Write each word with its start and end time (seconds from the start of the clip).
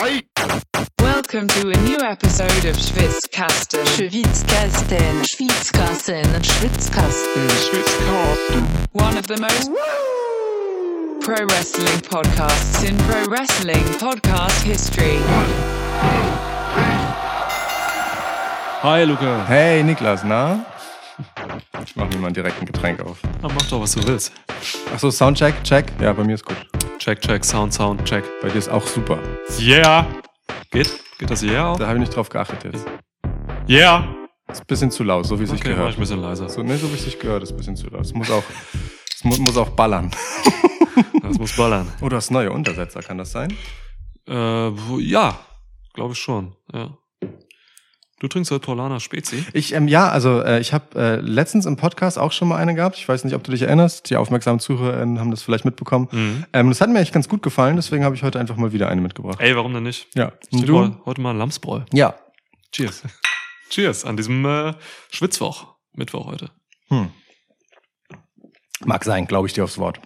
Welcome 0.00 1.46
to 1.48 1.68
a 1.68 1.76
new 1.82 1.98
episode 2.00 2.64
of 2.64 2.74
Schwitzkasten. 2.74 3.84
Schwitzkasten, 3.84 5.24
Schwitzkasten, 5.26 6.24
Schwitzkasten. 6.40 7.50
One 8.92 9.18
of 9.18 9.26
the 9.26 9.36
most 9.36 9.70
pro 11.20 11.44
wrestling 11.44 12.00
podcasts 12.00 12.82
in 12.88 12.96
pro 12.96 13.26
wrestling 13.26 13.84
podcast 13.98 14.62
history. 14.62 15.18
Hi 18.80 19.04
Luca. 19.04 19.44
Hey 19.44 19.82
Niklas, 19.82 20.24
na? 20.24 20.64
Ich 21.84 21.94
mach 21.94 22.08
mir 22.08 22.16
mal 22.16 22.32
direkt 22.32 22.58
ein 22.58 22.64
Getränk 22.64 23.00
auf. 23.02 23.18
Na, 23.42 23.48
mach 23.48 23.68
doch, 23.68 23.82
was 23.82 23.92
du 23.92 24.06
willst. 24.06 24.32
Achso, 24.94 25.10
Soundcheck, 25.10 25.62
check. 25.62 25.92
Ja, 26.00 26.14
bei 26.14 26.24
mir 26.24 26.36
ist 26.36 26.46
gut. 26.46 26.69
Check, 27.00 27.22
check, 27.22 27.42
Sound, 27.46 27.72
Sound, 27.72 28.04
check. 28.04 28.22
Bei 28.42 28.50
dir 28.50 28.58
ist 28.58 28.68
auch 28.68 28.86
super. 28.86 29.18
Yeah. 29.58 30.06
Geht? 30.70 31.00
Geht 31.18 31.30
das 31.30 31.42
Yeah 31.42 31.68
auch? 31.68 31.78
Da 31.78 31.86
habe 31.86 31.96
ich 31.96 32.00
nicht 32.00 32.14
drauf 32.14 32.28
geachtet 32.28 32.62
jetzt. 32.62 32.86
Yeah. 33.66 34.06
Ist 34.52 34.60
ein 34.60 34.66
bisschen 34.66 34.90
zu 34.90 35.02
laut, 35.02 35.24
so 35.24 35.40
wie 35.40 35.44
es 35.44 35.50
sich 35.50 35.60
Okay, 35.60 35.70
mach 35.70 35.76
gehört. 35.76 35.92
ich 35.92 35.96
ein 35.96 36.00
bisschen 36.00 36.20
leiser. 36.20 36.50
So, 36.50 36.62
ne, 36.62 36.76
so 36.76 36.90
wie 36.90 36.96
es 36.96 37.04
sich 37.04 37.18
gehört, 37.18 37.42
ist 37.42 37.52
ein 37.52 37.56
bisschen 37.56 37.76
zu 37.76 37.88
laut. 37.88 38.02
Es 38.02 38.12
muss 38.12 38.30
auch, 38.30 38.42
es 39.14 39.24
mu 39.24 39.34
muss 39.38 39.56
auch 39.56 39.70
ballern. 39.70 40.10
Das 41.22 41.38
muss 41.38 41.56
ballern. 41.56 41.90
Oh, 42.02 42.08
du 42.10 42.16
hast 42.16 42.30
neue 42.32 42.52
Untersetzer, 42.52 43.00
kann 43.00 43.16
das 43.16 43.32
sein? 43.32 43.50
Äh, 44.28 44.68
ja. 44.98 45.38
Glaube 45.94 46.12
ich 46.12 46.18
schon. 46.18 46.54
Ja. 46.70 46.98
Du 48.20 48.28
trinkst 48.28 48.50
heute 48.50 48.60
Paulaner 48.66 49.00
Spezi? 49.00 49.46
Ich, 49.54 49.72
ähm, 49.72 49.88
ja, 49.88 50.10
also 50.10 50.42
äh, 50.42 50.60
ich 50.60 50.74
habe 50.74 50.94
äh, 51.00 51.16
letztens 51.16 51.64
im 51.64 51.76
Podcast 51.78 52.18
auch 52.18 52.32
schon 52.32 52.48
mal 52.48 52.56
eine 52.56 52.74
gehabt. 52.74 52.98
Ich 52.98 53.08
weiß 53.08 53.24
nicht, 53.24 53.34
ob 53.34 53.42
du 53.42 53.50
dich 53.50 53.62
erinnerst. 53.62 54.10
Die 54.10 54.16
aufmerksamen 54.16 54.60
Zuhörerinnen 54.60 55.18
haben 55.18 55.30
das 55.30 55.42
vielleicht 55.42 55.64
mitbekommen. 55.64 56.08
Mhm. 56.12 56.44
Ähm, 56.52 56.68
das 56.68 56.82
hat 56.82 56.90
mir 56.90 56.98
eigentlich 56.98 57.12
ganz 57.12 57.30
gut 57.30 57.42
gefallen, 57.42 57.76
deswegen 57.76 58.04
habe 58.04 58.14
ich 58.14 58.22
heute 58.22 58.38
einfach 58.38 58.56
mal 58.56 58.72
wieder 58.72 58.90
eine 58.90 59.00
mitgebracht. 59.00 59.40
Ey, 59.40 59.56
warum 59.56 59.72
denn 59.72 59.84
nicht? 59.84 60.06
Ja. 60.14 60.32
Ich 60.50 60.62
du? 60.66 60.78
heu- 60.78 60.90
heute 61.06 61.20
mal 61.22 61.34
Lamsbräu. 61.34 61.80
Ja. 61.94 62.14
Cheers. 62.72 63.04
Cheers 63.70 64.04
an 64.04 64.18
diesem 64.18 64.44
äh, 64.44 64.74
Schwitzwoch. 65.10 65.68
Mittwoch 65.94 66.26
heute. 66.26 66.50
Hm. 66.90 67.08
Mag 68.84 69.02
sein, 69.04 69.26
glaube 69.28 69.46
ich 69.48 69.54
dir 69.54 69.64
aufs 69.64 69.78
Wort. 69.78 69.98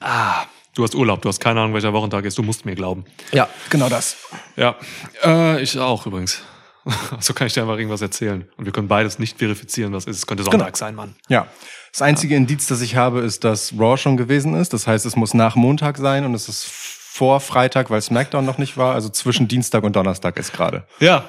Ah. 0.00 0.44
Du 0.74 0.84
hast 0.84 0.94
Urlaub, 0.94 1.22
du 1.22 1.30
hast 1.30 1.40
keine 1.40 1.60
Ahnung, 1.60 1.72
welcher 1.72 1.94
Wochentag 1.94 2.26
ist. 2.26 2.36
Du 2.36 2.42
musst 2.42 2.66
mir 2.66 2.74
glauben. 2.74 3.06
Ja, 3.32 3.48
genau 3.70 3.88
das. 3.88 4.18
Ja, 4.54 4.76
äh, 5.24 5.62
ich 5.62 5.78
auch 5.78 6.06
übrigens. 6.06 6.42
So 7.20 7.34
kann 7.34 7.46
ich 7.46 7.52
dir 7.54 7.62
einfach 7.62 7.76
irgendwas 7.76 8.00
erzählen. 8.02 8.48
Und 8.56 8.64
wir 8.64 8.72
können 8.72 8.88
beides 8.88 9.18
nicht 9.18 9.38
verifizieren, 9.38 9.92
was 9.92 10.04
ist. 10.06 10.16
Es 10.18 10.26
könnte 10.26 10.42
Sonntag 10.44 10.66
Genau. 10.66 10.76
sein, 10.76 10.94
Mann. 10.94 11.14
Ja. 11.28 11.46
Das 11.92 12.02
einzige 12.02 12.34
Indiz, 12.36 12.66
das 12.66 12.80
ich 12.80 12.96
habe, 12.96 13.20
ist, 13.20 13.44
dass 13.44 13.72
Raw 13.78 13.96
schon 13.96 14.16
gewesen 14.16 14.54
ist. 14.54 14.72
Das 14.72 14.86
heißt, 14.86 15.06
es 15.06 15.16
muss 15.16 15.34
nach 15.34 15.56
Montag 15.56 15.96
sein 15.98 16.24
und 16.24 16.34
es 16.34 16.48
ist 16.48 16.64
vor 16.66 17.40
Freitag, 17.40 17.90
weil 17.90 18.00
SmackDown 18.00 18.44
noch 18.44 18.58
nicht 18.58 18.76
war. 18.76 18.94
Also 18.94 19.08
zwischen 19.08 19.48
Dienstag 19.48 19.82
und 19.84 19.96
Donnerstag 19.96 20.38
ist 20.38 20.52
gerade. 20.52 20.86
Ja. 21.00 21.24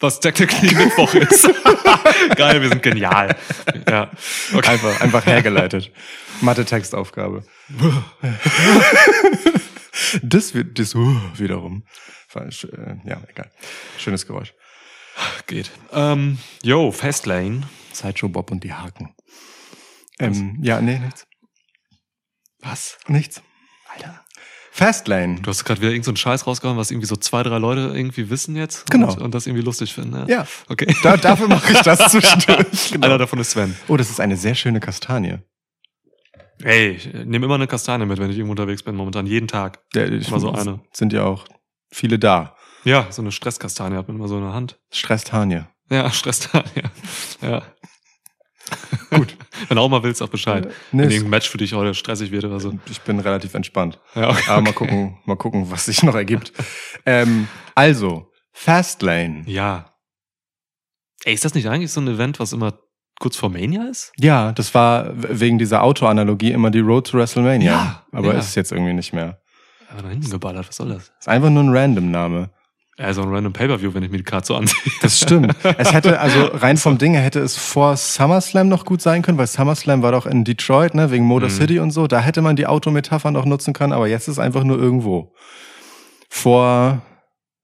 Was 0.00 0.20
technically 0.20 0.74
Mittwoch 0.74 1.12
ist. 1.14 1.48
Geil, 2.36 2.62
wir 2.62 2.68
sind 2.68 2.82
genial. 2.82 3.34
Ja. 3.88 4.10
Okay. 4.54 4.68
Einfach, 4.70 5.00
einfach 5.00 5.26
hergeleitet. 5.26 5.90
Mathe-Textaufgabe. 6.40 7.42
das 10.22 10.54
wird, 10.54 10.78
das 10.78 10.94
uh, 10.94 11.16
wiederum. 11.34 11.82
Falsch, 12.28 12.64
äh, 12.64 12.96
Ja, 13.04 13.22
egal. 13.26 13.50
Schönes 13.96 14.26
Geräusch. 14.26 14.52
Geht. 15.46 15.70
Ähm, 15.92 16.38
yo, 16.62 16.92
Fastlane. 16.92 17.62
Sideshow 17.92 18.28
Bob 18.28 18.50
und 18.50 18.62
die 18.62 18.72
Haken. 18.72 19.14
Ähm, 20.20 20.58
ja, 20.62 20.80
nee, 20.80 20.98
nichts. 20.98 21.26
Was? 22.60 22.98
Nichts. 23.08 23.42
Alter. 23.92 24.24
Fastlane. 24.70 25.40
Du 25.40 25.48
hast 25.48 25.64
gerade 25.64 25.80
wieder 25.80 25.90
irgendeinen 25.90 26.16
so 26.16 26.20
Scheiß 26.20 26.46
rausgehauen, 26.46 26.76
was 26.76 26.90
irgendwie 26.90 27.06
so 27.06 27.16
zwei, 27.16 27.42
drei 27.42 27.58
Leute 27.58 27.92
irgendwie 27.94 28.28
wissen 28.28 28.54
jetzt. 28.56 28.88
Genau. 28.90 29.12
Und, 29.12 29.22
und 29.22 29.34
das 29.34 29.46
irgendwie 29.46 29.64
lustig 29.64 29.94
finden. 29.94 30.28
Ja. 30.28 30.46
Okay. 30.68 30.94
Da, 31.02 31.16
dafür 31.16 31.48
mache 31.48 31.72
ich 31.72 31.80
das 31.80 31.98
zwischendurch. 32.12 32.92
Genau. 32.92 33.06
Einer 33.06 33.18
davon 33.18 33.38
ist 33.40 33.52
Sven. 33.52 33.74
Oh, 33.88 33.96
das 33.96 34.10
ist 34.10 34.20
eine 34.20 34.36
sehr 34.36 34.54
schöne 34.54 34.80
Kastanie. 34.80 35.38
Hey, 36.62 36.90
ich 36.90 37.06
nehme 37.06 37.46
immer 37.46 37.54
eine 37.54 37.66
Kastanie 37.66 38.04
mit, 38.04 38.18
wenn 38.18 38.30
ich 38.30 38.36
irgendwo 38.36 38.52
unterwegs 38.52 38.82
bin, 38.82 38.94
momentan. 38.94 39.26
Jeden 39.26 39.48
Tag. 39.48 39.80
Der, 39.94 40.12
ich, 40.12 40.30
Mal 40.30 40.40
so 40.40 40.52
eine. 40.52 40.80
Sind 40.92 41.12
ja 41.12 41.24
auch 41.24 41.46
viele 41.90 42.18
da. 42.18 42.56
Ja, 42.84 43.06
so 43.10 43.22
eine 43.22 43.32
Stresskastanie 43.32 43.96
hat 43.96 44.08
man 44.08 44.16
immer 44.16 44.28
so 44.28 44.36
in 44.36 44.44
der 44.44 44.54
Hand. 44.54 44.78
Stresst 44.90 45.32
Hanje. 45.32 45.68
Ja, 45.90 46.10
Stresskastanie. 46.12 46.84
Ja. 47.42 47.62
Gut. 49.10 49.36
wenn 49.68 49.76
du 49.76 49.82
auch 49.82 49.88
mal 49.88 50.02
willst, 50.02 50.22
auch 50.22 50.28
Bescheid. 50.28 50.68
Nee, 50.92 51.02
wenn 51.02 51.10
irgendein 51.10 51.30
Match 51.30 51.48
für 51.48 51.58
dich 51.58 51.72
heute 51.72 51.94
stressig 51.94 52.30
wird 52.30 52.44
oder 52.44 52.60
so. 52.60 52.78
Ich 52.90 53.00
bin 53.00 53.18
relativ 53.20 53.54
entspannt. 53.54 53.98
Ja, 54.14 54.30
okay. 54.30 54.50
Aber 54.50 54.62
mal 54.62 54.72
gucken, 54.72 55.18
mal 55.24 55.36
gucken, 55.36 55.70
was 55.70 55.86
sich 55.86 56.02
noch 56.02 56.14
ergibt. 56.14 56.52
ähm, 57.06 57.48
also, 57.74 58.30
Fastlane. 58.52 59.44
Ja. 59.46 59.94
Ey, 61.24 61.34
ist 61.34 61.44
das 61.44 61.54
nicht 61.54 61.68
eigentlich 61.68 61.92
so 61.92 62.00
ein 62.00 62.08
Event, 62.08 62.38
was 62.38 62.52
immer 62.52 62.78
kurz 63.18 63.36
vor 63.36 63.50
Mania 63.50 63.84
ist? 63.88 64.12
Ja, 64.16 64.52
das 64.52 64.74
war 64.74 65.10
wegen 65.14 65.58
dieser 65.58 65.82
Auto-Analogie 65.82 66.52
immer 66.52 66.70
die 66.70 66.80
Road 66.80 67.08
to 67.08 67.18
WrestleMania. 67.18 67.72
Ja, 67.72 68.06
aber 68.12 68.32
ja. 68.32 68.38
ist 68.38 68.48
es 68.48 68.54
jetzt 68.54 68.72
irgendwie 68.72 68.92
nicht 68.92 69.12
mehr. 69.12 69.40
Aber 69.90 70.02
da 70.02 70.08
hinten 70.08 70.30
geballert, 70.30 70.68
was 70.68 70.76
soll 70.76 70.88
das? 70.90 71.10
Ist 71.18 71.28
einfach 71.28 71.50
nur 71.50 71.62
ein 71.64 71.74
Random-Name. 71.76 72.50
Ja, 73.00 73.14
so 73.14 73.22
ein 73.22 73.28
random 73.32 73.52
Pay-Per-View, 73.52 73.94
wenn 73.94 74.02
ich 74.02 74.10
mir 74.10 74.16
die 74.16 74.24
Karte 74.24 74.48
so 74.48 74.56
ansehe. 74.56 74.76
Das 75.02 75.20
stimmt. 75.20 75.54
es 75.78 75.92
hätte, 75.92 76.18
also 76.18 76.46
rein 76.46 76.76
vom 76.76 76.98
Ding 76.98 77.12
her 77.14 77.22
hätte 77.22 77.38
es 77.38 77.56
vor 77.56 77.96
SummerSlam 77.96 78.68
noch 78.68 78.84
gut 78.84 79.00
sein 79.00 79.22
können, 79.22 79.38
weil 79.38 79.46
SummerSlam 79.46 80.02
war 80.02 80.10
doch 80.10 80.26
in 80.26 80.42
Detroit, 80.42 80.94
ne, 80.94 81.12
wegen 81.12 81.24
Motor 81.24 81.48
Mhm. 81.48 81.52
City 81.52 81.78
und 81.78 81.92
so. 81.92 82.08
Da 82.08 82.18
hätte 82.18 82.42
man 82.42 82.56
die 82.56 82.66
Autometapher 82.66 83.30
noch 83.30 83.44
nutzen 83.44 83.72
können, 83.72 83.92
aber 83.92 84.08
jetzt 84.08 84.22
ist 84.26 84.32
es 84.32 84.38
einfach 84.40 84.64
nur 84.64 84.78
irgendwo. 84.80 85.32
Vor, 86.28 87.00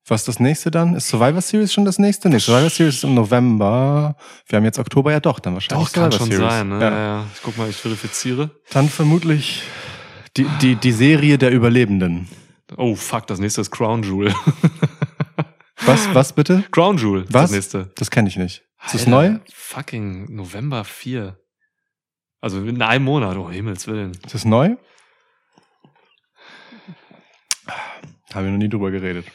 was 0.07 0.21
ist 0.23 0.29
das 0.29 0.39
nächste 0.41 0.71
dann? 0.71 0.95
Ist 0.95 1.09
Survivor 1.09 1.41
Series 1.41 1.73
schon 1.73 1.85
das 1.85 1.99
nächste? 1.99 2.29
Nee, 2.29 2.39
Survivor 2.39 2.71
Series 2.71 2.95
ist 2.97 3.05
im 3.05 3.15
November. 3.15 4.17
Wir 4.47 4.57
haben 4.59 4.65
jetzt 4.65 4.79
Oktober, 4.79 5.11
ja 5.11 5.19
doch, 5.19 5.41
dann 5.41 5.55
wahrscheinlich 5.55 5.89
Doch, 5.89 5.93
kann 5.93 6.13
Survivor 6.13 6.27
schon 6.29 6.37
Series. 6.37 6.53
sein. 6.55 6.69
Ne? 6.69 6.81
Ja. 6.81 6.91
Ja. 6.91 6.97
Ja, 7.19 7.25
Ich 7.35 7.43
guck 7.43 7.59
mal, 7.59 7.69
ich 7.69 7.77
verifiziere. 7.77 8.51
Dann 8.71 8.89
vermutlich 8.89 9.63
die, 10.37 10.47
die, 10.61 10.77
die 10.77 10.93
Serie 10.93 11.39
der 11.39 11.51
Überlebenden. 11.51 12.29
Oh, 12.77 12.95
fuck, 12.95 13.27
das 13.27 13.39
nächste 13.39 13.61
ist 13.61 13.71
Crown 13.71 14.03
Jewel. 14.03 14.35
Was, 15.87 16.15
was 16.15 16.33
bitte? 16.33 16.65
Crown 16.71 16.97
Jewel 16.97 17.25
Was? 17.29 17.43
das 17.43 17.51
nächste. 17.51 17.93
Das 17.97 18.11
kenne 18.11 18.29
ich 18.29 18.37
nicht. 18.37 18.63
Ist 18.87 18.95
das 18.95 19.07
neu? 19.07 19.39
Fucking 19.53 20.35
November 20.35 20.83
4. 20.83 21.39
Also 22.41 22.63
in 22.65 22.81
einem 22.81 23.05
Monat, 23.05 23.37
oh 23.37 23.51
Himmels 23.51 23.87
Willen. 23.87 24.13
Ist 24.25 24.35
das 24.35 24.45
neu? 24.47 24.77
Haben 28.33 28.45
wir 28.47 28.51
noch 28.53 28.59
nie 28.59 28.69
drüber 28.69 28.91
geredet. 28.91 29.27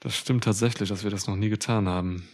Das 0.00 0.16
stimmt 0.16 0.44
tatsächlich, 0.44 0.88
dass 0.88 1.04
wir 1.04 1.10
das 1.10 1.26
noch 1.26 1.36
nie 1.36 1.48
getan 1.48 1.88
haben. 1.88 2.28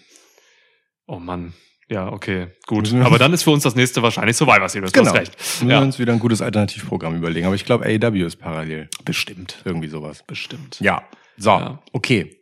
Oh 1.06 1.18
Mann. 1.18 1.52
Ja, 1.90 2.10
okay, 2.12 2.46
gut. 2.66 2.94
Aber 2.94 3.18
dann 3.18 3.32
ist 3.32 3.42
für 3.42 3.50
uns 3.50 3.64
das 3.64 3.74
nächste 3.74 4.00
wahrscheinlich 4.00 4.36
Survivor 4.36 4.68
Series. 4.68 4.92
Du 4.92 5.00
Genau. 5.00 5.10
hast 5.12 5.18
recht. 5.20 5.36
Müssen 5.36 5.68
wir 5.68 5.80
uns 5.80 5.98
wieder 5.98 6.12
ein 6.12 6.20
gutes 6.20 6.40
Alternativprogramm 6.40 7.16
überlegen. 7.16 7.46
Aber 7.46 7.56
ich 7.56 7.64
glaube, 7.64 7.84
AEW 7.84 8.24
ist 8.26 8.36
parallel. 8.36 8.88
Bestimmt. 9.04 9.60
Irgendwie 9.64 9.88
sowas. 9.88 10.22
Bestimmt. 10.24 10.78
Ja. 10.80 11.02
So, 11.36 11.50
Ja. 11.50 11.82
okay. 11.92 12.36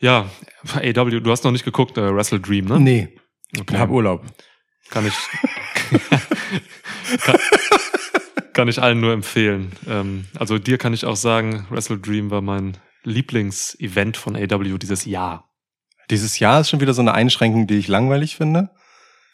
Ja, 0.00 0.30
AW, 0.74 1.20
du 1.20 1.30
hast 1.30 1.44
noch 1.44 1.52
nicht 1.52 1.64
geguckt, 1.66 1.98
äh, 1.98 2.14
Wrestle 2.14 2.40
Dream, 2.40 2.64
ne? 2.64 2.80
Nee, 2.80 3.08
ich 3.52 3.60
Okay. 3.60 3.76
hab 3.78 3.90
Urlaub. 3.90 4.24
Kann 4.90 5.06
ich. 5.06 5.14
kann, 7.24 7.36
kann 8.52 8.68
ich 8.68 8.80
allen 8.82 9.00
nur 9.00 9.12
empfehlen. 9.12 9.72
Ähm, 9.88 10.26
also 10.38 10.58
dir 10.58 10.78
kann 10.78 10.92
ich 10.94 11.04
auch 11.04 11.16
sagen, 11.16 11.66
Wrestle 11.70 11.98
Dream 11.98 12.30
war 12.30 12.42
mein 12.42 12.76
Lieblingsevent 13.02 14.16
von 14.16 14.36
AW 14.36 14.78
dieses 14.78 15.04
Jahr. 15.04 15.50
Dieses 16.10 16.38
Jahr 16.38 16.60
ist 16.60 16.70
schon 16.70 16.80
wieder 16.80 16.94
so 16.94 17.02
eine 17.02 17.14
Einschränkung, 17.14 17.66
die 17.66 17.76
ich 17.78 17.88
langweilig 17.88 18.36
finde. 18.36 18.70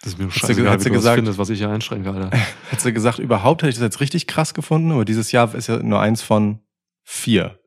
Das 0.02 0.14
ist 0.14 0.18
mir 0.18 0.30
scheißegal, 0.30 0.70
hat 0.72 0.80
wie 0.80 0.84
sie 0.84 0.88
du 0.88 0.94
das 0.94 1.02
gesagt- 1.02 1.16
findest, 1.16 1.38
was 1.38 1.50
ich 1.50 1.58
hier 1.58 1.68
einschränke, 1.70 2.10
Alter. 2.10 2.30
Hättest 2.70 2.86
du 2.86 2.92
gesagt, 2.92 3.18
überhaupt 3.18 3.62
hätte 3.62 3.68
ich 3.70 3.74
das 3.76 3.82
jetzt 3.82 4.00
richtig 4.00 4.26
krass 4.26 4.54
gefunden, 4.54 4.92
aber 4.92 5.04
dieses 5.04 5.30
Jahr 5.32 5.54
ist 5.54 5.66
ja 5.66 5.82
nur 5.82 6.00
eins 6.00 6.22
von 6.22 6.60
vier. 7.04 7.58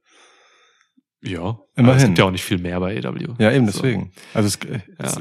Ja. 1.22 1.58
Immerhin. 1.76 1.98
Es 1.98 2.06
gibt 2.06 2.18
ja 2.18 2.26
auch 2.26 2.32
nicht 2.32 2.44
viel 2.44 2.58
mehr 2.58 2.80
bei 2.82 2.98
AW. 2.98 3.36
Ja, 3.40 3.52
eben 3.52 3.66
So. 3.68 3.82
deswegen. 3.82 4.12
Also 4.34 4.48
es, 4.48 4.60
es 4.98 5.18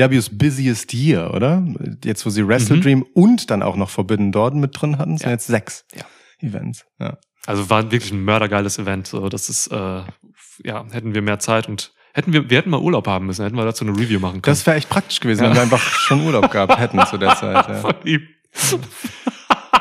AWs 0.00 0.30
busiest 0.38 0.92
year, 0.94 1.34
oder? 1.34 1.66
Jetzt, 2.04 2.24
wo 2.24 2.30
sie 2.30 2.46
Wrestle 2.46 2.76
Mhm. 2.76 2.80
Dream 2.82 3.06
und 3.14 3.50
dann 3.50 3.62
auch 3.62 3.74
noch 3.76 3.90
Forbidden 3.90 4.30
Dawn 4.30 4.60
mit 4.60 4.80
drin 4.80 4.98
hatten, 4.98 5.18
sind 5.18 5.26
Ja. 5.26 5.32
jetzt 5.32 5.48
sechs 5.48 5.84
Ja. 5.94 6.04
Events. 6.38 6.84
Ja. 7.00 7.18
Also 7.46 7.68
war 7.68 7.90
wirklich 7.90 8.12
ein 8.12 8.22
mördergeiles 8.22 8.78
Event. 8.78 9.08
So, 9.08 9.28
das 9.28 9.48
ist, 9.48 9.66
äh, 9.68 10.02
ja, 10.62 10.86
hätten 10.92 11.14
wir 11.14 11.22
mehr 11.22 11.38
Zeit 11.40 11.68
und 11.68 11.92
hätten 12.12 12.32
wir, 12.32 12.48
wir 12.50 12.58
hätten 12.58 12.70
mal 12.70 12.80
Urlaub 12.80 13.06
haben 13.06 13.26
müssen, 13.26 13.44
hätten 13.44 13.56
wir 13.56 13.64
dazu 13.64 13.84
eine 13.86 13.96
Review 13.98 14.20
machen 14.20 14.42
können. 14.42 14.52
Das 14.52 14.66
wäre 14.66 14.76
echt 14.76 14.88
praktisch 14.88 15.20
gewesen, 15.20 15.42
Ja. 15.44 15.48
wenn 15.50 15.56
wir 15.56 15.62
einfach 15.62 15.80
schon 15.80 16.24
Urlaub 16.26 16.50
gehabt 16.50 16.78
hätten 16.78 17.00
zu 17.06 17.18
der 17.18 17.34
Zeit. 17.36 17.68
Ja. 17.68 17.74
Von 17.74 17.94
ihm. 18.04 18.22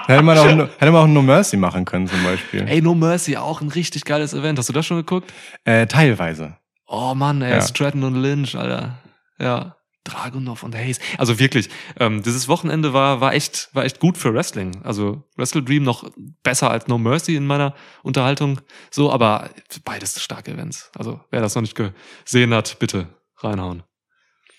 Hätte 0.07 0.23
man 0.23 0.37
auch, 0.37 0.51
no- 0.55 0.67
hätte 0.77 0.91
man 0.91 1.03
auch 1.03 1.07
No 1.07 1.21
Mercy 1.21 1.57
machen 1.57 1.85
können 1.85 2.07
zum 2.07 2.23
Beispiel. 2.23 2.65
Ey, 2.67 2.81
No 2.81 2.95
Mercy, 2.95 3.37
auch 3.37 3.61
ein 3.61 3.69
richtig 3.69 4.05
geiles 4.05 4.33
Event. 4.33 4.57
Hast 4.57 4.69
du 4.69 4.73
das 4.73 4.85
schon 4.85 4.97
geguckt? 4.97 5.31
Äh, 5.65 5.85
teilweise. 5.87 6.57
Oh 6.87 7.13
Mann, 7.13 7.41
ey, 7.41 7.51
Ja. 7.51 7.61
Stratton 7.61 8.03
und 8.03 8.15
Lynch, 8.15 8.55
Alter. 8.55 8.97
Ja. 9.39 9.75
Dragunov 10.09 10.63
und 10.63 10.75
Hayes. 10.75 10.99
Also 11.17 11.39
wirklich, 11.39 11.69
ähm, 11.99 12.21
dieses 12.23 12.47
Wochenende 12.47 12.93
war, 12.93 13.21
war 13.21 13.33
echt, 13.33 13.69
war 13.73 13.85
echt 13.85 13.99
gut 13.99 14.17
für 14.17 14.33
Wrestling. 14.33 14.81
Also 14.83 15.23
Wrestle 15.37 15.63
Dream 15.63 15.83
noch 15.83 16.09
besser 16.43 16.71
als 16.71 16.87
No 16.87 16.97
Mercy 16.97 17.35
in 17.35 17.45
meiner 17.47 17.73
Unterhaltung. 18.03 18.59
So, 18.91 19.11
aber 19.11 19.49
beides 19.85 20.21
starke 20.21 20.51
Events. 20.51 20.91
Also 20.97 21.19
wer 21.31 21.41
das 21.41 21.55
noch 21.55 21.61
nicht 21.61 21.75
gesehen 22.25 22.53
hat, 22.53 22.77
bitte 22.79 23.07
reinhauen. 23.37 23.83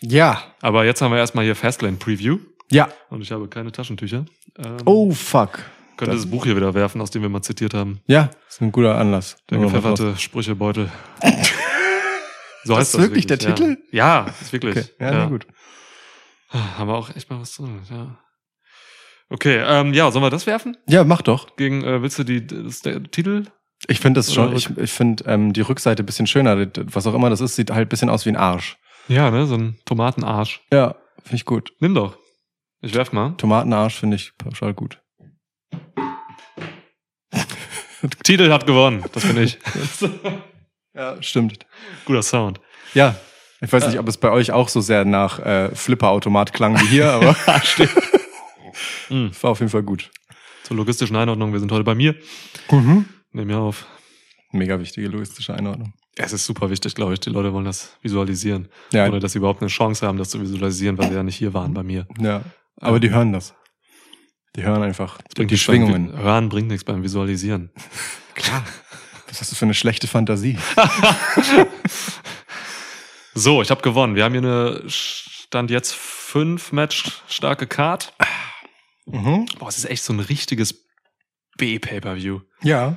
Ja. 0.00 0.42
Aber 0.62 0.84
jetzt 0.84 1.02
haben 1.02 1.12
wir 1.12 1.18
erstmal 1.18 1.44
hier 1.44 1.56
Fastlane 1.56 1.96
Preview 1.98 2.38
Ja. 2.70 2.88
und 3.10 3.20
ich 3.22 3.32
habe 3.32 3.48
keine 3.48 3.70
Taschentücher. 3.72 4.24
Ähm, 4.58 4.76
Oh, 4.86 5.10
fuck. 5.10 5.58
könnte 5.96 6.16
das, 6.16 6.24
Buch 6.30 6.44
hier 6.46 6.56
wieder 6.56 6.72
werfen, 6.72 7.00
aus 7.02 7.10
dem 7.10 7.20
wir 7.22 7.28
mal 7.28 7.42
zitiert 7.42 7.74
haben. 7.74 8.00
Ja, 8.06 8.30
ist 8.48 8.62
ein 8.62 8.72
guter 8.72 8.96
Anlass. 8.96 9.36
Der 9.50 9.58
gepfefferte 9.58 10.16
Sprüchebeutel. 10.16 10.90
So 12.64 12.76
Das 12.76 12.92
ist 12.94 13.00
wirklich 13.00 13.26
der 13.26 13.38
ja. 13.38 13.52
Titel? 13.52 13.78
Ja, 13.90 14.26
ist 14.40 14.52
wirklich. 14.52 14.76
Okay. 14.76 14.90
Ja, 15.00 15.10
na 15.12 15.26
gut. 15.26 15.46
Haben 16.48 16.88
wir 16.88 16.94
auch 16.94 17.14
echt 17.14 17.30
mal 17.30 17.40
was 17.40 17.54
drin, 17.54 17.80
ja. 17.90 18.18
Okay, 19.28 19.62
ähm, 19.64 19.94
ja, 19.94 20.10
sollen 20.10 20.24
wir 20.24 20.30
das 20.30 20.46
werfen? 20.46 20.76
Ja, 20.88 21.04
mach 21.04 21.22
doch. 21.22 21.54
Gegen, 21.56 21.84
äh, 21.84 22.02
willst 22.02 22.18
du 22.18 22.24
die, 22.24 22.44
das, 22.46 22.80
der 22.80 23.02
Titel? 23.04 23.44
Ich 23.86 24.00
finde 24.00 24.18
das 24.18 24.34
schon, 24.34 24.54
ich, 24.56 24.68
ich 24.76 24.90
finde 24.92 25.24
ähm, 25.26 25.52
die 25.52 25.60
Rückseite 25.60 26.02
ein 26.02 26.06
bisschen 26.06 26.26
schöner. 26.26 26.66
Das- 26.66 26.84
Was 26.94 27.06
auch 27.06 27.14
immer 27.14 27.30
das 27.30 27.40
ist, 27.40 27.54
sieht 27.56 27.70
halt 27.70 27.86
ein 27.86 27.88
bisschen 27.88 28.10
aus 28.10 28.26
wie 28.26 28.30
ein 28.30 28.36
Arsch. 28.36 28.76
Ja, 29.08 29.30
ne, 29.30 29.46
so 29.46 29.54
ein 29.54 29.78
Tomatenarsch. 29.86 30.60
Ja, 30.72 30.96
finde 31.22 31.36
ich 31.36 31.44
gut. 31.44 31.72
Nimm 31.78 31.94
doch. 31.94 32.18
Ich 32.82 32.92
werf 32.94 33.12
mal. 33.12 33.34
Tomatenarsch 33.36 33.94
finde 33.98 34.16
ich 34.16 34.32
pauschal 34.36 34.74
gut. 34.74 35.00
Titel 38.24 38.50
hat 38.50 38.66
gewonnen, 38.66 39.04
das 39.12 39.24
bin 39.26 39.36
ich. 39.42 39.58
Ja, 40.94 41.22
stimmt. 41.22 41.66
Guter 42.04 42.22
Sound. 42.22 42.60
Ja. 42.94 43.14
Ich 43.60 43.72
weiß 43.72 43.86
nicht, 43.88 43.98
ob 43.98 44.08
es 44.08 44.16
bei 44.16 44.30
euch 44.30 44.52
auch 44.52 44.68
so 44.68 44.80
sehr 44.80 45.04
nach 45.04 45.38
äh, 45.38 45.74
Flipper-Automat 45.74 46.52
klang 46.52 46.80
wie 46.80 46.86
hier, 46.86 47.12
aber 47.12 47.36
Mhm. 49.10 49.26
es 49.32 49.42
war 49.42 49.50
auf 49.50 49.60
jeden 49.60 49.70
Fall 49.70 49.82
gut. 49.82 50.10
Zur 50.62 50.76
logistischen 50.76 51.16
Einordnung, 51.16 51.52
wir 51.52 51.60
sind 51.60 51.70
heute 51.72 51.84
bei 51.84 51.94
mir. 51.94 52.14
Mhm. 52.70 53.04
Nehmen 53.32 53.48
wir 53.48 53.58
auf. 53.58 53.86
Mega 54.52 54.80
wichtige 54.80 55.08
logistische 55.08 55.54
Einordnung. 55.54 55.92
Es 56.16 56.32
ist 56.32 56.44
super 56.46 56.70
wichtig, 56.70 56.94
glaube 56.94 57.12
ich. 57.14 57.20
Die 57.20 57.30
Leute 57.30 57.52
wollen 57.52 57.64
das 57.64 57.96
visualisieren. 58.02 58.68
Ja, 58.92 59.06
Ohne 59.06 59.20
dass 59.20 59.32
sie 59.32 59.38
überhaupt 59.38 59.60
eine 59.62 59.68
Chance 59.68 60.06
haben, 60.06 60.18
das 60.18 60.30
zu 60.30 60.40
visualisieren, 60.40 60.98
weil 60.98 61.08
sie 61.08 61.14
ja 61.14 61.22
nicht 61.22 61.36
hier 61.36 61.54
waren 61.54 61.74
bei 61.74 61.82
mir. 61.82 62.06
ja. 62.18 62.42
Aber 62.82 62.98
die 62.98 63.10
hören 63.10 63.32
das. 63.32 63.54
Die 64.56 64.62
hören 64.62 64.82
einfach 64.82 65.18
die 65.36 65.58
Schwingungen. 65.58 66.12
Beim, 66.12 66.22
Hören 66.22 66.48
bringt 66.48 66.68
nichts 66.68 66.84
beim 66.84 67.02
Visualisieren. 67.02 67.70
Klar. 68.34 68.64
Was 69.30 69.40
hast 69.40 69.52
du 69.52 69.56
für 69.56 69.64
eine 69.64 69.74
schlechte 69.74 70.06
Fantasie? 70.06 70.58
So, 73.32 73.62
ich 73.62 73.70
habe 73.70 73.80
gewonnen. 73.80 74.16
Wir 74.16 74.24
haben 74.24 74.32
hier 74.32 74.42
eine 74.42 74.82
Stand 74.88 75.70
jetzt 75.70 75.94
fünf 75.94 76.72
Match 76.72 77.22
starke 77.28 77.66
Card. 77.66 78.12
Mhm. 79.06 79.46
Boah, 79.58 79.68
es 79.68 79.78
ist 79.78 79.84
echt 79.84 80.02
so 80.02 80.12
ein 80.12 80.18
richtiges 80.20 80.84
B-Pay-Per-View. 81.56 82.40
Ja, 82.62 82.96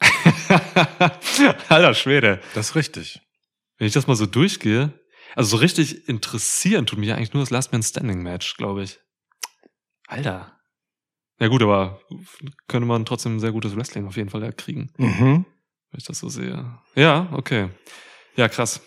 Alter 1.68 1.94
Schwede. 1.94 2.40
das 2.54 2.70
ist 2.70 2.74
richtig. 2.76 3.20
Wenn 3.78 3.86
ich 3.86 3.92
das 3.92 4.06
mal 4.06 4.16
so 4.16 4.26
durchgehe, 4.26 4.92
also 5.36 5.50
so 5.50 5.56
richtig 5.58 6.08
interessieren 6.08 6.86
tut 6.86 6.98
mich 6.98 7.12
eigentlich 7.12 7.32
nur 7.34 7.42
das 7.42 7.50
Last 7.50 7.72
Man 7.72 7.82
Standing 7.82 8.22
Match, 8.22 8.56
glaube 8.56 8.82
ich. 8.84 8.98
Alter. 10.06 10.58
Ja 11.40 11.48
gut, 11.48 11.62
aber 11.62 12.00
könnte 12.68 12.86
man 12.86 13.04
trotzdem 13.04 13.36
ein 13.36 13.40
sehr 13.40 13.52
gutes 13.52 13.76
Wrestling 13.76 14.06
auf 14.06 14.16
jeden 14.16 14.30
Fall 14.30 14.50
kriegen, 14.52 14.92
Mhm. 14.96 15.44
Wenn 15.94 15.98
ich 15.98 16.06
das 16.06 16.18
so 16.18 16.28
sehe. 16.28 16.64
Ja, 16.96 17.28
okay. 17.30 17.68
Ja, 18.34 18.48
krass. 18.48 18.80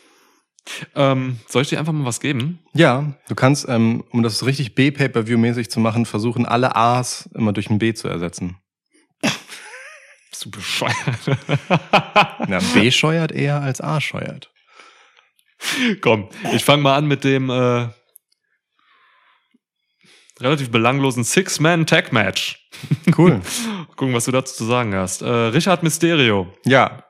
Ähm, 0.93 1.39
soll 1.47 1.61
ich 1.61 1.69
dir 1.69 1.79
einfach 1.79 1.93
mal 1.93 2.03
was 2.03 2.19
geben? 2.19 2.59
Ja, 2.73 3.13
du 3.29 3.35
kannst, 3.35 3.65
ähm, 3.69 4.03
um 4.09 4.23
das 4.23 4.45
richtig 4.45 4.75
B-Pay-Per-View-mäßig 4.75 5.69
zu 5.71 5.79
machen, 5.79 6.05
versuchen, 6.05 6.45
alle 6.45 6.75
A's 6.75 7.29
immer 7.33 7.53
durch 7.53 7.69
ein 7.69 7.79
B 7.79 7.93
zu 7.93 8.09
ersetzen. 8.09 8.57
Bist 9.21 10.43
du 10.43 10.51
bescheuert? 10.51 10.93
Ja, 12.49 12.59
B 12.73 12.91
scheuert 12.91 13.31
eher 13.31 13.61
als 13.61 13.79
A 13.79 14.01
scheuert. 14.01 14.51
Komm, 16.01 16.27
ich 16.53 16.65
fange 16.65 16.83
mal 16.83 16.97
an 16.97 17.07
mit 17.07 17.23
dem 17.23 17.49
äh, 17.49 17.87
relativ 20.41 20.71
belanglosen 20.71 21.23
Six-Man-Tag-Match. 21.23 22.69
Cool. 23.17 23.41
Gucken, 23.95 24.13
was 24.13 24.25
du 24.25 24.31
dazu 24.31 24.55
zu 24.55 24.65
sagen 24.65 24.95
hast. 24.95 25.21
Äh, 25.21 25.27
Richard 25.27 25.83
Mysterio, 25.83 26.47
ja, 26.65 27.03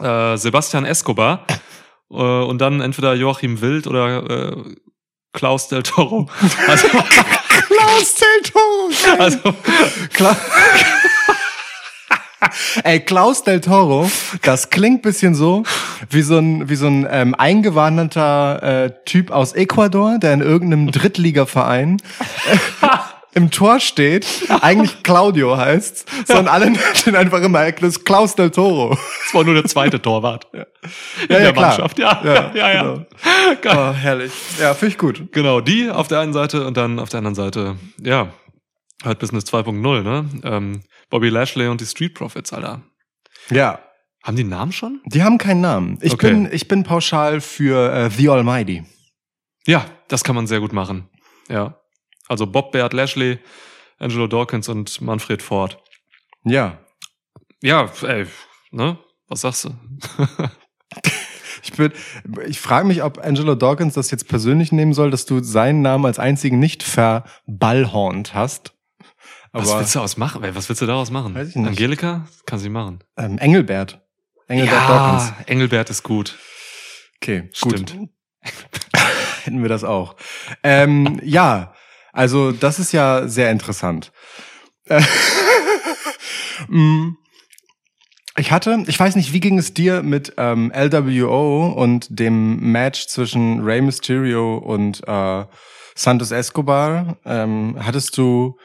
äh, 0.00 0.36
Sebastian 0.36 0.84
Escobar 0.84 1.46
äh, 2.10 2.14
und 2.14 2.58
dann 2.60 2.80
entweder 2.80 3.14
Joachim 3.14 3.60
Wild 3.60 3.86
oder 3.86 4.52
äh, 4.52 4.74
Klaus 5.32 5.68
Del 5.68 5.82
Toro. 5.82 6.28
Also, 6.68 6.88
Klaus 6.88 8.14
Del 8.14 8.50
Toro. 8.50 8.90
also 9.18 9.54
Kla 10.12 10.36
Ey, 12.84 13.00
Klaus 13.00 13.44
Del 13.44 13.60
Toro, 13.60 14.10
das 14.42 14.70
klingt 14.70 15.02
bisschen 15.02 15.34
so 15.34 15.62
wie 16.10 16.22
so 16.22 16.38
ein, 16.38 16.68
wie 16.68 16.76
so 16.76 16.86
ein 16.86 17.06
ähm, 17.10 17.34
eingewanderter 17.34 18.62
äh, 18.62 18.90
Typ 19.04 19.30
aus 19.30 19.52
Ecuador, 19.54 20.18
der 20.18 20.34
in 20.34 20.40
irgendeinem 20.40 20.90
Drittligaverein 20.90 21.98
im 23.34 23.50
Tor 23.50 23.80
steht, 23.80 24.26
eigentlich 24.62 25.02
Claudio 25.02 25.58
heißt, 25.58 26.06
sondern 26.26 26.48
alle 26.48 26.66
nennen 26.70 26.78
ihn 27.06 27.16
einfach 27.16 27.42
immer 27.42 27.70
das 27.70 28.02
Klaus 28.02 28.34
Del 28.34 28.50
Toro. 28.50 28.90
das 29.24 29.34
war 29.34 29.44
nur 29.44 29.54
der 29.54 29.66
zweite 29.66 30.00
Torwart 30.00 30.46
in 30.52 30.60
Ja, 31.28 31.38
der 31.40 31.52
klar. 31.52 31.68
Mannschaft. 31.68 31.98
Ja, 31.98 32.20
ja, 32.24 32.50
ja. 32.54 32.72
ja. 32.72 32.82
Genau. 32.82 33.06
Geil. 33.60 33.76
Oh, 33.76 33.92
herrlich. 33.94 34.32
Ja, 34.58 34.72
finde 34.72 34.92
ich 34.92 34.98
gut. 34.98 35.32
Genau, 35.32 35.60
die 35.60 35.90
auf 35.90 36.08
der 36.08 36.20
einen 36.20 36.32
Seite 36.32 36.66
und 36.66 36.78
dann 36.78 36.98
auf 36.98 37.10
der 37.10 37.18
anderen 37.18 37.34
Seite, 37.34 37.76
ja, 38.02 38.28
Hurt 39.04 39.18
Business 39.18 39.44
2.0, 39.44 40.02
ne? 40.02 40.28
Ähm, 40.44 40.82
Bobby 41.10 41.28
Lashley 41.28 41.68
und 41.68 41.80
die 41.80 41.86
Street 41.86 42.14
Profits, 42.14 42.52
Alter. 42.52 42.82
Ja. 43.50 43.80
Haben 44.22 44.36
die 44.36 44.42
einen 44.42 44.50
Namen 44.50 44.72
schon? 44.72 45.00
Die 45.04 45.22
haben 45.22 45.38
keinen 45.38 45.60
Namen. 45.60 45.98
Ich 46.02 46.12
Okay. 46.14 46.30
bin, 46.30 46.48
ich 46.52 46.66
bin 46.66 46.82
pauschal 46.82 47.40
für 47.40 47.92
äh, 47.92 48.10
The 48.10 48.28
Almighty. 48.30 48.84
Ja, 49.66 49.86
das 50.08 50.24
kann 50.24 50.34
man 50.34 50.46
sehr 50.46 50.60
gut 50.60 50.72
machen. 50.72 51.08
Ja. 51.48 51.80
Also 52.26 52.46
Bob 52.46 52.72
Baird 52.72 52.92
Lashley, 52.92 53.38
Angelo 53.98 54.26
Dawkins 54.26 54.68
und 54.68 55.00
Manfred 55.00 55.42
Ford. 55.42 55.80
Ja. 56.44 56.78
Ja, 57.62 57.90
ey, 58.02 58.26
ne? 58.72 58.98
Was 59.28 59.42
sagst 59.42 59.64
du? 59.64 59.70
Ich, 61.62 61.72
bin- 61.72 61.92
ich 62.46 62.60
frage 62.60 62.86
mich, 62.86 63.02
ob 63.02 63.18
Angelo 63.18 63.54
Dawkins 63.56 63.94
das 63.94 64.10
jetzt 64.12 64.28
persönlich 64.28 64.70
nehmen 64.70 64.92
soll, 64.92 65.10
dass 65.10 65.26
du 65.26 65.42
seinen 65.42 65.82
Namen 65.82 66.04
als 66.06 66.18
einzigen 66.20 66.60
nicht 66.60 66.82
verballhornt 66.84 68.34
hast. 68.34 68.72
Was 69.60 69.70
Aber 69.70 69.80
willst 69.80 69.94
du 69.94 69.98
daraus 69.98 70.16
machen? 70.16 70.42
Was 70.54 70.68
willst 70.68 70.82
du 70.82 70.86
daraus 70.86 71.10
machen? 71.10 71.34
Weiß 71.34 71.48
ich 71.48 71.56
nicht. 71.56 71.66
Angelika? 71.68 72.26
Kann 72.46 72.58
sie 72.58 72.68
machen. 72.68 73.00
ähm, 73.16 73.38
Engelbert. 73.38 74.00
Engelbert 74.48 74.88
Dawkins. 74.88 75.32
Engelbert 75.46 75.90
ist 75.90 76.02
gut. 76.02 76.36
Okay, 77.20 77.48
Stimmt. 77.52 77.96
gut. 77.96 78.08
Hätten 79.44 79.62
wir 79.62 79.68
das 79.68 79.82
auch. 79.84 80.16
Ähm, 80.62 81.20
ja, 81.24 81.74
also 82.12 82.52
das 82.52 82.78
ist 82.78 82.92
ja 82.92 83.26
sehr 83.28 83.50
interessant. 83.50 84.12
Mm, 86.68 87.10
Ich 88.38 88.50
hatte, 88.50 88.84
ich 88.86 88.98
weiß 88.98 89.16
nicht, 89.16 89.32
wie 89.32 89.40
ging 89.40 89.58
es 89.58 89.72
dir 89.74 90.02
mit 90.02 90.34
ähm, 90.36 90.70
LWO 90.74 91.68
und 91.68 92.06
dem 92.10 92.60
Match 92.72 93.06
zwischen 93.06 93.60
Rey 93.64 93.80
Mysterio 93.80 94.58
und 94.58 95.02
äh, 95.06 95.44
Santos 95.94 96.30
Escobar? 96.32 97.16
Ähm, 97.24 97.76
hattest 97.80 98.16
du 98.18 98.58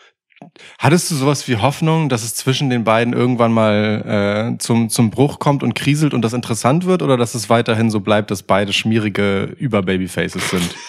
Hattest 0.80 1.12
du 1.12 1.16
sowas 1.16 1.48
wie 1.48 1.58
Hoffnung, 1.58 2.10
dass 2.10 2.24
es 2.24 2.36
zwischen 2.36 2.70
den 2.70 2.84
beiden 2.84 3.14
irgendwann 3.14 3.52
mal 3.52 4.54
äh, 4.54 4.58
zum, 4.58 4.90
zum 4.90 5.10
Bruch 5.10 5.40
kommt 5.40 5.64
und 5.64 5.76
kriselt 5.76 6.14
und 6.14 6.22
das 6.22 6.34
interessant 6.34 6.86
wird 6.86 7.02
oder 7.02 7.18
dass 7.18 7.36
es 7.36 7.50
weiterhin 7.50 7.90
so 7.90 8.00
bleibt, 8.00 8.32
dass 8.32 8.44
beide 8.44 8.74
schmierige 8.74 9.56
Überbabyfaces 9.58 10.50
sind? 10.50 10.76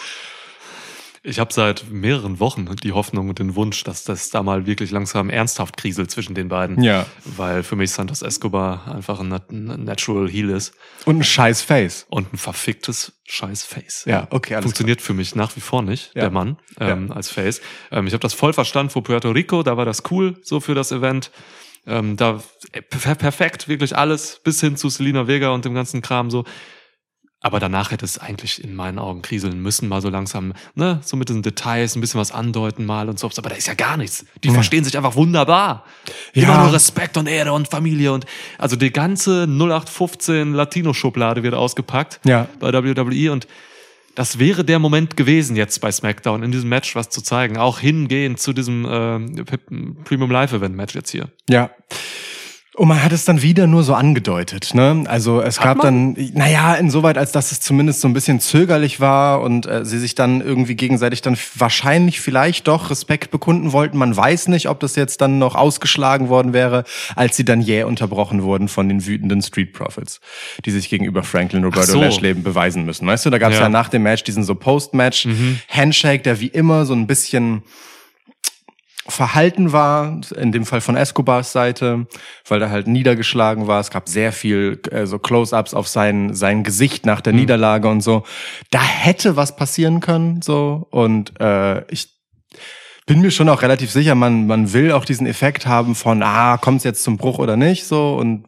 Ich 1.25 1.39
habe 1.39 1.53
seit 1.53 1.89
mehreren 1.89 2.41
Wochen 2.41 2.67
die 2.83 2.91
Hoffnung 2.91 3.29
und 3.29 3.39
den 3.39 3.55
Wunsch, 3.55 3.85
dass 3.85 4.03
das 4.03 4.31
da 4.31 4.43
mal 4.43 4.67
wirklich 4.67 4.91
langsam 4.91 5.31
ernsthaft 5.31 5.77
kriselt 5.77 6.11
zwischen 6.11 6.35
den 6.35 6.49
beiden. 6.49 6.83
Ja. 6.83 7.07
Weil 7.25 7.63
für 7.63 7.77
mich 7.77 7.93
Santos 7.93 8.23
Escobar 8.23 8.93
einfach 8.93 9.21
ein, 9.21 9.29
nat- 9.29 9.51
ein 9.53 9.85
Natural 9.85 10.29
Heel 10.29 10.51
ist 10.51 10.75
Und 11.05 11.19
ein 11.19 11.25
scheiß 11.25 11.63
Face. 11.63 12.07
und 12.09 12.33
ein 12.33 12.39
verficktes 12.39 13.13
scheiß 13.25 13.63
Face. 13.63 14.05
Ja, 14.05 14.27
okay, 14.31 14.55
alles 14.57 14.65
Funktioniert 14.65 15.01
für 15.01 15.15
mich 15.15 15.37
nach 15.37 15.55
wie 15.55 15.61
vor 15.61 15.83
nicht, 15.83 16.11
Ja. 16.17 16.23
der 16.23 16.31
Mann 16.31 16.57
ähm, 16.81 17.13
als 17.13 17.31
Face. 17.31 17.61
Ähm, 17.93 18.09
ich 18.09 18.15
habe 18.15 18.23
das 18.23 18.35
voll 18.35 18.53
verstanden 18.53 18.91
vor 18.91 19.05
Puerto 19.05 19.31
Rico, 19.31 19.63
da 19.63 19.77
war 19.77 19.85
das 19.85 20.03
cool 20.11 20.37
so 20.43 20.59
für 20.59 20.75
das 20.75 20.91
Event. 20.91 21.31
Ähm, 21.87 22.17
da 22.17 22.43
äh, 22.73 22.83
per 22.83 23.15
perfekt, 23.15 23.69
wirklich 23.69 23.97
alles, 23.97 24.41
bis 24.43 24.61
hin 24.61 24.77
zu 24.77 24.89
Selina 24.89 25.29
Vega 25.29 25.51
und 25.51 25.65
dem 25.65 25.75
ganzen 25.75 26.03
Kram 26.03 26.31
so. 26.33 26.45
Aber 27.45 27.59
danach 27.59 27.91
hätte 27.91 28.05
es 28.05 28.19
eigentlich 28.19 28.63
in 28.63 28.75
meinen 28.75 28.99
Augen 29.01 29.21
kriseln 29.21 29.61
müssen, 29.61 29.89
mal 29.89 30.01
so 30.01 30.09
langsam, 30.09 30.53
ne, 30.77 31.01
so 31.03 31.17
mit 31.17 31.29
den 31.29 31.43
Details, 31.43 31.97
ein 31.97 32.01
bisschen 32.01 32.21
was 32.21 32.31
andeuten 32.31 32.87
mal 32.87 33.09
und 33.09 33.19
so. 33.19 33.29
Aber 33.37 33.49
da 33.51 33.57
ist 33.57 33.67
ja 33.67 33.75
gar 33.75 33.97
nichts. 33.97 34.25
Die 34.45 34.51
verstehen 34.51 34.85
sich 34.85 34.97
einfach 34.97 35.17
wunderbar. 35.17 35.85
Ja. 36.35 36.45
Immer 36.45 36.63
nur 36.65 36.73
Respekt 36.73 37.17
und 37.17 37.27
Ehre 37.27 37.53
und 37.53 37.67
Familie 37.69 38.13
und 38.13 38.27
also 38.59 38.77
die 38.77 38.93
ganze 38.93 39.47
0815 39.49 40.53
Latino-Schublade 40.55 41.43
wird 41.43 41.55
ausgepackt 41.55 42.21
Ja. 42.25 42.47
bei 42.61 42.73
WWE 42.73 43.33
und 43.33 43.47
das 44.15 44.39
wäre 44.39 44.63
der 44.63 44.79
Moment 44.79 45.17
gewesen, 45.17 45.57
jetzt 45.57 45.81
bei 45.81 45.91
SmackDown 45.91 46.43
in 46.43 46.53
diesem 46.53 46.69
Match 46.69 46.95
was 46.95 47.09
zu 47.09 47.23
zeigen. 47.23 47.57
Auch 47.57 47.79
hingehend 47.81 48.39
zu 48.39 48.53
diesem 48.53 48.85
äh, 48.85 49.43
Premium 50.05 50.31
Live 50.31 50.53
Event 50.53 50.77
Match 50.77 50.95
jetzt 50.95 51.11
hier. 51.11 51.29
Ja. 51.49 51.71
Und 52.75 52.89
man 52.89 53.03
hat 53.03 53.13
es 53.13 53.27
dann 53.27 53.43
wieder 53.43 53.67
nur 53.67 53.83
so 53.83 53.93
angedeutet, 53.93 54.73
ne? 54.73 55.05
Also 55.07 55.43
es 55.43 55.61
Hat 55.61 55.65
gab 55.65 55.85
man? 55.85 56.15
dann, 56.15 56.31
naja, 56.33 56.75
insoweit, 56.75 57.19
als 57.19 57.31
dass 57.31 57.53
es 57.53 57.61
zumindest 57.61 58.01
so 58.01 58.09
ein 58.09 58.15
bisschen 58.15 58.41
zögerlich 58.41 58.99
war 58.99 59.43
und 59.43 59.67
äh, 59.67 59.85
sie 59.85 59.99
sich 59.99 60.15
dann 60.15 60.41
irgendwie 60.41 60.75
gegenseitig 60.75 61.21
dann 61.21 61.37
wahrscheinlich 61.55 62.23
vielleicht 62.23 62.69
doch 62.69 62.89
Respekt 62.89 63.31
bekunden 63.31 63.73
wollten. 63.73 63.99
Man 63.99 64.17
weiß 64.17 64.49
nicht, 64.49 64.71
ob 64.71 64.81
das 64.81 64.97
jetzt 64.97 65.21
dann 65.21 65.39
noch 65.39 65.55
ausgeschlagen 65.55 66.31
worden 66.31 66.55
wäre, 66.55 66.85
als 67.15 67.37
sie 67.37 67.45
dann 67.45 67.61
jäh 67.61 67.83
unterbrochen 67.83 68.43
wurden 68.43 68.69
von 68.69 68.89
den 68.89 69.05
wütenden 69.05 69.43
Street 69.43 69.75
Profits, 69.75 70.21
die 70.65 70.71
sich 70.71 70.89
gegenüber 70.89 71.23
Franklin 71.25 71.65
Roberto 71.65 71.93
so. 71.93 72.01
Lashley 72.01 72.33
beweisen 72.33 72.87
müssen. 72.87 73.07
Weißt 73.07 73.27
du, 73.27 73.31
da 73.31 73.37
gab 73.37 73.51
es 73.51 73.59
ja. 73.59 73.65
Ja. 73.65 73.69
nach 73.69 73.91
dem 73.91 74.05
Match 74.05 74.25
diesen 74.25 74.45
so 74.45 74.55
Post-Match 74.55 75.29
Handshake, 75.69 76.23
der 76.23 76.41
wie 76.41 76.47
immer 76.47 76.87
so 76.87 76.95
ein 76.95 77.07
bisschen 77.07 77.65
verhalten 79.07 79.73
war, 79.73 80.21
in 80.37 80.53
dem 80.53 80.65
Fall 80.65 80.81
von 80.81 80.97
Escobars 80.97 81.53
Seite, 81.53 82.07
weil 82.47 82.63
er 82.63 82.71
halt 82.71 82.87
niedergeschlagen 82.87 83.67
war. 83.67 83.81
Es 83.81 83.91
gab 83.91 84.09
sehr 84.09 84.33
viel 84.33 84.81
äh, 84.91 85.07
so 85.07 85.19
Close-ups 85.19 85.75
auf 85.75 85.89
sein 85.89 86.35
sein 86.35 86.63
Gesicht 86.63 87.05
nach 87.05 87.21
der 87.21 87.33
Niederlage 87.33 87.89
und 87.89 88.01
so. 88.01 88.25
Da 88.71 88.83
hätte 88.83 89.37
was 89.37 89.57
passieren 89.57 90.01
können, 90.01 90.43
so 90.43 90.87
und 90.91 91.41
äh, 91.41 91.85
ich 91.91 92.11
bin 93.07 93.21
mir 93.21 93.33
schon 93.33 93.49
auch 93.49 93.63
relativ 93.63 93.91
sicher, 93.91 94.15
man 94.15 94.47
man 94.47 94.73
will 94.73 94.93
auch 94.93 95.05
diesen 95.05 95.27
Effekt 95.27 95.67
haben 95.67 95.95
von 95.95 96.23
ah 96.23 96.57
kommt's 96.59 96.85
jetzt 96.85 97.03
zum 97.03 97.17
Bruch 97.17 97.39
oder 97.39 97.57
nicht 97.57 97.85
so 97.85 98.15
und 98.15 98.45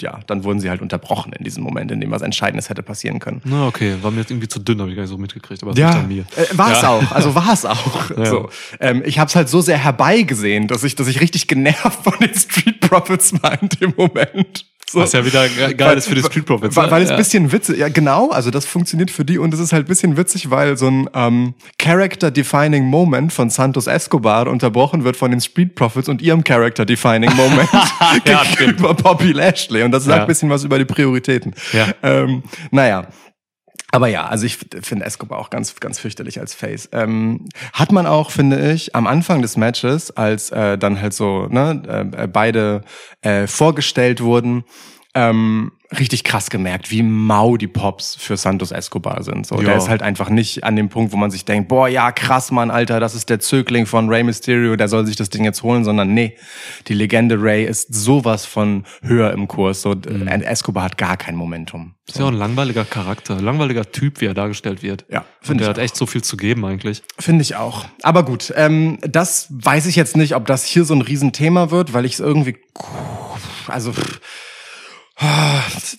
ja, 0.00 0.20
dann 0.26 0.44
wurden 0.44 0.60
sie 0.60 0.70
halt 0.70 0.80
unterbrochen 0.80 1.32
in 1.32 1.44
diesem 1.44 1.62
Moment, 1.64 1.90
in 1.90 2.00
dem 2.00 2.10
was 2.10 2.22
Entscheidendes 2.22 2.68
hätte 2.70 2.82
passieren 2.82 3.18
können. 3.18 3.40
Na, 3.44 3.66
okay, 3.66 3.96
war 4.02 4.10
mir 4.10 4.20
jetzt 4.20 4.30
irgendwie 4.30 4.48
zu 4.48 4.60
dünn, 4.60 4.80
habe 4.80 4.90
ich 4.90 4.96
gar 4.96 5.02
nicht 5.02 5.10
so 5.10 5.18
mitgekriegt, 5.18 5.62
aber 5.62 5.72
Ja, 5.74 5.90
an 5.90 6.08
mir. 6.08 6.24
äh, 6.36 6.46
war 6.56 6.72
es 6.72 6.82
Ja. 6.82 6.88
auch. 6.90 7.12
Also 7.12 7.34
war 7.34 7.52
es 7.52 7.64
auch. 7.64 8.10
Ja. 8.18 8.26
So. 8.26 8.48
Ähm, 8.80 9.02
ich 9.04 9.18
habe 9.18 9.28
es 9.28 9.36
halt 9.36 9.48
so 9.48 9.60
sehr 9.60 9.78
herbeigesehen, 9.78 10.68
dass 10.68 10.82
ich, 10.84 10.94
dass 10.94 11.08
ich 11.08 11.20
richtig 11.20 11.46
genervt 11.48 12.02
von 12.04 12.14
den 12.20 12.34
Street 12.34 12.80
Profits 12.80 13.32
war 13.42 13.60
in 13.62 13.68
dem 13.68 13.94
Moment. 13.96 14.64
So. 14.92 15.00
Was 15.00 15.12
ja 15.12 15.22
wieder 15.24 15.46
ge- 15.48 15.74
geil 15.74 15.98
ist 15.98 16.08
für 16.08 16.14
die 16.14 16.22
Street 16.22 16.46
Profits. 16.46 16.74
Weil, 16.74 16.86
ne? 16.86 16.90
weil 16.92 17.02
es 17.02 17.10
ja. 17.10 17.14
ein 17.14 17.18
bisschen 17.18 17.52
witzig, 17.52 17.78
ja 17.78 17.88
genau, 17.88 18.30
also 18.30 18.50
das 18.50 18.64
funktioniert 18.64 19.10
für 19.10 19.22
die 19.24 19.36
und 19.38 19.52
es 19.52 19.60
ist 19.60 19.72
halt 19.74 19.84
ein 19.84 19.88
bisschen 19.88 20.16
witzig, 20.16 20.48
weil 20.50 20.78
so 20.78 20.86
ein 20.88 21.10
ähm, 21.14 21.54
Character-Defining 21.78 22.84
Moment 22.84 23.32
von 23.32 23.50
Santos 23.50 23.86
Escobar 23.86 24.46
unterbrochen 24.48 25.04
wird 25.04 25.16
von 25.16 25.30
den 25.30 25.40
Street 25.40 25.74
Profits 25.74 26.08
und 26.08 26.22
ihrem 26.22 26.42
Character-Defining 26.42 27.30
Moment 27.36 27.68
Ja, 28.26 28.42
gegenüber 28.56 28.94
Bobby 28.94 29.32
Lashley 29.32 29.82
und 29.82 29.90
das 29.92 30.04
sagt 30.04 30.16
Ja. 30.16 30.22
ein 30.22 30.26
bisschen 30.28 30.48
was 30.48 30.64
über 30.64 30.78
die 30.78 30.84
Prioritäten. 30.86 31.54
Ja. 31.72 31.88
Ähm, 32.02 32.42
naja. 32.70 33.08
Aber 33.90 34.08
ja, 34.08 34.26
also 34.26 34.44
ich 34.44 34.58
finde 34.58 35.06
Escobar 35.06 35.38
auch 35.38 35.48
ganz, 35.48 35.74
ganz 35.76 35.98
fürchterlich 35.98 36.40
als 36.40 36.52
Face. 36.54 36.90
Ähm, 36.92 37.48
hat 37.72 37.90
man 37.90 38.06
auch, 38.06 38.30
finde 38.30 38.72
ich, 38.72 38.94
am 38.94 39.06
Anfang 39.06 39.40
des 39.40 39.56
Matches, 39.56 40.10
als 40.10 40.50
äh, 40.50 40.76
dann 40.76 41.00
halt 41.00 41.14
so 41.14 41.46
ne, 41.46 42.10
äh, 42.16 42.26
beide 42.26 42.82
äh, 43.22 43.46
vorgestellt 43.46 44.20
wurden, 44.20 44.64
ähm, 45.20 45.72
richtig 45.98 46.22
krass 46.22 46.50
gemerkt, 46.50 46.90
wie 46.90 47.02
mau 47.02 47.56
die 47.56 47.66
Pops 47.66 48.14
für 48.14 48.36
Santos 48.36 48.72
Escobar 48.72 49.22
sind. 49.22 49.46
So, 49.46 49.56
der 49.56 49.76
ist 49.78 49.88
halt 49.88 50.02
einfach 50.02 50.28
nicht 50.28 50.62
an 50.62 50.76
dem 50.76 50.90
Punkt, 50.90 51.12
wo 51.12 51.16
man 51.16 51.30
sich 51.30 51.44
denkt, 51.46 51.68
boah, 51.68 51.88
ja, 51.88 52.12
krass, 52.12 52.50
Mann, 52.50 52.70
Alter, 52.70 53.00
das 53.00 53.14
ist 53.14 53.30
der 53.30 53.40
Zögling 53.40 53.86
von 53.86 54.08
Rey 54.10 54.22
Mysterio, 54.22 54.76
der 54.76 54.88
soll 54.88 55.06
sich 55.06 55.16
das 55.16 55.30
Ding 55.30 55.44
jetzt 55.44 55.62
holen, 55.62 55.84
sondern 55.84 56.12
nee, 56.12 56.36
die 56.88 56.94
Legende 56.94 57.40
Rey 57.42 57.64
ist 57.64 57.92
sowas 57.94 58.44
von 58.44 58.84
höher 59.02 59.32
im 59.32 59.48
Kurs. 59.48 59.80
So, 59.82 59.94
Mhm. 59.94 60.28
äh, 60.28 60.42
Escobar 60.44 60.84
hat 60.84 60.98
gar 60.98 61.16
kein 61.16 61.34
Momentum. 61.36 61.94
Ist 62.06 62.18
ja 62.18 62.24
auch 62.26 62.28
ein 62.28 62.34
langweiliger 62.34 62.84
Charakter, 62.84 63.40
langweiliger 63.40 63.90
Typ, 63.90 64.20
wie 64.20 64.26
er 64.26 64.34
dargestellt 64.34 64.82
wird. 64.82 65.04
Ja, 65.10 65.20
Und 65.20 65.26
finde 65.46 65.64
der 65.64 65.72
ich 65.72 65.76
hat 65.78 65.84
echt 65.84 65.96
so 65.96 66.06
viel 66.06 66.22
zu 66.22 66.36
geben 66.36 66.64
eigentlich. 66.66 67.02
Finde 67.18 67.42
ich 67.42 67.56
auch. 67.56 67.86
Aber 68.02 68.24
gut, 68.24 68.52
ähm, 68.56 68.98
das 69.02 69.46
weiß 69.50 69.86
ich 69.86 69.96
jetzt 69.96 70.16
nicht, 70.16 70.34
ob 70.34 70.46
das 70.46 70.64
hier 70.64 70.84
so 70.84 70.94
ein 70.94 71.00
Riesenthema 71.02 71.70
wird, 71.70 71.92
weil 71.94 72.04
ich 72.04 72.14
es 72.14 72.20
irgendwie, 72.20 72.56
also, 73.68 73.92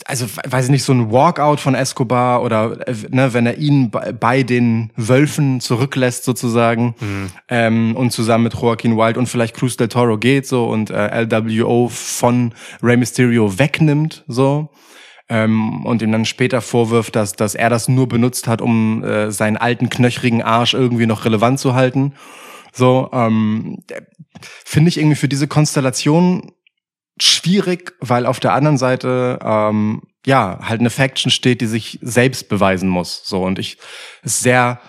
also 0.06 0.28
weiß 0.48 0.66
ich 0.66 0.72
nicht, 0.72 0.84
so 0.84 0.94
ein 0.94 1.12
Walkout 1.12 1.58
von 1.58 1.76
Escobar 1.76 2.42
oder 2.42 2.78
ne, 3.10 3.34
wenn 3.34 3.46
er 3.46 3.58
ihn 3.58 3.92
bei, 3.92 4.44
den 4.44 4.92
Wölfen 4.96 5.60
zurücklässt 5.60 6.24
sozusagen 6.24 6.96
ähm, 7.50 7.96
und 7.98 8.12
zusammen 8.12 8.46
mit 8.46 8.54
Joaquin 8.54 8.96
Wild 8.96 9.18
und 9.18 9.28
vielleicht 9.28 9.56
Cruz 9.56 9.76
del 9.76 9.90
Toro 9.90 10.18
geht 10.18 10.48
so 10.48 10.70
und 10.70 10.90
äh, 10.90 11.24
LWO 11.24 11.90
von 11.90 12.54
Rey 12.82 12.96
Mysterio 12.96 13.60
wegnimmt 13.60 14.24
so 14.28 14.70
ähm, 15.28 15.86
und 15.86 16.02
ihm 16.02 16.12
dann 16.14 16.26
später 16.26 16.62
vorwirft, 16.62 17.16
dass, 17.16 17.34
dass 17.34 17.56
er 17.56 17.70
das 17.70 17.90
nur 17.90 18.08
benutzt 18.08 18.48
hat, 18.48 18.62
um 18.62 19.04
äh, 19.04 19.32
seinen 19.32 19.58
alten 19.58 19.90
knöchrigen 19.90 20.42
Arsch 20.42 20.74
irgendwie 20.74 21.06
noch 21.06 21.26
relevant 21.26 21.60
zu 21.60 21.74
halten. 21.74 22.14
So, 22.72 23.10
ähm, 23.12 23.84
finde 24.42 24.90
ich 24.90 24.98
irgendwie 24.98 25.16
für 25.16 25.28
diese 25.28 25.48
Konstellation 25.48 26.52
schwierig, 27.22 27.96
weil 28.00 28.26
auf 28.26 28.40
der 28.40 28.54
anderen 28.54 28.78
Seite 28.78 29.40
ähm, 29.44 30.02
ja 30.26 30.60
halt 30.62 30.80
eine 30.80 30.90
Faction 30.90 31.32
steht, 31.32 31.62
die 31.62 31.68
sich 31.68 32.00
selbst 32.02 32.50
beweisen 32.50 32.90
muss. 32.90 33.22
So 33.26 33.44
und 33.44 33.60
ich 33.60 33.78
es 34.24 34.40
sehr 34.40 34.80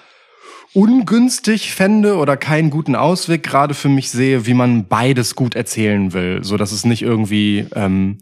ungünstig 0.72 1.74
fände 1.74 2.16
oder 2.16 2.36
keinen 2.36 2.70
guten 2.70 2.94
Ausweg 2.94 3.42
gerade 3.42 3.74
für 3.74 3.88
mich 3.88 4.10
sehe, 4.10 4.46
wie 4.46 4.54
man 4.54 4.86
beides 4.86 5.34
gut 5.34 5.54
erzählen 5.54 6.12
will, 6.12 6.44
so 6.44 6.56
dass 6.56 6.72
es 6.72 6.84
nicht 6.84 7.02
irgendwie 7.02 7.66
ähm, 7.74 8.18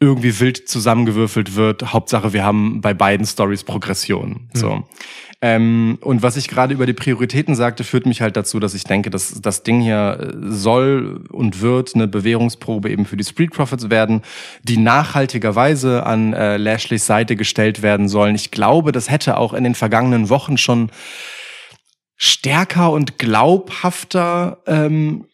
irgendwie 0.00 0.40
wild 0.40 0.68
zusammengewürfelt 0.68 1.54
wird. 1.54 1.92
Hauptsache, 1.92 2.32
wir 2.32 2.44
haben 2.44 2.80
bei 2.80 2.92
beiden 2.92 3.26
Stories 3.26 3.64
Progression. 3.64 4.50
So. 4.52 4.86
Ähm, 5.42 5.98
und 6.00 6.22
was 6.22 6.36
ich 6.36 6.48
gerade 6.48 6.72
über 6.72 6.86
die 6.86 6.94
Prioritäten 6.94 7.54
sagte, 7.54 7.84
führt 7.84 8.06
mich 8.06 8.22
halt 8.22 8.36
dazu, 8.36 8.58
dass 8.58 8.74
ich 8.74 8.84
denke, 8.84 9.10
dass 9.10 9.40
das 9.42 9.62
Ding 9.62 9.80
hier 9.80 10.18
äh, 10.18 10.50
soll 10.50 11.24
und 11.30 11.60
wird 11.60 11.94
eine 11.94 12.08
Bewährungsprobe 12.08 12.90
eben 12.90 13.04
für 13.04 13.18
die 13.18 13.24
Street 13.24 13.50
Profits 13.50 13.90
werden, 13.90 14.22
die 14.62 14.78
nachhaltigerweise 14.78 16.06
an 16.06 16.32
äh, 16.32 16.56
Lashleys 16.56 17.06
Seite 17.06 17.36
gestellt 17.36 17.82
werden 17.82 18.08
sollen. 18.08 18.34
Ich 18.34 18.50
glaube, 18.50 18.92
das 18.92 19.10
hätte 19.10 19.36
auch 19.36 19.52
in 19.52 19.64
den 19.64 19.74
vergangenen 19.74 20.30
Wochen 20.30 20.56
schon 20.56 20.90
stärker 22.16 22.90
und 22.92 23.18
glaubhafter 23.18 24.62
ähm, 24.66 25.26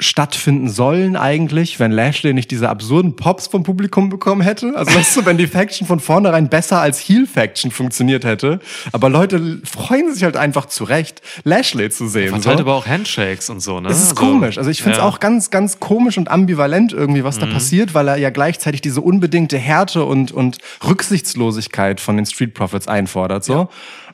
stattfinden 0.00 0.68
sollen 0.68 1.16
eigentlich, 1.16 1.80
wenn 1.80 1.90
Lashley 1.90 2.32
nicht 2.32 2.52
diese 2.52 2.68
absurden 2.68 3.16
Pops 3.16 3.48
vom 3.48 3.64
Publikum 3.64 4.10
bekommen 4.10 4.42
hätte. 4.42 4.72
Also 4.76 4.94
weißt 4.94 5.16
du, 5.16 5.26
wenn 5.26 5.38
die 5.38 5.48
Faction 5.48 5.88
von 5.88 5.98
vornherein 5.98 6.48
besser 6.48 6.80
als 6.80 7.00
Heel 7.00 7.26
Faction 7.26 7.72
funktioniert 7.72 8.24
hätte. 8.24 8.60
Aber 8.92 9.08
Leute 9.08 9.60
freuen 9.64 10.14
sich 10.14 10.22
halt 10.22 10.36
einfach 10.36 10.66
zurecht, 10.66 11.20
Lashley 11.42 11.90
zu 11.90 12.06
sehen. 12.06 12.28
Verteilt 12.30 12.58
so. 12.58 12.62
aber 12.64 12.74
auch 12.74 12.86
Handshakes 12.86 13.50
und 13.50 13.58
so, 13.60 13.80
ne? 13.80 13.88
Es 13.88 13.98
ist 14.00 14.10
so. 14.10 14.14
komisch. 14.14 14.56
Also 14.56 14.70
ich 14.70 14.82
finde 14.82 14.92
es 14.92 14.98
Ja. 14.98 15.04
auch 15.08 15.18
ganz, 15.18 15.50
ganz 15.50 15.80
komisch 15.80 16.16
und 16.16 16.30
ambivalent 16.30 16.92
irgendwie, 16.92 17.24
was 17.24 17.40
da 17.40 17.46
Mhm. 17.46 17.52
passiert, 17.54 17.94
weil 17.94 18.06
er 18.06 18.16
ja 18.16 18.30
gleichzeitig 18.30 18.80
diese 18.80 19.00
unbedingte 19.00 19.58
Härte 19.58 20.04
und, 20.04 20.30
und 20.30 20.58
Rücksichtslosigkeit 20.86 22.00
von 22.00 22.16
den 22.16 22.26
Street 22.26 22.54
Profits 22.54 22.86
einfordert. 22.86 23.44
So. 23.44 23.68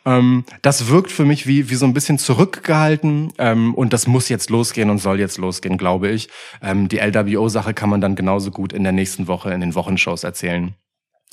Ähm, 0.05 0.45
das 0.63 0.89
wirkt 0.89 1.11
für 1.11 1.25
mich 1.25 1.47
wie, 1.47 1.71
wie 1.71 1.75
so 1.75 1.87
ein 1.87 1.95
bisschen 1.95 2.19
zurückgehalten 2.19 3.33
ähm, 3.39 3.75
und 3.75 3.93
das 3.93 4.07
muss 4.07 4.29
jetzt 4.29 4.51
losgehen 4.51 4.91
und 4.91 4.99
soll 4.99 5.19
jetzt 5.19 5.39
losgehen, 5.39 5.79
glaube 5.79 6.11
ich. 6.11 6.29
Ähm, 6.63 6.89
die 6.89 6.99
LWO-Sache 6.99 7.75
kann 7.75 7.91
man 7.91 8.01
dann 8.01 8.15
genauso 8.15 8.51
gut 8.51 8.73
in 8.73 8.83
der 8.83 8.93
nächsten 8.93 9.27
Woche 9.29 9.53
in 9.53 9.61
den 9.61 9.75
Wochenshows 9.75 10.25
erzählen. 10.25 10.75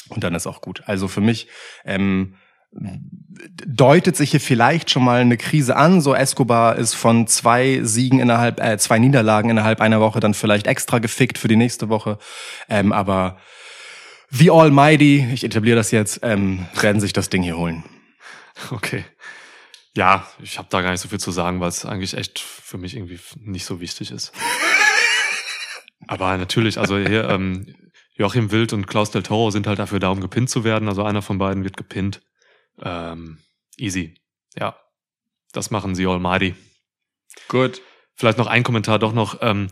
Und 0.09 0.23
dann 0.23 0.35
ist 0.35 0.47
auch 0.47 0.61
gut. 0.61 0.83
Also 0.85 1.07
für 1.07 1.21
mich 1.21 1.47
ähm, 1.85 2.35
deutet 3.67 4.15
sich 4.15 4.31
hier 4.31 4.39
vielleicht 4.39 4.89
schon 4.89 5.03
mal 5.03 5.21
eine 5.21 5.37
Krise 5.37 5.75
an. 5.75 6.01
So 6.01 6.15
Escobar 6.15 6.77
ist 6.77 6.93
von 6.93 7.27
zwei 7.27 7.81
Siegen 7.83 8.19
innerhalb, 8.19 8.59
äh, 8.61 8.77
zwei 8.77 8.99
Niederlagen 8.99 9.49
innerhalb 9.49 9.81
einer 9.81 9.99
Woche 9.99 10.19
dann 10.19 10.33
vielleicht 10.33 10.67
extra 10.67 10.99
gefickt 10.99 11.37
für 11.37 11.47
die 11.47 11.55
nächste 11.55 11.89
Woche. 11.89 12.17
Ähm, 12.69 12.93
aber 12.93 13.37
The 14.29 14.51
Almighty, 14.51 15.27
ich 15.33 15.43
etabliere 15.43 15.75
das 15.75 15.91
jetzt, 15.91 16.21
ähm, 16.23 16.65
werden 16.79 17.01
sich 17.01 17.11
das 17.11 17.29
Ding 17.29 17.43
hier 17.43 17.57
holen. 17.57 17.83
Okay. 18.69 19.05
Ja, 19.95 20.27
ich 20.41 20.57
habe 20.57 20.67
da 20.69 20.81
gar 20.81 20.91
nicht 20.91 21.01
so 21.01 21.09
viel 21.09 21.19
zu 21.19 21.31
sagen, 21.31 21.59
weil 21.59 21.69
es 21.69 21.85
eigentlich 21.85 22.15
echt 22.15 22.39
für 22.39 22.77
mich 22.77 22.95
irgendwie 22.95 23.19
nicht 23.35 23.65
so 23.65 23.81
wichtig 23.81 24.11
ist. 24.11 24.31
Aber 26.07 26.37
natürlich, 26.37 26.77
also 26.77 26.97
hier, 26.97 27.29
ähm, 27.29 27.75
Joachim 28.13 28.51
Wild 28.51 28.73
und 28.73 28.87
Klaus 28.87 29.11
Del 29.11 29.23
Toro 29.23 29.51
sind 29.51 29.67
halt 29.67 29.79
dafür 29.79 29.99
da, 29.99 30.09
um 30.09 30.21
gepinnt 30.21 30.49
zu 30.49 30.63
werden. 30.63 30.87
Also 30.87 31.03
einer 31.03 31.21
von 31.21 31.37
beiden 31.37 31.63
wird 31.63 31.77
gepinnt. 31.77 32.21
Ähm, 32.81 33.39
easy. 33.77 34.15
Ja. 34.55 34.77
Das 35.53 35.71
machen 35.71 35.95
sie 35.95 36.05
Almighty. 36.05 36.55
Gut. 37.47 37.81
Vielleicht 38.15 38.37
noch 38.37 38.47
ein 38.47 38.63
Kommentar 38.63 38.99
doch 38.99 39.13
noch. 39.13 39.41
Ähm, 39.41 39.69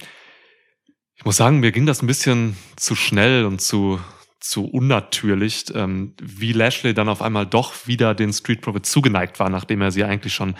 ich 1.16 1.26
muss 1.26 1.38
sagen, 1.38 1.60
mir 1.60 1.72
ging 1.72 1.86
das 1.86 2.02
ein 2.02 2.08
bisschen 2.08 2.58
zu 2.76 2.96
schnell 2.96 3.46
und 3.46 3.62
zu, 3.62 4.00
zu 4.40 4.66
unnatürlich, 4.66 5.66
ähm, 5.76 6.14
wie 6.22 6.54
Lashley 6.54 6.94
dann 6.94 7.10
auf 7.10 7.22
einmal 7.22 7.46
doch 7.46 7.88
wieder 7.88 8.16
den 8.16 8.32
Street 8.34 8.62
Profits 8.62 8.90
zugeneigt 8.92 9.40
war, 9.40 9.50
nachdem 9.50 9.82
er 9.82 9.92
sie 9.92 10.04
eigentlich 10.04 10.34
schon 10.34 10.56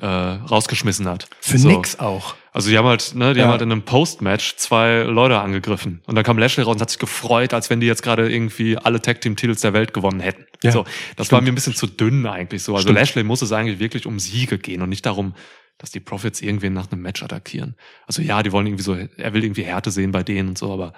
äh, 0.00 0.06
rausgeschmissen 0.06 1.08
hat. 1.08 1.28
Für 1.40 1.58
So. 1.58 1.68
nix 1.68 1.98
auch. 1.98 2.36
Also 2.52 2.70
die 2.70 2.78
haben 2.78 2.86
halt, 2.86 3.14
ne, 3.16 3.34
die 3.34 3.40
Ja. 3.40 3.44
haben 3.46 3.50
halt 3.52 3.62
in 3.62 3.72
einem 3.72 3.82
Post-Match 3.82 4.54
zwei 4.56 5.02
Leute 5.02 5.38
angegriffen. 5.40 6.02
Und 6.06 6.14
dann 6.14 6.24
kam 6.24 6.38
Lashley 6.38 6.62
raus 6.64 6.76
und 6.76 6.80
hat 6.80 6.90
sich 6.90 7.00
gefreut, 7.00 7.52
als 7.52 7.68
wenn 7.68 7.80
die 7.80 7.86
jetzt 7.88 8.02
gerade 8.02 8.30
irgendwie 8.32 8.76
alle 8.78 9.02
Tag-Team-Titels 9.02 9.60
der 9.60 9.72
Welt 9.72 9.92
gewonnen 9.92 10.20
hätten. 10.20 10.44
Ja, 10.62 10.70
so, 10.72 10.84
das 11.16 11.30
war 11.32 11.40
mir 11.40 11.48
ein 11.48 11.54
bisschen 11.56 11.74
zu 11.74 11.86
dünn 11.88 12.26
eigentlich 12.26 12.62
so. 12.62 12.74
Also 12.74 12.84
Stimmt. 12.84 12.98
Lashley 13.00 13.24
muss 13.24 13.42
es 13.42 13.50
eigentlich 13.52 13.80
wirklich 13.80 14.06
um 14.06 14.18
Siege 14.20 14.58
gehen 14.58 14.82
und 14.82 14.88
nicht 14.88 15.04
darum, 15.04 15.34
dass 15.78 15.90
die 15.90 16.00
Profits 16.00 16.40
irgendwen 16.42 16.72
nach 16.72 16.90
einem 16.90 17.02
Match 17.02 17.22
attackieren. 17.22 17.74
Also 18.06 18.22
ja, 18.22 18.42
die 18.42 18.52
wollen 18.52 18.66
irgendwie 18.68 18.82
so, 18.84 18.94
er 18.94 19.34
will 19.34 19.44
irgendwie 19.44 19.64
Härte 19.64 19.90
sehen 19.90 20.12
bei 20.12 20.22
denen 20.22 20.50
und 20.50 20.58
so, 20.58 20.72
aber 20.72 20.92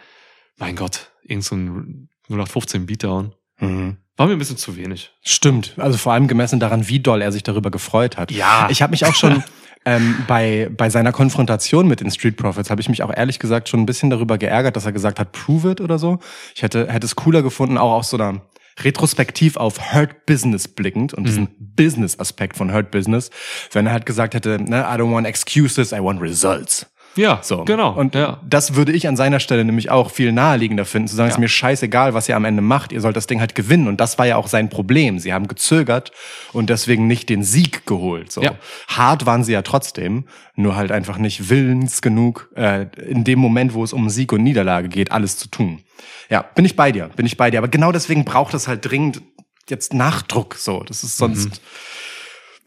mein 0.58 0.76
Gott, 0.76 1.10
irgend 1.22 1.44
so 1.44 1.56
ein 1.56 2.08
0815 2.28 2.86
Beatdown. 2.86 3.34
Mhm. 3.58 3.96
War 4.16 4.26
mir 4.26 4.34
ein 4.34 4.38
bisschen 4.38 4.58
zu 4.58 4.76
wenig. 4.76 5.12
Stimmt. 5.22 5.74
Also 5.78 5.96
vor 5.96 6.12
allem 6.12 6.28
gemessen 6.28 6.60
daran, 6.60 6.88
wie 6.88 7.00
doll 7.00 7.22
er 7.22 7.32
sich 7.32 7.42
darüber 7.42 7.70
gefreut 7.70 8.16
hat. 8.16 8.30
Ja. 8.30 8.68
Ich 8.70 8.82
habe 8.82 8.90
mich 8.90 9.06
auch 9.06 9.14
schon 9.14 9.42
ähm, 9.86 10.24
bei, 10.26 10.70
bei 10.76 10.90
seiner 10.90 11.12
Konfrontation 11.12 11.88
mit 11.88 12.00
den 12.00 12.10
Street 12.10 12.36
Profits, 12.36 12.70
habe 12.70 12.80
ich 12.80 12.88
mich 12.88 13.02
auch 13.02 13.14
ehrlich 13.14 13.38
gesagt 13.38 13.68
schon 13.68 13.80
ein 13.80 13.86
bisschen 13.86 14.10
darüber 14.10 14.36
geärgert, 14.36 14.76
dass 14.76 14.84
er 14.84 14.92
gesagt 14.92 15.18
hat, 15.18 15.32
prove 15.32 15.70
it 15.70 15.80
oder 15.80 15.98
so. 15.98 16.18
Ich 16.54 16.62
hätte, 16.62 16.92
hätte 16.92 17.06
es 17.06 17.16
cooler 17.16 17.42
gefunden, 17.42 17.78
auch 17.78 17.92
aus 17.92 18.10
so 18.10 18.18
einer 18.18 18.42
retrospektiv 18.78 19.56
auf 19.56 19.94
Hurt 19.94 20.26
Business 20.26 20.68
blickend 20.68 21.14
und 21.14 21.24
diesen 21.24 21.48
Business-Aspekt 21.58 22.56
von 22.56 22.72
Hurt 22.72 22.90
Business, 22.90 23.30
wenn 23.72 23.86
er 23.86 23.92
halt 23.92 24.06
gesagt 24.06 24.34
hätte, 24.34 24.62
ne, 24.62 24.82
I 24.82 24.96
don't 24.98 25.12
want 25.12 25.26
excuses, 25.26 25.92
I 25.92 26.00
want 26.02 26.20
results. 26.20 26.86
Ja, 27.16 27.40
So. 27.42 27.64
genau. 27.64 27.92
Und 27.92 28.14
ja. 28.14 28.38
das 28.48 28.74
würde 28.74 28.92
ich 28.92 29.08
an 29.08 29.16
seiner 29.16 29.40
Stelle 29.40 29.64
nämlich 29.64 29.90
auch 29.90 30.10
viel 30.10 30.32
naheliegender 30.32 30.84
finden, 30.84 31.08
zu 31.08 31.16
sagen, 31.16 31.28
es 31.28 31.34
ist 31.34 31.40
mir 31.40 31.48
scheißegal, 31.48 32.14
was 32.14 32.28
ihr 32.28 32.36
am 32.36 32.44
Ende 32.44 32.62
macht, 32.62 32.92
ihr 32.92 33.00
sollt 33.00 33.16
das 33.16 33.26
Ding 33.26 33.40
halt 33.40 33.54
gewinnen. 33.54 33.88
Und 33.88 34.00
das 34.00 34.18
war 34.18 34.26
ja 34.26 34.36
auch 34.36 34.46
sein 34.46 34.70
Problem. 34.70 35.18
Sie 35.18 35.32
haben 35.32 35.48
gezögert 35.48 36.12
und 36.52 36.70
deswegen 36.70 37.06
nicht 37.06 37.28
den 37.28 37.42
Sieg 37.42 37.86
geholt. 37.86 38.30
So. 38.32 38.42
Ja. 38.42 38.54
Hart 38.88 39.26
waren 39.26 39.44
sie 39.44 39.52
ja 39.52 39.62
trotzdem, 39.62 40.24
nur 40.54 40.76
halt 40.76 40.92
einfach 40.92 41.18
nicht 41.18 41.50
willens 41.50 42.02
genug, 42.02 42.50
äh, 42.54 42.86
in 43.06 43.24
dem 43.24 43.38
Moment, 43.38 43.74
wo 43.74 43.82
es 43.82 43.92
um 43.92 44.08
Sieg 44.08 44.32
und 44.32 44.42
Niederlage 44.42 44.88
geht, 44.88 45.12
alles 45.12 45.36
zu 45.36 45.48
tun. 45.48 45.82
Ja, 46.28 46.42
bin 46.42 46.64
ich 46.64 46.76
bei 46.76 46.92
dir, 46.92 47.10
bin 47.16 47.26
ich 47.26 47.36
bei 47.36 47.50
dir. 47.50 47.58
Aber 47.58 47.68
genau 47.68 47.92
deswegen 47.92 48.24
braucht 48.24 48.54
es 48.54 48.68
halt 48.68 48.88
dringend 48.88 49.22
jetzt 49.68 49.94
Nachdruck. 49.94 50.54
So, 50.54 50.82
das 50.84 51.02
ist 51.02 51.16
sonst. 51.16 51.60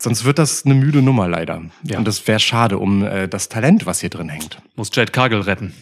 Sonst 0.03 0.25
wird 0.25 0.37
das 0.37 0.65
eine 0.65 0.73
müde 0.73 1.01
Nummer 1.01 1.29
leider. 1.29 1.61
Ja. 1.83 1.97
Und 1.97 2.05
das 2.05 2.27
wäre 2.27 2.41
schade 2.41 2.77
um 2.77 3.05
äh, 3.05 3.29
das 3.29 3.47
Talent, 3.47 3.85
was 3.85 4.01
hier 4.01 4.09
drin 4.09 4.27
hängt. 4.27 4.57
Muss 4.75 4.89
Jade 4.93 5.13
Cargill 5.13 5.39
retten. 5.39 5.73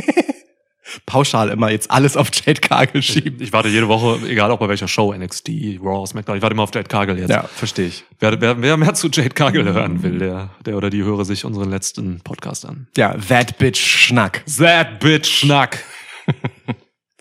Pauschal 1.07 1.49
immer 1.49 1.71
jetzt 1.71 1.91
alles 1.91 2.19
auf 2.19 2.29
Jade 2.35 2.61
Cargill 2.61 3.01
schieben. 3.01 3.41
Ich 3.41 3.51
warte 3.55 3.71
jede 3.71 3.89
Woche, 3.89 4.19
egal 4.29 4.51
auch 4.51 4.59
bei 4.59 4.69
welcher 4.69 4.89
Show, 4.89 5.15
NXT, 5.15 5.49
Raw, 5.83 6.07
SmackDown, 6.07 6.37
ich 6.37 6.43
warte 6.43 6.53
immer 6.53 6.65
auf 6.65 6.75
Jade 6.75 6.87
Cargill 6.87 7.19
jetzt. 7.19 7.31
Ja, 7.31 7.45
verstehe 7.45 7.87
ich. 7.87 8.05
Wer, 8.21 8.39
wer, 8.43 8.61
wer 8.61 8.77
mehr 8.77 8.93
zu 8.93 9.09
Jade 9.09 9.31
Cargill 9.31 9.65
hören 9.65 10.03
will, 10.03 10.19
der, 10.19 10.51
der 10.67 10.77
oder 10.77 10.91
die 10.91 11.03
höre 11.03 11.25
sich 11.25 11.47
unseren 11.47 11.71
letzten 11.71 12.21
Podcast 12.21 12.67
an. 12.67 12.89
Ja, 12.95 13.15
That 13.15 13.57
Bitch 13.57 13.81
Schnack. 13.81 14.45
That 14.59 15.01
Bitch 15.01 15.29
Schnack. 15.29 15.83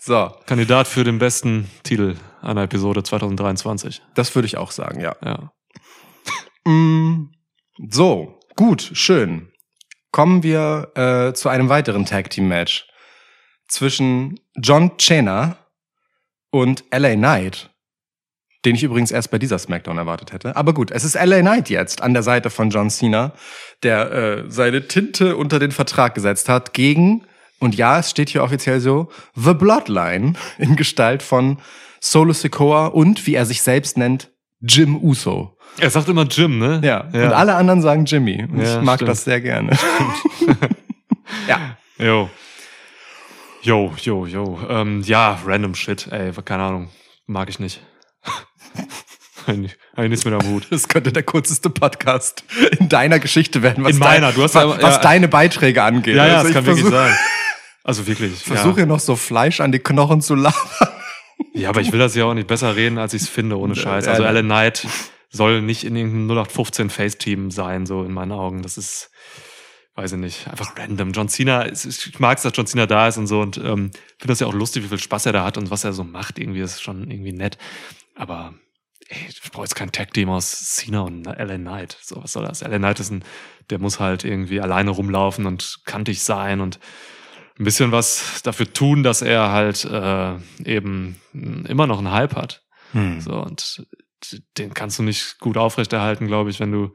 So, 0.00 0.30
Kandidat 0.46 0.86
für 0.86 1.02
den 1.02 1.18
besten 1.18 1.68
Titel 1.82 2.14
einer 2.40 2.62
Episode 2.62 3.02
2023. 3.02 4.00
das 4.14 4.34
würde 4.34 4.46
ich 4.46 4.56
auch 4.56 4.70
sagen, 4.70 5.00
ja. 5.00 5.16
Ja. 5.24 5.52
Mm, 6.68 7.30
So, 7.90 8.38
gut, 8.54 8.90
schön. 8.92 9.48
Kommen 10.12 10.42
wir 10.42 10.92
äh, 10.96 11.32
zu 11.32 11.48
einem 11.48 11.70
weiteren 11.70 12.04
Tag 12.04 12.28
Team 12.28 12.48
Match 12.48 12.86
zwischen 13.68 14.38
John 14.54 14.98
Cena 14.98 15.56
und 16.50 16.84
LA 16.90 17.14
Knight, 17.14 17.70
den 18.66 18.74
ich 18.74 18.82
übrigens 18.82 19.12
erst 19.12 19.30
bei 19.30 19.38
dieser 19.38 19.58
SmackDown 19.58 19.96
erwartet 19.96 20.32
hätte. 20.32 20.56
Aber 20.56 20.74
gut, 20.74 20.90
es 20.90 21.04
ist 21.04 21.14
LA 21.14 21.40
Knight 21.40 21.70
jetzt 21.70 22.02
an 22.02 22.12
der 22.12 22.22
Seite 22.22 22.50
von 22.50 22.68
John 22.68 22.90
Cena, 22.90 23.32
der 23.82 24.12
äh, 24.12 24.44
seine 24.50 24.88
Tinte 24.88 25.36
unter 25.38 25.58
den 25.58 25.72
Vertrag 25.72 26.14
gesetzt 26.14 26.50
hat 26.50 26.74
gegen 26.74 27.24
und 27.60 27.76
ja, 27.76 27.98
es 27.98 28.10
steht 28.10 28.28
hier 28.28 28.42
offiziell 28.42 28.80
so 28.80 29.08
The 29.34 29.54
Bloodline 29.54 30.34
in 30.58 30.76
Gestalt 30.76 31.22
von 31.22 31.58
Solo 32.00 32.34
Sikoa 32.34 32.88
und 32.88 33.26
wie 33.26 33.34
er 33.34 33.46
sich 33.46 33.62
selbst 33.62 33.96
nennt 33.96 34.30
Jim 34.60 34.96
Uso. 34.96 35.57
Er 35.80 35.90
sagt 35.90 36.08
immer 36.08 36.24
Jim, 36.24 36.58
ne? 36.58 36.80
Ja. 36.84 37.02
Und 37.12 37.32
alle 37.32 37.54
anderen 37.54 37.82
sagen 37.82 38.04
Jimmy. 38.04 38.42
Und 38.50 38.60
Ja, 38.60 38.78
ich 38.78 38.82
mag 38.84 38.96
stimmt. 38.96 39.10
das 39.10 39.24
sehr 39.24 39.40
gerne. 39.40 39.76
ja. 41.48 41.76
Jo. 41.98 42.30
Jo, 43.62 43.92
jo, 44.00 44.26
jo. 44.26 44.58
Ähm, 44.68 45.02
ja, 45.02 45.38
random 45.44 45.74
Shit, 45.74 46.08
ey, 46.10 46.32
keine 46.44 46.62
Ahnung. 46.62 46.88
Mag 47.26 47.48
ich 47.48 47.58
nicht. 47.58 47.80
Eigentlich 49.46 49.76
nichts 49.96 50.24
mit 50.24 50.34
am 50.34 50.46
Hut. 50.46 50.66
Das 50.70 50.88
könnte 50.88 51.10
der 51.12 51.22
kürzeste 51.22 51.70
Podcast 51.70 52.44
in 52.78 52.88
deiner 52.88 53.18
Geschichte 53.18 53.62
werden, 53.62 53.82
was, 53.84 53.92
In 53.92 53.98
meiner, 53.98 54.32
du 54.32 54.42
hast 54.42 54.54
was, 54.54 54.64
ja- 54.64 54.82
was 54.82 54.96
ja. 54.96 55.00
deine 55.00 55.26
Beiträge 55.28 55.82
angeht. 55.82 56.16
Ja, 56.16 56.26
ja, 56.26 56.34
Also 56.38 56.48
das 56.48 56.54
kann 56.54 56.66
wirklich 56.66 56.86
sein. 56.86 57.14
Also 57.82 58.06
wirklich. 58.06 58.32
Ich 58.34 58.44
versuche 58.44 58.74
hier 58.76 58.86
noch 58.86 59.00
so 59.00 59.16
Fleisch 59.16 59.60
an 59.60 59.72
die 59.72 59.78
Knochen 59.78 60.20
zu 60.20 60.34
labern. 60.34 60.54
Ja. 61.54 61.60
ja, 61.62 61.68
aber 61.70 61.80
ich 61.80 61.90
will 61.92 61.98
das 61.98 62.14
ja 62.14 62.26
auch 62.26 62.34
nicht 62.34 62.46
besser 62.46 62.76
reden, 62.76 62.98
als 62.98 63.14
ich 63.14 63.22
es 63.22 63.28
finde, 63.28 63.58
ohne 63.58 63.74
Scheiß. 63.74 64.06
Also 64.06 64.22
ja. 64.22 64.28
Alan 64.28 64.44
Knight 64.44 64.86
soll 65.30 65.62
nicht 65.62 65.84
in 65.84 65.96
irgendeinem 65.96 66.30
0815 66.30 66.90
Face-Team 66.90 67.50
sein, 67.50 67.86
so 67.86 68.02
in 68.02 68.12
meinen 68.12 68.32
Augen. 68.32 68.62
Das 68.62 68.78
ist, 68.78 69.10
weiß 69.94 70.12
ich 70.12 70.18
nicht, 70.18 70.48
einfach 70.48 70.76
random. 70.76 71.12
John 71.12 71.28
Cena, 71.28 71.70
ich 71.70 72.18
mag 72.18 72.38
es, 72.38 72.42
dass 72.42 72.52
John 72.54 72.66
Cena 72.66 72.86
da 72.86 73.08
ist 73.08 73.18
und 73.18 73.26
so 73.26 73.40
und 73.40 73.58
ähm, 73.58 73.90
finde 74.18 74.28
das 74.28 74.40
ja 74.40 74.46
auch 74.46 74.54
lustig, 74.54 74.84
wie 74.84 74.88
viel 74.88 74.98
Spaß 74.98 75.26
er 75.26 75.32
da 75.32 75.44
hat 75.44 75.58
und 75.58 75.70
was 75.70 75.84
er 75.84 75.92
so 75.92 76.04
macht. 76.04 76.38
Irgendwie 76.38 76.60
ist 76.60 76.82
schon 76.82 77.10
irgendwie 77.10 77.32
nett. 77.32 77.58
Aber 78.14 78.54
ey, 79.08 79.26
ich 79.28 79.42
brauche 79.52 79.64
jetzt 79.64 79.74
kein 79.74 79.92
Tag-Team 79.92 80.30
aus 80.30 80.76
Cena 80.76 81.00
und 81.00 81.26
Alan 81.26 81.60
Knight. 81.60 81.98
So, 82.00 82.22
was 82.22 82.32
soll 82.32 82.46
das? 82.46 82.62
Alan 82.62 82.80
Knight 82.80 83.00
ist 83.00 83.10
ein, 83.10 83.24
der 83.70 83.78
muss 83.78 84.00
halt 84.00 84.24
irgendwie 84.24 84.60
alleine 84.60 84.90
rumlaufen 84.90 85.46
und 85.46 85.80
kantig 85.84 86.22
sein 86.22 86.60
und 86.60 86.78
ein 87.58 87.64
bisschen 87.64 87.92
was 87.92 88.40
dafür 88.42 88.72
tun, 88.72 89.02
dass 89.02 89.20
er 89.20 89.50
halt 89.50 89.84
äh, 89.84 90.36
eben 90.64 91.20
immer 91.32 91.86
noch 91.86 91.98
einen 91.98 92.12
Hype 92.12 92.36
hat. 92.36 92.62
Hm. 92.92 93.20
So, 93.20 93.32
und 93.42 93.84
den 94.56 94.74
kannst 94.74 94.98
du 94.98 95.02
nicht 95.02 95.38
gut 95.38 95.56
aufrechterhalten, 95.56 96.26
glaube 96.26 96.50
ich, 96.50 96.60
wenn 96.60 96.72
du 96.72 96.92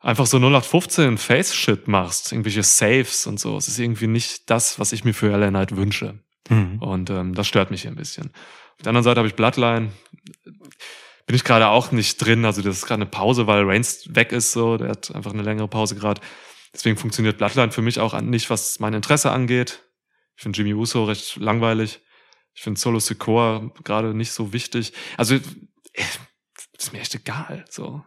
einfach 0.00 0.26
so 0.26 0.38
0815 0.38 1.18
Face-Shit 1.18 1.88
machst, 1.88 2.32
irgendwelche 2.32 2.62
Saves 2.62 3.26
und 3.26 3.38
so. 3.38 3.56
Es 3.56 3.68
ist 3.68 3.78
irgendwie 3.78 4.06
nicht 4.06 4.50
das, 4.50 4.78
was 4.78 4.92
ich 4.92 5.04
mir 5.04 5.14
für 5.14 5.36
LA 5.36 5.50
Knight 5.50 5.76
wünsche. 5.76 6.20
Hm. 6.48 6.78
Und 6.80 7.10
ähm, 7.10 7.34
das 7.34 7.46
stört 7.46 7.70
mich 7.70 7.82
hier 7.82 7.90
ein 7.90 7.96
bisschen. 7.96 8.30
Auf 8.78 8.82
der 8.84 8.88
anderen 8.88 9.04
Seite 9.04 9.18
habe 9.18 9.28
ich 9.28 9.34
Bloodline. 9.34 9.92
Bin 11.26 11.36
ich 11.36 11.44
gerade 11.44 11.68
auch 11.68 11.92
nicht 11.92 12.16
drin. 12.16 12.44
Also 12.44 12.62
das 12.62 12.78
ist 12.78 12.86
gerade 12.86 13.02
eine 13.02 13.10
Pause, 13.10 13.46
weil 13.46 13.64
Reigns 13.64 14.14
weg 14.14 14.32
ist. 14.32 14.52
So, 14.52 14.78
der 14.78 14.88
hat 14.88 15.14
einfach 15.14 15.32
eine 15.32 15.42
längere 15.42 15.68
Pause 15.68 15.94
gerade. 15.94 16.20
Deswegen 16.72 16.96
funktioniert 16.96 17.38
Bloodline 17.38 17.72
für 17.72 17.82
mich 17.82 18.00
auch 18.00 18.18
nicht, 18.20 18.48
was 18.48 18.80
mein 18.80 18.94
Interesse 18.94 19.30
angeht. 19.30 19.82
Ich 20.36 20.42
finde 20.42 20.56
Jimmy 20.56 20.72
Uso 20.72 21.04
recht 21.04 21.36
langweilig. 21.36 22.00
Ich 22.54 22.62
finde 22.62 22.80
Solo 22.80 22.98
Sikoa 23.00 23.70
gerade 23.84 24.14
nicht 24.14 24.32
so 24.32 24.52
wichtig. 24.52 24.92
Also 25.16 25.38
ist 26.78 26.92
mir 26.92 27.00
echt 27.00 27.14
egal. 27.14 27.64
So 27.68 28.04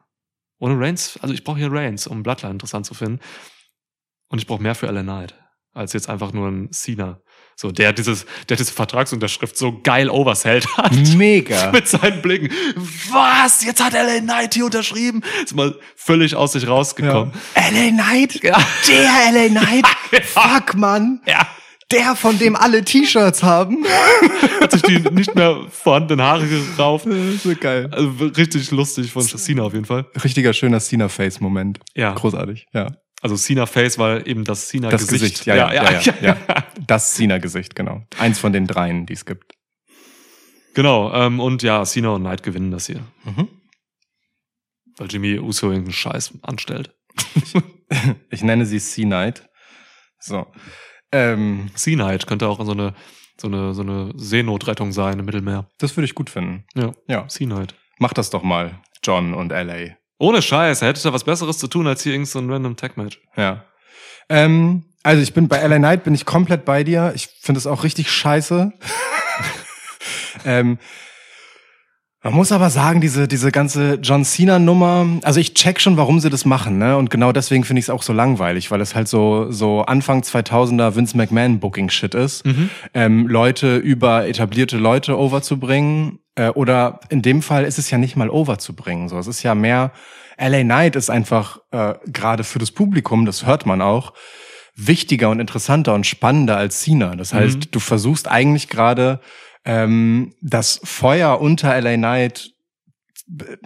ohne 0.59 0.79
Reigns. 0.79 1.17
Also 1.21 1.33
ich 1.33 1.43
brauche 1.43 1.57
hier 1.57 1.71
Reigns, 1.71 2.07
um 2.07 2.23
Bloodline 2.23 2.53
interessant 2.53 2.85
zu 2.85 2.93
finden. 2.93 3.19
Und 4.29 4.39
ich 4.39 4.47
brauche 4.47 4.61
mehr 4.61 4.75
für 4.75 4.87
LA 4.87 5.03
Knight 5.03 5.35
als 5.73 5.93
jetzt 5.93 6.09
einfach 6.09 6.33
nur 6.33 6.47
ein 6.47 6.71
Cena. 6.71 7.19
So, 7.55 7.71
der 7.71 7.93
dieses, 7.93 8.25
der 8.49 8.57
diese 8.57 8.71
Vertragsunterschrift 8.71 9.57
so 9.57 9.81
geil 9.81 10.09
oversellt 10.09 10.67
hat. 10.77 10.91
Mega. 11.15 11.71
Mit 11.71 11.87
seinen 11.87 12.21
Blicken. 12.21 12.49
Was? 13.11 13.63
Jetzt 13.63 13.83
hat 13.83 13.93
LA 13.93 14.19
Knight 14.21 14.53
hier 14.53 14.65
unterschrieben? 14.65 15.21
Ist 15.43 15.55
mal 15.55 15.77
völlig 15.95 16.35
aus 16.35 16.53
sich 16.53 16.67
rausgekommen. 16.67 17.33
LA 17.55 17.89
Knight? 17.89 18.43
Ja. 18.43 18.59
Der 18.87 19.31
LA 19.31 19.49
Knight? 19.49 19.87
Fuck, 20.25 20.75
Mann. 20.75 21.21
Ja. 21.25 21.47
Der, 21.93 22.15
von 22.15 22.37
dem 22.39 22.55
alle 22.55 22.83
T-Shirts 22.83 23.43
haben. 23.43 23.85
Hat 24.61 24.71
sich 24.71 24.81
die 24.81 24.99
nicht 25.11 25.35
mehr 25.35 25.65
vorhandenen 25.69 26.25
Haare 26.25 26.47
gerauft. 26.47 27.07
so 27.41 27.55
geil. 27.55 27.89
Also 27.91 28.09
richtig 28.25 28.71
lustig 28.71 29.11
von 29.11 29.21
Cena 29.23 29.63
auf 29.63 29.73
jeden 29.73 29.85
Fall. 29.85 30.05
Richtiger 30.23 30.53
schöner 30.53 30.79
Cena-Face-Moment. 30.79 31.79
Ja. 31.95 32.13
Großartig, 32.13 32.65
ja. 32.73 32.87
Also 33.21 33.37
Cena 33.37 33.65
Face, 33.65 33.97
weil 33.97 34.27
eben 34.27 34.43
das 34.43 34.67
Cena 34.67 34.89
Das 34.89 35.07
Gesicht. 35.07 35.21
Gesicht, 35.21 35.45
ja, 35.45 35.55
ja, 35.55 35.73
ja, 35.73 36.01
ja, 36.01 36.13
ja. 36.21 36.37
Das 36.87 37.13
Cena-Gesicht, 37.13 37.75
genau. 37.75 38.01
Eins 38.19 38.39
von 38.39 38.51
den 38.51 38.67
dreien, 38.67 39.05
die 39.05 39.13
es 39.13 39.25
gibt. 39.25 39.53
Genau. 40.73 41.13
Ähm, 41.13 41.39
und 41.39 41.63
ja, 41.63 41.83
Cena 41.85 42.09
und 42.09 42.21
Knight 42.23 42.43
gewinnen 42.43 42.71
das 42.71 42.87
hier. 42.87 42.99
Mhm. 43.23 43.47
Weil 44.97 45.07
Jimmy 45.09 45.39
Uso 45.39 45.67
irgendeinen 45.67 45.93
Scheiß 45.93 46.33
anstellt. 46.41 46.93
Ich 48.31 48.41
nenne 48.41 48.65
sie 48.65 48.79
C-Night. 48.79 49.47
So. 50.19 50.47
Ähm, 51.13 51.69
Sea 51.75 51.95
Knight 51.95 52.27
könnte 52.27 52.47
auch 52.47 52.63
so 52.65 52.71
eine, 52.71 52.93
so 53.37 53.47
eine, 53.47 53.73
so 53.73 53.81
eine 53.81 54.11
Seenotrettung 54.15 54.91
sein 54.91 55.19
im 55.19 55.25
Mittelmeer. 55.25 55.67
das 55.77 55.95
würde 55.95 56.05
ich 56.05 56.15
gut 56.15 56.29
finden. 56.29 56.65
Ja. 56.75 56.91
Ja. 57.07 57.25
Sea 57.29 57.47
Knight. 57.47 57.75
Mach 57.99 58.13
das 58.13 58.29
doch 58.29 58.43
mal, 58.43 58.79
John 59.03 59.33
und 59.33 59.51
LA. 59.51 59.95
Ohne 60.17 60.41
Scheiß, 60.41 60.81
er 60.81 60.89
hätte 60.89 61.03
da 61.03 61.13
was 61.13 61.23
Besseres 61.23 61.57
zu 61.57 61.67
tun, 61.67 61.87
als 61.87 62.03
hier 62.03 62.13
irgend 62.13 62.27
so 62.27 62.39
ein 62.39 62.49
random 62.49 62.75
Tag-Match. 62.75 63.21
Ja. 63.35 63.65
Ähm, 64.29 64.83
also 65.03 65.21
ich 65.21 65.33
bin 65.33 65.47
bei 65.47 65.65
LA 65.65 65.77
Knight 65.77 66.03
bin 66.03 66.15
ich 66.15 66.25
komplett 66.25 66.65
bei 66.65 66.83
dir. 66.83 67.11
Ich 67.15 67.27
finde 67.41 67.59
es 67.59 67.67
auch 67.67 67.83
richtig 67.83 68.09
scheiße. 68.09 68.71
ähm, 70.45 70.79
Man 72.25 72.35
muss 72.35 72.53
aber 72.53 72.69
sagen, 72.69 73.01
diese, 73.01 73.27
diese 73.27 73.51
ganze 73.51 73.95
John 73.95 74.23
Cena-Nummer, 74.23 75.05
also 75.23 75.41
ich 75.41 75.55
check 75.55 75.81
schon, 75.81 75.97
warum 75.97 76.21
sie 76.21 76.29
das 76.29 76.45
machen, 76.45 76.77
ne? 76.77 76.95
Und 76.95 77.09
genau 77.09 77.33
deswegen 77.33 77.65
finde 77.65 77.79
ich 77.79 77.85
es 77.85 77.89
auch 77.89 78.01
so 78.01 78.13
langweilig, 78.13 78.71
weil 78.71 78.79
es 78.79 78.95
halt 78.95 79.09
so, 79.09 79.51
so 79.51 79.81
Anfang 79.81 80.21
2000er 80.21 80.95
Vince 80.95 81.17
McMahon-Booking-Shit 81.17 82.15
ist. 82.15 82.45
Ähm, 82.93 83.27
Leute 83.27 83.75
über 83.75 84.25
etablierte 84.25 84.77
Leute 84.77 85.19
overzubringen. 85.19 86.19
Äh, 86.35 86.47
oder 86.51 87.01
in 87.09 87.21
dem 87.21 87.41
Fall 87.41 87.65
ist 87.65 87.77
es 87.77 87.91
ja 87.91 87.97
nicht 87.97 88.15
mal 88.15 88.29
overzubringen. 88.29 89.09
So, 89.09 89.19
es 89.19 89.27
ist 89.27 89.43
ja 89.43 89.53
mehr, 89.53 89.91
LA 90.39 90.63
Knight 90.63 90.95
ist 90.95 91.09
einfach 91.09 91.59
äh, 91.71 91.95
gerade 92.05 92.45
für 92.45 92.57
das 92.57 92.71
Publikum, 92.71 93.25
das 93.25 93.45
hört 93.45 93.65
man 93.65 93.81
auch, 93.81 94.13
wichtiger 94.75 95.29
und 95.29 95.41
interessanter 95.41 95.93
und 95.93 96.07
spannender 96.07 96.55
als 96.55 96.79
Cena. 96.79 97.17
Das 97.17 97.33
heißt, 97.33 97.67
du 97.71 97.79
versuchst 97.79 98.31
eigentlich 98.31 98.69
gerade 98.69 99.19
ähm, 99.65 100.33
das 100.41 100.79
Feuer 100.83 101.39
unter 101.39 101.79
LA 101.79 101.95
Knight, 101.95 102.51
äh, 103.39 103.57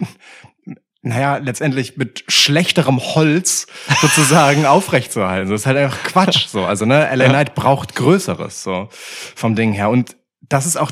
naja, 1.00 1.36
letztendlich 1.38 1.96
mit 1.96 2.24
schlechterem 2.28 2.98
Holz 3.00 3.66
sozusagen 4.00 4.66
aufrechtzuerhalten. 4.66 5.50
Das 5.50 5.62
ist 5.62 5.66
halt 5.66 5.78
einfach 5.78 6.02
Quatsch. 6.02 6.48
So, 6.48 6.64
also 6.64 6.84
ne, 6.84 7.08
LA 7.14 7.28
Knight 7.28 7.54
braucht 7.54 7.94
Größeres 7.94 8.62
so 8.62 8.88
vom 8.90 9.54
Ding 9.54 9.72
her. 9.72 9.90
Und 9.90 10.16
das 10.40 10.66
ist 10.66 10.76
auch 10.76 10.90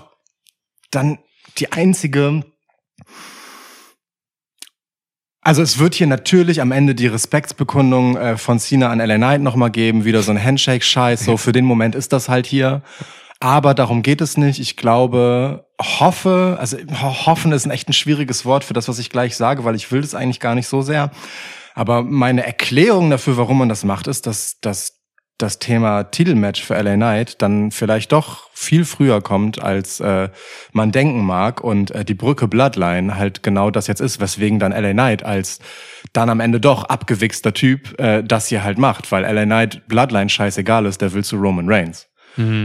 dann 0.91 1.19
die 1.59 1.73
einzige 1.73 2.45
also 5.47 5.63
es 5.63 5.79
wird 5.79 5.95
hier 5.95 6.09
natürlich 6.09 6.61
am 6.61 6.73
Ende 6.73 6.97
die 6.97 7.07
Respektsbekundung 7.07 8.17
äh, 8.17 8.37
von 8.37 8.59
Cena 8.59 8.91
an 8.91 8.99
LA 8.99 9.17
Knight 9.17 9.43
nochmal 9.43 9.71
geben, 9.71 10.05
wieder 10.05 10.21
so 10.23 10.33
ein 10.33 10.43
Handshake-Scheiß, 10.43 11.25
so 11.25 11.37
für 11.37 11.53
den 11.53 11.65
Moment 11.65 11.95
ist 11.95 12.13
das 12.13 12.29
halt 12.29 12.47
hier. 12.47 12.83
Aber 13.41 13.75
darum 13.75 14.03
geht 14.03 14.21
es 14.21 14.37
nicht. 14.37 14.59
Ich 14.61 14.77
glaube, 14.77 15.67
hoffe, 15.81 16.57
also 16.59 16.79
ho- 16.79 17.27
hoffen 17.27 17.53
ist 17.53 17.67
ein 17.67 17.71
echt 17.71 17.89
ein 17.89 17.93
schwieriges 17.93 18.45
Wort 18.47 18.65
für 18.65 18.73
das, 18.75 18.89
was 18.89 18.99
ich 18.99 19.11
gleich 19.11 19.37
sage, 19.37 19.65
weil 19.65 19.75
ich 19.75 19.93
will 19.93 20.01
das 20.01 20.15
eigentlich 20.15 20.41
gar 20.41 20.55
nicht 20.55 20.69
so 20.69 20.81
sehr. 20.83 21.11
Aber 21.75 22.03
meine 22.03 22.47
Erklärung 22.47 23.11
dafür, 23.11 23.37
warum 23.37 23.59
man 23.59 23.69
das 23.69 23.85
macht, 23.85 24.07
ist, 24.07 24.27
dass, 24.27 24.59
dass 24.61 24.95
das 25.37 25.59
Thema 25.59 26.05
Titelmatch 26.05 26.63
für 26.65 26.81
LA 26.81 26.95
Knight 26.95 27.43
dann 27.43 27.71
vielleicht 27.71 28.11
doch 28.13 28.49
viel 28.55 28.87
früher 28.87 29.21
kommt, 29.21 29.61
als 29.61 30.01
äh, 30.01 30.31
man 30.73 30.93
denken 30.93 31.23
mag 31.23 31.61
und 31.63 31.91
äh, 31.91 32.07
die 32.07 32.15
Brücke 32.15 32.49
Bloodline 32.49 33.17
halt 33.17 33.43
genau 33.43 33.71
das 33.71 33.87
jetzt 33.87 34.01
ist, 34.01 34.19
weswegen 34.19 34.59
dann 34.59 34.73
LA 34.73 34.93
Knight 34.93 35.23
als 35.25 35.59
dann 36.15 36.31
am 36.31 36.41
Ende 36.41 36.59
doch 36.59 36.85
abgewichster 36.85 37.53
Typ 37.53 38.01
äh, 38.01 38.23
das 38.25 38.47
hier 38.47 38.65
halt 38.65 38.79
macht, 38.79 39.13
weil 39.13 39.25
LA 39.31 39.45
Knight 39.45 39.87
Bloodline 39.89 40.31
scheißegal 40.31 40.87
ist, 40.87 41.03
der 41.03 41.13
will 41.13 41.23
zu 41.23 41.37
Roman 41.37 41.69
Reigns. 41.69 42.07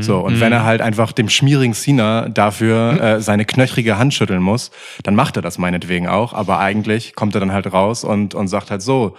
So, 0.02 0.20
und 0.20 0.40
wenn 0.42 0.52
er 0.52 0.64
halt 0.64 0.82
einfach 0.82 1.14
dem 1.14 1.30
schmierigen 1.30 1.74
Cena 1.74 2.28
dafür 2.28 3.02
äh, 3.02 3.22
seine 3.22 3.46
knöchrige 3.46 3.98
Hand 3.98 4.14
schütteln 4.14 4.42
muss, 4.42 4.72
dann 5.04 5.16
macht 5.16 5.38
er 5.38 5.42
das 5.42 5.58
meinetwegen 5.58 6.08
auch, 6.08 6.34
aber 6.34 6.60
eigentlich 6.60 7.16
kommt 7.16 7.36
er 7.36 7.40
dann 7.40 7.54
halt 7.54 7.72
raus 7.72 8.04
und, 8.04 8.36
und 8.36 8.50
sagt 8.50 8.70
halt 8.70 8.82
so, 8.82 9.16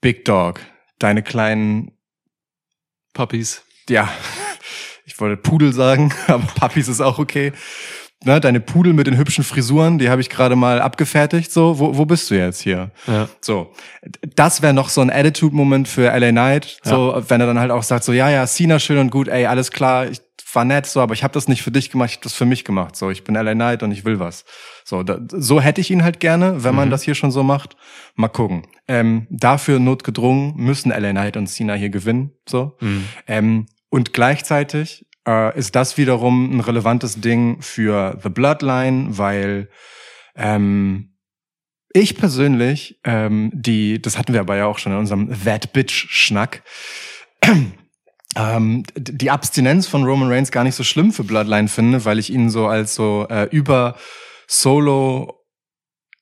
Big 0.00 0.24
Dog, 0.24 0.60
deine 0.98 1.22
kleinen 1.22 1.92
Puppies. 3.14 3.64
ja, 3.88 4.08
ich 5.04 5.18
wollte 5.20 5.36
Pudel 5.36 5.72
sagen, 5.72 6.14
aber 6.28 6.44
Puppies 6.54 6.88
ist 6.88 7.00
auch 7.00 7.18
okay. 7.18 7.52
Ne, 8.24 8.40
deine 8.40 8.60
Pudel 8.60 8.92
mit 8.92 9.08
den 9.08 9.16
hübschen 9.16 9.42
Frisuren, 9.42 9.98
die 9.98 10.08
habe 10.08 10.20
ich 10.20 10.30
gerade 10.30 10.54
mal 10.54 10.80
abgefertigt. 10.80 11.50
So, 11.50 11.78
wo, 11.78 11.96
wo 11.96 12.06
bist 12.06 12.30
du 12.30 12.36
jetzt 12.36 12.60
hier? 12.60 12.90
Ja. 13.06 13.28
So, 13.40 13.72
das 14.36 14.62
wäre 14.62 14.72
noch 14.72 14.90
so 14.90 15.00
ein 15.00 15.10
Attitude-Moment 15.10 15.88
für 15.88 16.16
LA 16.16 16.30
Knight. 16.30 16.78
So, 16.84 17.22
wenn 17.28 17.40
er 17.40 17.48
dann 17.48 17.58
halt 17.58 17.72
auch 17.72 17.82
sagt, 17.82 18.04
so, 18.04 18.12
ja, 18.12 18.30
ja, 18.30 18.46
Cena 18.46 18.78
schön 18.78 18.98
und 18.98 19.10
gut, 19.10 19.28
ey, 19.28 19.46
alles 19.46 19.72
klar, 19.72 20.06
ich 20.06 20.20
war 20.54 20.64
nett, 20.64 20.86
so, 20.86 21.00
aber 21.00 21.14
ich 21.14 21.24
habe 21.24 21.32
das 21.32 21.48
nicht 21.48 21.62
für 21.62 21.70
dich 21.70 21.90
gemacht, 21.90 22.10
ich 22.10 22.16
habe 22.16 22.24
das 22.24 22.34
für 22.34 22.44
mich 22.44 22.64
gemacht. 22.64 22.96
So, 22.96 23.10
ich 23.10 23.24
bin 23.24 23.34
LA 23.34 23.54
Knight 23.54 23.82
und 23.82 23.90
ich 23.90 24.04
will 24.04 24.20
was. 24.20 24.44
So, 24.84 25.02
da, 25.02 25.18
so 25.28 25.60
hätte 25.60 25.80
ich 25.80 25.90
ihn 25.90 26.04
halt 26.04 26.20
gerne, 26.20 26.62
wenn 26.62 26.74
man 26.74 26.90
das 26.90 27.02
hier 27.02 27.14
schon 27.14 27.30
so 27.30 27.42
macht. 27.42 27.76
Mal 28.14 28.28
gucken. 28.28 28.66
Ähm, 28.88 29.26
dafür 29.30 29.78
notgedrungen 29.78 30.54
müssen 30.56 30.90
LA 30.90 31.10
Knight 31.10 31.36
und 31.36 31.46
Cena 31.48 31.74
hier 31.74 31.90
gewinnen. 31.90 32.32
So. 32.48 32.76
Ähm, 33.26 33.66
und 33.88 34.12
gleichzeitig 34.12 35.06
äh, 35.26 35.56
ist 35.58 35.74
das 35.74 35.96
wiederum 35.96 36.56
ein 36.56 36.60
relevantes 36.60 37.20
Ding 37.20 37.60
für 37.62 38.18
The 38.22 38.28
Bloodline, 38.28 39.18
weil 39.18 39.68
ähm, 40.36 41.12
ich 41.92 42.16
persönlich, 42.16 42.98
ähm, 43.04 43.50
die, 43.54 44.00
das 44.00 44.18
hatten 44.18 44.32
wir 44.32 44.40
aber 44.40 44.56
ja 44.56 44.66
auch 44.66 44.78
schon 44.78 44.92
in 44.92 44.98
unserem 44.98 45.28
That 45.44 45.72
Bitch-Schnack, 45.72 46.62
ähm, 48.36 48.84
die 48.96 49.30
Abstinenz 49.30 49.86
von 49.86 50.04
Roman 50.04 50.30
Reigns 50.30 50.50
gar 50.50 50.64
nicht 50.64 50.74
so 50.74 50.84
schlimm 50.84 51.12
für 51.12 51.24
Bloodline 51.24 51.68
finde, 51.68 52.04
weil 52.04 52.18
ich 52.18 52.32
ihn 52.32 52.48
so 52.50 52.66
als 52.66 52.94
so 52.94 53.26
äh, 53.28 53.44
über 53.50 53.96
Solo 54.46 55.38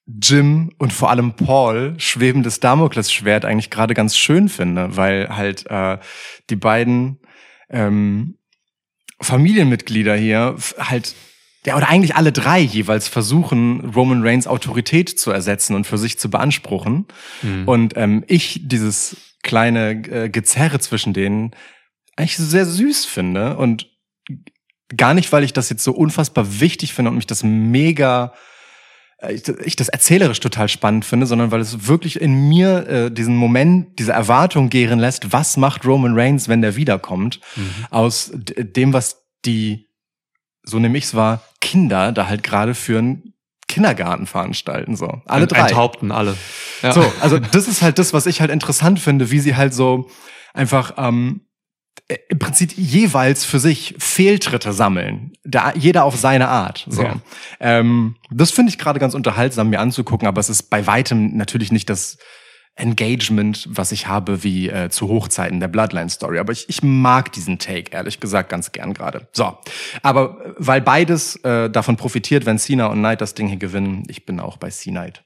Jim 0.06 0.72
und 0.78 0.92
vor 0.92 1.10
allem 1.10 1.34
Paul 1.34 1.94
schwebendes 1.98 2.58
Damoklesschwert 2.58 3.44
eigentlich 3.44 3.70
gerade 3.70 3.94
ganz 3.94 4.16
schön 4.16 4.48
finde, 4.48 4.96
weil 4.96 5.28
halt 5.28 5.66
äh, 5.70 5.98
die 6.48 6.56
beiden 6.56 7.20
ähm, 7.68 8.38
Familienmitglieder 9.20 10.16
hier 10.16 10.56
halt 10.78 11.14
ja, 11.66 11.76
oder 11.76 11.88
eigentlich 11.88 12.16
alle 12.16 12.32
drei 12.32 12.60
jeweils 12.60 13.08
versuchen, 13.08 13.92
Roman 13.94 14.22
Reigns 14.22 14.46
Autorität 14.46 15.10
zu 15.10 15.30
ersetzen 15.30 15.74
und 15.74 15.86
für 15.86 15.98
sich 15.98 16.18
zu 16.18 16.30
beanspruchen. 16.30 17.06
Und 17.66 17.96
ähm, 17.96 18.24
ich 18.28 18.60
dieses 18.64 19.16
kleine 19.42 19.90
äh, 19.90 20.30
Gezerre 20.30 20.78
zwischen 20.78 21.12
denen 21.12 21.50
eigentlich 22.16 22.36
sehr 22.36 22.64
süß 22.64 23.04
finde 23.04 23.56
und 23.56 23.88
gar 24.96 25.14
nicht, 25.14 25.32
weil 25.32 25.44
ich 25.44 25.52
das 25.52 25.68
jetzt 25.70 25.84
so 25.84 25.92
unfassbar 25.92 26.60
wichtig 26.60 26.94
finde 26.94 27.10
und 27.10 27.16
mich 27.16 27.26
das 27.26 27.42
mega 27.42 28.32
ich, 29.28 29.46
ich 29.48 29.76
das 29.76 29.88
erzählerisch 29.88 30.40
total 30.40 30.68
spannend 30.68 31.04
finde, 31.04 31.26
sondern 31.26 31.50
weil 31.50 31.60
es 31.60 31.86
wirklich 31.88 32.20
in 32.20 32.48
mir 32.48 32.88
äh, 32.88 33.10
diesen 33.10 33.36
Moment, 33.36 33.98
diese 33.98 34.12
Erwartung 34.12 34.70
gären 34.70 34.98
lässt, 34.98 35.32
was 35.32 35.56
macht 35.56 35.84
Roman 35.84 36.18
Reigns, 36.18 36.48
wenn 36.48 36.62
der 36.62 36.76
wiederkommt, 36.76 37.40
aus 37.90 38.30
d- 38.32 38.64
dem, 38.64 38.92
was 38.92 39.26
die, 39.44 39.88
so 40.62 40.78
nehme 40.78 40.96
ich's 40.98 41.14
wahr, 41.14 41.42
Kinder 41.60 42.12
da 42.12 42.28
halt 42.28 42.42
gerade 42.42 42.74
für 42.74 42.98
einen 42.98 43.34
Kindergarten 43.68 44.26
veranstalten, 44.26 44.96
so. 44.96 45.22
Alle 45.26 45.46
drei. 45.46 45.68
Enthaupten 45.68 46.10
alle. 46.12 46.36
Ja. 46.82 46.92
So, 46.92 47.12
also 47.20 47.38
das 47.38 47.68
ist 47.68 47.82
halt 47.82 47.98
das, 47.98 48.12
was 48.12 48.26
ich 48.26 48.40
halt 48.40 48.50
interessant 48.50 48.98
finde, 49.00 49.30
wie 49.30 49.38
sie 49.40 49.54
halt 49.54 49.74
so 49.74 50.08
einfach 50.54 50.94
ähm, 50.96 51.42
äh, 51.42 51.49
im 52.28 52.38
Prinzip 52.38 52.72
jeweils 52.76 53.44
für 53.44 53.60
sich 53.60 53.94
Fehltritte 53.98 54.72
sammeln. 54.72 55.32
Da, 55.44 55.72
jeder 55.74 56.04
auf 56.04 56.16
seine 56.16 56.48
Art. 56.48 56.86
So. 56.88 57.02
Ja. 57.02 57.16
Ähm, 57.60 58.16
das 58.30 58.50
finde 58.50 58.70
ich 58.70 58.78
gerade 58.78 58.98
ganz 58.98 59.14
unterhaltsam, 59.14 59.70
mir 59.70 59.80
anzugucken, 59.80 60.26
aber 60.26 60.40
es 60.40 60.50
ist 60.50 60.64
bei 60.64 60.86
weitem 60.86 61.36
natürlich 61.36 61.72
nicht 61.72 61.88
das 61.88 62.18
Engagement, 62.76 63.68
was 63.70 63.92
ich 63.92 64.06
habe 64.06 64.42
wie 64.42 64.68
äh, 64.68 64.88
zu 64.90 65.08
Hochzeiten 65.08 65.60
der 65.60 65.68
Bloodline-Story. 65.68 66.38
Aber 66.38 66.52
ich, 66.52 66.68
ich 66.68 66.82
mag 66.82 67.32
diesen 67.32 67.58
Take, 67.58 67.92
ehrlich 67.92 68.20
gesagt, 68.20 68.48
ganz 68.48 68.72
gern 68.72 68.94
gerade. 68.94 69.28
So, 69.32 69.58
aber 70.02 70.44
äh, 70.44 70.54
weil 70.56 70.80
beides 70.80 71.36
äh, 71.36 71.68
davon 71.68 71.96
profitiert, 71.96 72.46
wenn 72.46 72.58
Cena 72.58 72.86
und 72.86 72.98
Knight 72.98 73.20
das 73.20 73.34
Ding 73.34 73.48
hier 73.48 73.58
gewinnen, 73.58 74.04
ich 74.08 74.24
bin 74.24 74.40
auch 74.40 74.56
bei 74.56 74.70
C-Knight. 74.70 75.24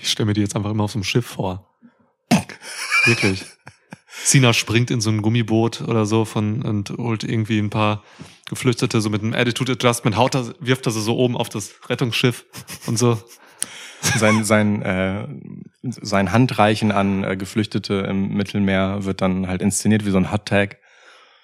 Ich 0.00 0.10
stelle 0.10 0.28
mir 0.28 0.32
die 0.32 0.40
jetzt 0.40 0.56
einfach 0.56 0.70
immer 0.70 0.84
auf 0.84 0.92
so 0.92 0.98
einem 0.98 1.04
Schiff 1.04 1.26
vor. 1.26 1.68
Wirklich. 3.04 3.44
Cena 4.24 4.52
springt 4.52 4.90
in 4.90 5.00
so 5.00 5.10
ein 5.10 5.22
Gummiboot 5.22 5.82
oder 5.82 6.06
so 6.06 6.24
von 6.24 6.62
und 6.62 6.90
holt 6.90 7.24
irgendwie 7.24 7.58
ein 7.58 7.70
paar 7.70 8.02
Geflüchtete 8.48 9.00
so 9.00 9.10
mit 9.10 9.22
einem 9.22 9.34
Attitude 9.34 9.72
Adjustment, 9.72 10.16
haut 10.16 10.34
er, 10.34 10.54
wirft 10.60 10.86
er 10.86 10.92
sie 10.92 11.00
so 11.00 11.16
oben 11.16 11.36
auf 11.36 11.48
das 11.48 11.74
Rettungsschiff 11.88 12.44
und 12.86 12.98
so. 12.98 13.18
sein, 14.16 14.44
sein, 14.44 14.82
äh, 14.82 15.28
sein 15.82 16.32
Handreichen 16.32 16.90
an 16.92 17.24
äh, 17.24 17.36
Geflüchtete 17.36 17.94
im 18.08 18.34
Mittelmeer 18.34 19.04
wird 19.04 19.20
dann 19.20 19.46
halt 19.46 19.62
inszeniert 19.62 20.04
wie 20.04 20.10
so 20.10 20.18
ein 20.18 20.32
Hot 20.32 20.46
Tag. 20.46 20.78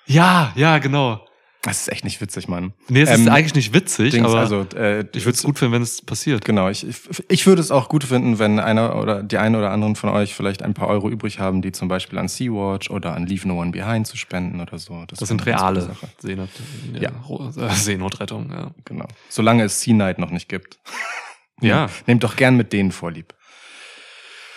Ja, 0.06 0.52
ja, 0.56 0.78
genau. 0.78 1.27
Das 1.68 1.83
ist 1.83 1.92
echt 1.92 2.04
nicht 2.04 2.20
witzig, 2.20 2.48
Mann. 2.48 2.72
Nee, 2.88 3.02
es 3.02 3.11
Ähm, 3.11 3.22
ist 3.22 3.28
eigentlich 3.28 3.54
nicht 3.54 3.72
witzig, 3.72 4.12
Dings, 4.12 4.26
aber 4.26 4.38
also, 4.38 4.66
äh, 4.74 5.00
ich 5.14 5.24
würde 5.24 5.37
es 5.37 5.42
gut 5.42 5.59
finden, 5.59 5.74
wenn 5.74 5.83
es 5.83 6.02
passiert. 6.02 6.44
Genau, 6.44 6.68
ich, 6.68 6.87
ich, 7.28 7.46
würde 7.46 7.61
es 7.61 7.70
auch 7.70 7.88
gut 7.88 8.04
finden, 8.04 8.38
wenn 8.38 8.59
einer 8.59 8.96
oder 8.96 9.22
die 9.22 9.38
eine 9.38 9.59
oder 9.59 9.70
anderen 9.70 9.94
von 9.96 10.11
euch 10.11 10.35
vielleicht 10.35 10.62
ein 10.62 10.74
paar 10.74 10.88
Euro 10.88 11.09
übrig 11.09 11.38
haben, 11.38 11.62
die 11.62 11.72
zum 11.72 11.88
Beispiel 11.88 12.18
an 12.18 12.28
Sea-Watch 12.28 12.90
oder 12.90 13.14
an 13.14 13.26
Leave 13.26 13.46
No 13.46 13.61
One 13.61 13.70
Behind 13.70 14.07
zu 14.07 14.16
spenden 14.16 14.61
oder 14.61 14.78
so. 14.78 15.04
Das 15.07 15.20
wäre 15.20 15.26
sind 15.26 15.46
reale. 15.46 15.96
Seenot, 16.18 16.48
ja, 16.94 17.11
Ja. 17.11 17.68
Äh, 17.68 17.74
Seenotrettung. 17.74 18.50
Ja. 18.50 18.70
Genau. 18.85 19.07
Solange 19.28 19.64
es 19.64 19.81
Sea 19.81 19.94
Night 19.94 20.18
noch 20.18 20.31
nicht 20.31 20.48
gibt. 20.48 20.78
ja. 21.61 21.88
Nehmt 22.07 22.24
doch 22.24 22.37
gern 22.37 22.57
mit 22.57 22.72
denen 22.72 22.92
vorlieb. 22.92 23.35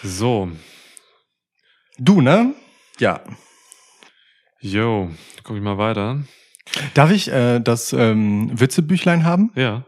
So, 0.03 0.49
Du, 2.03 2.19
ne? 2.21 2.55
Ja. 2.99 3.21
yo, 4.59 5.11
guck 5.43 5.55
ich 5.55 5.61
mal 5.61 5.77
weiter. 5.77 6.23
Darf 6.93 7.11
ich 7.11 7.27
äh, 7.29 7.59
das 7.59 7.93
ähm, 7.93 8.51
Witzebüchlein 8.59 9.23
haben? 9.25 9.51
Ja, 9.55 9.85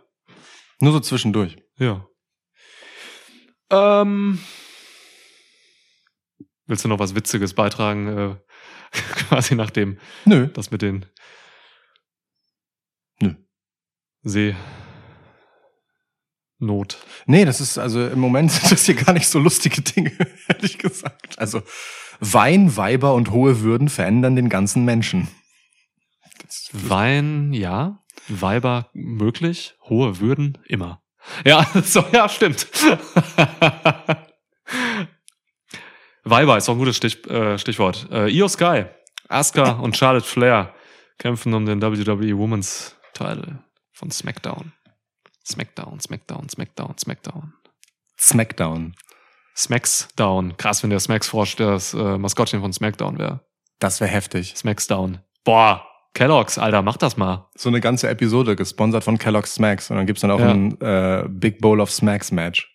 Nur 0.79 0.91
so 0.93 0.99
zwischendurch. 0.99 1.57
ja. 1.77 2.05
Ähm, 3.71 4.39
willst 6.67 6.83
du 6.85 6.89
noch 6.89 6.99
was 6.99 7.15
Witziges 7.15 7.53
beitragen? 7.55 8.07
Äh, 8.07 8.35
quasi 9.27 9.55
nach 9.55 9.71
dem, 9.71 9.97
Nö. 10.25 10.47
das 10.47 10.69
mit 10.69 10.81
den. 10.83 11.05
Nö. 13.19 13.33
See. 14.23 14.55
Not. 16.59 16.97
Nee, 17.25 17.45
das 17.45 17.59
ist 17.61 17.77
also 17.77 18.07
im 18.07 18.19
Moment 18.19 18.51
sind 18.51 18.71
das 18.71 18.85
hier 18.85 18.95
gar 18.95 19.13
nicht 19.13 19.27
so 19.27 19.39
lustige 19.39 19.81
Dinge, 19.81 20.11
ehrlich 20.47 20.77
gesagt. 20.77 21.39
Also 21.39 21.63
Wein, 22.19 22.77
Weiber 22.77 23.15
und 23.15 23.31
hohe 23.31 23.61
Würden 23.61 23.89
verändern 23.89 24.35
den 24.35 24.49
ganzen 24.49 24.85
Menschen. 24.85 25.27
Wein, 26.73 27.53
ja. 27.53 28.03
Weiber 28.27 28.89
möglich. 28.93 29.75
Hohe 29.89 30.19
Würden, 30.19 30.57
immer. 30.65 31.01
Ja, 31.45 31.65
so, 31.83 32.03
ja, 32.11 32.27
stimmt. 32.29 32.67
Weiber 36.23 36.57
ist 36.57 36.69
auch 36.69 36.73
ein 36.73 36.79
gutes 36.79 36.97
Stich, 36.97 37.25
äh, 37.29 37.57
Stichwort. 37.57 38.07
Äh, 38.11 38.29
Io 38.29 38.47
Sky, 38.47 38.85
Asuka 39.27 39.71
und 39.81 39.97
Charlotte 39.97 40.25
Flair 40.25 40.73
kämpfen 41.17 41.53
um 41.53 41.65
den 41.65 41.81
WWE 41.81 42.37
Women's 42.37 42.95
Title 43.13 43.63
von 43.91 44.09
SmackDown. 44.11 44.73
SmackDown, 45.45 45.99
SmackDown, 45.99 46.47
SmackDown, 46.49 46.97
SmackDown. 46.97 47.53
Smackdown. 48.17 48.95
Smacksdown. 49.55 50.57
Krass, 50.57 50.81
wenn 50.81 50.89
der 50.89 50.99
Smacks 50.99 51.27
forscht, 51.27 51.59
das 51.59 51.93
äh, 51.93 52.17
Maskottchen 52.17 52.61
von 52.61 52.73
Smackdown 52.73 53.19
wäre. 53.19 53.45
Das 53.79 53.99
wäre 53.99 54.09
heftig. 54.09 54.55
Smacksdown. 54.55 55.19
Boah, 55.43 55.85
Kellogg's, 56.13 56.57
Alter, 56.57 56.81
mach 56.81 56.97
das 56.97 57.17
mal. 57.17 57.49
So 57.55 57.69
eine 57.69 57.81
ganze 57.81 58.07
Episode 58.09 58.55
gesponsert 58.55 59.03
von 59.03 59.17
Kellogg's 59.17 59.55
Smacks 59.55 59.89
und 59.89 59.97
dann 59.97 60.05
gibt's 60.05 60.21
dann 60.21 60.31
auch 60.31 60.39
Ja. 60.39 60.51
ein 60.51 60.79
äh, 60.81 61.25
Big 61.27 61.59
Bowl 61.59 61.79
of 61.81 61.91
Smacks 61.91 62.31
Match. 62.31 62.69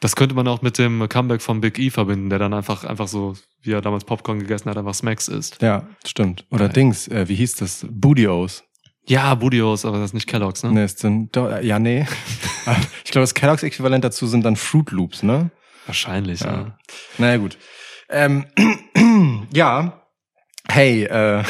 Das 0.00 0.14
könnte 0.14 0.36
man 0.36 0.46
auch 0.46 0.62
mit 0.62 0.78
dem 0.78 1.08
Comeback 1.08 1.42
von 1.42 1.60
Big 1.60 1.76
E 1.80 1.90
verbinden, 1.90 2.30
der 2.30 2.38
dann 2.38 2.54
einfach, 2.54 2.84
einfach 2.84 3.08
so, 3.08 3.34
wie 3.62 3.72
er 3.72 3.80
damals 3.80 4.04
Popcorn 4.04 4.38
gegessen 4.38 4.70
hat, 4.70 4.76
einfach 4.76 4.94
Smacks 4.94 5.26
isst. 5.26 5.60
Ja, 5.60 5.88
stimmt. 6.06 6.46
Oder 6.50 6.66
Geil. 6.66 6.74
Dings, 6.74 7.08
äh, 7.08 7.28
wie 7.28 7.34
hieß 7.34 7.56
das? 7.56 7.84
Booty-O's. 7.90 8.62
Ja, 9.06 9.34
Budios, 9.34 9.84
aber 9.86 9.96
das 9.98 10.10
ist 10.10 10.14
nicht 10.14 10.26
Kellogg's, 10.28 10.62
ne? 10.62 10.70
Ne, 10.70 10.86
sind, 10.86 11.34
do, 11.34 11.48
äh, 11.48 11.66
ja, 11.66 11.78
nee. 11.78 12.06
ich 13.04 13.10
glaube, 13.10 13.22
das 13.22 13.32
Kellogg's 13.34 13.62
Äquivalent 13.62 14.04
dazu 14.04 14.26
sind 14.26 14.44
dann 14.44 14.54
Fruit 14.54 14.90
Loops, 14.90 15.22
ne? 15.22 15.50
Wahrscheinlich, 15.86 16.40
ja. 16.40 16.52
Ja. 16.52 16.78
Naja, 17.16 17.38
gut. 17.38 17.56
Ähm, 18.10 18.44
ja, 19.54 20.02
hey, 20.70 21.04
äh, 21.04 21.42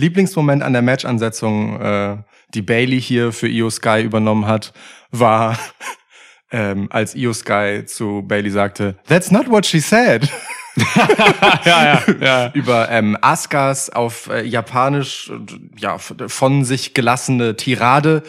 Lieblingsmoment 0.00 0.62
an 0.62 0.72
der 0.72 0.82
Match-Ansetzung, 0.82 1.80
äh, 1.80 2.16
die 2.54 2.62
Bailey 2.62 3.00
hier 3.00 3.32
für 3.32 3.48
Io 3.48 3.70
Sky 3.70 4.02
übernommen 4.02 4.46
hat, 4.46 4.72
war, 5.10 5.58
ähm, 6.50 6.88
als 6.90 7.14
Io 7.14 7.32
Sky 7.32 7.84
zu 7.86 8.22
Bailey 8.26 8.50
sagte, 8.50 8.96
That's 9.06 9.30
not 9.30 9.48
what 9.48 9.66
she 9.66 9.80
said. 9.80 10.28
ja, 11.64 11.84
ja, 11.84 12.02
ja. 12.20 12.50
Über 12.54 12.90
ähm, 12.90 13.16
Askas 13.20 13.90
auf 13.90 14.28
äh, 14.28 14.42
Japanisch 14.44 15.30
ja, 15.76 15.98
von 15.98 16.64
sich 16.64 16.94
gelassene 16.94 17.56
Tirade, 17.56 18.22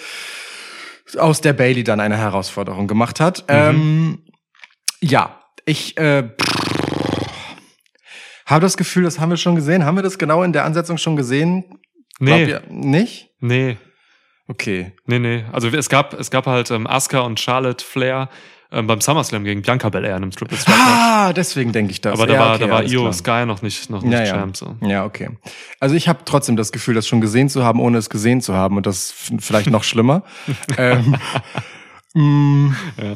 aus 1.17 1.41
der 1.41 1.53
Bailey 1.53 1.83
dann 1.83 1.99
eine 1.99 2.17
Herausforderung 2.17 2.87
gemacht 2.87 3.19
hat. 3.19 3.45
Ähm, 3.47 4.19
ja, 5.01 5.41
ich 5.65 5.97
äh, 5.97 6.29
habe 8.51 8.61
das 8.61 8.77
Gefühl, 8.77 9.03
das 9.03 9.19
haben 9.19 9.29
wir 9.29 9.37
schon 9.37 9.55
gesehen. 9.55 9.85
Haben 9.85 9.95
wir 9.97 10.03
das 10.03 10.17
genau 10.17 10.43
in 10.43 10.53
der 10.53 10.65
Ansetzung 10.65 10.97
schon 10.97 11.15
gesehen? 11.15 11.63
Glaubt 12.19 12.41
Nee, 12.41 12.49
ihr 12.49 12.61
nicht? 12.69 13.29
nee, 13.39 13.77
Okay. 14.47 14.91
nee, 15.05 15.17
nee. 15.19 15.45
Also 15.53 15.69
es 15.69 15.87
gab, 15.89 16.13
es 16.19 16.29
gab 16.29 16.45
halt 16.45 16.71
ähm, 16.71 16.85
Asuka 16.85 17.21
und 17.21 17.39
Charlotte 17.39 17.83
Flair 17.85 18.27
ähm, 18.73 18.85
beim 18.85 18.99
SummerSlam 18.99 19.43
gegen 19.45 19.61
Bianca 19.61 19.87
Belair 19.89 20.17
in 20.17 20.23
einem 20.23 20.31
Triple 20.31 20.57
Threat. 20.57 20.75
Ah, 20.77 21.31
deswegen 21.33 21.71
denke 21.71 21.91
ich 21.91 22.01
das. 22.01 22.13
Aber 22.13 22.27
da 22.27 22.33
ja, 22.33 22.39
war, 22.39 22.55
okay, 22.55 22.65
da 22.65 22.69
war 22.69 22.83
Io. 22.83 23.11
Sky 23.13 23.45
noch 23.45 23.61
nicht, 23.61 23.89
noch 23.89 24.01
nicht 24.03 24.11
Ja. 24.13 24.25
Champ. 24.25 24.57
So. 24.57 24.75
Ja, 24.81 25.05
okay. 25.05 25.29
Also 25.79 25.95
ich 25.95 26.09
habe 26.09 26.19
trotzdem 26.25 26.57
das 26.57 26.71
Gefühl, 26.73 26.95
das 26.95 27.07
schon 27.07 27.21
gesehen 27.21 27.47
zu 27.49 27.63
haben, 27.63 27.79
ohne 27.79 27.97
es 27.97 28.09
gesehen 28.09 28.41
zu 28.41 28.53
haben. 28.53 28.75
Und 28.77 28.85
das 28.85 29.13
vielleicht 29.39 29.69
noch 29.69 29.83
schlimmer. 29.83 30.23
ähm, 30.77 31.15
mm, 32.13 32.75
Ja. 32.97 33.15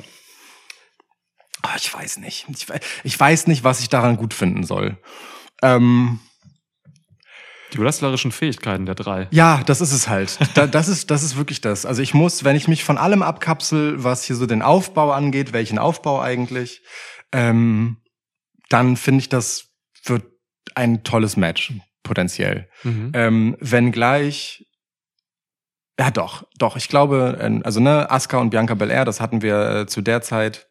Ah, 1.66 1.76
ich 1.78 1.94
weiß 1.94 2.18
nicht. 2.18 2.46
Ich, 2.50 2.68
ich 3.04 3.20
weiß 3.20 3.48
nicht, 3.48 3.64
was 3.64 3.80
ich 3.80 3.90
daran 3.90 4.18
gut 4.18 4.34
finden 4.34 4.64
soll. 4.64 4.98
Ähm, 5.62 6.20
Die 7.74 7.80
wrestlerischen 7.80 8.32
Fähigkeiten 8.32 8.86
der 8.86 8.96
drei. 8.96 9.28
ja, 9.32 9.62
das 9.66 9.82
ist 9.82 9.92
es 9.92 10.08
halt. 10.08 10.38
Da, 10.54 10.68
das, 10.68 10.88
ist, 10.88 11.12
das 11.12 11.24
ist 11.24 11.36
wirklich 11.38 11.62
das. 11.62 11.86
Also 11.86 12.02
ich 12.02 12.14
muss, 12.14 12.44
wenn 12.44 12.56
ich 12.56 12.68
mich 12.68 12.84
von 12.84 12.98
allem 12.98 13.22
abkapsel, 13.22 14.04
was 14.04 14.24
hier 14.24 14.36
so 14.36 14.46
den 14.46 14.62
Aufbau 14.62 15.12
angeht, 15.12 15.54
welchen 15.54 15.78
Aufbau 15.80 16.22
eigentlich, 16.22 16.82
ähm, 17.32 17.98
dann 18.70 18.98
finde 18.98 19.22
ich, 19.22 19.30
das 19.30 19.68
wird 20.06 20.24
ein 20.76 21.04
tolles 21.04 21.38
Match, 21.38 21.74
potenziell. 22.04 22.70
Mhm. 22.84 23.12
Ähm, 23.14 23.58
wenngleich, 23.60 24.66
ja 26.00 26.12
doch, 26.12 26.44
doch, 26.58 26.76
ich 26.76 26.90
glaube, 26.90 27.38
ähm, 27.42 27.62
also 27.64 27.80
ne, 27.80 28.10
Asuka 28.12 28.38
und 28.38 28.50
Bianca 28.50 28.74
Belair, 28.74 29.06
das 29.06 29.22
hatten 29.22 29.42
wir 29.42 29.70
äh, 29.70 29.86
zu 29.88 30.02
der 30.02 30.22
Zeit, 30.22 30.68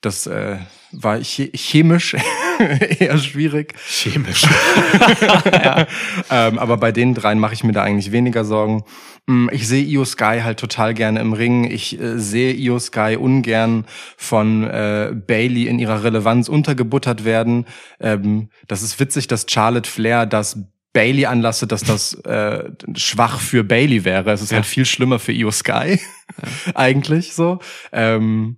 das 0.00 0.26
äh, 0.26 0.56
war 0.92 1.18
che 1.20 1.50
chemisch 1.54 2.14
eher 2.98 3.18
schwierig. 3.18 3.74
Chemisch. 3.86 4.42
ja. 5.52 5.86
ähm, 6.30 6.58
aber 6.58 6.76
bei 6.76 6.92
den 6.92 7.14
dreien 7.14 7.38
mache 7.38 7.54
ich 7.54 7.64
mir 7.64 7.72
da 7.72 7.82
eigentlich 7.82 8.12
weniger 8.12 8.44
Sorgen. 8.44 8.84
Mm, 9.26 9.48
Ich 9.52 9.66
sehe 9.68 9.82
Io 9.84 10.04
Sky 10.04 10.40
halt 10.42 10.58
total 10.60 10.94
gerne 10.94 11.20
im 11.20 11.32
Ring. 11.32 11.64
Ich 11.70 12.00
äh, 12.00 12.18
sehe 12.18 12.52
Io 12.54 12.78
Sky 12.78 13.16
ungern 13.18 13.84
von 14.16 14.64
äh, 14.64 15.12
Bailey 15.14 15.66
in 15.66 15.78
ihrer 15.78 16.04
Relevanz 16.04 16.48
untergebuttert 16.48 17.24
werden. 17.24 17.66
Ähm, 18.00 18.50
das 18.66 18.82
ist 18.82 18.98
witzig, 19.00 19.26
dass 19.26 19.46
Charlotte 19.48 19.88
Flair 19.90 20.26
das 20.26 20.58
Bailey 20.92 21.26
anlastet, 21.26 21.70
dass 21.70 21.82
das 21.82 22.14
äh, 22.24 22.70
schwach 22.96 23.40
für 23.40 23.62
Bailey 23.62 24.04
wäre. 24.04 24.30
Es 24.32 24.42
ist 24.42 24.50
Ja. 24.52 24.56
halt 24.56 24.66
viel 24.66 24.86
schlimmer 24.86 25.18
für 25.18 25.32
Io 25.32 25.50
Sky 25.50 26.00
eigentlich 26.74 27.34
so. 27.34 27.58
Ähm, 27.92 28.56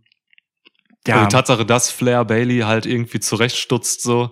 Ja. 1.06 1.22
Die 1.24 1.28
Tatsache, 1.28 1.64
dass 1.64 1.90
Flair 1.90 2.24
Bailey 2.24 2.60
halt 2.60 2.84
irgendwie 2.86 3.20
zurechtstutzt, 3.20 4.02
so, 4.02 4.30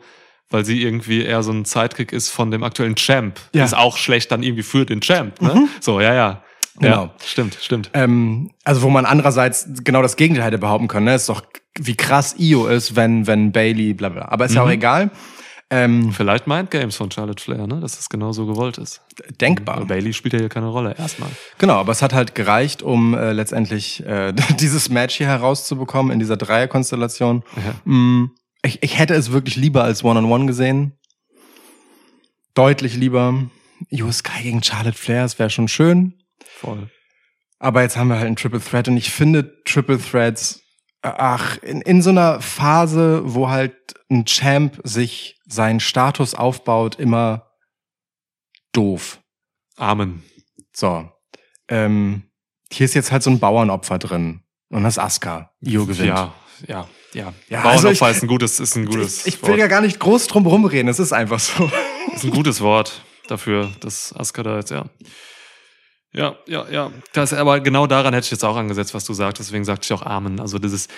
weil 0.50 0.64
sie 0.64 0.82
irgendwie 0.82 1.22
eher 1.22 1.42
so 1.42 1.52
ein 1.52 1.64
Sidekick 1.64 2.12
ist 2.12 2.28
von 2.30 2.50
dem 2.50 2.62
aktuellen 2.62 2.94
Champ, 2.96 3.40
Ja. 3.54 3.64
ist 3.64 3.74
auch 3.76 3.96
schlecht 3.96 4.30
dann 4.32 4.42
irgendwie 4.42 4.62
für 4.62 4.84
den 4.86 5.00
Champ, 5.00 5.40
ne? 5.40 5.54
Mhm. 5.54 5.68
So, 5.80 6.00
ja, 6.00 6.14
ja. 6.14 6.42
Genau. 6.80 7.04
Ja, 7.06 7.14
stimmt, 7.26 7.58
stimmt. 7.60 7.90
Ähm, 7.94 8.52
also 8.64 8.82
wo 8.82 8.88
man 8.90 9.04
andererseits 9.04 9.66
genau 9.82 10.00
das 10.00 10.14
Gegenteil 10.16 10.44
hätte 10.46 10.58
behaupten 10.58 10.86
können. 10.86 11.06
Ne? 11.06 11.14
Ist 11.16 11.28
doch, 11.28 11.42
wie 11.76 11.96
krass 11.96 12.36
Io 12.38 12.66
ist, 12.68 12.94
wenn, 12.94 13.26
wenn 13.26 13.50
Bailey, 13.50 13.94
bla 13.94 14.10
bla. 14.10 14.28
Aber 14.28 14.44
ist 14.44 14.54
ja 14.54 14.62
auch 14.62 14.66
Mhm. 14.66 14.72
egal. 14.72 15.10
Ähm, 15.70 16.12
Vielleicht 16.12 16.46
Mindgames 16.46 16.96
von 16.96 17.10
Charlotte 17.10 17.42
Flair, 17.42 17.66
ne? 17.66 17.80
Dass 17.80 17.96
das 17.96 18.08
genau 18.08 18.32
so 18.32 18.46
gewollt 18.46 18.78
ist. 18.78 19.02
denkbar. 19.40 19.78
Weil 19.78 19.86
Bailey 19.86 20.14
spielt 20.14 20.32
ja 20.32 20.40
hier 20.40 20.48
keine 20.48 20.68
Rolle, 20.68 20.94
erstmal. 20.96 21.28
Genau, 21.58 21.74
aber 21.74 21.92
es 21.92 22.00
hat 22.00 22.14
halt 22.14 22.34
gereicht, 22.34 22.82
um 22.82 23.14
äh, 23.14 23.32
letztendlich 23.32 24.04
äh, 24.06 24.32
dieses 24.60 24.88
Match 24.88 25.16
hier 25.16 25.26
herauszubekommen 25.26 26.10
in 26.10 26.18
dieser 26.18 26.38
Dreierkonstellation. 26.38 27.42
Ja. 27.56 27.92
Mm, 27.92 28.30
ich, 28.62 28.82
ich 28.82 28.98
hätte 28.98 29.14
es 29.14 29.30
wirklich 29.30 29.56
lieber 29.56 29.84
als 29.84 30.02
One-on-One 30.02 30.46
gesehen. 30.46 30.94
Deutlich 32.54 32.96
lieber. 32.96 33.34
Io 33.90 34.10
Sky 34.10 34.42
gegen 34.42 34.62
Charlotte 34.62 34.96
Flair, 34.96 35.22
das 35.22 35.38
wäre 35.38 35.50
schon 35.50 35.68
schön. 35.68 36.14
Voll. 36.44 36.90
Aber 37.58 37.82
jetzt 37.82 37.96
haben 37.96 38.08
wir 38.08 38.16
halt 38.16 38.26
einen 38.26 38.36
Triple 38.36 38.60
Threat 38.60 38.88
und 38.88 38.96
ich 38.96 39.10
finde 39.10 39.62
Triple 39.64 39.98
Threats, 40.00 40.62
äh, 41.02 41.10
ach, 41.14 41.58
in, 41.58 41.82
in 41.82 42.02
so 42.02 42.10
einer 42.10 42.40
Phase, 42.40 43.20
wo 43.24 43.48
halt 43.50 43.74
ein 44.10 44.24
Champ 44.24 44.80
sich 44.84 45.37
seinen 45.48 45.80
Status 45.80 46.34
aufbaut, 46.34 46.96
immer 46.96 47.50
doof. 48.72 49.20
Amen. 49.76 50.22
So. 50.74 51.10
Ähm, 51.68 52.22
hier 52.70 52.84
ist 52.84 52.94
jetzt 52.94 53.12
halt 53.12 53.22
so 53.22 53.30
ein 53.30 53.38
Bauernopfer 53.40 53.98
drin. 53.98 54.42
Und 54.70 54.82
das 54.84 54.94
ist 54.94 54.98
Asuka. 55.02 55.52
Io 55.62 55.86
gewinnt. 55.86 56.08
Ja, 56.08 56.34
ja, 56.66 56.88
ja. 57.14 57.32
Ja, 57.48 57.62
Bauernopfer 57.62 57.88
also 57.88 57.88
ich- 58.10 58.16
ist 58.16 58.22
ein 58.22 58.28
gutes, 58.28 58.60
ist 58.60 58.76
ein 58.76 58.86
gutes 58.86 59.26
ich, 59.26 59.34
ich 59.34 59.42
will 59.42 59.54
ja 59.56 59.60
Wort. 59.62 59.70
gar 59.70 59.80
nicht 59.80 59.98
groß 59.98 60.26
drum 60.26 60.46
rumreden, 60.46 60.88
es 60.88 60.98
ist 60.98 61.12
einfach 61.12 61.40
so. 61.40 61.70
Ist 62.14 62.24
ein 62.24 62.30
gutes 62.30 62.60
Wort 62.60 63.02
dafür, 63.28 63.70
dass 63.80 64.14
Asuka 64.14 64.42
da 64.42 64.56
jetzt, 64.56 64.70
ja. 64.70 64.84
Ja, 66.12 66.36
ja, 66.46 66.66
ja. 66.70 66.90
Das, 67.12 67.32
aber 67.34 67.60
genau 67.60 67.86
daran 67.86 68.14
hätte 68.14 68.24
ich 68.24 68.30
jetzt 68.30 68.44
auch 68.44 68.56
angesetzt, 68.56 68.94
was 68.94 69.04
du 69.04 69.12
sagst. 69.12 69.40
Deswegen 69.40 69.64
sagte 69.64 69.84
ich 69.84 69.92
auch 69.92 70.02
Amen. 70.02 70.40
Also 70.40 70.58
das 70.58 70.72
ist, 70.72 70.90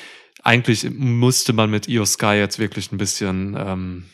eigentlich 0.44 0.88
musste 0.90 1.52
man 1.52 1.68
mit 1.70 1.88
Io 1.88 2.04
Sky 2.06 2.34
jetzt 2.34 2.58
wirklich 2.60 2.92
ein 2.92 2.96
bisschen, 2.96 3.56
ähm, 3.58 4.10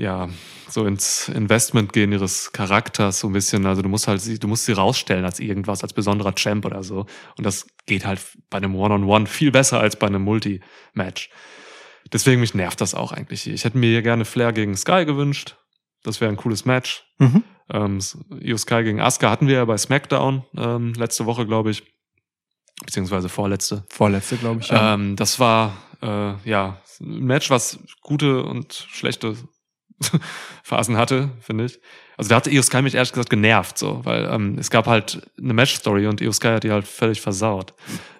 ja, 0.00 0.30
so 0.66 0.86
ins 0.86 1.28
Investment 1.28 1.92
gehen 1.92 2.10
ihres 2.10 2.52
Charakters 2.52 3.20
so 3.20 3.26
ein 3.26 3.34
bisschen. 3.34 3.66
Also 3.66 3.82
du 3.82 3.88
musst 3.90 4.08
halt 4.08 4.22
sie, 4.22 4.38
du 4.38 4.48
musst 4.48 4.64
sie 4.64 4.72
rausstellen 4.72 5.26
als 5.26 5.40
irgendwas, 5.40 5.82
als 5.82 5.92
besonderer 5.92 6.34
Champ 6.34 6.64
oder 6.64 6.82
so. 6.82 7.04
Und 7.36 7.44
das 7.44 7.66
geht 7.84 8.06
halt 8.06 8.20
bei 8.48 8.56
einem 8.56 8.74
One-on-One 8.74 9.26
viel 9.26 9.50
besser 9.50 9.78
als 9.78 9.96
bei 9.96 10.06
einem 10.06 10.22
Multi-Match. 10.22 11.28
Deswegen 12.10 12.40
mich 12.40 12.54
nervt 12.54 12.80
das 12.80 12.94
auch 12.94 13.12
eigentlich. 13.12 13.46
Ich 13.46 13.64
hätte 13.64 13.76
mir 13.76 13.90
hier 13.90 14.00
gerne 14.00 14.24
Flair 14.24 14.54
gegen 14.54 14.74
Sky 14.74 15.04
gewünscht. 15.04 15.56
Das 16.02 16.22
wäre 16.22 16.32
ein 16.32 16.38
cooles 16.38 16.64
Match. 16.64 17.04
Mhm. 17.18 17.44
Ähm, 17.70 17.98
Io 18.40 18.56
Sky 18.56 18.82
gegen 18.82 19.02
Asuka 19.02 19.30
hatten 19.30 19.48
wir 19.48 19.56
ja 19.56 19.64
bei 19.66 19.76
SmackDown 19.76 20.44
ähm, 20.56 20.94
letzte 20.94 21.26
Woche, 21.26 21.44
glaube 21.44 21.72
ich. 21.72 21.82
Beziehungsweise 22.86 23.28
vorletzte. 23.28 23.84
Vorletzte, 23.90 24.38
glaube 24.38 24.62
ich. 24.62 24.70
Ja. 24.70 24.94
Ähm, 24.94 25.14
das 25.16 25.38
war 25.38 25.76
äh, 26.00 26.32
ja 26.48 26.80
ein 27.02 27.24
Match, 27.24 27.50
was 27.50 27.78
gute 28.00 28.42
und 28.44 28.72
schlechte 28.90 29.36
Phasen 30.62 30.96
hatte, 30.96 31.30
finde 31.40 31.66
ich. 31.66 31.80
Also 32.16 32.28
da 32.28 32.36
hatte 32.36 32.50
Io 32.50 32.62
Sky 32.62 32.82
mich 32.82 32.94
ehrlich 32.94 33.12
gesagt 33.12 33.30
genervt, 33.30 33.78
so, 33.78 34.00
weil 34.04 34.28
ähm, 34.30 34.56
es 34.58 34.70
gab 34.70 34.86
halt 34.86 35.22
eine 35.38 35.54
Match-Story 35.54 36.06
und 36.06 36.20
Io 36.20 36.32
Sky 36.32 36.48
hat 36.48 36.64
die 36.64 36.70
halt 36.70 36.86
völlig 36.86 37.20
versaut. 37.20 37.72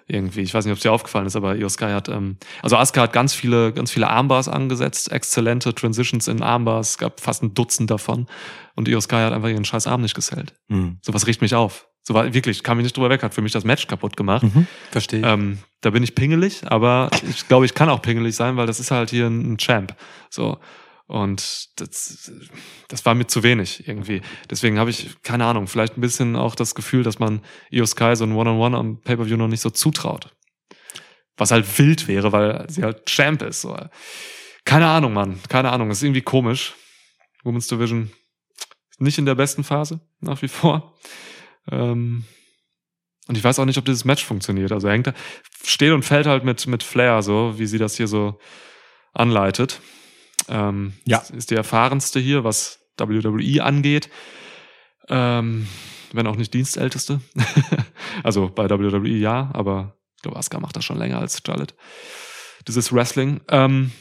Irgendwie. 0.07 0.41
Ich 0.41 0.53
weiß 0.53 0.65
nicht, 0.65 0.71
ob 0.71 0.77
es 0.77 0.83
dir 0.83 0.91
aufgefallen 0.91 1.27
ist, 1.27 1.35
aber 1.35 1.55
Io 1.55 1.69
Sky 1.69 1.85
hat, 1.85 2.09
ähm, 2.09 2.37
also 2.61 2.75
Asuka 2.77 3.01
hat 3.01 3.13
ganz 3.13 3.33
viele, 3.33 3.71
ganz 3.71 3.91
viele 3.91 4.09
Armbars 4.09 4.49
angesetzt, 4.49 5.11
exzellente 5.11 5.73
Transitions 5.73 6.27
in 6.27 6.41
Armbars, 6.41 6.91
es 6.91 6.97
gab 6.97 7.21
fast 7.21 7.43
ein 7.43 7.53
Dutzend 7.53 7.91
davon. 7.91 8.27
Und 8.75 8.87
Io 8.87 8.99
Sky 8.99 9.17
hat 9.17 9.33
einfach 9.33 9.49
ihren 9.49 9.65
scheiß 9.65 9.87
Arm 9.87 10.01
nicht 10.01 10.15
gesellt. 10.15 10.53
Hm. 10.69 10.97
Sowas 11.01 11.27
riecht 11.27 11.41
mich 11.41 11.55
auf. 11.55 11.87
So 12.03 12.13
war 12.15 12.33
wirklich, 12.33 12.63
kam 12.63 12.77
mich 12.77 12.85
nicht 12.85 12.97
drüber 12.97 13.09
weg, 13.09 13.21
hat 13.21 13.33
für 13.33 13.41
mich 13.41 13.51
das 13.51 13.63
Match 13.63 13.85
kaputt 13.87 14.17
gemacht. 14.17 14.43
Mhm. 14.43 14.65
Verstehe 14.89 15.19
ich. 15.19 15.25
Ähm, 15.25 15.59
da 15.81 15.91
bin 15.91 16.01
ich 16.01 16.15
pingelig, 16.15 16.63
aber 16.65 17.11
ich 17.29 17.47
glaube, 17.47 17.65
ich 17.65 17.75
kann 17.75 17.89
auch 17.89 18.01
pingelig 18.01 18.35
sein, 18.35 18.57
weil 18.57 18.65
das 18.65 18.79
ist 18.79 18.89
halt 18.89 19.11
hier 19.11 19.27
ein 19.27 19.57
Champ. 19.57 19.95
So. 20.29 20.57
Und 21.07 21.69
das, 21.79 22.31
das 22.87 23.05
war 23.05 23.15
mir 23.15 23.27
zu 23.27 23.43
wenig 23.43 23.87
irgendwie. 23.87 24.21
Deswegen 24.49 24.79
habe 24.79 24.89
ich, 24.89 25.21
keine 25.23 25.45
Ahnung, 25.45 25.67
vielleicht 25.67 25.97
ein 25.97 26.01
bisschen 26.01 26.35
auch 26.35 26.55
das 26.55 26.73
Gefühl, 26.73 27.03
dass 27.03 27.19
man 27.19 27.41
Io 27.69 27.85
Sky 27.85 28.15
so 28.15 28.23
ein 28.23 28.31
One-on-One 28.31 28.77
am 28.77 29.01
Pay-Per-View 29.01 29.35
noch 29.35 29.49
nicht 29.49 29.61
so 29.61 29.69
zutraut. 29.69 30.33
Was 31.35 31.51
halt 31.51 31.77
wild 31.77 32.07
wäre, 32.07 32.31
weil 32.31 32.69
sie 32.69 32.83
halt 32.83 33.05
Champ 33.07 33.41
ist. 33.41 33.61
So. 33.61 33.77
Keine 34.63 34.87
Ahnung, 34.87 35.13
Mann. 35.13 35.39
Keine 35.49 35.71
Ahnung. 35.71 35.91
Ist 35.91 36.03
irgendwie 36.03 36.21
komisch. 36.21 36.75
Women's 37.43 37.67
Division 37.67 38.11
nicht 39.01 39.17
in 39.17 39.25
der 39.25 39.35
besten 39.35 39.63
Phase, 39.63 39.99
nach 40.19 40.41
wie 40.41 40.47
vor. 40.47 40.95
Ähm, 41.69 42.23
und 43.27 43.37
ich 43.37 43.43
weiß 43.43 43.59
auch 43.59 43.65
nicht, 43.65 43.77
ob 43.77 43.85
dieses 43.85 44.05
Match 44.05 44.23
funktioniert. 44.23 44.71
Also 44.71 44.87
er 44.87 44.93
hängt 44.93 45.07
da, 45.07 45.13
steht 45.63 45.91
und 45.91 46.03
fällt 46.03 46.27
halt 46.27 46.43
mit, 46.43 46.65
mit 46.67 46.83
Flair, 46.83 47.21
so, 47.21 47.57
wie 47.57 47.65
sie 47.65 47.77
das 47.77 47.97
hier 47.97 48.07
so 48.07 48.39
anleitet. 49.13 49.81
Ähm, 50.51 50.93
Ja. 51.05 51.23
Ist 51.35 51.49
die 51.51 51.55
erfahrenste 51.55 52.19
hier, 52.19 52.43
was 52.43 52.79
WWE 52.97 53.63
angeht. 53.63 54.09
Ähm, 55.09 55.67
wenn 56.13 56.27
auch 56.27 56.35
nicht 56.35 56.53
Dienstälteste. 56.53 57.21
also 58.23 58.49
bei 58.49 58.69
WWE 58.69 59.07
ja, 59.09 59.49
aber 59.53 59.95
ich 60.17 60.21
glaube, 60.21 60.37
Asuka 60.37 60.59
macht 60.59 60.75
das 60.75 60.85
schon 60.85 60.97
länger 60.97 61.19
als 61.19 61.41
Charlotte. 61.45 61.73
Dieses 62.67 62.93
Wrestling. 62.93 63.41
Ähm, 63.49 63.91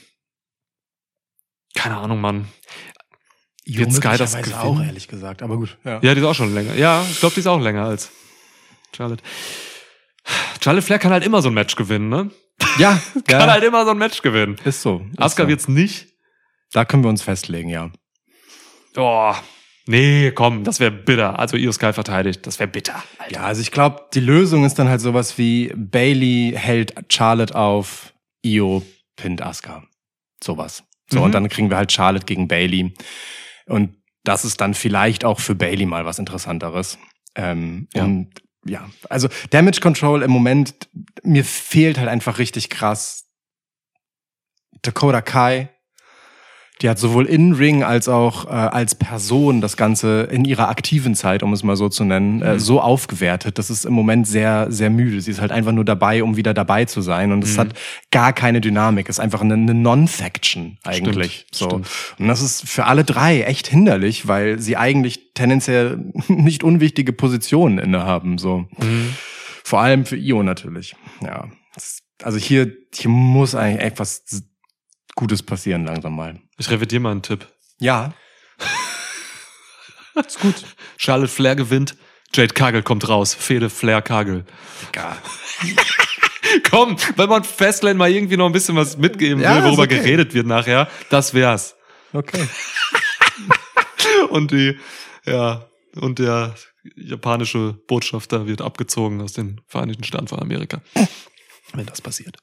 keine 1.75 1.97
Ahnung, 1.97 2.21
Mann. 2.21 2.49
Wird 3.65 3.93
Sky 3.93 4.17
das 4.19 4.37
gewinnen? 4.37 4.55
auch, 4.55 4.83
ehrlich 4.83 5.07
gesagt. 5.09 5.43
Aber 5.43 5.57
gut. 5.57 5.79
Ja. 5.85 6.01
Ja, 6.03 6.15
die 6.15 6.21
ist 6.21 6.27
auch 6.27 6.35
schon 6.35 6.53
länger. 6.53 6.75
Ja, 6.75 7.07
ich 7.09 7.21
glaube, 7.21 7.35
die 7.35 7.41
ist 7.41 7.47
auch 7.47 7.61
länger 7.61 7.85
als 7.85 8.11
Charlotte. 8.95 9.23
Charlotte 10.61 10.85
Flair 10.85 10.99
kann 10.99 11.13
halt 11.13 11.25
immer 11.25 11.41
so 11.41 11.49
ein 11.49 11.55
Match 11.55 11.77
gewinnen, 11.77 12.09
ne? 12.09 12.31
Ja, 12.79 13.01
Kann 13.27 13.41
ja. 13.41 13.53
halt 13.53 13.65
immer 13.65 13.85
so 13.85 13.93
ein 13.93 13.99
Match 13.99 14.21
gewinnen. 14.23 14.57
ist 14.65 14.83
so. 14.83 15.07
Ist 15.13 15.21
Asuka 15.21 15.45
so. 15.45 15.49
wird's 15.49 15.69
nicht. 15.69 16.09
Da 16.73 16.85
können 16.85 17.03
wir 17.05 17.09
uns 17.11 17.23
festlegen, 17.23 17.69
ja. 17.69 17.91
Oh, 18.97 19.35
nee, 19.87 20.31
komm, 20.33 20.65
das 20.65 20.81
wäre 20.81 20.91
bitter. 20.91 21.39
Also 21.39 21.57
Io 21.57 21.73
Sky 21.73 21.93
verteidigt, 21.93 22.47
das 22.47 22.59
wäre 22.59 22.69
bitter. 22.69 23.03
Ja, 23.29 23.43
also 23.43 23.61
ich 23.61 23.71
glaube, 23.71 24.07
die 24.15 24.21
Lösung 24.21 24.65
ist 24.65 24.79
dann 24.79 24.89
halt 24.89 25.01
sowas 25.01 25.39
wie 25.39 25.73
Bailey 25.77 26.53
hält 26.57 26.95
Charlotte 27.13 27.55
auf, 27.55 28.13
Io 28.45 28.83
pinnt 29.17 29.43
Asuka. 29.43 29.85
Sowas. 30.43 30.85
So, 31.11 31.19
Mhm. 31.19 31.25
und 31.25 31.33
dann 31.33 31.49
kriegen 31.49 31.71
wir 31.71 31.77
halt 31.77 31.93
Charlotte 31.93 32.25
gegen 32.27 32.49
Bailey. 32.49 32.95
Und 33.67 33.97
das 34.25 34.45
ist 34.45 34.61
dann 34.61 34.75
vielleicht 34.75 35.25
auch 35.25 35.41
für 35.41 35.55
Bailey 35.55 35.87
mal 35.87 36.05
was 36.05 36.19
Interessanteres. 36.19 36.99
Ähm, 37.35 37.89
Ja. 37.95 38.05
Und 38.05 38.31
ja, 38.67 38.91
also 39.09 39.29
Damage 39.51 39.81
Control 39.81 40.23
im 40.23 40.31
Moment, 40.31 40.75
mir 41.23 41.45
fehlt 41.45 41.99
halt 41.99 42.09
einfach 42.09 42.39
richtig 42.39 42.69
krass 42.71 43.27
Dakota 44.83 45.23
Kai. 45.23 45.71
Die 46.83 46.89
hat 46.89 46.99
sowohl 46.99 47.27
in 47.27 47.53
Ring 47.53 47.83
als 47.83 48.09
auch 48.09 48.47
äh, 48.47 48.51
als 48.51 48.95
Person 48.95 49.61
das 49.61 49.77
Ganze 49.77 50.23
in 50.31 50.45
ihrer 50.47 50.69
aktiven 50.69 51.15
Zeit, 51.15 51.43
um 51.43 51.53
es 51.53 51.63
mal 51.63 51.77
so 51.77 51.89
zu 51.91 52.05
nennen, 52.05 52.41
äh, 52.41 52.55
Mhm. 52.55 52.59
so 52.59 52.81
aufgewertet. 52.81 53.59
Das 53.59 53.69
ist 53.69 53.85
im 53.85 53.93
Moment 53.93 54.27
sehr, 54.27 54.67
sehr 54.71 54.89
müde. 54.89 55.21
Sie 55.21 55.31
ist 55.31 55.41
halt 55.43 55.53
einfach 55.53 55.73
nur 55.73 55.85
dabei, 55.85 56.23
um 56.23 56.37
wieder 56.37 56.55
dabei 56.55 56.87
zu 56.87 57.03
sein. 57.03 57.33
Und 57.33 57.45
es 57.45 57.57
Mhm. 57.57 57.61
hat 57.61 57.69
gar 58.11 58.33
keine 58.33 58.61
Dynamik. 58.63 59.09
Es 59.09 59.17
ist 59.17 59.21
einfach 59.21 59.43
eine, 59.43 59.55
eine 59.55 59.75
Non-Faction 59.75 60.79
eigentlich. 60.85 61.47
Stimmt, 61.53 61.55
so. 61.55 61.69
stimmt. 61.69 61.89
Und 62.19 62.29
das 62.29 62.41
ist 62.41 62.69
für 62.69 62.87
alle 62.87 63.05
drei 63.05 63.43
echt 63.43 63.67
hinderlich, 63.67 64.27
weil 64.27 64.59
sie 64.59 64.77
eigentlich 64.79 65.33
tendenziell 65.35 65.99
nicht 66.29 66.65
unwichtige 66.65 67.13
Positionen 67.13 67.79
innehaben. 67.79 68.39
So. 68.39 68.67
Mhm. 68.79 69.15
Vor 69.65 69.81
allem 69.81 70.07
für 70.07 70.17
Io 70.17 70.43
natürlich. 70.43 70.97
Ja. 71.23 71.49
Also 72.23 72.39
hier, 72.39 72.73
hier 72.95 73.11
muss 73.11 73.55
eigentlich 73.55 73.83
etwas 73.87 74.25
Gutes 75.21 75.43
passieren 75.43 75.85
langsam 75.85 76.17
mal. 76.17 76.41
Ich 76.57 76.71
revidiere 76.71 77.01
mal 77.03 77.11
einen 77.11 77.21
Tipp. 77.21 77.47
Ja. 77.79 78.15
ist 80.27 80.41
gut. 80.41 80.55
Charlotte 80.97 81.31
Flair 81.31 81.57
gewinnt, 81.57 81.95
Jade 82.33 82.55
Kagel 82.55 82.83
kommt 82.83 83.07
raus. 83.07 83.35
Fehde 83.35 83.69
Flair 83.69 84.01
Kagel. 84.01 84.47
Egal. 84.89 85.19
Komm, 86.71 86.97
wenn 87.17 87.29
man 87.29 87.45
Fastlane 87.45 87.99
mal 87.99 88.11
irgendwie 88.11 88.39
noch 88.39 88.47
ein 88.47 88.53
bisschen 88.53 88.77
was 88.77 88.97
mitgeben 88.97 89.43
Ja, 89.43 89.57
will, 89.57 89.65
worüber 89.65 89.83
okay. 89.83 89.99
geredet 89.99 90.33
wird 90.33 90.47
nachher, 90.47 90.89
das 91.11 91.35
wär's. 91.35 91.77
Okay. 92.15 92.49
Und 94.31 94.53
die, 94.53 94.79
ja, 95.27 95.67
und 95.97 96.19
der 96.19 96.55
japanische 96.97 97.75
Botschafter 97.87 98.47
wird 98.47 98.63
abgezogen 98.63 99.21
aus 99.21 99.35
den 99.35 99.61
Vereinigten 99.67 100.05
Staaten 100.05 100.29
von 100.29 100.41
Amerika. 100.41 100.81
Wenn 101.75 101.85
das 101.85 102.01
passiert. 102.01 102.39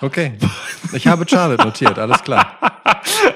Okay. 0.00 0.38
Ich 0.92 1.06
habe 1.06 1.26
Charlotte 1.28 1.64
notiert, 1.64 1.98
alles 1.98 2.22
klar. 2.22 2.58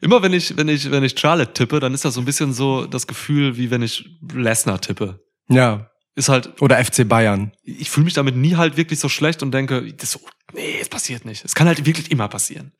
Immer 0.00 0.20
wenn 0.22 0.32
ich, 0.32 0.56
wenn 0.56 0.68
ich, 0.68 0.90
wenn 0.90 1.04
ich 1.04 1.18
Charlotte 1.18 1.52
tippe, 1.52 1.78
dann 1.78 1.94
ist 1.94 2.04
das 2.04 2.14
so 2.14 2.20
ein 2.20 2.24
bisschen 2.24 2.52
so 2.52 2.86
das 2.86 3.06
Gefühl, 3.06 3.56
wie 3.56 3.70
wenn 3.70 3.82
ich 3.82 4.08
Lesnar 4.32 4.80
tippe. 4.80 5.20
Ja. 5.48 5.88
Ist 6.14 6.28
halt, 6.28 6.60
Oder 6.60 6.84
FC 6.84 7.08
Bayern. 7.08 7.52
ich 7.62 7.88
fühle 7.88 8.04
mich 8.04 8.14
damit 8.14 8.36
nie 8.36 8.56
halt 8.56 8.76
wirklich 8.76 8.98
so 9.00 9.08
schlecht 9.08 9.42
und 9.42 9.52
denke, 9.52 9.92
das 9.94 10.18
nee, 10.52 10.76
es 10.80 10.88
passiert 10.88 11.24
nicht. 11.24 11.44
Es 11.44 11.54
kann 11.54 11.66
halt 11.68 11.86
wirklich 11.86 12.10
immer 12.10 12.28
passieren. 12.28 12.72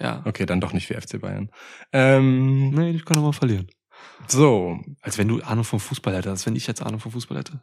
Ja. 0.00 0.22
Okay, 0.26 0.46
dann 0.46 0.60
doch 0.60 0.72
nicht 0.72 0.88
wie 0.90 0.94
FC 0.94 1.20
Bayern. 1.20 1.50
Ähm, 1.92 2.70
Nee, 2.70 2.90
ich 2.90 3.04
kann 3.04 3.16
auch 3.18 3.22
mal 3.22 3.32
verlieren. 3.32 3.68
so. 4.26 4.78
Als 5.00 5.16
wenn 5.16 5.28
du 5.28 5.40
Ahnung 5.42 5.64
vom 5.64 5.80
Fußball 5.80 6.12
hättest, 6.14 6.28
als 6.28 6.46
wenn 6.46 6.56
ich 6.56 6.66
jetzt 6.66 6.82
Ahnung 6.82 7.00
vom 7.00 7.12
Fußball 7.12 7.38
hätte. 7.38 7.60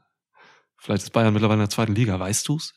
Vielleicht 0.78 1.04
ist 1.04 1.12
Bayern 1.12 1.34
mittlerweile 1.34 1.56
in 1.62 1.68
der 1.68 1.70
zweiten 1.70 1.96
Liga, 1.96 2.20
weißt 2.20 2.48
du's? 2.48 2.74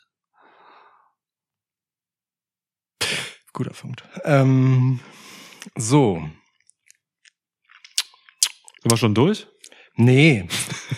Guter 3.53 3.71
Punkt. 3.71 4.05
Ähm, 4.25 5.01
so. 5.77 6.23
Sind 8.83 8.93
wir 8.93 8.97
schon 8.97 9.15
durch? 9.15 9.47
Nee. 9.97 10.47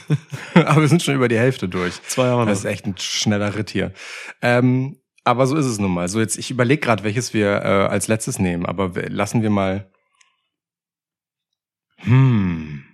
Aber 0.54 0.82
wir 0.82 0.88
sind 0.88 1.02
schon 1.02 1.14
über 1.14 1.28
die 1.28 1.38
Hälfte 1.38 1.68
durch. 1.68 2.02
Zwei 2.02 2.26
Jahre 2.26 2.44
Das 2.46 2.58
ist 2.58 2.64
echt 2.66 2.86
ein 2.86 2.98
schneller 2.98 3.54
Ritt 3.56 3.70
hier. 3.70 3.94
Ähm, 4.42 5.00
aber 5.24 5.46
so 5.46 5.56
ist 5.56 5.66
es 5.66 5.78
nun 5.78 5.92
mal. 5.92 6.08
So 6.08 6.18
jetzt, 6.20 6.38
ich 6.38 6.50
überlege 6.50 6.80
gerade, 6.80 7.04
welches 7.04 7.34
wir 7.34 7.62
äh, 7.62 7.86
als 7.88 8.08
letztes 8.08 8.38
nehmen, 8.38 8.66
aber 8.66 8.92
lassen 9.08 9.42
wir 9.42 9.50
mal. 9.50 9.90
Hm. 11.98 12.84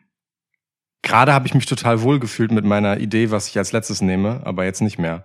Gerade 1.03 1.33
habe 1.33 1.47
ich 1.47 1.55
mich 1.55 1.67
total 1.67 2.03
wohl 2.03 2.19
gefühlt 2.19 2.51
mit 2.51 2.65
meiner 2.65 2.99
Idee, 2.99 3.31
was 3.31 3.49
ich 3.49 3.57
als 3.59 3.71
letztes 3.71 4.03
nehme, 4.03 4.43
aber 4.45 4.65
jetzt 4.65 4.81
nicht 4.81 4.99
mehr. 4.99 5.25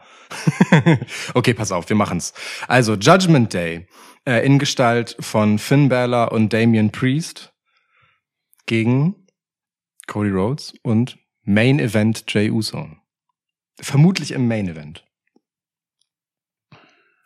okay, 1.33 1.55
pass 1.55 1.71
auf, 1.71 1.89
wir 1.89 1.95
machen's. 1.95 2.33
Also 2.67 2.93
Judgment 2.93 3.51
Day 3.53 3.87
äh, 4.25 4.45
in 4.45 4.59
Gestalt 4.59 5.15
von 5.19 5.59
Finn 5.59 5.89
Balor 5.89 6.31
und 6.31 6.53
Damian 6.53 6.91
Priest 6.91 7.53
gegen 8.65 9.15
Cody 10.07 10.29
Rhodes 10.29 10.73
und 10.83 11.17
Main 11.43 11.79
Event 11.79 12.25
Jay 12.27 12.49
Uso. 12.51 12.87
Vermutlich 13.79 14.31
im 14.31 14.47
Main 14.47 14.67
Event. 14.67 15.03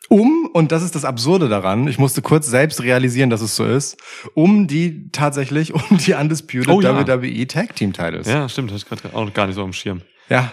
Um, 0.08 0.48
und 0.52 0.70
das 0.70 0.84
ist 0.84 0.94
das 0.94 1.04
Absurde 1.04 1.48
daran, 1.48 1.88
ich 1.88 1.98
musste 1.98 2.22
kurz 2.22 2.46
selbst 2.46 2.80
realisieren, 2.82 3.28
dass 3.28 3.40
es 3.40 3.56
so 3.56 3.64
ist, 3.66 3.96
um 4.34 4.68
die 4.68 5.10
tatsächlich, 5.10 5.74
um 5.90 5.98
die 5.98 6.14
Undisputed 6.14 6.68
Oh 6.68 6.80
ja. 6.80 7.06
WWE 7.06 7.46
Tag 7.48 7.74
Team 7.74 7.92
Titles. 7.92 8.28
Ja, 8.28 8.48
stimmt, 8.48 8.70
hatte 8.70 8.78
ich 8.78 8.88
gerade 8.88 9.16
auch 9.16 9.32
gar 9.34 9.46
nicht 9.46 9.56
so 9.56 9.64
am 9.64 9.72
Schirm. 9.72 10.02
ja. 10.28 10.52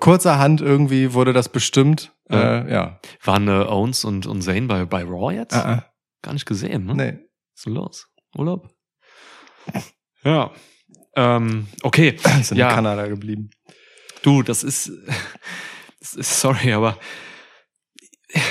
Kurzerhand 0.00 0.60
irgendwie 0.60 1.12
wurde 1.12 1.32
das 1.32 1.48
bestimmt. 1.48 2.12
Ja. 2.30 2.60
Äh, 2.62 2.72
ja. 2.72 3.00
Waren 3.24 3.48
äh, 3.48 3.50
Owens 3.50 4.04
und, 4.04 4.26
und 4.26 4.42
Zane 4.42 4.62
bei, 4.62 4.84
bei 4.84 5.02
Raw 5.04 5.34
jetzt? 5.34 5.54
Ah, 5.54 5.72
ah. 5.72 5.92
Gar 6.22 6.32
nicht 6.34 6.46
gesehen, 6.46 6.86
ne? 6.86 6.94
Nee. 6.94 7.12
Was 7.12 7.58
ist 7.60 7.66
denn 7.66 7.74
los? 7.74 8.08
Urlaub? 8.36 8.68
Ja. 10.24 10.50
Ähm, 11.14 11.66
okay. 11.82 12.16
Sind 12.42 12.58
Ja. 12.58 12.68
in 12.70 12.74
Kanada 12.74 13.06
geblieben. 13.06 13.50
Du, 14.22 14.42
das 14.42 14.62
ist, 14.64 14.90
das 16.00 16.14
ist, 16.14 16.40
sorry, 16.40 16.72
aber 16.72 16.98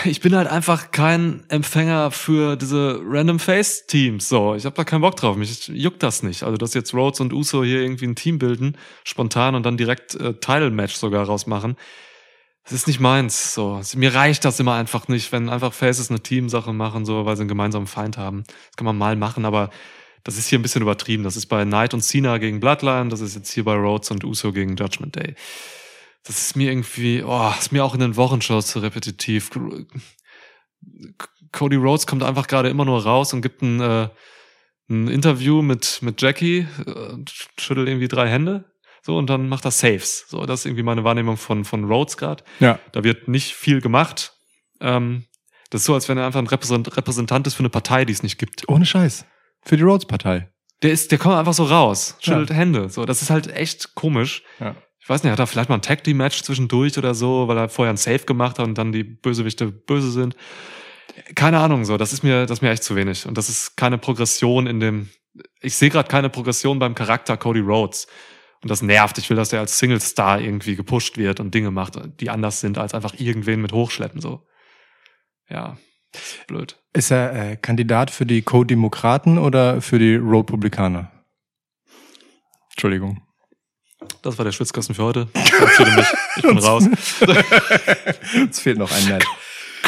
ich 0.06 0.22
bin 0.22 0.36
halt 0.36 0.48
einfach 0.48 0.92
kein 0.92 1.44
Empfänger 1.50 2.12
für 2.12 2.56
diese 2.56 3.00
Random 3.04 3.40
Face 3.40 3.86
Teams. 3.88 4.28
So, 4.30 4.56
ich 4.56 4.66
habe 4.66 4.76
da 4.76 4.84
keinen 4.84 5.02
Bock 5.02 5.16
drauf. 5.16 5.36
Mich 5.36 5.68
juckt 5.68 6.04
das 6.04 6.24
nicht. 6.24 6.44
Also, 6.44 6.58
dass 6.58 6.74
jetzt 6.74 6.94
Rhodes 6.94 7.20
und 7.20 7.34
Uso 7.34 7.64
hier 7.64 7.82
irgendwie 7.82 8.06
ein 8.06 8.16
Team 8.16 8.40
bilden, 8.40 8.78
spontan 9.04 9.56
und 9.56 9.66
dann 9.66 9.78
direkt 9.78 10.16
äh, 10.16 10.34
Title 10.34 10.72
Match 10.72 10.96
sogar 10.96 11.26
rausmachen. 11.26 11.76
Das 12.64 12.74
ist 12.74 12.88
nicht 12.88 13.00
meins. 13.00 13.54
So, 13.54 13.80
mir 13.96 14.16
reicht 14.16 14.44
das 14.44 14.60
immer 14.60 14.74
einfach 14.74 15.08
nicht, 15.08 15.32
wenn 15.32 15.50
einfach 15.50 15.74
Faces 15.74 16.10
eine 16.10 16.22
Teamsache 16.22 16.74
machen, 16.74 17.06
so, 17.06 17.26
weil 17.26 17.36
sie 17.36 17.42
einen 17.42 17.50
gemeinsamen 17.50 17.88
Feind 17.88 18.18
haben. 18.18 18.44
Das 18.48 18.78
kann 18.78 18.86
man 18.86 18.98
mal 18.98 19.16
machen, 19.16 19.46
aber 19.46 19.70
das 20.24 20.38
ist 20.38 20.48
hier 20.48 20.58
ein 20.58 20.64
bisschen 20.64 20.82
übertrieben. 20.82 21.24
Das 21.24 21.38
ist 21.38 21.46
bei 21.46 21.64
Knight 21.64 21.94
und 21.94 22.02
Cena 22.02 22.40
gegen 22.40 22.60
Bloodline, 22.60 23.10
das 23.10 23.22
ist 23.22 23.36
jetzt 23.36 23.52
hier 23.52 23.64
bei 23.64 23.76
Rhodes 23.76 24.10
und 24.10 24.24
Uso 24.24 24.52
gegen 24.52 24.76
Judgment 24.76 25.16
Day. 25.16 25.36
Das 26.26 26.40
ist 26.42 26.56
mir 26.56 26.72
irgendwie, 26.72 27.24
oh, 27.24 27.52
ist 27.58 27.72
mir 27.72 27.84
auch 27.84 27.94
in 27.94 28.00
den 28.00 28.16
Wochenshows 28.18 28.68
zu 28.68 28.80
repetitiv. 28.80 29.52
Cody 31.52 31.76
Rhodes 31.76 32.08
kommt 32.08 32.24
einfach 32.24 32.48
gerade 32.48 32.70
immer 32.70 32.86
nur 32.86 33.04
raus 33.04 33.34
und 33.34 33.42
gibt 33.42 33.62
ein, 33.62 33.80
äh, 33.80 34.10
ein 34.90 35.08
Interview 35.08 35.62
mit, 35.62 36.00
mit 36.02 36.22
Jackie, 36.22 36.68
äh, 36.86 37.18
schüttelt 37.58 37.88
irgendwie 37.88 38.08
drei 38.08 38.28
Hände, 38.28 38.66
so, 39.06 39.18
und 39.18 39.30
dann 39.30 39.48
macht 39.50 39.66
er 39.66 39.72
Saves. 39.72 40.26
So, 40.28 40.48
das 40.48 40.62
ist 40.62 40.66
irgendwie 40.66 40.82
meine 40.82 41.04
Wahrnehmung 41.04 41.38
von, 41.38 41.64
von 41.64 41.84
Rhodes 41.84 42.18
gerade. 42.18 42.44
Ja. 42.60 42.80
Da 42.92 43.04
wird 43.04 43.28
nicht 43.28 43.54
viel 43.54 43.80
gemacht. 43.80 44.34
Ähm, 44.82 45.26
das 45.70 45.82
ist 45.82 45.86
so, 45.86 45.94
als 45.94 46.10
wenn 46.10 46.18
er 46.18 46.26
einfach 46.26 46.40
ein 46.40 46.48
Repräsent 46.48 46.98
Repräsentant 46.98 47.46
ist 47.46 47.54
für 47.54 47.60
eine 47.60 47.70
Partei, 47.70 48.06
die 48.06 48.14
es 48.14 48.24
nicht 48.24 48.40
gibt. 48.40 48.68
Ohne 48.68 48.84
Scheiß. 48.84 49.26
Für 49.62 49.78
die 49.78 49.84
Rhodes-Partei. 49.84 50.50
Der 50.82 50.92
ist, 50.92 51.12
der 51.12 51.20
kommt 51.20 51.36
einfach 51.36 51.54
so 51.54 51.66
raus, 51.66 52.18
schüttelt 52.20 52.50
Hände. 52.50 52.90
So, 52.90 53.06
das 53.06 53.22
ist 53.22 53.30
halt 53.30 53.48
echt 53.48 53.94
komisch. 53.94 54.42
Ja. 54.60 54.76
Ich 55.06 55.10
weiß 55.10 55.22
nicht, 55.22 55.32
hat 55.32 55.38
er 55.38 55.46
vielleicht 55.46 55.70
mal 55.70 55.76
ein 55.76 55.84
Tag 55.84 56.04
Team 56.04 56.18
Match 56.18 56.42
zwischendurch 56.42 56.98
oder 56.98 57.14
so, 57.14 57.48
weil 57.48 57.60
er 57.60 57.70
vorher 57.70 57.94
ein 57.94 57.98
Save 57.98 58.26
gemacht 58.26 58.58
hat 58.58 58.66
und 58.66 58.76
dann 58.76 58.92
die 58.92 59.04
Bösewichte 59.04 59.68
böse 59.68 60.10
sind. 60.10 60.36
Keine 61.36 61.60
Ahnung, 61.60 61.86
so, 61.86 61.98
das 61.98 62.12
ist 62.12 62.24
mir, 62.24 62.48
das 62.48 62.58
ist 62.58 62.62
mir 62.64 62.72
echt 62.72 62.84
zu 62.84 62.96
wenig. 62.96 63.28
Und 63.28 63.38
das 63.38 63.48
ist 63.48 63.78
keine 63.78 64.00
Progression 64.00 64.66
in 64.66 64.80
dem, 64.80 65.12
ich 65.62 65.76
sehe 65.76 65.92
gerade 65.92 66.10
keine 66.10 66.32
Progression 66.32 66.80
beim 66.80 66.96
Charakter 66.96 67.38
Cody 67.38 67.60
Rhodes. 67.60 68.08
Und 68.64 68.72
das 68.72 68.82
nervt. 68.82 69.20
Ich 69.20 69.30
will, 69.30 69.38
dass 69.38 69.50
der 69.50 69.60
als 69.60 69.78
Single 69.78 70.02
Star 70.02 70.42
irgendwie 70.42 70.76
gepusht 70.76 71.20
wird 71.20 71.40
und 71.40 71.54
Dinge 71.54 71.70
macht, 71.70 72.00
die 72.20 72.32
anders 72.32 72.60
sind 72.60 72.80
als 72.80 72.96
einfach 72.96 73.14
irgendwen 73.20 73.62
mit 73.62 73.74
hochschleppen, 73.74 74.22
so. 74.22 74.48
Ja, 75.48 75.78
ist 76.16 76.48
blöd. 76.48 76.82
Ist 76.94 77.12
er 77.12 77.52
äh, 77.52 77.58
Kandidat 77.58 78.10
für 78.10 78.26
die 78.26 78.42
Co-Demokraten 78.42 79.38
oder 79.38 79.84
für 79.84 80.00
die 80.00 80.16
Republikaner? 80.16 81.12
Entschuldigung. 82.72 83.25
Das 84.22 84.38
war 84.38 84.46
der 84.46 84.52
Schwitzkasten 84.52 84.94
für 84.96 85.04
heute. 85.04 85.28
Ich 85.34 85.54
verabschiede 85.54 85.92
mich. 85.92 86.08
Ich 86.38 86.42
bin 86.44 86.58
raus. 86.58 86.84
Es 88.50 88.60
fehlt 88.60 88.78
noch 88.78 88.92
ein 88.92 89.06
Net. 89.08 89.26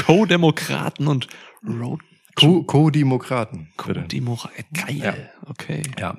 Co-Demokraten 0.06 1.08
und 1.08 1.28
Road 1.68 2.00
Co- 2.36 2.64
Co-Demokraten. 2.64 3.70
Co-Demokraten. 3.78 4.66
Geil. 4.74 5.32
Okay. 5.48 5.82
Ja. 6.00 6.16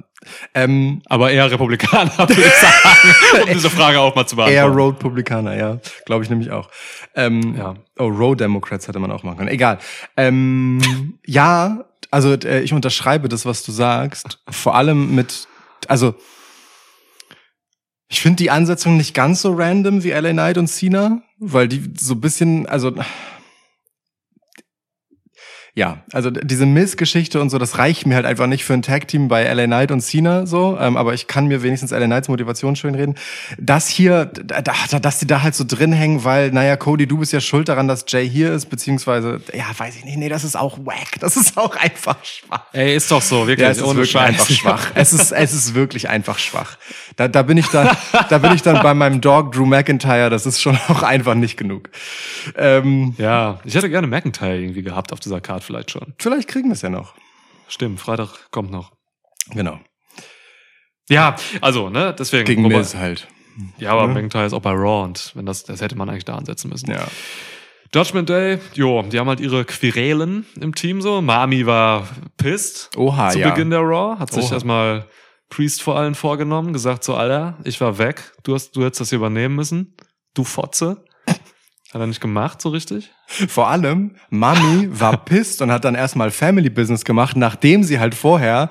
Ähm, 0.53 1.01
Aber 1.07 1.31
eher 1.31 1.49
Republikaner, 1.51 2.11
würde 2.19 2.35
ich 2.43 2.55
sagen, 2.55 3.43
um 3.45 3.49
diese 3.55 3.71
Frage 3.71 4.01
auch 4.01 4.17
mal 4.17 4.27
zu 4.27 4.35
eher 4.37 4.47
beantworten. 4.47 4.77
Road-Publikaner, 4.81 5.57
ja. 5.57 5.79
Glaube 6.07 6.25
ich 6.25 6.31
nämlich 6.31 6.51
auch. 6.51 6.69
Ähm, 7.15 7.55
Ja. 7.57 7.75
Oh, 7.99 8.09
Road-Democrats 8.09 8.89
hätte 8.89 8.99
man 8.99 9.13
auch 9.13 9.23
machen 9.23 9.39
können. 9.39 9.49
Egal. 9.51 9.79
Ähm, 10.17 11.19
ja, 11.25 11.85
also 12.11 12.33
äh, 12.35 12.63
ich 12.63 12.73
unterschreibe 12.73 13.29
das, 13.29 13.47
was 13.47 13.63
du 13.63 13.71
sagst. 13.71 14.41
Vor 14.51 14.75
allem 14.75 15.15
mit, 15.15 15.47
also 15.87 16.17
ich 18.09 18.21
finde 18.21 18.37
die 18.37 18.51
Ansetzung 18.51 18.97
nicht 18.97 19.15
ganz 19.15 19.43
so 19.43 19.53
random 19.53 20.03
wie 20.03 20.11
LA 20.11 20.33
Knight 20.33 20.59
und 20.59 20.69
Cena, 20.69 21.23
weil 21.39 21.69
die 21.69 21.93
so 21.99 22.15
ein 22.15 22.21
bisschen, 22.21 22.67
also 22.67 22.93
ja, 25.79 25.99
also 26.13 26.31
diese 26.31 26.67
Missgeschichte 26.67 27.41
und 27.41 27.51
so, 27.51 27.59
das 27.59 27.79
reicht 27.79 28.05
mir 28.05 28.17
halt 28.17 28.27
einfach 28.27 28.49
nicht 28.49 28.65
für 28.65 28.75
ein 28.75 28.83
Tag-Team 28.83 29.29
bei 29.29 29.45
LA 29.45 29.67
Knight 29.67 29.93
und 29.93 30.01
Cena 30.01 30.45
so, 30.45 30.77
ähm, 30.77 30.97
aber 30.97 31.15
ich 31.15 31.29
kann 31.29 31.47
mir 31.47 31.63
wenigstens 31.63 31.93
LA 31.93 32.07
Knights 32.07 32.27
Motivation 32.27 32.75
schön 32.75 32.97
reden. 32.97 33.15
Das 33.59 33.87
hier, 33.87 34.27
da, 34.27 34.61
da, 34.61 34.99
dass 34.99 35.21
die 35.21 35.29
da 35.29 35.43
halt 35.43 35.55
so 35.55 35.63
drin 35.65 35.93
hängen, 35.93 36.25
weil, 36.25 36.51
naja, 36.51 36.77
Cody, 36.77 37.07
du 37.07 37.19
bist 37.19 37.33
ja 37.33 37.41
schuld 37.41 37.69
daran, 37.69 37.87
dass 37.87 38.05
Jay 38.09 38.29
hier 38.29 38.53
ist, 38.53 38.67
beziehungsweise, 38.67 39.41
ja, 39.55 39.67
weiß 39.77 39.95
ich 39.95 40.05
nicht, 40.05 40.17
nee, 40.17 40.29
das 40.29 40.43
ist 40.43 40.57
auch 40.57 40.79
wack, 40.85 41.21
das 41.21 41.37
ist 41.37 41.57
auch 41.57 41.77
einfach 41.81 42.17
schwach. 42.25 42.65
Ey, 42.73 42.97
ist 42.97 43.13
doch 43.13 43.23
so, 43.23 43.47
wirklich. 43.47 43.61
Ja, 43.61 43.71
es 43.71 43.79
ist 43.79 43.87
wirklich 43.87 44.11
Scheiß. 44.11 44.29
einfach 44.31 44.51
schwach. 44.51 44.91
Es 44.97 45.13
ist, 45.13 45.31
es 45.31 45.55
ist 45.55 45.75
wirklich 45.77 46.09
einfach 46.09 46.41
schwach. 46.41 46.77
Da, 47.15 47.29
da 47.29 47.43
bin 47.43 47.57
ich 47.57 47.69
dann, 47.69 47.97
da 48.29 48.39
bin 48.39 48.53
ich 48.53 48.63
dann 48.63 48.83
bei 48.83 48.95
meinem 48.95 49.21
Dog 49.21 49.53
Drew 49.53 49.65
McIntyre. 49.65 50.29
Das 50.29 50.45
ist 50.45 50.61
schon 50.61 50.77
auch 50.89 51.05
einfach 51.05 51.37
nicht 51.37 51.57
genug. 51.57 51.89
Ähm, 52.57 53.15
Ja, 53.17 53.61
ich 53.63 53.77
hätte 53.77 53.89
gerne 53.89 54.09
McIntyre 54.09 54.59
irgendwie 54.59 54.83
gehabt 54.83 55.13
auf 55.13 55.21
dieser 55.21 55.41
Card 55.41 55.68
vielleicht 55.69 55.91
schon. 55.93 56.15
vielleicht 56.19 56.49
kriegen 56.49 56.69
wir 56.71 56.73
es 56.75 56.83
ja 56.83 56.89
noch. 56.91 57.15
Stimmt, 57.69 58.01
Freitag 58.01 58.51
kommt 58.51 58.71
noch. 58.73 58.93
Genau. 59.53 59.79
Ja, 61.09 61.37
also, 61.61 61.89
ne, 61.91 62.15
deswegen. 62.19 62.45
Gegen 62.45 62.65
wobei- 62.65 62.79
Miz 62.79 62.95
halt. 62.95 63.29
Ja, 63.79 63.93
aber 63.93 64.07
Ne? 64.07 64.15
McIntyre 64.15 64.47
ist 64.47 64.53
auch 64.53 64.63
bei 64.63 64.71
Raw 64.73 65.05
und 65.05 65.33
wenn 65.35 65.45
das, 65.47 65.65
das 65.65 65.81
hätte 65.81 65.97
man 65.97 66.09
eigentlich 66.09 66.25
da 66.25 66.37
ansetzen 66.37 66.69
müssen. 66.71 66.91
Ja. 66.91 67.07
Judgment 67.95 68.29
Day, 68.29 68.59
jo, 68.75 69.03
die 69.03 69.19
haben 69.19 69.29
halt 69.29 69.41
ihre 69.41 69.65
Querelen 69.65 70.47
im 70.61 70.75
Team 70.75 71.01
so. 71.03 71.21
Mami 71.23 71.67
war 71.67 72.07
pissed 72.37 72.91
Oha, 72.97 73.31
zu 73.31 73.41
ja. 73.41 73.51
Beginn 73.51 73.71
der 73.71 73.81
Raw, 73.81 74.19
hat 74.19 74.33
sich 74.33 74.45
Oha. 74.45 74.55
erstmal 74.55 75.07
Priest 75.49 75.83
vor 75.83 75.97
allen 75.97 76.15
vorgenommen, 76.15 76.73
gesagt 76.73 77.03
so, 77.03 77.15
Alter, 77.15 77.59
ich 77.65 77.81
war 77.81 77.97
weg, 77.99 78.33
du 78.45 78.55
hast, 78.55 78.77
du 78.77 78.85
hättest 78.85 79.01
das 79.01 79.09
hier 79.09 79.17
übernehmen 79.19 79.55
müssen, 79.57 79.97
du 80.35 80.45
Fotze. 80.45 81.05
Hat 81.95 82.03
er 82.03 82.07
nicht 82.07 82.21
gemacht, 82.21 82.61
so 82.61 82.69
richtig? 82.69 83.11
Vor 83.27 83.69
allem, 83.69 84.17
Mami 84.29 84.89
war 84.91 85.17
pisst 85.25 85.63
und 85.63 85.73
hat 85.73 85.87
dann 85.87 85.95
erstmal 85.95 86.31
Family 86.31 86.69
Business 86.69 87.03
gemacht, 87.03 87.35
nachdem 87.35 87.83
sie 87.83 87.99
halt 87.99 88.15
vorher 88.15 88.69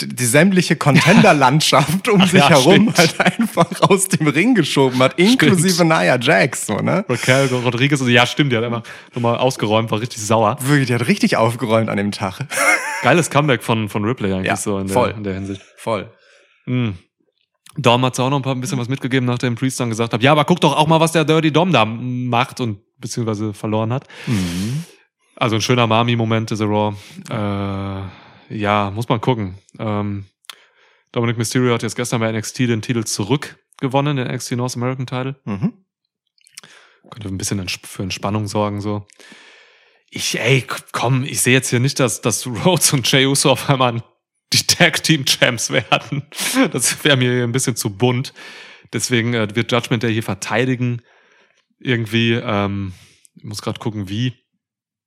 die 0.00 0.24
sämtliche 0.24 0.74
Contender-Landschaft 0.74 2.08
um 2.08 2.22
sich 2.22 2.32
ja, 2.40 2.48
herum 2.48 2.90
stimmt. 2.92 2.98
halt 2.98 3.20
einfach 3.20 3.80
aus 3.82 4.08
dem 4.08 4.26
Ring 4.26 4.56
geschoben 4.56 4.98
hat, 5.00 5.16
inklusive 5.16 5.84
Nia 5.84 6.18
Jax, 6.18 6.66
so, 6.66 6.76
ne? 6.78 7.04
Raquel 7.08 7.46
Rodriguez, 7.52 8.00
also, 8.00 8.10
ja, 8.10 8.26
stimmt, 8.26 8.50
die 8.50 8.56
hat 8.56 8.64
einfach 8.64 8.82
nochmal 9.14 9.36
ausgeräumt, 9.38 9.90
war 9.92 10.00
richtig 10.00 10.20
sauer. 10.20 10.56
Wirklich, 10.60 10.88
die 10.88 10.94
hat 10.94 11.06
richtig 11.06 11.36
aufgeräumt 11.36 11.88
an 11.88 11.98
dem 11.98 12.10
Tag. 12.10 12.40
Geiles 13.02 13.30
Comeback 13.30 13.62
von, 13.62 13.88
von 13.88 14.04
Ripley 14.04 14.32
eigentlich 14.32 14.46
Ja, 14.48 14.56
so 14.56 14.78
in 14.78 14.88
der, 14.88 14.94
voll. 14.94 15.14
in 15.16 15.22
der 15.22 15.34
Hinsicht. 15.34 15.62
Voll. 15.76 16.10
Mhm. 16.66 16.98
Dom 17.76 18.04
hat 18.04 18.18
auch 18.18 18.30
noch 18.30 18.38
ein, 18.38 18.42
paar, 18.42 18.54
ein 18.54 18.60
bisschen 18.60 18.78
was 18.78 18.88
mitgegeben, 18.88 19.26
nachdem 19.26 19.54
Priest 19.54 19.78
dann 19.78 19.90
gesagt 19.90 20.12
hat, 20.12 20.22
ja, 20.22 20.32
aber 20.32 20.44
guck 20.44 20.60
doch 20.60 20.76
auch 20.76 20.86
mal, 20.86 21.00
was 21.00 21.12
der 21.12 21.24
Dirty 21.24 21.52
Dom 21.52 21.72
da 21.72 21.84
macht 21.84 22.60
und 22.60 22.80
beziehungsweise 22.98 23.54
verloren 23.54 23.92
hat. 23.92 24.06
Mhm. 24.26 24.84
Also 25.36 25.56
ein 25.56 25.62
schöner 25.62 25.86
Mami-Moment, 25.86 26.50
diese 26.50 26.64
Raw. 26.64 26.94
Äh, 27.30 28.54
ja, 28.56 28.90
muss 28.90 29.08
man 29.08 29.20
gucken. 29.20 29.56
Ähm, 29.78 30.26
Dominic 31.12 31.38
Mysterio 31.38 31.72
hat 31.74 31.82
jetzt 31.82 31.96
gestern 31.96 32.20
bei 32.20 32.30
NXT 32.30 32.60
den 32.60 32.82
Titel 32.82 33.04
zurückgewonnen, 33.04 34.16
den 34.16 34.28
NXT 34.28 34.52
North 34.52 34.76
American 34.76 35.06
Title. 35.06 35.36
Mhm. 35.44 35.72
Könnte 37.10 37.28
ein 37.28 37.38
bisschen 37.38 37.66
für 37.68 38.02
Entspannung 38.02 38.46
sorgen, 38.48 38.80
so. 38.80 39.06
Ich, 40.10 40.38
ey, 40.38 40.64
komm, 40.92 41.24
ich 41.24 41.40
sehe 41.40 41.54
jetzt 41.54 41.70
hier 41.70 41.80
nicht, 41.80 42.00
dass, 42.00 42.20
dass 42.20 42.46
Rhodes 42.46 42.92
und 42.92 43.10
Jey 43.10 43.26
Uso 43.26 43.52
auf 43.52 43.70
einmal 43.70 44.02
die 44.52 44.66
Tag 44.66 45.02
Team 45.02 45.24
Champs 45.24 45.70
werden. 45.70 46.22
Das 46.72 47.04
wäre 47.04 47.16
mir 47.16 47.44
ein 47.44 47.52
bisschen 47.52 47.76
zu 47.76 47.90
bunt. 47.90 48.32
Deswegen 48.92 49.34
äh, 49.34 49.54
wird 49.54 49.70
Judgment 49.70 50.02
Day 50.02 50.12
hier 50.12 50.22
verteidigen. 50.22 51.02
Irgendwie, 51.78 52.32
ähm, 52.32 52.92
ich 53.36 53.44
muss 53.44 53.62
gerade 53.62 53.78
gucken, 53.78 54.08
wie. 54.08 54.34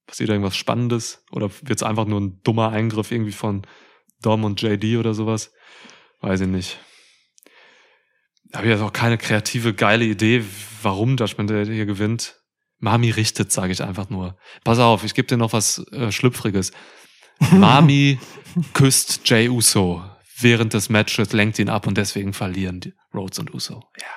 Passiert 0.06 0.30
irgendwas 0.30 0.58
Spannendes? 0.58 1.24
Oder 1.32 1.50
wird 1.62 1.80
es 1.80 1.84
einfach 1.84 2.06
nur 2.06 2.20
ein 2.20 2.42
dummer 2.44 2.70
Eingriff 2.70 3.12
irgendwie 3.12 3.32
von 3.32 3.66
Dom 4.22 4.44
und 4.44 4.62
JD 4.62 4.98
oder 4.98 5.14
sowas? 5.14 5.54
Weiß 6.20 6.42
ich 6.42 6.48
nicht. 6.48 6.80
Habe 8.54 8.66
ich 8.66 8.72
jetzt 8.72 8.82
auch 8.82 8.94
keine 8.94 9.18
kreative, 9.18 9.74
geile 9.74 10.06
Idee, 10.06 10.44
warum 10.82 11.16
Judgment 11.16 11.50
Day 11.50 11.66
hier 11.66 11.86
gewinnt. 11.86 12.40
Mami 12.80 13.12
richtet, 13.12 13.52
sage 13.52 13.72
ich 13.72 13.82
einfach 13.82 14.10
nur. 14.10 14.38
Pass 14.64 14.78
auf, 14.78 15.04
ich 15.06 15.14
gebe 15.14 15.28
dir 15.28 15.38
noch 15.38 15.54
was 15.54 15.80
äh, 15.92 16.12
Schlüpfriges. 16.12 16.72
Mami 17.52 18.20
küsst 18.74 19.22
Jay 19.30 19.50
Uso 19.50 20.04
während 20.40 20.74
des 20.74 20.90
Matches, 20.90 21.34
lenkt 21.34 21.60
ihn 21.60 21.70
ab 21.70 21.88
und 21.88 21.98
deswegen 21.98 22.34
verlieren 22.34 22.80
die 22.80 22.94
Rhodes 23.14 23.40
und 23.40 23.54
Uso. 23.54 23.84
Ja. 24.00 24.08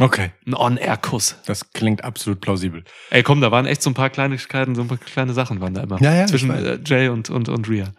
Okay. 0.00 0.30
Ein 0.46 0.54
On-Air-Kuss. 0.54 1.36
Das 1.44 1.72
klingt 1.72 2.02
absolut 2.02 2.40
plausibel. 2.40 2.82
Ey, 3.10 3.22
komm, 3.22 3.42
da 3.42 3.50
waren 3.50 3.66
echt 3.66 3.82
so 3.82 3.90
ein 3.90 3.94
paar 3.94 4.08
Kleinigkeiten, 4.08 4.74
so 4.74 4.82
ein 4.82 4.88
paar 4.88 4.96
kleine 4.96 5.34
Sachen 5.34 5.60
waren 5.60 5.74
da 5.74 5.82
immer. 5.82 6.00
Ja, 6.00 6.14
ja, 6.14 6.26
Zwischen 6.26 6.50
äh, 6.50 6.78
Jay 6.84 7.08
und, 7.08 7.28
und, 7.28 7.48
und 7.50 7.68
Rhea. 7.68 7.92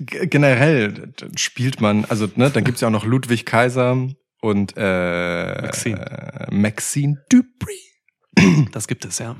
Generell 0.00 1.12
spielt 1.36 1.80
man, 1.80 2.06
also 2.06 2.28
ne, 2.36 2.50
dann 2.50 2.64
gibt's 2.64 2.80
ja 2.80 2.88
auch 2.88 2.92
noch 2.92 3.04
Ludwig 3.04 3.44
Kaiser 3.44 4.08
und 4.40 4.74
äh, 4.76 5.62
Maxine. 5.62 6.46
Äh, 6.50 6.54
Maxine 6.54 7.22
Dupree. 7.28 8.68
Das 8.72 8.88
gibt 8.88 9.04
es, 9.04 9.18
ja. 9.18 9.36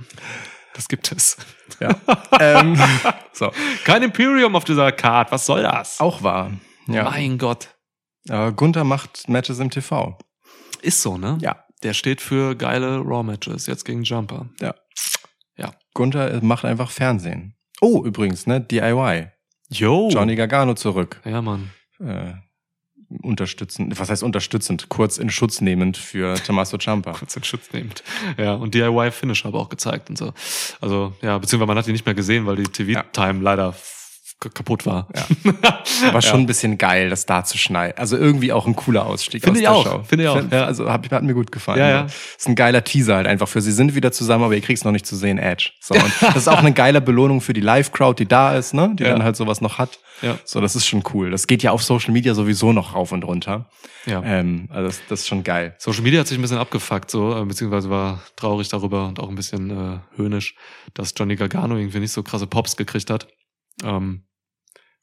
Das 0.78 0.86
gibt 0.86 1.10
es. 1.10 1.36
Ja. 1.80 1.90
ähm, 2.40 2.80
so. 3.32 3.50
Kein 3.84 4.04
Imperium 4.04 4.54
auf 4.54 4.62
dieser 4.62 4.92
Card. 4.92 5.32
Was 5.32 5.44
soll 5.44 5.62
das? 5.62 5.98
Auch 5.98 6.22
wahr. 6.22 6.52
Ja. 6.86 7.02
Mein 7.02 7.36
Gott. 7.36 7.76
Aber 8.28 8.52
Gunther 8.52 8.84
macht 8.84 9.28
Matches 9.28 9.58
im 9.58 9.70
TV. 9.70 10.16
Ist 10.82 11.02
so, 11.02 11.18
ne? 11.18 11.36
Ja. 11.40 11.64
Der 11.82 11.94
steht 11.94 12.20
für 12.20 12.54
geile 12.54 12.98
Raw-Matches, 12.98 13.66
jetzt 13.66 13.84
gegen 13.84 14.04
Jumper. 14.04 14.46
Gunther 15.98 16.40
macht 16.44 16.64
einfach 16.64 16.92
Fernsehen. 16.92 17.56
Oh, 17.80 18.04
übrigens, 18.04 18.46
ne, 18.46 18.60
DIY. 18.60 19.32
Yo. 19.68 20.08
Johnny 20.12 20.36
Gargano 20.36 20.74
zurück. 20.74 21.20
Ja, 21.24 21.42
Mann. 21.42 21.72
Äh, 21.98 22.34
unterstützend, 23.22 23.98
was 23.98 24.10
heißt 24.10 24.22
unterstützend? 24.22 24.88
Kurz 24.88 25.18
in 25.18 25.30
Schutz 25.30 25.60
nehmend 25.60 25.96
für 25.96 26.34
Tommaso 26.44 26.76
Ciampa. 26.78 27.12
Kurz 27.18 27.36
in 27.36 27.44
Schutz 27.44 27.72
nehmend. 27.72 28.02
Ja, 28.36 28.54
und 28.54 28.74
DIY-Finish 28.74 29.44
habe 29.44 29.58
auch 29.58 29.68
gezeigt 29.68 30.10
und 30.10 30.18
so. 30.18 30.32
Also, 30.80 31.14
ja, 31.22 31.38
beziehungsweise 31.38 31.66
man 31.68 31.78
hat 31.78 31.86
ihn 31.86 31.92
nicht 31.92 32.04
mehr 32.06 32.14
gesehen, 32.14 32.46
weil 32.46 32.56
die 32.56 32.64
TV-Time 32.64 33.42
leider 33.42 33.70
f- 33.70 33.97
k- 33.97 33.97
kaputt 34.40 34.86
war. 34.86 35.08
Aber 36.06 36.22
schon 36.22 36.40
ein 36.40 36.46
bisschen 36.46 36.78
geil, 36.78 37.10
das 37.10 37.26
da 37.26 37.42
zu 37.44 37.58
schneiden. 37.58 37.98
Also 37.98 38.16
irgendwie 38.16 38.52
auch 38.52 38.66
ein 38.66 38.76
cooler 38.76 39.04
Ausstieg 39.06 39.42
Finde 39.42 39.52
aus 39.52 39.58
ich 39.58 39.62
der 39.64 39.72
auch, 39.74 39.84
Show. 39.98 40.02
finde 40.04 40.24
ich 40.24 40.30
auch, 40.30 40.38
Find- 40.38 40.52
ja. 40.52 40.64
Also 40.64 40.90
hat, 40.92 41.10
hat 41.10 41.22
mir 41.24 41.34
gut 41.34 41.50
gefallen. 41.50 41.78
Ja, 41.80 41.88
ja. 41.88 42.02
Ist 42.04 42.48
ein 42.48 42.54
geiler 42.54 42.84
Teaser 42.84 43.16
halt 43.16 43.26
einfach 43.26 43.48
für 43.48 43.60
sie 43.60 43.72
sind 43.72 43.94
wieder 43.96 44.12
zusammen, 44.12 44.44
aber 44.44 44.54
ihr 44.54 44.60
kriegt's 44.60 44.84
noch 44.84 44.92
nicht 44.92 45.06
zu 45.06 45.16
sehen, 45.16 45.38
Edge. 45.38 45.70
So, 45.80 45.94
und 45.94 46.12
das 46.20 46.36
ist 46.36 46.48
auch 46.48 46.58
eine 46.58 46.72
geile 46.72 47.00
Belohnung 47.00 47.40
für 47.40 47.52
die 47.52 47.60
Live-Crowd, 47.60 48.22
die 48.22 48.28
da 48.28 48.56
ist, 48.56 48.74
ne? 48.74 48.92
Die 48.94 49.02
Ja. 49.02 49.10
dann 49.10 49.22
halt 49.24 49.36
sowas 49.36 49.60
noch 49.60 49.78
hat. 49.78 49.98
Ja. 50.22 50.38
So, 50.44 50.60
das 50.60 50.74
ist 50.76 50.86
schon 50.86 51.02
cool. 51.14 51.30
Das 51.30 51.46
geht 51.46 51.62
ja 51.62 51.70
auf 51.72 51.82
Social 51.82 52.12
Media 52.12 52.34
sowieso 52.34 52.72
noch 52.72 52.94
rauf 52.94 53.12
und 53.12 53.24
runter. 53.24 53.68
Ja. 54.06 54.22
Ähm, 54.24 54.68
also 54.70 54.86
das, 54.88 55.00
das 55.08 55.20
ist 55.20 55.28
schon 55.28 55.44
geil. 55.44 55.74
Social 55.78 56.02
Media 56.02 56.20
hat 56.20 56.26
sich 56.28 56.38
ein 56.38 56.42
bisschen 56.42 56.58
abgefuckt, 56.58 57.10
so, 57.10 57.36
äh, 57.40 57.44
beziehungsweise 57.44 57.90
war 57.90 58.22
traurig 58.36 58.68
darüber 58.68 59.06
und 59.08 59.20
auch 59.20 59.28
ein 59.28 59.34
bisschen 59.36 59.70
äh, 59.70 59.98
höhnisch, 60.16 60.54
dass 60.94 61.12
Johnny 61.16 61.36
Gargano 61.36 61.76
irgendwie 61.76 62.00
nicht 62.00 62.12
so 62.12 62.22
krasse 62.22 62.46
Pops 62.46 62.76
gekriegt 62.76 63.10
hat. 63.10 63.28
Ähm, 63.84 64.24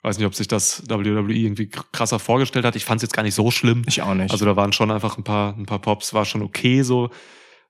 weiß 0.06 0.20
nicht, 0.20 0.28
ob 0.28 0.36
sich 0.36 0.48
das 0.48 0.84
WWE 0.88 1.34
irgendwie 1.34 1.68
krasser 1.68 2.20
vorgestellt 2.20 2.64
hat. 2.64 2.76
Ich 2.76 2.86
fand 2.86 3.00
es 3.00 3.04
jetzt 3.04 3.14
gar 3.14 3.24
nicht 3.24 3.34
so 3.34 3.50
schlimm. 3.50 3.84
Ich 3.88 4.04
auch 4.04 4.14
nicht. 4.14 4.32
Also 4.32 4.46
da 4.46 4.56
waren 4.56 4.72
schon 4.72 4.92
einfach 4.92 5.18
ein 5.18 5.24
paar, 5.24 5.58
ein 5.58 5.66
paar 5.66 5.80
Pops, 5.80 6.14
war 6.14 6.26
schon 6.26 6.44
okay 6.44 6.84
so. 6.84 7.10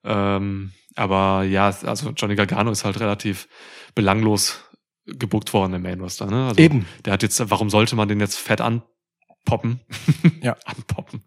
Ähm, 0.04 0.74
aber 0.96 1.44
ja, 1.44 1.68
also 1.68 2.12
Johnny 2.12 2.36
Gargano 2.36 2.72
ist 2.72 2.84
halt 2.84 3.00
relativ 3.00 3.48
belanglos 3.96 4.62
gebuckt 5.06 5.54
worden 5.54 5.76
im 5.76 5.84
Main 5.84 6.02
Roster. 6.02 6.26
Ne? 6.26 6.48
Also 6.48 6.62
Eben. 6.62 6.86
Der 7.06 7.14
hat 7.14 7.24
jetzt, 7.24 7.50
warum 7.50 7.70
sollte 7.70 7.96
man 7.96 8.10
den 8.10 8.20
jetzt 8.20 8.38
fett 8.38 8.60
anpoppen? 8.60 9.80
Ja. 10.42 10.58
anpoppen. 10.66 11.24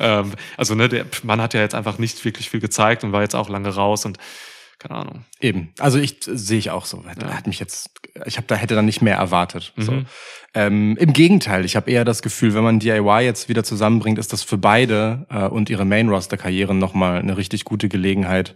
ähm, 0.00 0.32
also 0.56 0.74
ne, 0.74 0.88
der 0.88 1.06
Mann 1.24 1.42
hat 1.42 1.54
ja 1.54 1.60
jetzt 1.60 1.74
einfach 1.74 1.98
nicht 1.98 2.24
wirklich 2.24 2.48
viel 2.48 2.60
gezeigt 2.60 3.04
und 3.04 3.12
war 3.12 3.22
jetzt 3.22 3.34
auch 3.34 3.48
lange 3.48 3.68
raus 3.68 4.04
und 4.04 4.18
keine 4.78 4.94
Ahnung. 4.94 5.24
Eben. 5.40 5.72
Also 5.78 5.98
ich 5.98 6.16
sehe 6.20 6.58
ich 6.58 6.70
auch 6.70 6.84
so. 6.84 7.02
Er 7.06 7.20
Ja. 7.20 7.34
hat 7.36 7.46
mich 7.46 7.58
jetzt, 7.58 7.90
ich 8.26 8.36
habe 8.36 8.46
da 8.46 8.54
hätte 8.54 8.74
dann 8.74 8.84
nicht 8.86 9.02
mehr 9.02 9.16
erwartet. 9.16 9.72
So. 9.76 9.92
Mhm. 9.92 10.06
Ähm, 10.54 10.96
Im 10.98 11.12
Gegenteil, 11.12 11.64
ich 11.64 11.74
habe 11.76 11.90
eher 11.90 12.04
das 12.04 12.22
Gefühl, 12.22 12.54
wenn 12.54 12.62
man 12.64 12.78
DIY 12.78 13.20
jetzt 13.24 13.48
wieder 13.48 13.64
zusammenbringt, 13.64 14.18
ist 14.18 14.32
das 14.32 14.42
für 14.42 14.56
beide 14.58 15.26
äh, 15.30 15.44
und 15.46 15.68
ihre 15.68 15.84
Main-Roster-Karrieren 15.84 16.78
nochmal 16.78 17.18
eine 17.18 17.36
richtig 17.36 17.64
gute 17.64 17.88
Gelegenheit, 17.88 18.54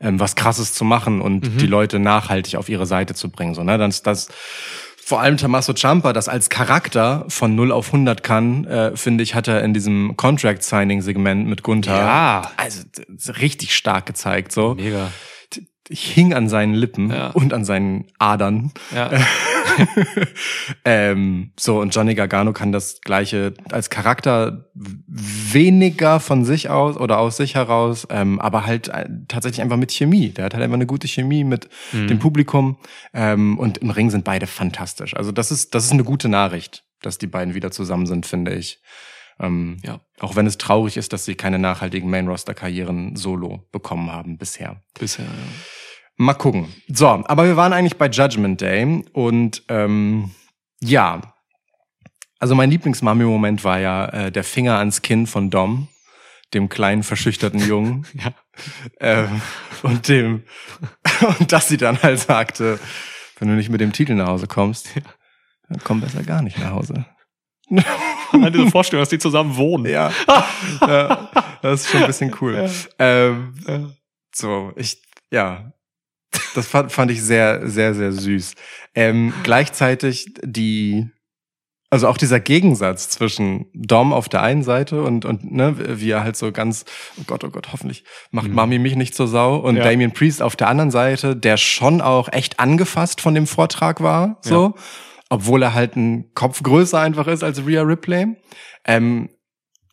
ähm, 0.00 0.18
was 0.20 0.36
Krasses 0.36 0.74
zu 0.74 0.84
machen 0.84 1.20
und 1.20 1.44
Mhm. 1.54 1.58
die 1.58 1.66
Leute 1.66 1.98
nachhaltig 1.98 2.56
auf 2.56 2.68
ihre 2.68 2.86
Seite 2.86 3.14
zu 3.14 3.28
bringen. 3.30 3.54
So, 3.54 3.62
ne? 3.64 3.76
das, 3.76 4.02
das, 4.02 4.28
vor 5.04 5.20
allem 5.20 5.36
Tommaso 5.36 5.74
Ciampa, 5.74 6.14
das 6.14 6.28
als 6.28 6.48
Charakter 6.48 7.26
von 7.28 7.54
0 7.54 7.72
auf 7.72 7.92
100 7.92 8.22
kann, 8.22 8.64
äh, 8.64 8.96
finde 8.96 9.22
ich, 9.22 9.34
hat 9.34 9.48
er 9.48 9.62
in 9.62 9.74
diesem 9.74 10.16
Contract-Signing-Segment 10.16 11.46
mit 11.46 11.62
Gunther 11.62 11.94
Ja. 11.98 12.50
also 12.56 12.80
richtig 13.40 13.74
stark 13.74 14.06
gezeigt. 14.06 14.50
So, 14.52 14.74
Mega. 14.76 15.10
Ich 15.88 16.10
hing 16.10 16.32
an 16.34 16.48
seinen 16.48 16.74
Lippen 16.74 17.10
Ja. 17.10 17.30
und 17.30 17.52
an 17.52 17.64
seinen 17.64 18.06
Adern. 18.18 18.72
Ja. 18.94 19.10
ähm, 20.84 21.50
so, 21.58 21.80
und 21.80 21.94
Johnny 21.94 22.14
Gargano 22.14 22.52
kann 22.52 22.72
das 22.72 23.00
Gleiche 23.00 23.54
als 23.70 23.90
Charakter 23.90 24.70
weniger 24.74 26.20
von 26.20 26.44
sich 26.44 26.70
aus 26.70 26.96
oder 26.96 27.18
aus 27.18 27.36
sich 27.36 27.54
heraus, 27.54 28.06
ähm, 28.10 28.40
aber 28.40 28.66
halt 28.66 28.88
äh, 28.88 29.08
tatsächlich 29.28 29.62
einfach 29.62 29.76
mit 29.76 29.92
Chemie. 29.92 30.30
Der 30.30 30.44
hat 30.46 30.54
halt 30.54 30.62
einfach 30.62 30.74
eine 30.74 30.86
gute 30.86 31.08
Chemie 31.08 31.44
mit 31.44 31.68
Mhm. 31.92 32.08
dem 32.08 32.18
Publikum. 32.18 32.76
Ähm, 33.12 33.58
und 33.58 33.78
im 33.78 33.90
Ring 33.90 34.10
sind 34.10 34.24
beide 34.24 34.46
fantastisch. 34.46 35.14
Also 35.16 35.32
das 35.32 35.50
ist, 35.50 35.74
das 35.74 35.84
ist 35.84 35.92
eine 35.92 36.04
gute 36.04 36.28
Nachricht, 36.28 36.84
dass 37.02 37.18
die 37.18 37.26
beiden 37.26 37.54
wieder 37.54 37.70
zusammen 37.70 38.06
sind, 38.06 38.26
finde 38.26 38.54
ich. 38.54 38.80
Ähm, 39.40 39.78
Ja. 39.84 40.00
Auch 40.20 40.36
wenn 40.36 40.46
es 40.46 40.58
traurig 40.58 40.96
ist, 40.96 41.12
dass 41.12 41.24
sie 41.24 41.34
keine 41.34 41.58
nachhaltigen 41.58 42.08
Main-Roster-Karrieren 42.10 43.16
solo 43.16 43.66
bekommen 43.72 44.10
haben 44.12 44.38
bisher. 44.38 44.80
Bisher, 44.98 45.24
ja. 45.24 45.30
Mal 46.16 46.34
gucken. 46.34 46.72
So, 46.88 47.08
aber 47.08 47.44
wir 47.44 47.56
waren 47.56 47.72
eigentlich 47.72 47.96
bei 47.98 48.08
Judgment 48.08 48.60
Day 48.60 49.04
und 49.12 49.64
ähm, 49.68 50.30
ja, 50.80 51.20
also 52.38 52.54
mein 52.54 52.70
Lieblingsmami-Moment 52.70 53.64
war 53.64 53.80
ja 53.80 54.06
äh, 54.06 54.30
der 54.32 54.44
Finger 54.44 54.78
ans 54.78 55.02
Kinn 55.02 55.26
von 55.26 55.50
Dom, 55.50 55.88
dem 56.52 56.68
kleinen 56.68 57.02
verschüchterten 57.02 57.58
Jungen, 57.66 58.06
Ja. 58.14 58.32
ähm, 59.00 59.40
und 59.82 60.06
dem 60.08 60.44
und 61.40 61.50
dass 61.50 61.66
sie 61.68 61.76
dann 61.76 62.00
halt 62.02 62.20
sagte, 62.20 62.78
wenn 63.40 63.48
du 63.48 63.54
nicht 63.54 63.70
mit 63.70 63.80
dem 63.80 63.92
Titel 63.92 64.14
nach 64.14 64.28
Hause 64.28 64.46
kommst, 64.46 64.90
dann 65.68 65.80
komm 65.82 66.00
besser 66.00 66.22
gar 66.22 66.42
nicht 66.42 66.58
nach 66.58 66.70
Hause. 66.70 67.04
Allein 68.32 68.52
diese 68.52 68.70
Vorstellung, 68.70 69.02
dass 69.02 69.08
die 69.08 69.18
zusammen 69.18 69.56
wohnen. 69.56 69.86
Ja, 69.86 70.12
ja 70.80 71.30
das 71.62 71.82
ist 71.82 71.90
schon 71.90 72.00
ein 72.02 72.06
bisschen 72.06 72.34
cool. 72.40 72.68
Ähm, 72.98 73.54
So, 74.34 74.72
ich, 74.76 75.00
ja, 75.30 75.72
das 76.54 76.66
fand, 76.66 76.90
fand 76.90 77.10
ich 77.10 77.22
sehr, 77.22 77.68
sehr, 77.68 77.94
sehr 77.94 78.12
süß. 78.12 78.54
Ähm, 78.94 79.32
gleichzeitig 79.44 80.26
die, 80.42 81.06
also 81.90 82.08
auch 82.08 82.16
dieser 82.16 82.40
Gegensatz 82.40 83.08
zwischen 83.08 83.66
Dom 83.72 84.12
auf 84.12 84.28
der 84.28 84.42
einen 84.42 84.64
Seite 84.64 85.02
und, 85.04 85.24
und 85.24 85.52
ne, 85.52 85.76
wie 86.00 86.10
er 86.10 86.24
halt 86.24 86.36
so 86.36 86.50
ganz, 86.50 86.84
oh 87.18 87.22
Gott, 87.28 87.44
oh 87.44 87.50
Gott, 87.50 87.68
hoffentlich 87.72 88.02
macht 88.32 88.48
Mhm. 88.48 88.54
Mami 88.54 88.78
mich 88.80 88.96
nicht 88.96 89.14
zur 89.14 89.28
Sau 89.28 89.56
und 89.58 89.76
Ja. 89.76 89.84
Damien 89.84 90.10
Priest 90.12 90.42
auf 90.42 90.56
der 90.56 90.66
anderen 90.66 90.90
Seite, 90.90 91.36
der 91.36 91.56
schon 91.56 92.00
auch 92.00 92.28
echt 92.32 92.58
angefasst 92.58 93.20
von 93.20 93.34
dem 93.36 93.46
Vortrag 93.46 94.02
war, 94.02 94.38
so, 94.40 94.74
obwohl 95.34 95.62
er 95.62 95.74
halt 95.74 95.96
ein 95.96 96.30
Kopf 96.34 96.62
größer 96.62 97.00
einfach 97.00 97.26
ist 97.26 97.42
als 97.42 97.66
Rhea 97.66 97.82
Ripley. 97.82 98.36
Ähm, 98.86 99.28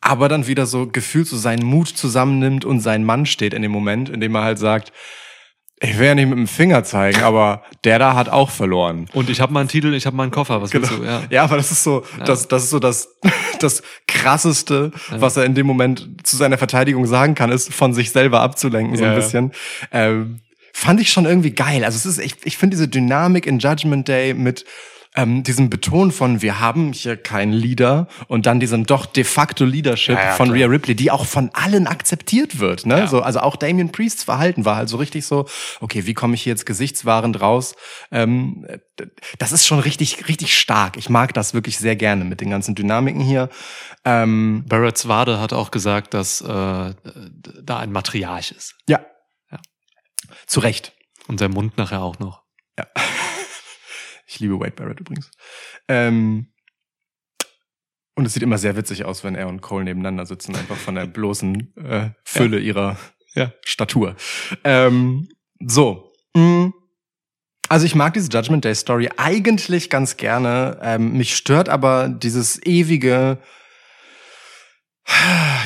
aber 0.00 0.28
dann 0.28 0.46
wieder 0.46 0.66
so 0.66 0.86
gefühlt 0.86 1.26
so 1.26 1.36
seinen 1.36 1.64
Mut 1.64 1.88
zusammennimmt 1.88 2.64
und 2.64 2.80
sein 2.80 3.04
Mann 3.04 3.26
steht 3.26 3.54
in 3.54 3.62
dem 3.62 3.70
Moment, 3.72 4.08
in 4.08 4.20
dem 4.20 4.34
er 4.34 4.42
halt 4.42 4.58
sagt, 4.58 4.92
ich 5.80 5.98
will 5.98 6.06
ja 6.06 6.14
nicht 6.14 6.28
mit 6.28 6.38
dem 6.38 6.46
Finger 6.46 6.84
zeigen, 6.84 7.22
aber 7.30 7.62
der 7.84 7.98
da 7.98 8.14
hat 8.14 8.28
auch 8.28 8.50
verloren. 8.50 9.06
Und 9.12 9.30
ich 9.30 9.40
habe 9.40 9.52
meinen 9.52 9.68
Titel, 9.68 9.92
ich 9.94 10.06
habe 10.06 10.16
meinen 10.16 10.30
Koffer. 10.30 10.62
Was 10.62 10.72
willst 10.72 10.90
Genau. 10.90 11.02
du? 11.02 11.08
Ja. 11.08 11.22
Ja, 11.30 11.44
aber 11.44 11.56
das 11.56 11.70
ist 11.72 11.82
so, 11.82 12.04
das, 12.24 12.46
das 12.48 12.64
ist 12.64 12.70
so 12.70 12.78
das, 12.78 13.08
das 13.60 13.82
krasseste, 14.06 14.92
was 15.10 15.36
er 15.36 15.44
in 15.44 15.54
dem 15.54 15.66
Moment 15.66 16.08
zu 16.26 16.36
seiner 16.36 16.58
Verteidigung 16.58 17.06
sagen 17.06 17.34
kann, 17.34 17.50
ist 17.50 17.72
von 17.74 17.94
sich 17.94 18.10
selber 18.12 18.40
abzulenken, 18.40 18.96
so 18.96 19.02
Ja, 19.04 19.10
ein 19.10 19.16
ja. 19.16 19.20
bisschen. 19.20 19.52
Ähm, 19.92 20.40
fand 20.72 21.00
ich 21.00 21.10
schon 21.12 21.26
irgendwie 21.26 21.52
geil. 21.52 21.84
Also 21.84 21.96
es 21.96 22.06
ist, 22.06 22.24
ich, 22.24 22.36
ich 22.44 22.56
finde 22.56 22.74
diese 22.76 22.88
Dynamik 22.88 23.46
in 23.46 23.58
Judgment 23.58 24.08
Day 24.08 24.34
mit 24.34 24.64
ähm, 25.14 25.42
diesem 25.42 25.68
Beton 25.68 26.10
von 26.10 26.40
wir 26.40 26.58
haben 26.58 26.92
hier 26.92 27.16
keinen 27.16 27.52
Leader 27.52 28.08
und 28.28 28.46
dann 28.46 28.60
diesem 28.60 28.86
doch 28.86 29.04
de 29.04 29.24
facto 29.24 29.64
Leadership 29.64 30.16
Ja, 30.16 30.24
ja, 30.24 30.32
von. 30.32 30.50
Rhea 30.50 30.66
Ripley, 30.66 30.94
die 30.94 31.10
auch 31.10 31.26
von 31.26 31.50
allen 31.52 31.86
akzeptiert 31.86 32.58
wird. 32.58 32.86
Ne? 32.86 33.00
Ja. 33.00 33.06
So, 33.06 33.20
also 33.20 33.40
auch 33.40 33.56
Damien 33.56 33.92
Priests 33.92 34.24
Verhalten 34.24 34.64
war 34.64 34.76
halt 34.76 34.88
so 34.88 34.96
richtig 34.96 35.26
so, 35.26 35.46
okay, 35.80 36.06
wie 36.06 36.14
komme 36.14 36.34
ich 36.34 36.42
hier 36.42 36.52
jetzt 36.52 36.64
gesichtswahrend 36.64 37.40
raus? 37.40 37.74
Ähm, 38.10 38.66
das 39.38 39.52
ist 39.52 39.66
schon 39.66 39.80
richtig, 39.80 40.28
richtig 40.28 40.58
stark. 40.58 40.96
Ich 40.96 41.10
mag 41.10 41.34
das 41.34 41.52
wirklich 41.52 41.78
sehr 41.78 41.96
gerne 41.96 42.24
mit 42.24 42.40
den 42.40 42.50
ganzen 42.50 42.74
Dynamiken 42.74 43.20
hier. 43.20 43.50
Ähm, 44.04 44.64
Barrett 44.66 44.96
Swade 44.96 45.40
hat 45.40 45.52
auch 45.52 45.70
gesagt, 45.70 46.14
dass 46.14 46.40
äh, 46.40 46.44
da 46.44 47.78
ein 47.78 47.92
Matriarch 47.92 48.52
ist. 48.52 48.76
ja. 48.88 49.00
Ja. 49.50 49.58
Zu 50.46 50.60
Recht. 50.60 50.92
Und 51.28 51.38
sein 51.38 51.50
Mund 51.50 51.76
nachher 51.76 52.02
auch 52.02 52.18
noch. 52.18 52.42
Ich 54.32 54.40
liebe 54.40 54.58
Wade 54.58 54.72
Barrett 54.72 54.98
übrigens. 54.98 55.30
Ähm, 55.88 56.46
und 58.14 58.24
es 58.24 58.32
sieht 58.32 58.42
immer 58.42 58.56
sehr 58.56 58.76
witzig 58.76 59.04
aus, 59.04 59.24
wenn 59.24 59.34
er 59.34 59.46
und 59.46 59.60
Cole 59.60 59.84
nebeneinander 59.84 60.24
sitzen, 60.24 60.56
einfach 60.56 60.76
von 60.76 60.94
der 60.94 61.06
bloßen 61.06 61.76
äh, 61.76 62.10
Fülle 62.24 62.58
ihrer 62.58 62.96
Ja. 63.34 63.52
Statur. 63.62 64.16
Ähm, 64.64 65.28
so. 65.60 66.12
mm. 66.34 66.68
Also 67.68 67.84
ich 67.86 67.94
mag 67.94 68.14
diese 68.14 68.28
Judgment 68.30 68.64
Day 68.64 68.74
Story 68.74 69.10
eigentlich 69.18 69.90
ganz 69.90 70.16
gerne. 70.16 70.78
Ähm, 70.82 71.12
mich 71.16 71.36
stört 71.36 71.68
aber 71.68 72.08
dieses 72.08 72.58
ewige 72.66 73.38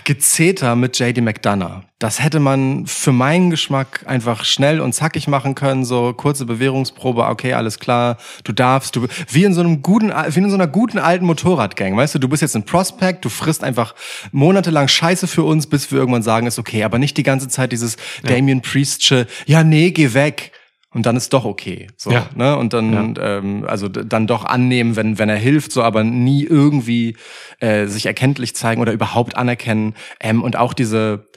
Gezeter 0.04 0.76
mit 0.76 0.98
JD 0.98 1.20
McDonough. 1.20 1.82
Das 1.98 2.22
hätte 2.22 2.40
man 2.40 2.86
für 2.86 3.12
meinen 3.12 3.50
Geschmack 3.50 4.04
einfach 4.06 4.44
schnell 4.44 4.80
und 4.80 4.92
zackig 4.92 5.28
machen 5.28 5.54
können, 5.54 5.84
so 5.84 6.12
kurze 6.12 6.46
Bewährungsprobe, 6.46 7.24
okay, 7.26 7.54
alles 7.54 7.78
klar, 7.78 8.18
du 8.44 8.52
darfst, 8.52 8.96
du, 8.96 9.06
wie 9.28 9.44
in 9.44 9.54
so 9.54 9.60
einem 9.60 9.82
guten, 9.82 10.10
wie 10.10 10.38
in 10.38 10.48
so 10.48 10.54
einer 10.54 10.66
guten 10.66 10.98
alten 10.98 11.26
Motorradgang, 11.26 11.96
weißt 11.96 12.14
du, 12.14 12.18
du 12.18 12.28
bist 12.28 12.42
jetzt 12.42 12.54
ein 12.54 12.64
Prospect, 12.64 13.24
du 13.24 13.28
frisst 13.28 13.64
einfach 13.64 13.94
monatelang 14.30 14.88
Scheiße 14.88 15.26
für 15.26 15.42
uns, 15.42 15.66
bis 15.66 15.90
wir 15.90 15.98
irgendwann 15.98 16.22
sagen, 16.22 16.46
ist 16.46 16.58
okay, 16.58 16.84
aber 16.84 16.98
nicht 16.98 17.16
die 17.16 17.22
ganze 17.22 17.48
Zeit 17.48 17.72
dieses 17.72 17.96
Damien 18.22 18.62
Priestsche, 18.62 19.26
ja, 19.46 19.64
nee, 19.64 19.90
geh 19.90 20.14
weg. 20.14 20.52
Und 20.96 21.04
dann 21.04 21.14
ist 21.14 21.34
doch 21.34 21.44
okay. 21.44 21.88
So, 21.98 22.10
Ja. 22.10 22.26
ne? 22.34 22.56
Und 22.56 22.72
dann, 22.72 23.18
ähm, 23.20 23.66
also 23.68 23.86
dann 23.86 24.26
doch 24.26 24.46
annehmen, 24.46 24.96
wenn, 24.96 25.18
wenn 25.18 25.28
er 25.28 25.36
hilft, 25.36 25.70
so 25.70 25.82
aber 25.82 26.02
nie 26.04 26.42
irgendwie 26.44 27.18
äh, 27.60 27.84
sich 27.84 28.06
erkenntlich 28.06 28.56
zeigen 28.56 28.80
oder 28.80 28.92
überhaupt 28.94 29.36
anerkennen. 29.36 29.94
Ähm, 30.20 30.42
und 30.42 30.56
auch 30.56 30.72
diese, 30.72 31.28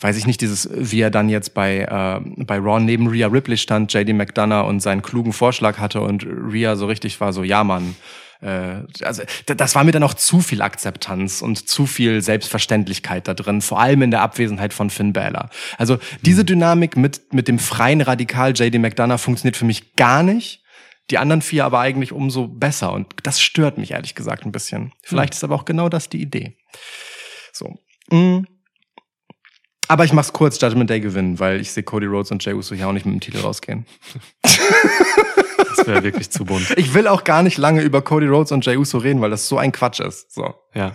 weiß 0.00 0.18
ich 0.18 0.26
nicht, 0.26 0.42
dieses, 0.42 0.68
wie 0.70 1.00
er 1.00 1.10
dann 1.10 1.30
jetzt 1.30 1.54
bei, 1.54 1.78
äh, 1.78 2.44
bei 2.44 2.58
Ron 2.58 2.84
neben 2.84 3.06
Rhea 3.06 3.28
Ripley 3.28 3.56
stand, 3.56 3.90
JD 3.94 4.12
McDonough 4.12 4.68
und 4.68 4.80
seinen 4.80 5.00
klugen 5.00 5.32
Vorschlag 5.32 5.78
hatte 5.78 6.02
und 6.02 6.26
Rhea 6.26 6.76
so 6.76 6.84
richtig 6.84 7.18
war, 7.18 7.32
so, 7.32 7.42
ja, 7.42 7.64
Mann. 7.64 7.96
Äh, 8.40 8.82
also 9.02 9.22
das 9.46 9.74
war 9.74 9.84
mir 9.84 9.92
dann 9.92 10.02
auch 10.02 10.14
zu 10.14 10.40
viel 10.40 10.62
Akzeptanz 10.62 11.42
und 11.42 11.68
zu 11.68 11.86
viel 11.86 12.22
Selbstverständlichkeit 12.22 13.28
da 13.28 13.34
drin, 13.34 13.60
vor 13.60 13.80
allem 13.80 14.02
in 14.02 14.10
der 14.10 14.22
Abwesenheit 14.22 14.72
von 14.72 14.90
Finn 14.90 15.12
Balor. 15.12 15.50
Also 15.78 15.98
diese 16.22 16.44
Dynamik 16.44 16.96
mit, 16.96 17.32
mit 17.32 17.48
dem 17.48 17.58
freien 17.58 18.00
Radikal 18.00 18.52
JD 18.54 18.78
McDonough 18.78 19.20
funktioniert 19.20 19.56
für 19.56 19.64
mich 19.64 19.96
gar 19.96 20.22
nicht. 20.22 20.62
die 21.10 21.18
anderen 21.18 21.40
vier 21.40 21.64
aber 21.64 21.78
eigentlich 21.78 22.10
umso 22.10 22.48
besser. 22.48 22.92
Und 22.92 23.06
das 23.22 23.40
stört 23.40 23.78
mich 23.78 23.92
ehrlich 23.92 24.16
gesagt 24.16 24.44
ein 24.44 24.50
bisschen. 24.50 24.92
Vielleicht 25.04 25.34
ist 25.34 25.44
aber 25.44 25.54
auch 25.54 25.64
genau 25.64 25.88
das 25.88 26.08
die 26.08 26.20
Idee. 26.20 26.56
So. 27.52 27.78
Mm. 28.10 28.44
Aber 29.88 30.04
ich 30.04 30.12
mach's 30.12 30.32
kurz, 30.32 30.60
Judgment 30.60 30.90
Day 30.90 31.00
gewinnen, 31.00 31.38
weil 31.38 31.60
ich 31.60 31.70
sehe 31.70 31.84
Cody 31.84 32.06
Rhodes 32.06 32.32
und 32.32 32.44
Jey 32.44 32.54
Uso 32.54 32.74
hier 32.74 32.88
auch 32.88 32.92
nicht 32.92 33.06
mit 33.06 33.14
dem 33.14 33.20
Titel 33.20 33.38
rausgehen. 33.38 33.86
Das 35.76 35.86
wäre 35.86 36.02
wirklich 36.02 36.30
zu 36.30 36.44
bunt. 36.44 36.70
Ich 36.76 36.94
will 36.94 37.06
auch 37.06 37.24
gar 37.24 37.42
nicht 37.42 37.58
lange 37.58 37.82
über 37.82 38.02
Cody 38.02 38.26
Rhodes 38.26 38.52
und 38.52 38.64
Jey 38.64 38.76
Uso 38.76 38.98
reden, 38.98 39.20
weil 39.20 39.30
das 39.30 39.48
so 39.48 39.58
ein 39.58 39.72
Quatsch 39.72 40.00
ist. 40.00 40.32
So. 40.32 40.54
Ja. 40.74 40.92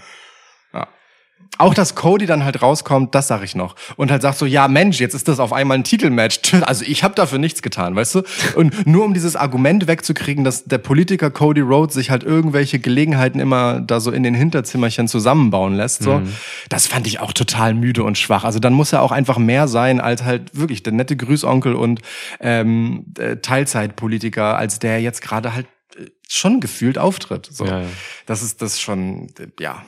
Auch 1.58 1.76
dass 1.76 1.94
Cody 1.94 2.26
dann 2.26 2.44
halt 2.44 2.64
rauskommt, 2.64 3.14
das 3.14 3.28
sag 3.28 3.44
ich 3.44 3.56
noch. 3.56 3.76
Und 3.96 4.10
halt 4.10 4.24
sagt 4.24 4.40
so, 4.40 4.48
ja 4.48 4.68
Mensch, 4.68 5.00
jetzt 5.00 5.14
ist 5.14 5.28
das 5.28 5.40
auf 5.40 5.54
einmal 5.54 5.78
ein 5.78 5.84
Titelmatch. 5.84 6.42
Tch, 6.42 6.56
Also 6.66 6.86
ich 6.86 7.04
habe 7.04 7.14
dafür 7.14 7.38
nichts 7.38 7.62
getan, 7.62 7.96
weißt 7.96 8.16
du? 8.16 8.24
Und 8.56 8.88
nur 8.88 9.06
um 9.06 9.14
dieses 9.14 9.36
Argument 9.36 9.86
wegzukriegen, 9.86 10.44
dass 10.44 10.64
der 10.64 10.80
Politiker 10.80 11.30
Cody 11.30 11.62
Rhodes 11.62 11.94
sich 11.94 12.10
halt 12.10 12.24
irgendwelche 12.24 12.80
Gelegenheiten 12.80 13.40
immer 13.40 13.80
da 13.80 14.00
so 14.00 14.12
in 14.12 14.24
den 14.24 14.34
Hinterzimmerchen 14.34 15.08
zusammenbauen 15.08 15.76
lässt, 15.76 16.02
so. 16.02 16.22
Das 16.70 16.88
fand 16.88 17.06
ich 17.06 17.20
auch 17.20 17.34
total 17.34 17.74
müde 17.74 18.04
und 18.04 18.18
schwach. 18.18 18.44
Also 18.44 18.60
dann 18.60 18.74
muss 18.74 18.92
er 18.92 19.02
auch 19.04 19.12
einfach 19.12 19.38
mehr 19.38 19.68
sein 19.68 20.02
als 20.02 20.24
halt 20.24 20.58
wirklich 20.58 20.82
der 20.82 20.94
nette 20.94 21.16
Grüßonkel 21.16 21.76
und 21.76 22.02
ähm, 22.40 23.06
äh, 23.20 23.38
Teilzeitpolitiker, 23.38 24.58
als 24.58 24.80
der 24.80 25.02
jetzt 25.02 25.22
gerade 25.22 25.54
halt 25.54 25.68
äh, 25.96 26.06
schon 26.28 26.60
gefühlt 26.60 26.98
auftritt. 26.98 27.50
So. 27.52 27.66
Ja, 27.66 27.82
ja. 27.82 27.88
Das 28.26 28.42
ist 28.42 28.62
das 28.62 28.80
schon, 28.80 29.28
äh, 29.38 29.48
ja. 29.60 29.84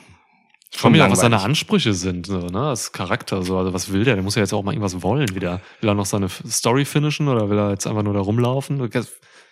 Ich 0.74 0.80
frage 0.80 0.92
mich 0.92 1.02
auch, 1.02 1.10
was 1.10 1.20
seine. 1.20 1.40
Ansprüche 1.40 1.94
sind, 1.94 2.26
so, 2.26 2.38
ne? 2.38 2.50
Das 2.50 2.90
Charakter, 2.90 3.44
so. 3.44 3.56
Also 3.56 3.72
was 3.72 3.92
will 3.92 4.02
der? 4.02 4.14
Der 4.14 4.24
muss 4.24 4.34
ja 4.34 4.42
jetzt 4.42 4.52
auch 4.52 4.64
mal 4.64 4.72
irgendwas 4.72 5.02
wollen 5.02 5.32
wieder. 5.32 5.60
Will 5.80 5.88
er 5.88 5.94
noch 5.94 6.04
seine 6.04 6.28
Story 6.28 6.84
finishen 6.84 7.28
oder 7.28 7.48
will 7.48 7.56
er 7.56 7.70
jetzt 7.70 7.86
einfach 7.86 8.02
nur 8.02 8.12
da 8.12 8.18
rumlaufen? 8.18 8.90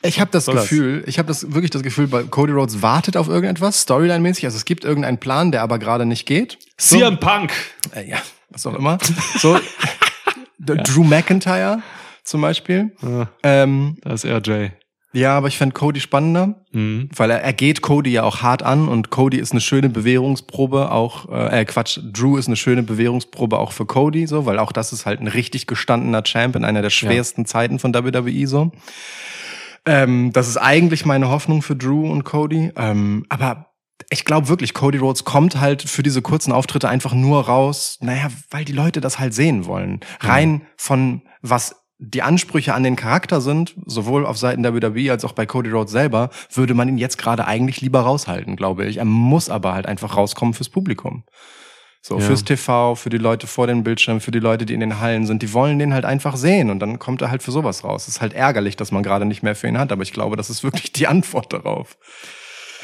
Ich 0.03 0.19
habe 0.21 0.31
das 0.33 0.47
soll 0.47 0.57
das? 0.57 0.65
Gefühl, 0.65 1.05
ich 1.07 1.19
habe 1.19 1.29
das 1.29 1.53
wirklich 1.53 1.71
das 1.71 1.85
Gefühl, 1.85 2.09
Cody 2.09 2.53
Rhodes 2.53 2.83
wartet 2.83 3.17
auf 3.17 3.29
irgendetwas, 3.29 3.87
Storyline-mäßig. 3.87 4.47
Also 4.47 4.57
es 4.57 4.65
gibt 4.65 4.85
irgendeinen 4.85 5.19
Plan, 5.19 5.53
der 5.53 5.63
aber 5.63 5.79
gerade 5.79 6.07
nicht 6.07 6.27
geht. 6.27 6.59
So, 6.77 6.99
CM 6.99 7.21
Punk! 7.21 7.53
äh, 7.95 8.09
ja, 8.11 8.19
was 8.51 8.67
auch 8.67 8.75
immer. 8.75 8.99
So, 9.39 9.61
Drew 10.59 11.05
McIntyre 11.05 11.83
zum 12.25 12.41
Beispiel. 12.41 12.91
Ja, 13.01 13.29
Ähm, 13.45 13.97
da 14.03 14.13
ist 14.15 14.25
er 14.25 14.43
Jay. 14.45 14.73
Ja, 15.13 15.37
aber 15.37 15.49
ich 15.49 15.59
fände 15.59 15.75
Cody 15.75 16.01
spannender, 16.01 16.63
Mhm. 16.73 17.09
weil 17.15 17.31
er, 17.31 17.43
er 17.43 17.53
geht 17.53 17.83
Cody 17.83 18.11
ja 18.13 18.23
auch 18.23 18.43
hart 18.43 18.63
an 18.63 18.89
und 18.89 19.11
Cody 19.11 19.39
ist 19.39 19.53
eine 19.53 19.61
schöne 19.61 19.89
Bewährungsprobe 19.89 20.91
auch, 20.91 21.29
äh, 21.31 21.61
äh, 21.61 21.65
Quatsch, 21.65 21.99
Drew 22.13 22.37
ist 22.37 22.47
eine 22.47 22.57
schöne 22.57 22.83
Bewährungsprobe 22.83 23.59
auch 23.59 23.73
für 23.73 23.85
Cody, 23.87 24.27
so, 24.27 24.47
weil 24.47 24.59
auch 24.59 24.73
das 24.73 24.93
ist 24.93 25.05
halt 25.07 25.21
ein 25.21 25.29
richtig 25.29 25.67
gestandener 25.67 26.23
Champ 26.25 26.57
in 26.57 26.65
einer 26.65 26.83
der 26.83 26.91
schwersten 26.91 27.45
Zeiten 27.47 27.79
von 27.79 27.95
WWE 27.95 28.47
so. 28.47 28.73
Ähm, 29.85 30.33
das 30.33 30.49
ist 30.49 30.57
eigentlich 30.59 31.05
meine 31.05 31.29
Hoffnung 31.29 31.63
für 31.63 31.77
Drew 31.77 32.11
und 32.11 32.25
Cody. 32.25 32.71
Ähm, 32.77 33.27
aber 33.29 33.67
ich 34.11 34.25
glaube 34.25 34.49
wirklich, 34.49 34.75
Cody 34.75 34.99
Rhodes 34.99 35.25
kommt 35.25 35.61
halt 35.61 35.83
für 35.83 36.03
diese 36.03 36.23
kurzen 36.23 36.53
Auftritte 36.53 36.89
einfach 36.89 37.15
nur 37.15 37.47
raus, 37.47 37.99
naja, 38.01 38.29
weil 38.51 38.65
die 38.65 38.73
Leute 38.73 39.01
das 39.01 39.19
halt 39.19 39.35
sehen 39.35 39.67
wollen. 39.67 40.01
Rein 40.21 40.63
von 40.77 41.23
was 41.41 41.82
die 42.05 42.23
Ansprüche 42.23 42.75
an 42.75 42.83
den 42.83 42.97
Charakter 42.97 43.41
sind, 43.41 43.75
sowohl 43.87 44.27
auf 44.27 44.37
Seiten 44.37 44.63
der 44.65 44.75
WWE 44.75 45.13
als 45.13 45.25
auch 45.25 45.33
bei 45.33 45.47
Cody 45.47 45.71
Rhodes 45.71 45.93
selber, 45.93 46.31
würde 46.53 46.75
man 46.75 46.89
ihn 46.89 46.99
jetzt 46.99 47.17
gerade 47.17 47.47
eigentlich 47.47 47.81
lieber 47.81 48.01
raushalten, 48.01 48.57
glaube 48.57 48.87
ich. 48.87 48.97
Er 48.97 49.05
muss 49.05 49.49
aber 49.49 49.73
halt 49.73 49.87
einfach 49.87 50.17
rauskommen 50.17 50.53
fürs 50.53 50.69
Publikum. 50.69 51.23
So, 52.05 52.19
Ja. 52.19 52.21
fürs 52.25 52.43
TV, 52.43 52.97
für 52.97 53.11
die 53.11 53.19
Leute 53.19 53.47
vor 53.47 53.69
den 53.69 53.85
Bildschirmen, 53.85 54.21
für 54.21 54.33
die 54.33 54.41
Leute, 54.41 54.67
die 54.67 54.75
in 54.75 54.81
den 54.81 54.99
Hallen 54.99 55.25
sind, 55.27 55.43
die 55.43 55.53
wollen 55.53 55.79
den 55.79 55.95
halt 55.95 56.05
einfach 56.05 56.37
sehen 56.37 56.71
und 56.71 56.81
dann 56.81 56.99
kommt 56.99 57.23
er 57.23 57.31
halt 57.31 57.45
für 57.45 57.53
sowas 57.53 57.85
raus. 57.85 58.09
ist 58.09 58.21
halt 58.21 58.33
ärgerlich, 58.33 58.75
dass 58.77 58.91
man 58.91 59.05
gerade 59.05 59.25
nicht 59.25 59.45
mehr 59.45 59.55
für 59.55 59.69
ihn 59.69 59.79
hat, 59.79 59.93
aber 59.93 60.03
ich 60.03 60.13
glaube, 60.13 60.37
das 60.37 60.51
ist 60.51 60.65
wirklich 60.65 60.93
die 60.93 61.07
Antwort 61.07 61.53
darauf. 61.53 61.97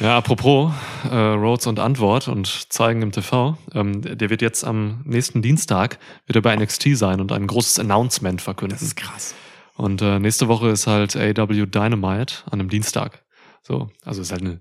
Ja, 0.01 0.17
apropos 0.17 0.73
äh, 1.11 1.17
Rhodes 1.17 1.67
und 1.67 1.81
Antwort 1.81 2.29
und 2.29 2.73
zeigen 2.73 3.03
im 3.03 3.11
TV. 3.11 3.59
Ähm, 3.75 4.01
der 4.03 4.31
wird 4.31 4.43
jetzt 4.43 4.65
am 4.65 5.03
nächsten 5.05 5.43
Dienstag 5.43 5.99
wird 6.27 6.37
er 6.37 6.43
bei 6.43 6.55
NXT 6.55 6.97
sein 6.97 7.21
und 7.21 7.33
ein 7.33 7.49
großes 7.49 7.81
Announcement 7.81 8.41
verkünden. 8.41 8.79
krass. 8.95 9.35
Und 9.77 10.01
äh, 10.01 10.21
nächste 10.21 10.47
Woche 10.47 10.69
ist 10.69 10.87
halt 10.87 11.17
AW 11.17 11.67
Dynamite 11.67 12.35
an 12.47 12.61
einem 12.61 12.69
Dienstag. 12.69 13.25
So, 13.63 13.91
also 14.05 14.23
ist 14.23 14.31
halt 14.31 14.43
eine 14.43 14.61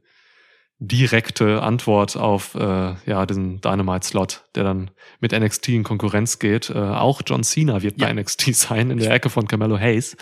direkte 0.79 1.63
Antwort 1.63 2.15
auf 2.17 2.53
äh, 2.55 2.93
ja 3.05 3.25
diesen 3.25 3.61
Dynamite-Slot, 3.61 4.43
der 4.55 4.63
dann 4.63 4.91
mit 5.19 5.31
NXT 5.31 5.69
in 5.69 5.83
Konkurrenz 5.83 6.37
geht. 6.39 6.69
Äh, 6.69 6.77
auch 6.77 7.21
John 7.25 7.43
Cena 7.43 7.81
wird 7.81 7.97
bei 7.97 8.07
Ja. 8.07 8.13
NXT 8.13 8.53
sein 8.55 8.91
in 8.91 8.99
der 8.99 9.11
Ecke 9.11 9.29
von 9.29 9.47
Carmelo 9.47 9.79
Hayes. 9.79 10.15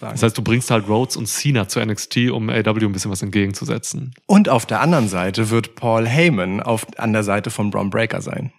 Das 0.00 0.22
heißt, 0.22 0.36
du 0.38 0.42
bringst 0.42 0.70
halt 0.70 0.88
Rhodes 0.88 1.16
und 1.16 1.26
Cena 1.26 1.68
zu 1.68 1.80
NXT, 1.84 2.30
um 2.30 2.48
AW 2.48 2.84
ein 2.86 2.92
bisschen 2.92 3.10
was 3.10 3.20
entgegenzusetzen. 3.22 4.14
Und 4.26 4.48
auf 4.48 4.64
der 4.64 4.80
anderen 4.80 5.08
Seite 5.08 5.50
wird 5.50 5.74
Paul 5.74 6.06
Heyman 6.06 6.60
auf, 6.62 6.86
an 6.96 7.12
der 7.12 7.22
Seite 7.22 7.50
von 7.50 7.70
Braun 7.70 7.90
Breaker 7.90 8.22
sein. 8.22 8.52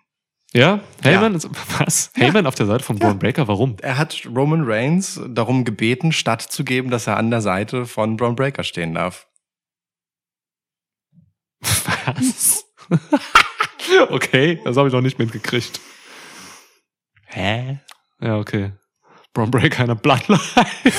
Ja, 0.54 0.82
Heyman, 1.02 1.34
ist- 1.34 1.50
was? 1.80 2.12
Heyman 2.14 2.46
auf 2.46 2.56
der 2.56 2.66
Seite 2.66 2.84
von 2.84 3.00
Braun 3.00 3.18
Breaker, 3.18 3.48
warum? 3.48 3.78
Er 3.82 3.98
hat 3.98 4.24
Roman 4.36 4.64
Reigns 4.66 5.20
darum 5.30 5.64
gebeten, 5.64 6.12
stattzugeben, 6.12 6.92
dass 6.92 7.08
er 7.08 7.18
an 7.18 7.32
der 7.32 7.42
Seite 7.42 7.86
von 7.86 8.18
Braun 8.18 8.36
Breaker 8.36 8.64
stehen 8.64 8.94
darf. 8.94 9.28
Was? 11.62 12.66
okay, 14.10 14.60
das 14.64 14.78
habe 14.78 14.88
ich 14.88 14.94
noch 14.94 15.02
nicht 15.02 15.20
mitgekriegt. 15.20 15.80
Hä? 17.26 17.80
Ja, 18.20 18.38
okay. 18.38 18.74
Braun 19.34 19.50
Breaker 19.52 19.82
in 19.84 19.88
der 19.88 19.96
Bloodline. 19.96 20.40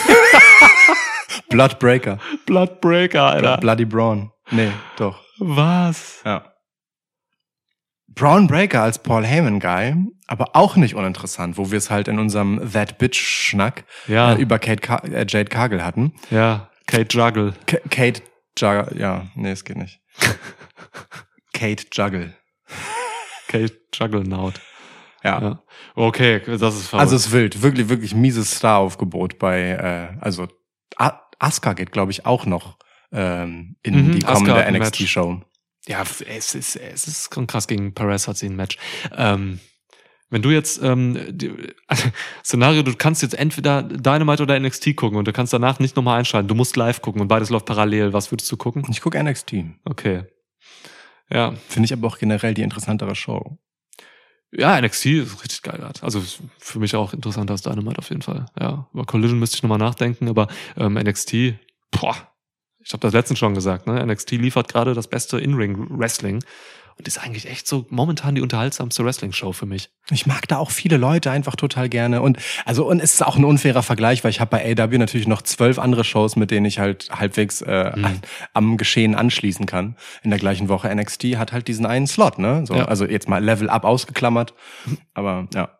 Blood 1.50 1.78
Breaker. 1.78 2.18
Bloodbreaker, 2.46 3.24
Alter. 3.24 3.58
Bloody 3.58 3.84
Braun. 3.84 4.30
Nee, 4.50 4.72
doch. 4.96 5.20
Was? 5.38 6.22
Ja. 6.24 6.50
Braun 8.08 8.46
Breaker 8.46 8.82
als 8.82 8.98
Paul 9.02 9.24
Heyman 9.24 9.60
Guy, 9.60 9.94
aber 10.26 10.54
auch 10.54 10.76
nicht 10.76 10.94
uninteressant, 10.94 11.56
wo 11.56 11.70
wir 11.70 11.78
es 11.78 11.90
halt 11.90 12.08
in 12.08 12.18
unserem 12.18 12.70
That 12.72 12.98
Bitch 12.98 13.18
Schnack 13.20 13.84
Ja. 14.06 14.32
äh, 14.34 14.40
über 14.40 14.58
Kate 14.58 14.80
Car 14.80 15.04
äh, 15.04 15.24
Jade 15.28 15.46
Cargill 15.48 15.82
hatten. 15.82 16.14
Ja, 16.30 16.70
Kate 16.86 17.08
Juggle. 17.16 17.54
K 17.66 17.78
Kate 17.90 18.22
Juggle, 18.58 18.94
ja, 18.98 19.26
nee, 19.34 19.50
es 19.52 19.64
geht 19.64 19.76
nicht. 19.78 20.00
Kate 21.52 21.84
Juggle. 21.92 22.34
Kate 23.48 23.78
Juggernaut. 23.94 24.60
Ja. 25.22 25.40
Ja. 25.40 25.62
Okay, 25.94 26.40
das 26.40 26.74
ist 26.74 26.88
verrückt. 26.88 27.00
Also 27.02 27.16
es 27.16 27.26
ist 27.26 27.32
wild, 27.32 27.62
wirklich, 27.62 27.88
wirklich 27.88 28.14
mieses 28.14 28.56
Staraufgebot 28.56 29.38
bei, 29.38 29.60
äh, 29.70 30.18
also 30.20 30.48
A 30.96 31.20
Asuka 31.38 31.74
geht, 31.74 31.92
glaube 31.92 32.10
ich, 32.12 32.26
auch 32.26 32.46
noch 32.46 32.76
ähm, 33.12 33.76
in 33.82 34.08
Mhm, 34.08 34.12
die 34.12 34.20
kommende 34.20 34.64
NXT-Show. 34.72 35.42
ja, 35.86 36.02
es 36.26 36.54
ist, 36.54 36.76
es 36.76 37.06
ist 37.06 37.30
krass. 37.46 37.66
Gegen 37.68 37.94
Perez 37.94 38.26
hat 38.28 38.36
sie 38.36 38.46
ein 38.48 38.56
Match. 38.56 38.78
Ähm, 39.16 39.60
wenn 40.32 40.40
du 40.40 40.48
jetzt, 40.50 40.82
ähm, 40.82 41.18
die, 41.28 41.52
Szenario, 42.44 42.82
du 42.82 42.94
kannst 42.96 43.20
jetzt 43.20 43.34
entweder 43.34 43.82
Dynamite 43.82 44.42
oder 44.42 44.58
NXT 44.58 44.96
gucken 44.96 45.18
und 45.18 45.28
du 45.28 45.32
kannst 45.32 45.52
danach 45.52 45.78
nicht 45.78 45.94
nochmal 45.94 46.18
einschalten. 46.18 46.48
Du 46.48 46.54
musst 46.54 46.74
live 46.76 47.02
gucken 47.02 47.20
und 47.20 47.28
beides 47.28 47.50
läuft 47.50 47.66
parallel. 47.66 48.14
Was 48.14 48.32
würdest 48.32 48.50
du 48.50 48.56
gucken? 48.56 48.82
Ich 48.88 49.02
gucke 49.02 49.22
NXT. 49.22 49.56
Okay. 49.84 50.24
Ja, 51.30 51.54
Finde 51.68 51.84
ich 51.84 51.92
aber 51.92 52.08
auch 52.08 52.16
generell 52.16 52.54
die 52.54 52.62
interessantere 52.62 53.14
Show. 53.14 53.58
Ja, 54.52 54.80
NXT 54.80 55.06
ist 55.06 55.42
richtig 55.42 55.60
geil. 55.60 55.78
Grad. 55.78 56.02
Also 56.02 56.22
für 56.58 56.78
mich 56.78 56.96
auch 56.96 57.12
interessanter 57.12 57.52
als 57.52 57.62
Dynamite 57.62 57.98
auf 57.98 58.08
jeden 58.08 58.22
Fall. 58.22 58.46
Ja, 58.58 58.88
über 58.94 59.04
Collision 59.04 59.38
müsste 59.38 59.56
ich 59.56 59.62
nochmal 59.62 59.78
nachdenken, 59.78 60.28
aber 60.28 60.48
ähm, 60.78 60.94
NXT, 60.94 61.56
boah, 61.90 62.16
ich 62.80 62.92
habe 62.94 63.00
das 63.00 63.12
letztens 63.12 63.38
schon 63.38 63.54
gesagt, 63.54 63.86
ne? 63.86 64.04
NXT 64.06 64.32
liefert 64.32 64.68
gerade 64.68 64.94
das 64.94 65.08
beste 65.08 65.38
In-Ring-Wrestling 65.38 66.42
und 66.98 67.08
ist 67.08 67.18
eigentlich 67.18 67.48
echt 67.50 67.66
so 67.66 67.86
momentan 67.90 68.34
die 68.34 68.40
unterhaltsamste 68.40 69.04
Wrestling-Show 69.04 69.52
für 69.52 69.66
mich. 69.66 69.90
Ich 70.10 70.26
mag 70.26 70.46
da 70.48 70.58
auch 70.58 70.70
viele 70.70 70.96
Leute 70.96 71.30
einfach 71.30 71.56
total 71.56 71.88
gerne. 71.88 72.22
Und 72.22 72.38
also 72.64 72.88
und 72.88 73.00
es 73.00 73.14
ist 73.14 73.22
auch 73.24 73.36
ein 73.36 73.44
unfairer 73.44 73.82
Vergleich, 73.82 74.22
weil 74.24 74.30
ich 74.30 74.40
habe 74.40 74.50
bei 74.50 74.64
AW 74.78 74.98
natürlich 74.98 75.26
noch 75.26 75.42
zwölf 75.42 75.78
andere 75.78 76.04
Shows, 76.04 76.36
mit 76.36 76.50
denen 76.50 76.66
ich 76.66 76.78
halt 76.78 77.08
halbwegs 77.10 77.62
äh, 77.62 77.92
Mhm. 77.96 78.20
am 78.54 78.76
Geschehen 78.76 79.14
anschließen 79.14 79.66
kann. 79.66 79.96
In 80.22 80.30
der 80.30 80.38
gleichen 80.38 80.68
Woche 80.68 80.94
NXT 80.94 81.36
hat 81.36 81.52
halt 81.52 81.68
diesen 81.68 81.86
einen 81.86 82.06
Slot, 82.06 82.38
ne? 82.38 82.64
So, 82.66 82.74
Ja. 82.74 82.84
Also 82.86 83.04
jetzt 83.06 83.28
mal 83.28 83.42
Level 83.42 83.68
Up 83.70 83.84
ausgeklammert. 83.84 84.54
Aber 85.14 85.48
ja. 85.54 85.70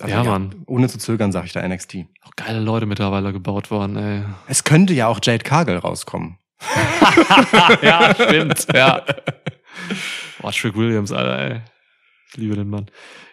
Also, 0.00 0.14
Ja, 0.14 0.22
Mann. 0.22 0.54
Ohne 0.66 0.88
zu 0.88 0.98
zögern 0.98 1.32
sage 1.32 1.46
ich 1.46 1.52
da 1.52 1.66
NXT. 1.66 2.06
Auch 2.22 2.30
geile 2.36 2.60
Leute 2.60 2.86
mittlerweile 2.86 3.32
gebaut 3.32 3.70
worden, 3.72 3.96
ey. 3.96 4.22
Es 4.46 4.62
könnte 4.64 4.92
ja 4.94 5.08
auch 5.08 5.18
Jade 5.22 5.42
Cargill 5.42 5.78
rauskommen. 5.78 6.38
ja, 7.82 8.14
stimmt, 8.14 8.66
ja. 8.74 9.02
Boah, 10.40 10.52
Trick 10.52 10.76
Williams, 10.76 11.12
Alter, 11.12 11.38
ey. 11.38 11.60
Ich 12.32 12.36
liebe 12.38 12.54
den 12.56 12.68
Mann. 12.68 12.86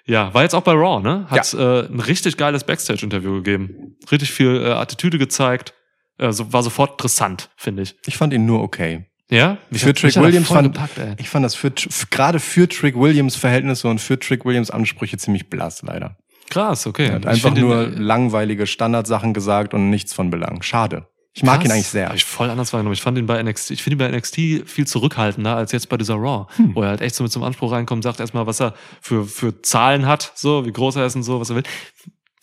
Ja, 0.06 0.34
war 0.34 0.44
jetzt 0.44 0.54
auch 0.56 0.62
bei 0.62 0.72
Raw, 0.74 1.02
ne? 1.02 1.26
Hat 1.30 1.54
äh, 1.54 1.86
ein 1.88 2.00
richtig 2.00 2.38
geiles 2.38 2.64
Backstage-Interview 2.64 3.36
gegeben. 3.42 3.96
Richtig 4.12 4.32
viel 4.32 4.62
äh, 4.64 4.70
Attitüde 4.72 5.18
gezeigt. 5.18 5.74
Äh, 6.18 6.32
so, 6.32 6.54
war 6.54 6.64
sofort 6.64 6.92
interessant, 6.92 7.50
finde 7.58 7.84
ich. 7.84 7.96
Ich 8.06 8.16
fand 8.18 8.32
ihn 8.34 8.46
nur 8.46 8.62
okay. 8.62 9.06
Ja? 9.30 9.58
Mich 9.72 9.82
Für 9.82 9.90
hat- 9.90 9.98
Trick 9.98 10.16
Williams 10.16 10.48
fand- 10.48 10.74
gepackt, 10.74 10.98
ey. 11.00 11.16
Ich 11.18 11.28
fand 11.30 11.44
das 11.44 11.56
für, 11.56 11.72
gerade 12.12 12.40
für 12.40 12.70
Trick 12.70 12.96
Williams 12.96 13.36
Verhältnisse 13.36 13.88
und 13.90 14.00
für 14.00 14.20
Trick 14.20 14.46
Williams 14.46 14.70
Ansprüche 14.72 15.18
ziemlich 15.18 15.50
blass, 15.50 15.82
leider. 15.82 16.18
Krass, 16.52 16.86
okay. 16.86 17.08
Er 17.08 17.14
hat 17.14 17.22
Ich 17.24 17.30
einfach 17.32 17.56
nur 17.56 17.88
ihn, 17.88 17.94
äh, 17.94 18.00
langweilige 18.00 18.68
Standardsachen 18.68 19.34
gesagt 19.34 19.74
und 19.74 19.90
nichts 19.90 20.14
von 20.14 20.30
Belang. 20.30 20.62
Schade. 20.62 21.08
Ich 21.38 21.44
mag 21.44 21.58
Krass. 21.60 21.66
ihn 21.66 21.72
eigentlich 21.74 21.88
sehr. 21.90 22.08
Hab 22.08 22.16
ich 22.16 22.24
voll 22.26 22.50
anders 22.50 22.72
wahrgenommen. 22.72 22.94
Ich 22.94 23.02
fand 23.02 23.18
ihn 23.18 23.26
bei 23.26 23.42
NXT, 23.44 23.72
ich 23.72 23.84
finde 23.84 23.96
ihn 24.06 24.10
bei 24.12 24.18
NXT 24.18 24.36
viel 24.70 24.88
zurückhaltender 24.88 25.56
als 25.56 25.74
jetzt 25.74 25.90
bei 25.90 25.98
dieser 25.98 26.16
Raw, 26.16 26.48
Hm. 26.56 26.74
wo 26.76 26.82
er 26.82 26.90
halt 26.90 27.02
echt 27.02 27.14
so 27.14 27.24
mit 27.24 27.32
zum 27.32 27.44
Anspruch 27.44 27.72
reinkommt, 27.74 28.04
sagt 28.04 28.20
erstmal, 28.22 28.48
was 28.48 28.62
er 28.62 28.74
für, 29.02 29.26
für 29.26 29.62
Zahlen 29.62 30.06
hat, 30.06 30.32
so, 30.36 30.66
wie 30.66 30.72
groß 30.72 30.96
er 30.96 31.06
ist 31.06 31.16
und 31.16 31.24
so, 31.24 31.40
was 31.42 31.50
er 31.50 31.58
will. 31.58 31.64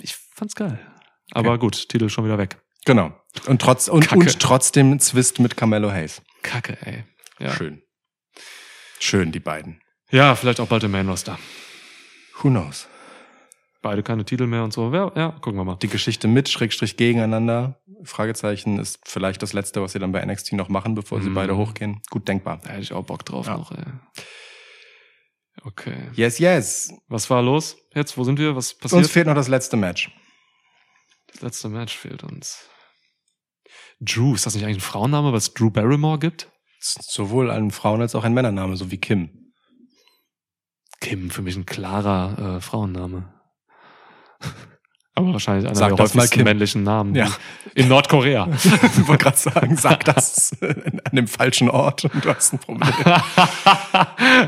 Ich 0.02 0.14
fand's 0.34 0.54
geil. 0.54 0.78
Aber 1.32 1.58
gut, 1.58 1.88
Titel 1.88 2.10
schon 2.10 2.26
wieder 2.26 2.36
weg. 2.36 2.58
Genau. 2.84 3.12
Und, 3.46 3.62
trotz, 3.62 3.88
und, 3.88 4.06
Kacke. 4.06 4.18
und 4.20 4.38
trotzdem 4.40 4.98
Zwist 5.00 5.40
mit 5.40 5.56
Carmelo 5.56 5.90
Hayes. 5.90 6.20
Kacke, 6.42 6.76
ey. 6.84 7.04
Ja. 7.38 7.50
Schön. 7.54 7.80
Schön, 9.00 9.32
die 9.32 9.40
beiden. 9.40 9.80
Ja, 10.10 10.34
vielleicht 10.34 10.60
auch 10.60 10.66
bald 10.68 10.82
im 10.84 10.90
Main 10.90 11.08
Roster. 11.08 11.38
Who 12.42 12.50
knows? 12.50 12.86
Beide 13.82 14.02
keine 14.04 14.24
Titel 14.24 14.46
mehr 14.46 14.62
und 14.64 14.72
so. 14.72 14.92
Ja, 14.94 15.10
ja 15.16 15.30
gucken 15.32 15.56
wir 15.58 15.64
mal. 15.64 15.76
Die 15.76 15.88
Geschichte 15.88 16.28
mit, 16.28 16.48
Schrägstrich 16.48 16.96
gegeneinander, 16.96 17.82
Fragezeichen, 18.04 18.78
ist 18.78 19.00
vielleicht 19.08 19.42
das 19.42 19.52
Letzte, 19.52 19.82
was 19.82 19.92
sie 19.92 19.98
dann 19.98 20.12
bei 20.12 20.24
NXT 20.24 20.52
noch 20.52 20.68
machen, 20.68 20.94
bevor 20.94 21.20
sie 21.20 21.30
Mhm. 21.30 21.34
beide 21.34 21.56
hochgehen. 21.56 22.00
Gut 22.10 22.28
denkbar. 22.28 22.60
Da 22.62 22.70
hätte 22.70 22.82
ich 22.82 22.92
auch 22.92 23.04
Bock 23.04 23.24
drauf 23.24 23.46
Ja. 23.46 23.56
noch, 23.56 23.72
ey. 23.72 23.84
Okay. 25.64 26.10
Yes, 26.14 26.38
yes. 26.38 26.92
Was 27.08 27.28
war 27.28 27.42
los 27.42 27.76
jetzt? 27.94 28.16
Wo 28.16 28.24
sind 28.24 28.38
wir? 28.38 28.56
Was 28.56 28.74
passiert? 28.74 28.98
Uns 29.02 29.10
fehlt 29.10 29.26
noch 29.26 29.34
das 29.34 29.48
letzte 29.48 29.76
Match. 29.76 30.10
das 31.32 31.40
letzte 31.42 31.68
Match 31.68 31.96
fehlt 31.96 32.22
uns. 32.24 32.68
Drew, 34.00 34.34
ist 34.34 34.44
das 34.46 34.54
nicht 34.54 34.64
eigentlich 34.64 34.78
ein 34.78 34.80
Frauenname, 34.80 35.32
was 35.32 35.54
Drew 35.54 35.70
Barrymore 35.70 36.18
gibt? 36.18 36.50
Sowohl 36.80 37.50
ein 37.50 37.70
Frauen- 37.70 38.00
als 38.02 38.14
auch 38.14 38.24
ein 38.24 38.34
Männername, 38.34 38.76
so 38.76 38.90
wie 38.90 38.98
Kim. 38.98 39.52
Kim, 41.00 41.30
für 41.30 41.42
mich 41.42 41.56
ein 41.56 41.64
klarer 41.66 42.56
äh, 42.56 42.60
Frauenname. 42.60 43.32
Aber 45.14 45.32
wahrscheinlich 45.34 45.66
einer 45.66 45.74
Sag 45.74 45.88
der 45.88 45.96
das 45.98 46.14
häufigsten 46.14 46.42
männlichen 46.44 46.82
Namen 46.84 47.14
Ja. 47.14 47.30
in 47.74 47.88
Nordkorea. 47.88 48.48
ich 48.54 49.06
wollte 49.06 49.24
gerade 49.24 49.36
sagen, 49.36 49.76
sag 49.76 50.04
das 50.06 50.56
an 50.62 51.14
dem 51.16 51.28
falschen 51.28 51.68
Ort 51.68 52.06
und 52.06 52.24
du 52.24 52.34
hast 52.34 52.54
ein 52.54 52.58
Problem. 52.58 52.88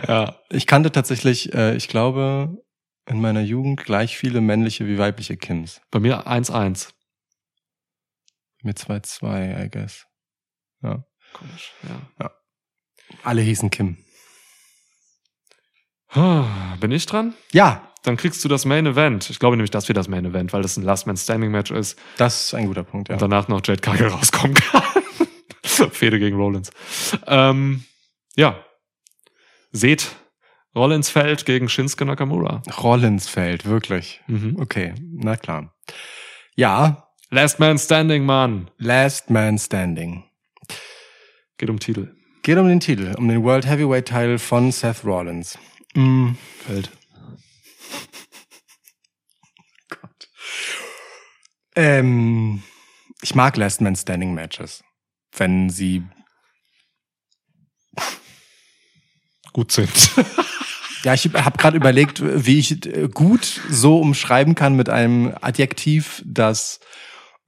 ja. 0.08 0.36
Ich 0.48 0.66
kannte 0.66 0.90
tatsächlich, 0.90 1.52
äh, 1.54 1.76
ich 1.76 1.88
glaube, 1.88 2.56
in 3.06 3.20
meiner 3.20 3.42
Jugend 3.42 3.84
gleich 3.84 4.16
viele 4.16 4.40
männliche 4.40 4.86
wie 4.86 4.96
weibliche 4.96 5.36
Kims. 5.36 5.82
Bei 5.90 6.00
mir 6.00 6.26
1-1. 6.26 6.88
Mit 8.62 8.78
2-2, 8.78 9.66
I 9.66 9.68
guess. 9.70 10.06
Ja. 10.82 11.04
Komisch, 11.34 11.72
ja. 12.18 12.30
Alle 13.22 13.42
hießen 13.42 13.68
Kim. 13.70 13.98
Ah, 16.08 16.76
Bin 16.80 16.92
ich 16.92 17.04
dran? 17.06 17.34
Ja, 17.52 17.92
Dann 18.04 18.18
kriegst 18.18 18.44
du 18.44 18.48
das 18.48 18.66
Main 18.66 18.86
Event. 18.86 19.30
Ich 19.30 19.38
glaube 19.38 19.56
nämlich, 19.56 19.70
dass 19.70 19.88
wir 19.88 19.94
das 19.94 20.08
Main 20.08 20.26
Event, 20.26 20.52
weil 20.52 20.62
das 20.62 20.76
ein 20.76 20.84
Last 20.84 21.06
Man 21.06 21.16
Standing 21.16 21.50
Match 21.50 21.70
ist 21.70 21.98
das 22.18 22.46
ist 22.46 22.54
ein 22.54 22.66
guter 22.66 22.84
Punkt, 22.84 23.08
ja. 23.08 23.14
und 23.14 23.22
danach 23.22 23.48
noch 23.48 23.60
Jade 23.64 23.80
Cargill 23.80 24.08
rauskommen 24.08 24.54
kann. 24.54 24.82
Fehde 25.90 26.18
gegen 26.18 26.36
Rollins. 26.36 26.70
Ähm, 27.26 27.84
ja. 28.36 28.62
Seht, 29.72 30.14
Rollins 30.76 31.08
fällt 31.08 31.46
gegen 31.46 31.68
Shinsuke 31.68 32.04
Nakamura. 32.04 32.62
Rollinsfeld, 32.82 33.64
wirklich. 33.64 34.20
Mhm. 34.26 34.56
Okay, 34.60 34.94
na 35.00 35.36
klar. 35.36 35.74
Ja, 36.56 37.08
Last 37.30 37.58
Man 37.58 37.78
Standing, 37.78 38.24
Mann. 38.24 38.70
Last 38.78 39.30
Man 39.30 39.58
Standing. 39.58 40.24
Geht 41.56 41.70
um 41.70 41.80
Titel. 41.80 42.14
Geht 42.42 42.58
um 42.58 42.68
den 42.68 42.80
Titel, 42.80 43.14
um 43.16 43.28
den 43.28 43.42
World 43.42 43.66
Heavyweight 43.66 44.06
Title 44.06 44.38
von 44.38 44.70
Seth 44.70 45.04
Rollins. 45.04 45.58
Mm, 45.94 46.32
Fällt. 46.66 46.90
Gott. 49.88 50.28
Ähm, 51.76 52.62
ich 53.22 53.34
mag 53.34 53.56
Last 53.56 53.80
Man 53.80 53.96
Standing 53.96 54.34
Matches. 54.34 54.82
Wenn 55.36 55.70
sie, 55.70 56.04
Gut 59.54 59.70
sind. 59.70 60.10
ja, 61.04 61.14
ich 61.14 61.26
habe 61.32 61.56
gerade 61.56 61.76
überlegt, 61.76 62.20
wie 62.22 62.58
ich 62.58 62.84
äh, 62.86 63.08
gut 63.08 63.60
so 63.70 64.00
umschreiben 64.00 64.56
kann 64.56 64.74
mit 64.74 64.88
einem 64.88 65.32
Adjektiv, 65.40 66.22
das 66.26 66.80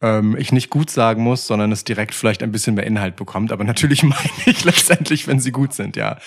ähm, 0.02 0.36
ich 0.38 0.52
nicht 0.52 0.70
gut 0.70 0.90
sagen 0.90 1.22
muss, 1.22 1.46
sondern 1.46 1.72
es 1.72 1.84
direkt 1.84 2.14
vielleicht 2.14 2.42
ein 2.42 2.52
bisschen 2.52 2.74
mehr 2.74 2.86
Inhalt 2.86 3.16
bekommt. 3.16 3.52
Aber 3.52 3.64
natürlich 3.64 4.02
meine 4.02 4.30
ich 4.44 4.64
letztendlich, 4.64 5.26
wenn 5.26 5.40
sie 5.40 5.52
gut 5.52 5.72
sind, 5.72 5.96
ja. 5.96 6.18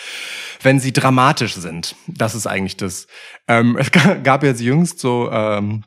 Wenn 0.62 0.80
sie 0.80 0.92
dramatisch 0.94 1.56
sind. 1.56 1.96
Das 2.08 2.36
ist 2.36 2.48
eigentlich 2.48 2.78
das. 2.78 3.08
Ähm, 3.48 3.78
es 3.80 3.92
ga- 3.92 4.16
gab 4.16 4.44
jetzt 4.44 4.62
jüngst 4.62 5.00
so 5.00 5.30
ähm, 5.32 5.84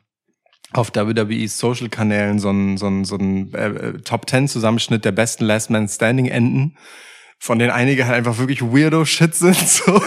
auf 0.71 0.89
WWE's 0.95 1.57
Social-Kanälen 1.59 2.39
so 2.39 2.49
ein, 2.49 2.77
so 2.77 2.87
ein, 2.87 3.05
so 3.05 3.15
ein 3.15 3.53
äh, 3.53 3.67
äh, 3.67 4.01
Top-10-Zusammenschnitt 4.01 5.05
der 5.05 5.11
besten 5.11 5.45
Last 5.45 5.69
Man 5.69 5.87
Standing-Enden, 5.87 6.77
von 7.37 7.59
denen 7.59 7.71
einige 7.71 8.07
halt 8.07 8.15
einfach 8.17 8.39
wirklich 8.39 8.61
Weirdo-Shit 8.61 9.35
sind, 9.35 9.55
so. 9.67 10.01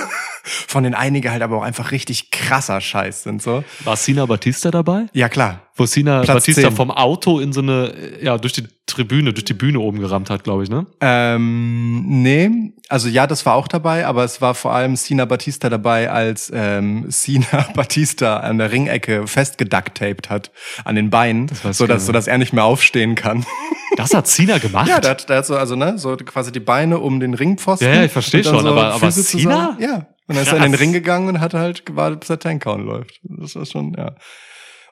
Von 0.47 0.84
denen 0.84 0.94
einige 0.94 1.30
halt 1.32 1.42
aber 1.42 1.57
auch 1.59 1.62
einfach 1.62 1.90
richtig 1.90 2.30
krasser 2.30 2.80
Scheiß 2.80 3.24
sind, 3.24 3.42
so. 3.42 3.64
War 3.84 3.97
Sina 3.97 4.26
Batista 4.26 4.70
dabei? 4.70 5.07
Ja, 5.12 5.28
klar. 5.28 5.61
Wo 5.74 5.84
Sina 5.86 6.20
Platz 6.22 6.36
Batista 6.47 6.62
10. 6.68 6.72
vom 6.76 6.90
Auto 6.90 7.38
in 7.40 7.53
so 7.53 7.61
eine, 7.61 7.92
ja, 8.22 8.38
durch 8.38 8.53
die 8.55 8.64
Tribüne, 8.86 9.32
durch 9.34 9.44
die 9.44 9.53
Bühne 9.55 9.80
oben 9.80 9.99
gerammt 10.01 10.30
hat, 10.30 10.44
glaube 10.44 10.62
ich, 10.62 10.70
ne? 10.70 10.86
Ähm, 11.01 12.22
nee, 12.22 12.72
also 12.88 13.09
ja, 13.09 13.26
das 13.26 13.44
war 13.44 13.55
auch 13.55 13.68
dabei, 13.68 14.07
aber 14.07 14.24
es 14.24 14.40
war 14.40 14.55
vor 14.55 14.72
allem 14.72 14.97
Sina 14.97 15.24
Batista 15.24 15.68
dabei, 15.68 16.11
als 16.11 16.51
ähm, 16.55 17.05
Sina 17.11 17.66
Batista 17.74 18.38
an 18.38 18.59
der 18.59 18.70
Ringecke 18.72 19.26
festgeducktaped 19.26 20.30
hat 20.30 20.51
an 20.84 20.94
den 20.94 21.11
Beinen, 21.11 21.51
weiß 21.51 21.57
ich 21.72 21.76
so 21.76 21.84
gar 21.86 21.94
dass 21.94 22.03
nicht. 22.03 22.07
so 22.07 22.12
dass 22.12 22.26
er 22.26 22.38
nicht 22.38 22.53
mehr 22.53 22.64
aufstehen 22.64 23.14
kann. 23.14 23.44
Das 23.97 24.12
hat 24.12 24.26
Sina 24.26 24.59
gemacht? 24.59 24.88
ja, 24.88 25.01
der 25.01 25.12
hat, 25.12 25.28
der 25.30 25.38
hat 25.38 25.47
so 25.47 25.57
also 25.57 25.74
ne, 25.74 25.97
so 25.97 26.16
quasi 26.16 26.53
die 26.53 26.61
Beine 26.61 26.99
um 26.99 27.18
den 27.18 27.32
Ringpfosten. 27.32 27.88
Ja, 27.88 27.94
ja, 27.94 28.05
ich 28.05 28.12
versteh 28.12 28.38
und 28.38 28.47
dann 28.47 28.55
schon, 28.57 28.66
aber- 28.66 28.86
aber 28.92 29.07
Füße 29.07 29.24
Cena? 29.24 29.40
zusammen. 29.42 29.76
Ja, 29.80 30.07
und 30.26 30.34
dann 30.36 30.42
ist 30.44 30.52
er 30.52 30.56
in 30.64 30.72
den. 30.72 30.74
Ring 30.74 30.92
gegangen 30.92 31.28
und 31.28 31.40
hat 31.40 31.54
halt 31.54 31.86
gewartet, 31.86 32.20
bis 32.20 32.28
der 32.28 32.38
Tankcount 32.38 32.84
läuft. 32.84 33.20
Das 33.22 33.54
war 33.56 33.66
schon 33.66 33.94
ja. 33.96 34.14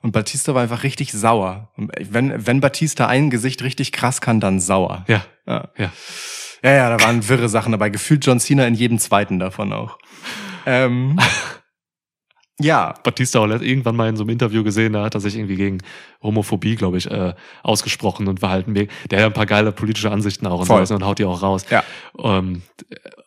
Und 0.03 0.13
Batista 0.13 0.55
war 0.55 0.63
einfach 0.63 0.83
richtig 0.83 1.13
sauer. 1.13 1.71
Und 1.77 1.91
wenn 1.99 2.47
wenn 2.47 2.61
Batista 2.61 3.07
ein 3.07 3.31
Gesicht 3.31 3.63
richtig 3.63 3.91
krass 3.93 4.21
kann, 4.21 4.39
dann 4.41 4.61
sauer. 4.61 5.05
Ja, 5.09 5.25
Ja. 5.47 5.69
ja. 5.77 5.93
Ja, 6.63 6.73
ja, 6.73 6.97
da 6.97 7.05
waren 7.05 7.29
wirre 7.29 7.51
Sachen 7.51 7.73
dabei. 7.73 7.91
Gefühlt 7.91 8.25
John 8.25 8.41
Cena 8.41 8.67
in 8.67 8.73
jedem 8.75 8.99
zweiten 8.99 9.39
davon 9.39 9.73
auch. 9.75 9.99
Ähm, 10.65 11.19
ja, 12.61 12.95
Batista 13.03 13.41
auch 13.41 13.49
irgendwann 13.49 13.97
mal 13.97 14.09
in 14.09 14.17
so 14.17 14.23
einem 14.23 14.31
Interview 14.31 14.63
gesehen, 14.63 14.93
da 14.93 15.03
hat 15.05 15.15
er 15.15 15.21
sich 15.21 15.35
irgendwie 15.37 15.57
gegen 15.57 15.79
Homophobie, 16.23 16.77
glaube 16.77 16.99
ich, 16.99 17.11
äh, 17.11 17.35
ausgesprochen 17.65 18.29
und 18.29 18.43
war 18.43 18.51
halt 18.51 18.69
ein, 18.69 18.75
der 18.75 18.89
hat 19.19 19.27
ein 19.27 19.33
paar 19.33 19.47
geile 19.47 19.73
politische 19.73 20.11
Ansichten 20.11 20.47
auch 20.47 20.61
und 20.61 20.67
Voll. 20.67 20.77
sowas 20.87 20.91
und 20.93 21.05
haut 21.05 21.19
die 21.19 21.25
auch 21.25 21.43
raus. 21.43 21.67
Ja. 21.71 21.83
Ähm, 22.17 22.63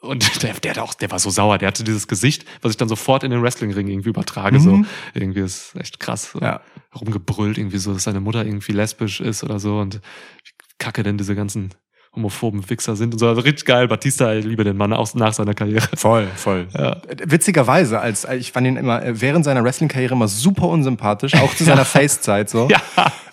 und 0.01 0.23
der, 0.43 0.53
der, 0.53 0.71
hat 0.71 0.80
auch, 0.80 0.93
der 0.93 1.11
war 1.11 1.19
so 1.19 1.30
sauer, 1.30 1.57
der 1.57 1.67
hatte 1.67 1.84
dieses 1.84 2.07
Gesicht, 2.07 2.45
was 2.61 2.71
ich 2.71 2.78
dann 2.78 2.88
sofort 2.88 3.23
in 3.23 3.32
den 3.32 3.41
Wrestlingring 3.43 3.88
irgendwie 3.88 4.09
übertrage. 4.09 4.59
So 4.61 4.71
Mhm. 4.78 4.86
irgendwie 5.13 5.41
ist 5.41 5.75
echt 5.75 5.99
krass. 5.99 6.32
So. 6.32 6.39
Ja. 6.39 6.61
Rumgebrüllt, 6.99 7.57
irgendwie 7.57 7.78
so, 7.80 7.93
dass 7.93 8.03
seine 8.03 8.21
Mutter 8.21 8.45
irgendwie 8.45 8.71
lesbisch 8.71 9.19
ist 9.19 9.43
oder 9.43 9.59
so 9.59 9.78
und 9.80 9.95
wie 9.95 10.51
kacke 10.80 11.03
denn 11.03 11.17
diese 11.17 11.36
ganzen 11.36 11.73
homophoben 12.18 12.70
Wichser 12.70 12.95
sind 12.95 13.13
und 13.13 13.20
so. 13.20 13.28
Also 13.28 13.41
richtig 13.41 13.65
geil. 13.65 13.88
Batista, 13.88 14.34
ich 14.34 14.45
liebe 14.45 14.63
den 14.63 14.76
Mann 14.76 14.91
auch 14.93 15.13
nach 15.13 15.34
seiner 15.34 15.53
Karriere. 15.53 15.88
voll, 15.95 16.28
voll. 16.36 16.68
Ja. 16.74 17.01
Witzigerweise, 17.26 17.99
als 17.99 18.26
ich 18.26 18.51
fand 18.51 18.68
ihn 18.68 18.76
immer 18.76 19.03
äh, 19.03 19.22
während 19.22 19.45
seiner 19.45 19.63
Wrestling-Karriere 19.63 20.13
immer 20.13 20.28
super 20.28 20.68
unsympathisch, 20.68 21.36
auch 21.36 21.55
zu 21.55 21.63
seiner 21.65 21.86
Face-Zeit 21.86 22.49
so. 22.49 22.68
Ja. 22.70 22.82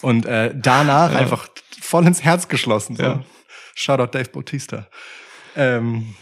Und 0.03 0.27
äh, 0.27 0.55
danach 0.55 1.15
einfach 1.15 1.49
voll 1.81 2.07
ins 2.07 2.23
Herz 2.23 2.49
geschlossen. 2.49 2.97
So. 2.97 3.03
Ja. 3.03 3.25
Shoutout 3.75 4.17
Dave 4.17 4.29
Bautista. 4.31 4.87
Ähm, 5.57 6.15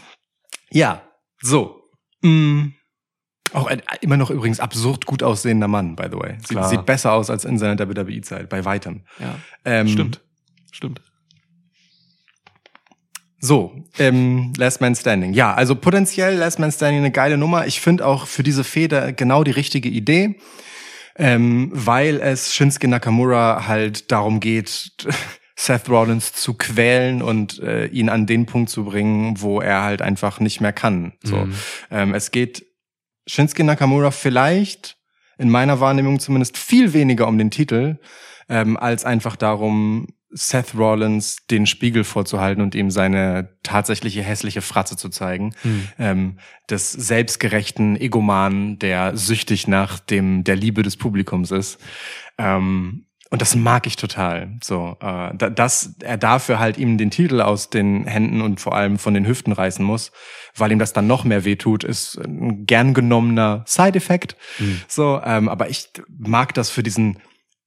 ja, 0.71 1.03
so. 1.41 1.81
Mm. 2.21 2.69
Auch 3.51 3.67
ein 3.67 3.83
immer 4.01 4.17
noch 4.17 4.31
übrigens 4.31 4.59
absurd 4.59 5.05
gut 5.05 5.21
aussehender 5.21 5.67
Mann, 5.67 5.95
by 5.95 6.05
the 6.11 6.17
way. 6.17 6.37
Sieht, 6.47 6.63
sieht 6.65 6.85
besser 6.87 7.11
aus 7.11 7.29
als 7.29 7.45
in 7.45 7.59
seiner 7.59 7.77
WWE-Zeit, 7.77 8.49
bei 8.49 8.65
weitem. 8.65 9.03
Ja. 9.19 9.35
Ähm, 9.63 9.87
Stimmt. 9.87 10.21
Stimmt. 10.71 11.01
So, 13.45 13.73
ähm, 13.99 14.53
Last 14.55 14.79
Man 14.79 14.95
Standing. 14.95 15.33
Ja, 15.33 15.53
also 15.53 15.75
potenziell 15.75 16.37
Last 16.37 16.59
Man 16.59 16.71
Standing 16.71 16.99
eine 16.99 17.11
geile 17.11 17.37
Nummer. 17.37 17.67
Ich 17.67 17.81
finde 17.81 18.05
auch 18.07 18.25
für 18.25 18.41
diese 18.41 18.63
Feder 18.63 19.11
genau 19.11 19.43
die 19.43 19.51
richtige 19.51 19.89
Idee, 19.89 20.35
ähm, 21.17 21.69
weil 21.73 22.21
es 22.21 22.55
Shinsuke 22.55 22.87
Nakamura 22.87 23.67
halt 23.67 24.13
darum 24.13 24.39
geht, 24.39 24.93
Seth 25.57 25.89
Rollins 25.89 26.31
zu 26.31 26.53
quälen 26.53 27.21
und 27.21 27.59
äh, 27.59 27.87
ihn 27.87 28.07
an 28.07 28.27
den 28.27 28.45
Punkt 28.45 28.69
zu 28.69 28.85
bringen, 28.85 29.41
wo 29.41 29.59
er 29.59 29.83
halt 29.83 30.01
einfach 30.01 30.39
nicht 30.39 30.61
mehr 30.61 30.71
kann. 30.71 31.11
So, 31.21 31.35
Mhm. 31.35 31.53
ähm, 31.91 32.13
es 32.13 32.31
geht 32.31 32.65
Shinsuke 33.27 33.65
Nakamura 33.65 34.11
vielleicht 34.11 34.95
in 35.37 35.49
meiner 35.49 35.81
Wahrnehmung 35.81 36.21
zumindest 36.21 36.57
viel 36.57 36.93
weniger 36.93 37.27
um 37.27 37.37
den 37.37 37.51
Titel, 37.51 37.97
ähm, 38.47 38.77
als 38.77 39.03
einfach 39.03 39.35
darum, 39.35 40.07
Seth 40.33 40.75
Rollins 40.75 41.45
den 41.49 41.65
Spiegel 41.65 42.03
vorzuhalten 42.03 42.61
und 42.61 42.75
ihm 42.75 42.89
seine 42.91 43.57
tatsächliche 43.63 44.23
hässliche 44.23 44.61
Fratze 44.61 44.97
zu 44.97 45.09
zeigen. 45.09 45.53
Hm. 45.61 45.87
Ähm, 45.99 46.39
des 46.69 46.91
selbstgerechten 46.91 47.99
Egomanen, 47.99 48.79
der 48.79 49.15
süchtig 49.15 49.67
nach 49.67 49.99
dem, 49.99 50.43
der 50.43 50.55
Liebe 50.55 50.81
des 50.81 50.97
Publikums 50.97 51.51
ist. 51.51 51.79
Ähm, 52.37 53.05
und 53.29 53.41
das 53.41 53.55
mag 53.55 53.87
ich 53.87 53.95
total. 53.95 54.59
So, 54.61 54.95
äh, 55.01 55.31
da- 55.35 55.49
dass 55.49 55.95
er 56.03 56.17
dafür 56.17 56.59
halt 56.59 56.77
ihm 56.77 56.99
den 56.99 57.09
Titel 57.09 57.41
aus 57.41 57.71
den 57.71 58.05
Händen 58.05 58.41
und 58.41 58.59
vor 58.59 58.75
allem 58.75 58.99
von 58.99 59.15
den 59.15 59.25
Hüften 59.25 59.53
reißen 59.53 59.83
muss, 59.83 60.11
weil 60.55 60.71
ihm 60.71 60.77
das 60.77 60.93
dann 60.93 61.07
noch 61.07 61.23
mehr 61.23 61.43
wehtut, 61.43 61.83
ist 61.83 62.19
ein 62.19 62.67
gern 62.67 62.93
genommener 62.93 63.63
Side-Effekt. 63.65 64.35
So, 64.87 65.19
ähm, 65.25 65.49
aber 65.49 65.69
ich 65.69 65.89
mag 66.07 66.53
das 66.53 66.69
für 66.69 66.83
diesen 66.83 67.17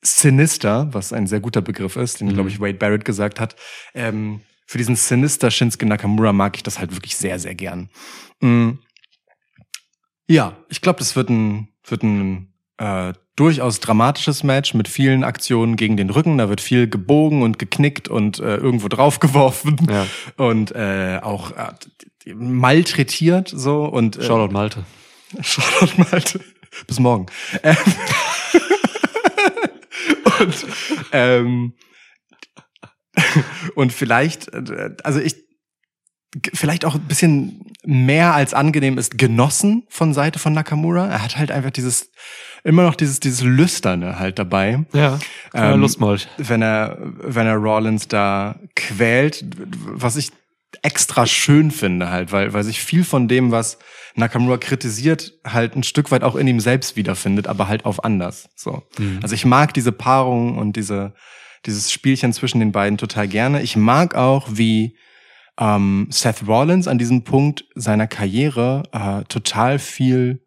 Sinister, 0.02 0.88
was 0.92 1.12
ein 1.12 1.26
sehr 1.26 1.40
guter 1.40 1.62
Begriff 1.62 1.96
ist, 1.96 2.20
den, 2.20 2.32
glaube 2.32 2.48
ich, 2.48 2.60
Wade 2.60 2.74
Barrett 2.74 3.04
gesagt 3.04 3.40
hat. 3.40 3.56
Ähm, 3.94 4.40
für 4.66 4.78
diesen 4.78 4.96
Sinister 4.96 5.50
Shinsuke 5.50 5.86
Nakamura 5.86 6.32
mag 6.32 6.56
ich 6.56 6.62
das 6.62 6.78
halt 6.78 6.92
wirklich 6.94 7.16
sehr, 7.16 7.38
sehr 7.38 7.54
gern. 7.54 7.88
Mm. 8.40 8.72
Ja, 10.28 10.56
ich 10.68 10.80
glaube, 10.80 10.98
das 10.98 11.14
wird 11.14 11.30
ein, 11.30 11.68
wird 11.84 12.02
ein 12.02 12.52
äh, 12.78 13.12
durchaus 13.36 13.80
dramatisches 13.80 14.42
Match 14.42 14.74
mit 14.74 14.88
vielen 14.88 15.22
Aktionen 15.22 15.76
gegen 15.76 15.96
den 15.96 16.10
Rücken. 16.10 16.38
Da 16.38 16.48
wird 16.48 16.60
viel 16.60 16.88
gebogen 16.88 17.42
und 17.42 17.58
geknickt 17.58 18.08
und 18.08 18.38
äh, 18.40 18.56
irgendwo 18.56 18.88
draufgeworfen 18.88 19.86
Ja. 19.88 20.06
und 20.36 20.72
äh, 20.74 21.20
auch 21.22 21.52
äh, 21.52 22.34
malträtiert 22.34 23.52
so 23.54 23.84
und 23.84 24.16
äh, 24.16 24.22
Shoutout 24.24 24.52
Malte. 24.52 24.84
Shoutout 25.40 26.02
Malte. 26.10 26.40
Bis 26.86 26.98
morgen. 26.98 27.26
Ähm, 27.62 27.76
und, 30.40 30.66
ähm, 31.12 31.74
und 33.74 33.92
vielleicht, 33.92 34.50
also 35.04 35.20
ich, 35.20 35.36
vielleicht 36.52 36.84
auch 36.84 36.94
ein 36.94 37.02
bisschen 37.02 37.62
mehr 37.84 38.34
als 38.34 38.52
angenehm 38.52 38.98
ist 38.98 39.16
genossen 39.16 39.86
von 39.88 40.12
Seite 40.12 40.38
von 40.38 40.52
Nakamura. 40.52 41.08
Er 41.08 41.22
hat 41.22 41.38
halt 41.38 41.50
einfach 41.50 41.70
dieses, 41.70 42.10
immer 42.64 42.82
noch 42.82 42.94
dieses, 42.94 43.20
dieses 43.20 43.42
Lüsterne 43.42 44.18
halt 44.18 44.38
dabei 44.38 44.84
Ja. 44.92 45.18
Ähm, 45.54 45.74
Ähm, 45.74 45.80
Lustmolch. 45.80 46.28
wenn 46.36 46.62
er, 46.62 46.98
wenn 47.00 47.46
er 47.46 47.56
Rollins 47.56 48.08
da 48.08 48.58
quält, 48.74 49.44
was 49.86 50.16
ich 50.16 50.30
extra 50.82 51.26
schön 51.26 51.70
finde 51.70 52.10
halt, 52.10 52.32
weil, 52.32 52.52
weil 52.52 52.64
sich 52.64 52.80
viel 52.80 53.04
von 53.04 53.28
dem, 53.28 53.50
was 53.50 53.78
Nakamura 54.16 54.56
kritisiert, 54.56 55.32
halt 55.46 55.76
ein 55.76 55.82
Stück 55.82 56.10
weit 56.10 56.22
auch 56.22 56.36
in 56.36 56.48
ihm 56.48 56.60
selbst 56.60 56.96
wiederfindet, 56.96 57.46
aber 57.46 57.68
halt 57.68 57.84
auf 57.84 58.04
anders. 58.04 58.48
So. 58.56 58.82
Also 59.22 59.34
ich 59.34 59.44
mag 59.44 59.74
diese 59.74 59.92
Paarung 59.92 60.58
und 60.58 60.76
diese, 60.76 61.14
dieses 61.66 61.92
Spielchen 61.92 62.32
zwischen 62.32 62.60
den 62.60 62.72
beiden 62.72 62.98
total 62.98 63.28
gerne. 63.28 63.62
Ich 63.62 63.76
mag 63.76 64.14
auch, 64.14 64.48
wie 64.50 64.96
ähm, 65.58 66.08
Seth 66.10 66.46
Rollins 66.46 66.88
an 66.88 66.98
diesem 66.98 67.24
Punkt 67.24 67.64
seiner 67.74 68.06
Karriere 68.06 68.82
äh, 68.92 69.24
total 69.24 69.78
viel 69.78 70.42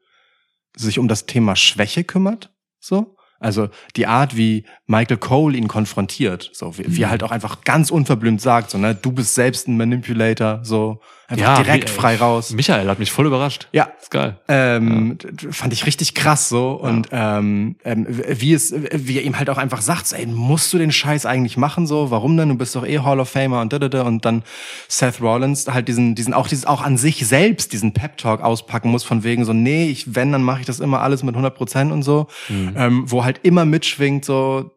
sich 0.75 0.99
um 0.99 1.07
das 1.07 1.25
Thema 1.25 1.55
Schwäche 1.55 2.03
kümmert. 2.03 2.53
So. 2.79 3.15
Also 3.39 3.69
die 3.95 4.07
Art, 4.07 4.35
wie 4.35 4.65
Michael 4.85 5.17
Cole 5.17 5.57
ihn 5.57 5.67
konfrontiert, 5.67 6.49
so 6.53 6.77
wie, 6.77 6.95
wie 6.95 7.03
er 7.03 7.09
halt 7.09 7.23
auch 7.23 7.31
einfach 7.31 7.63
ganz 7.63 7.89
unverblümt 7.89 8.41
sagt, 8.41 8.69
so 8.69 8.77
ne, 8.77 8.95
du 8.95 9.11
bist 9.11 9.33
selbst 9.33 9.67
ein 9.67 9.77
Manipulator, 9.77 10.59
so 10.63 11.01
einfach 11.29 11.63
direkt 11.63 11.89
Mi- 11.89 11.93
frei 11.95 12.15
raus. 12.15 12.51
Michael 12.51 12.87
hat 12.89 12.99
mich 12.99 13.11
voll 13.11 13.27
überrascht. 13.27 13.67
Ja, 13.71 13.89
Ist 14.01 14.11
geil. 14.11 14.37
ähm, 14.47 15.17
d- 15.19 15.51
fand 15.51 15.71
ich 15.73 15.85
richtig 15.85 16.15
krass 16.15 16.49
so 16.49 16.71
und 16.71 17.09
ähm, 17.11 17.75
ähm, 17.85 18.05
wie 18.09 18.53
es 18.53 18.73
wie 18.93 19.17
er 19.17 19.23
ihm 19.23 19.37
halt 19.37 19.49
auch 19.49 19.57
einfach 19.57 19.81
sagt, 19.81 20.11
ey, 20.13 20.25
musst 20.25 20.71
du 20.73 20.77
den 20.77 20.91
Scheiß 20.91 21.25
eigentlich 21.25 21.57
machen 21.57 21.85
so, 21.87 22.09
warum 22.11 22.35
denn? 22.37 22.49
Du 22.49 22.55
bist 22.55 22.75
doch 22.75 22.85
eh 22.85 22.99
Hall 22.99 23.19
of 23.19 23.29
Famer 23.29 23.61
und 23.61 23.71
da, 23.73 23.79
da, 23.79 23.89
da. 23.89 24.01
und 24.03 24.25
dann 24.25 24.43
Seth 24.87 25.21
Rollins 25.21 25.67
halt 25.67 25.87
diesen 25.87 26.15
diesen 26.15 26.33
auch 26.33 26.47
dieses 26.47 26.65
auch 26.65 26.81
an 26.81 26.97
sich 26.97 27.25
selbst 27.27 27.73
diesen 27.73 27.93
Pep 27.93 28.17
Talk 28.17 28.41
auspacken 28.41 28.89
muss 28.89 29.03
von 29.03 29.23
wegen 29.23 29.45
so, 29.45 29.53
nee, 29.53 29.85
ich 29.89 30.15
wenn 30.15 30.31
dann 30.31 30.43
mache 30.43 30.61
ich 30.61 30.65
das 30.65 30.79
immer 30.79 31.01
alles 31.01 31.23
mit 31.23 31.35
100 31.35 31.53
Prozent 31.55 31.91
und 31.91 32.03
so, 32.03 32.27
ähm, 32.49 33.03
wo 33.07 33.23
halt 33.23 33.39
immer 33.43 33.65
mitschwingt 33.65 34.25
so 34.25 34.71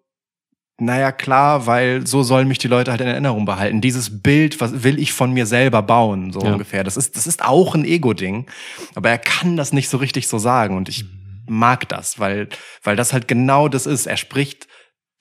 naja, 0.84 1.12
klar, 1.12 1.66
weil 1.66 2.06
so 2.06 2.22
sollen 2.22 2.48
mich 2.48 2.58
die 2.58 2.68
Leute 2.68 2.90
halt 2.90 3.00
in 3.00 3.06
Erinnerung 3.06 3.44
behalten. 3.44 3.80
Dieses 3.80 4.22
Bild, 4.22 4.60
was 4.60 4.82
will 4.82 4.98
ich 4.98 5.12
von 5.12 5.32
mir 5.32 5.46
selber 5.46 5.82
bauen, 5.82 6.32
so 6.32 6.40
Ja. 6.42 6.52
ungefähr. 6.52 6.84
Das 6.84 6.96
ist, 6.96 7.16
das 7.16 7.26
ist 7.26 7.44
auch 7.44 7.74
ein 7.74 7.84
Ego-Ding. 7.84 8.46
Aber 8.94 9.10
er 9.10 9.18
kann 9.18 9.56
das 9.56 9.72
nicht 9.72 9.88
so 9.88 9.96
richtig 9.98 10.28
so 10.28 10.38
sagen. 10.38 10.76
Und 10.76 10.88
ich 10.88 11.04
mag 11.48 11.88
das, 11.88 12.18
weil, 12.18 12.48
weil 12.82 12.96
das 12.96 13.12
halt 13.12 13.28
genau 13.28 13.68
das 13.68 13.86
ist. 13.86 14.06
Er 14.06 14.16
spricht, 14.16 14.68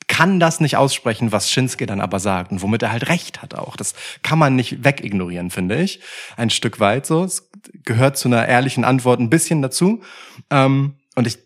kann 0.08 0.40
das 0.40 0.60
nicht 0.60 0.78
aussprechen, 0.78 1.32
was 1.32 1.50
Shinsuke 1.50 1.86
dann 1.86 2.02
aber 2.02 2.20
sagt. 2.20 2.52
Und 2.52 2.62
womit 2.62 2.82
er 2.84 2.92
halt 2.92 3.08
recht 3.08 3.42
hat 3.42 3.56
auch. 3.56 3.76
Das 3.76 3.94
kann 4.24 4.40
man 4.40 4.56
nicht 4.56 4.84
wegignorieren, 4.84 5.50
finde 5.52 5.82
ich. 5.82 6.00
Ein 6.38 6.50
Stück 6.50 6.80
weit 6.80 7.06
so. 7.06 7.24
Es 7.24 7.50
gehört 7.86 8.18
zu 8.18 8.28
einer 8.28 8.48
ehrlichen 8.48 8.84
Antwort 8.84 9.20
ein 9.20 9.30
bisschen 9.30 9.62
dazu. 9.62 10.02
Ähm, 10.50 10.96
und 11.16 11.28
ich 11.28 11.38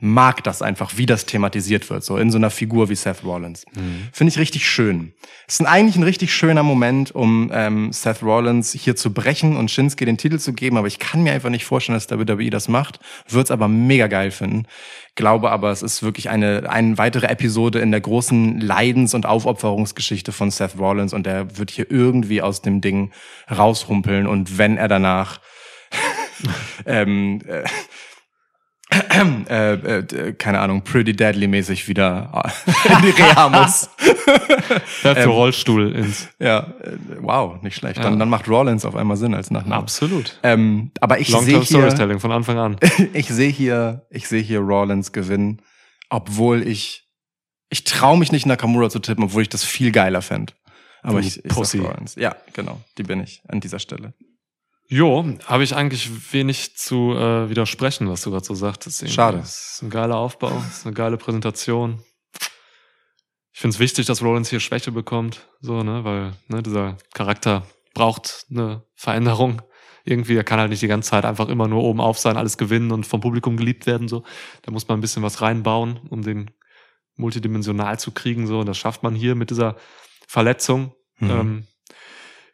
mag 0.00 0.44
das 0.44 0.62
einfach, 0.62 0.96
wie 0.96 1.06
das 1.06 1.26
thematisiert 1.26 1.88
wird, 1.90 2.04
so 2.04 2.16
in 2.16 2.30
so 2.30 2.38
einer 2.38 2.50
Figur 2.50 2.88
wie 2.88 2.94
Seth 2.94 3.24
Rollins. 3.24 3.64
Finde 4.12 4.32
ich 4.32 4.38
richtig 4.38 4.68
schön. 4.68 5.12
Es 5.46 5.60
ist 5.60 5.66
eigentlich 5.66 5.96
ein 5.96 6.02
richtig 6.02 6.32
schöner 6.32 6.62
Moment, 6.62 7.14
um 7.14 7.50
ähm, 7.52 7.92
Seth 7.92 8.22
Rollins 8.22 8.72
hier 8.72 8.96
zu 8.96 9.12
brechen 9.12 9.56
und 9.56 9.70
Shinsuke 9.70 10.04
den 10.04 10.18
Titel 10.18 10.38
zu 10.38 10.52
geben, 10.52 10.76
aber 10.76 10.86
ich 10.86 10.98
kann 10.98 11.22
mir 11.22 11.32
einfach 11.32 11.50
nicht 11.50 11.64
vorstellen, 11.64 11.98
dass 11.98 12.10
WWE 12.10 12.50
das 12.50 12.68
macht. 12.68 13.00
Würde 13.28 13.44
es 13.44 13.50
aber 13.50 13.68
mega 13.68 14.06
geil 14.06 14.30
finden. 14.30 14.66
Glaube 15.14 15.50
aber, 15.50 15.70
es 15.70 15.82
ist 15.82 16.02
wirklich 16.02 16.30
eine, 16.30 16.70
eine 16.70 16.96
weitere 16.96 17.26
Episode 17.26 17.80
in 17.80 17.90
der 17.90 18.00
großen 18.00 18.60
Leidens- 18.60 19.14
und 19.14 19.26
Aufopferungsgeschichte 19.26 20.30
von 20.30 20.50
Seth 20.50 20.78
Rollins 20.78 21.12
und 21.12 21.26
er 21.26 21.58
wird 21.58 21.70
hier 21.70 21.90
irgendwie 21.90 22.40
aus 22.40 22.62
dem 22.62 22.80
Ding 22.80 23.10
raushumpeln 23.50 24.26
und 24.28 24.58
wenn 24.58 24.76
er 24.76 24.86
danach 24.86 25.40
ähm, 26.86 27.40
äh, 27.48 27.64
äh, 29.48 29.72
äh, 29.74 30.02
d- 30.04 30.32
keine 30.34 30.60
Ahnung, 30.60 30.82
Pretty 30.82 31.12
Deadly-mäßig 31.14 31.88
wieder 31.88 32.42
äh, 32.88 32.92
in 32.92 33.02
die 33.02 33.10
Reha 33.10 33.48
muss. 33.48 33.90
Der 35.04 35.10
hat 35.10 35.18
ähm, 35.18 35.30
Rollstuhl 35.30 35.92
ins. 35.94 36.28
ja, 36.38 36.60
äh, 36.82 36.96
wow, 37.20 37.60
nicht 37.62 37.76
schlecht. 37.76 37.96
Ja. 37.98 38.04
Dann, 38.04 38.18
dann 38.18 38.28
macht 38.28 38.48
Rollins 38.48 38.84
auf 38.84 38.94
einmal 38.96 39.16
Sinn 39.16 39.34
als 39.34 39.50
Nachname. 39.50 39.76
Absolut. 39.82 40.38
Ähm, 40.42 40.90
aber 41.00 41.18
ich 41.20 41.28
sehe 41.28 41.40
hier, 41.40 41.62
Storytelling 41.64 42.20
von 42.20 42.32
Anfang 42.32 42.58
an. 42.58 42.76
ich 43.12 43.28
sehe 43.28 43.50
hier, 43.50 44.06
ich 44.10 44.28
sehe 44.28 44.42
hier 44.42 44.60
Rollins 44.60 45.12
gewinnen, 45.12 45.62
obwohl 46.10 46.66
ich, 46.66 47.08
ich 47.70 47.84
traue 47.84 48.18
mich 48.18 48.32
nicht 48.32 48.46
Nakamura 48.46 48.90
zu 48.90 48.98
tippen, 48.98 49.24
obwohl 49.24 49.42
ich 49.42 49.48
das 49.48 49.64
viel 49.64 49.92
geiler 49.92 50.22
fände. 50.22 50.52
Aber 51.02 51.20
Du 51.20 51.26
ich, 51.26 51.44
ich 51.44 51.48
Pussy. 51.50 51.78
Rollins. 51.78 52.16
Ja, 52.16 52.34
genau, 52.54 52.80
die 52.98 53.02
bin 53.04 53.20
ich 53.22 53.42
an 53.48 53.60
dieser 53.60 53.78
Stelle. 53.78 54.14
Jo, 54.90 55.36
habe 55.44 55.64
ich 55.64 55.74
eigentlich 55.76 56.32
wenig 56.32 56.76
zu 56.76 57.12
äh, 57.12 57.50
widersprechen, 57.50 58.08
was 58.08 58.22
du 58.22 58.30
gerade 58.30 58.44
so 58.44 58.54
sagtest. 58.54 59.02
Irgendwie. 59.02 59.14
Schade. 59.14 59.38
Es 59.38 59.74
ist 59.74 59.82
ein 59.82 59.90
geiler 59.90 60.16
Aufbau, 60.16 60.62
es 60.66 60.78
ist 60.78 60.86
eine 60.86 60.94
geile 60.94 61.18
Präsentation. 61.18 62.02
Ich 63.52 63.60
finde 63.60 63.74
es 63.74 63.80
wichtig, 63.80 64.06
dass 64.06 64.22
Rollins 64.22 64.48
hier 64.48 64.60
Schwäche 64.60 64.90
bekommt, 64.90 65.46
so, 65.60 65.82
ne, 65.82 66.04
weil 66.04 66.32
ne, 66.46 66.62
dieser 66.62 66.96
Charakter 67.12 67.66
braucht 67.92 68.46
eine 68.50 68.84
Veränderung. 68.94 69.60
Irgendwie, 70.04 70.36
er 70.36 70.44
kann 70.44 70.58
halt 70.58 70.70
nicht 70.70 70.80
die 70.80 70.88
ganze 70.88 71.10
Zeit 71.10 71.26
einfach 71.26 71.48
immer 71.48 71.68
nur 71.68 71.82
oben 71.82 72.00
auf 72.00 72.18
sein, 72.18 72.38
alles 72.38 72.56
gewinnen 72.56 72.92
und 72.92 73.06
vom 73.06 73.20
Publikum 73.20 73.58
geliebt 73.58 73.86
werden. 73.86 74.08
So, 74.08 74.22
da 74.62 74.70
muss 74.70 74.88
man 74.88 74.98
ein 74.98 75.00
bisschen 75.02 75.22
was 75.22 75.42
reinbauen, 75.42 75.98
um 76.08 76.22
den 76.22 76.50
multidimensional 77.16 77.98
zu 77.98 78.12
kriegen. 78.12 78.46
So, 78.46 78.60
und 78.60 78.66
das 78.66 78.78
schafft 78.78 79.02
man 79.02 79.14
hier 79.14 79.34
mit 79.34 79.50
dieser 79.50 79.76
Verletzung. 80.26 80.94
Mhm. 81.18 81.30
Ähm, 81.30 81.66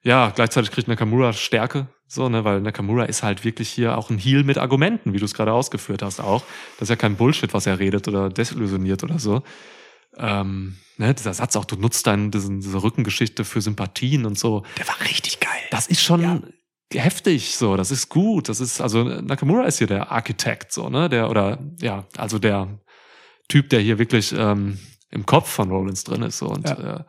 ja, 0.02 0.30
gleichzeitig 0.30 0.70
kriegt 0.70 0.88
Nakamura 0.88 1.32
Stärke, 1.32 1.88
so, 2.06 2.28
ne, 2.28 2.44
weil 2.44 2.60
Nakamura 2.60 3.04
ist 3.04 3.22
halt 3.22 3.44
wirklich 3.44 3.68
hier 3.70 3.96
auch 3.98 4.10
ein 4.10 4.18
Heal 4.18 4.44
mit 4.44 4.58
Argumenten, 4.58 5.12
wie 5.12 5.18
du 5.18 5.24
es 5.24 5.34
gerade 5.34 5.52
ausgeführt 5.52 6.02
hast 6.02 6.20
auch. 6.20 6.44
Das 6.78 6.82
ist 6.86 6.90
ja 6.90 6.96
kein 6.96 7.16
Bullshit, 7.16 7.52
was 7.54 7.66
er 7.66 7.78
redet 7.78 8.08
oder 8.08 8.28
desillusioniert 8.28 9.02
oder 9.02 9.18
so. 9.18 9.42
Ähm, 10.16 10.76
ne, 10.96 11.14
dieser 11.14 11.34
Satz 11.34 11.56
auch, 11.56 11.64
du 11.64 11.76
nutzt 11.76 12.06
dann 12.06 12.30
diesen, 12.30 12.60
diese 12.60 12.82
Rückengeschichte 12.82 13.44
für 13.44 13.60
Sympathien 13.60 14.26
und 14.26 14.38
so. 14.38 14.62
Der 14.78 14.86
war 14.86 15.00
richtig 15.00 15.40
geil. 15.40 15.50
Das 15.70 15.86
ist 15.88 16.02
schon 16.02 16.54
heftig, 16.92 17.56
so. 17.56 17.76
Das 17.76 17.90
ist 17.90 18.08
gut. 18.08 18.48
Das 18.48 18.60
ist, 18.60 18.80
also 18.80 19.02
Nakamura 19.04 19.64
ist 19.64 19.78
hier 19.78 19.86
der 19.88 20.12
Architekt, 20.12 20.72
so, 20.72 20.88
ne, 20.88 21.08
der, 21.08 21.30
oder, 21.30 21.58
ja, 21.80 22.04
also 22.16 22.38
der 22.38 22.78
Typ, 23.48 23.70
der 23.70 23.80
hier 23.80 23.98
wirklich 23.98 24.32
ähm, 24.36 24.78
im 25.10 25.26
Kopf 25.26 25.48
von 25.50 25.70
Rollins 25.70 26.04
drin 26.04 26.22
ist, 26.22 26.38
so, 26.38 26.46
und 26.48 26.68
Ja. 26.68 26.96
äh, 26.98 27.04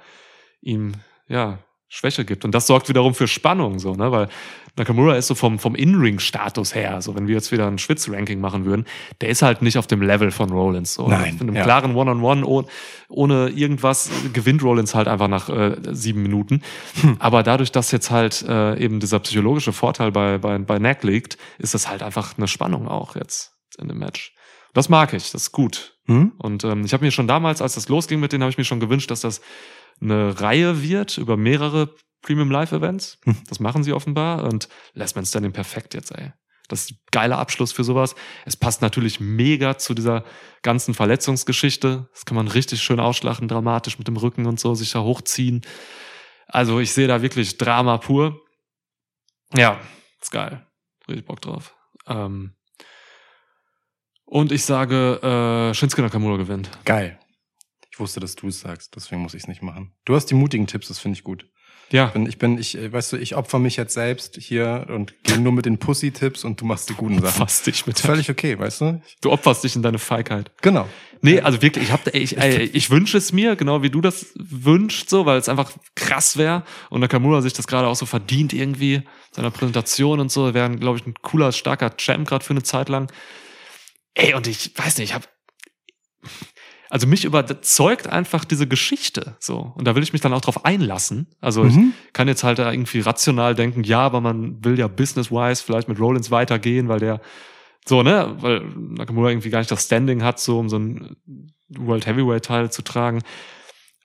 ihm, 0.62 0.94
ja, 1.28 1.60
Schwäche 1.96 2.26
gibt. 2.26 2.44
Und 2.44 2.54
das 2.54 2.68
sorgt 2.68 2.90
wiederum 2.90 3.16
für 3.16 3.28
Spannung, 3.28 3.80
so, 3.80 3.96
ne, 3.96 4.12
weil 4.12 4.28
Nakamura 4.76 5.16
ist 5.16 5.28
so 5.28 5.36
vom, 5.36 5.60
vom 5.60 5.76
In-Ring-Status 5.76 6.76
her, 6.76 7.02
so, 7.02 7.16
wenn 7.16 7.28
wir 7.28 7.36
jetzt 7.36 7.54
wieder 7.54 7.68
ein 7.68 7.78
Schwitz-Ranking 7.78 8.42
machen 8.42 8.66
würden, 8.66 8.86
der 9.22 9.30
ist 9.30 9.42
halt 9.42 9.62
nicht 9.62 9.78
auf 9.78 9.88
dem 9.88 10.02
Level 10.02 10.32
von 10.32 10.50
Rollins, 10.50 10.96
so. 10.96 11.08
Nein, 11.08 11.38
In 11.40 11.48
einem 11.48 11.56
ja. 11.56 11.64
klaren 11.64 11.96
One-on-One, 11.96 12.46
oh, 12.46 12.66
ohne 13.08 13.48
irgendwas, 13.48 14.10
gewinnt 14.34 14.62
Rollins 14.62 14.94
halt 14.94 15.08
einfach 15.08 15.30
nach 15.30 15.48
äh, 15.48 15.78
sieben 15.92 16.22
Minuten. 16.22 16.62
Hm. 17.02 17.16
Aber 17.20 17.44
dadurch, 17.44 17.72
dass 17.72 17.92
jetzt 17.92 18.12
halt 18.12 18.44
äh, 18.46 18.78
eben 18.78 19.00
dieser 19.00 19.20
psychologische 19.20 19.72
Vorteil 19.72 20.12
bei, 20.12 20.38
bei, 20.38 20.58
bei 20.58 20.80
Neck 20.80 21.04
liegt, 21.04 21.38
ist 21.60 21.74
das 21.74 21.90
halt 21.90 22.04
einfach 22.04 22.38
eine 22.38 22.50
Spannung 22.50 22.90
auch 22.90 23.16
jetzt 23.16 23.54
in 23.78 23.88
dem 23.88 24.00
Match. 24.00 24.34
Das 24.74 24.90
mag 24.90 25.14
ich, 25.14 25.32
das 25.32 25.44
ist 25.44 25.52
gut. 25.54 25.96
Hm? 26.08 26.34
Und 26.40 26.66
ähm, 26.66 26.84
ich 26.84 26.92
habe 26.92 27.06
mir 27.06 27.12
schon 27.12 27.30
damals, 27.30 27.62
als 27.62 27.76
das 27.76 27.88
losging 27.88 28.20
mit 28.20 28.34
denen, 28.34 28.44
habe 28.44 28.52
ich 28.52 28.58
mir 28.58 28.66
schon 28.66 28.82
gewünscht, 28.82 29.10
dass 29.10 29.22
das 29.22 29.40
eine 30.02 30.40
Reihe 30.40 30.82
wird 30.82 31.18
über 31.18 31.38
mehrere 31.38 31.96
Premium 32.22 32.50
Live 32.52 32.72
Events. 32.72 33.20
Hm. 33.26 33.38
Das 33.48 33.60
machen 33.60 33.84
sie 33.84 33.94
offenbar 33.94 34.44
und 34.44 34.68
Last 34.94 35.16
Man 35.16 35.26
Standing 35.26 35.54
perfekt 35.54 35.94
jetzt, 35.94 36.12
ey. 36.12 36.34
Das 36.68 36.82
ist 36.82 36.92
ein 36.92 37.00
geiler 37.12 37.38
Abschluss 37.38 37.72
für 37.72 37.84
sowas. 37.84 38.16
Es 38.46 38.58
passt 38.58 38.82
natürlich 38.82 39.20
mega 39.20 39.78
zu 39.78 39.94
dieser 39.94 40.24
ganzen 40.64 40.96
Verletzungsgeschichte. 40.96 42.10
Das 42.12 42.26
kann 42.26 42.36
man 42.36 42.48
richtig 42.48 42.82
schön 42.82 43.00
ausschlachten, 43.00 43.48
dramatisch 43.48 44.00
mit 44.00 44.08
dem 44.08 44.18
Rücken 44.18 44.48
und 44.48 44.60
so, 44.60 44.74
sich 44.74 44.92
da 44.92 45.02
hochziehen. 45.02 45.62
Also 46.48 46.80
ich 46.80 46.92
sehe 46.92 47.08
da 47.08 47.22
wirklich 47.22 47.58
Drama 47.58 47.98
pur. 47.98 48.42
Ja, 49.56 49.80
ist 50.20 50.32
geil. 50.32 50.66
Richtig 51.08 51.26
Bock 51.26 51.42
drauf. 51.42 51.76
Ähm 52.08 52.56
und 54.26 54.52
ich 54.52 54.66
sage, 54.66 55.20
äh, 55.22 55.74
Shinsuke 55.76 56.02
Nakamura 56.02 56.38
gewinnt. 56.38 56.72
Geil. 56.84 57.20
Ich 57.96 58.00
wusste, 58.02 58.20
dass 58.20 58.36
du 58.36 58.50
es 58.50 58.60
sagst, 58.60 58.94
deswegen 58.94 59.22
muss 59.22 59.34
ich 59.36 59.44
es 59.44 59.48
nicht 59.48 59.62
machen. 59.62 59.94
Du 60.04 60.16
hast 60.16 60.26
die 60.26 60.34
mutigen 60.34 60.68
Tipps, 60.68 60.90
das 60.90 61.00
finde 61.00 61.18
ich 61.18 61.24
gut. 61.24 61.46
Ja, 61.92 62.08
Ich 62.08 62.14
bin, 62.14 62.28
ich 62.28 62.38
bin, 62.38 62.58
ich, 62.58 62.92
weißt 62.92 63.14
du, 63.14 63.18
ich 63.18 63.38
opfer 63.38 63.58
mich 63.58 63.78
jetzt 63.78 63.94
selbst 63.94 64.36
hier 64.36 64.88
und 64.90 65.14
gehe 65.24 65.40
nur 65.40 65.54
mit 65.54 65.66
den 65.66 65.78
Pussy-Tipps 65.78 66.44
und 66.44 66.60
du 66.60 66.66
machst 66.66 66.90
die 66.90 66.94
guten 66.94 67.22
Sachen. 67.22 67.38
fass 67.38 67.62
dich 67.62 67.88
mit. 67.88 67.98
Völlig 67.98 68.30
okay, 68.30 68.60
weißt 68.60 68.82
du? 68.82 69.02
Du 69.22 69.32
opferst 69.32 69.64
dich 69.64 69.78
in 69.78 69.82
deine 69.82 69.98
Feigheit. 69.98 70.52
Genau. 70.62 70.90
Nee, 71.22 71.40
also 71.40 71.62
wirklich, 71.62 71.86
ich 71.86 71.92
hab, 71.94 72.14
ich, 72.14 72.38
ey, 72.38 72.64
ich 72.64 72.90
wünsche 72.90 73.18
es 73.18 73.32
mir, 73.32 73.56
genau 73.56 73.82
wie 73.82 73.90
du 73.90 74.02
das 74.02 74.34
wünschst, 74.36 75.10
so, 75.10 75.26
weil 75.26 75.38
es 75.38 75.48
einfach 75.48 75.72
krass 75.96 76.36
wäre 76.36 76.64
und 76.90 77.00
Nakamura 77.00 77.42
sich 77.42 77.54
das 77.54 77.66
gerade 77.66 77.88
auch 77.88 77.96
so 77.96 78.06
verdient 78.06 78.52
irgendwie, 78.52 79.04
seiner 79.32 79.52
Präsentation 79.52 80.20
und 80.20 80.34
so, 80.34 80.54
wäre, 80.54 80.70
glaube 80.76 80.98
ich, 80.98 81.08
ein 81.08 81.14
cooler, 81.22 81.54
starker 81.54 81.96
Champ 81.96 82.28
gerade 82.28 82.44
für 82.44 82.52
eine 82.52 82.64
Zeit 82.64 82.90
lang. 82.90 83.10
Ey, 84.16 84.34
und 84.34 84.48
ich 84.48 84.78
weiß 84.78 84.98
nicht, 84.98 85.12
ich 85.12 85.14
habe 85.14 85.26
also 86.96 87.08
mich 87.08 87.26
überzeugt 87.26 88.08
einfach 88.08 88.46
diese 88.46 88.68
Geschichte 88.68 89.36
so 89.42 89.74
und 89.76 89.86
da 89.86 89.96
will 89.96 90.04
ich 90.04 90.14
mich 90.14 90.22
dann 90.22 90.32
auch 90.32 90.40
drauf 90.40 90.64
einlassen. 90.64 91.28
Also 91.42 91.66
Mhm. 91.66 91.94
ich 92.08 92.14
kann 92.14 92.30
jetzt 92.30 92.46
halt 92.46 92.58
da 92.58 92.72
irgendwie 92.72 93.02
rational 93.02 93.54
denken, 93.54 93.84
ja, 93.84 94.00
aber 94.00 94.22
man 94.22 94.64
will 94.64 94.80
ja 94.80 94.88
business-wise 94.88 95.62
vielleicht 95.62 95.90
mit 95.90 96.00
Rollins 96.00 96.32
weitergehen, 96.32 96.88
weil 96.88 97.00
der 97.00 97.20
so, 97.86 98.02
ne, 98.02 98.34
weil 98.40 98.62
Nakamura 98.62 99.30
irgendwie 99.30 99.50
gar 99.50 99.60
nicht 99.60 99.72
das 99.72 99.84
Standing 99.84 100.24
hat, 100.24 100.40
so 100.40 100.58
um 100.58 100.70
so 100.70 100.80
ein 100.80 101.18
World 101.68 102.06
Heavyweight-Teil 102.08 102.72
zu 102.72 102.82
tragen. 102.82 103.22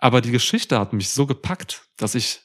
Aber 0.00 0.20
die 0.20 0.32
Geschichte 0.32 0.76
hat 0.76 0.92
mich 0.92 1.10
so 1.10 1.26
gepackt, 1.26 1.84
dass 1.96 2.16
ich 2.16 2.40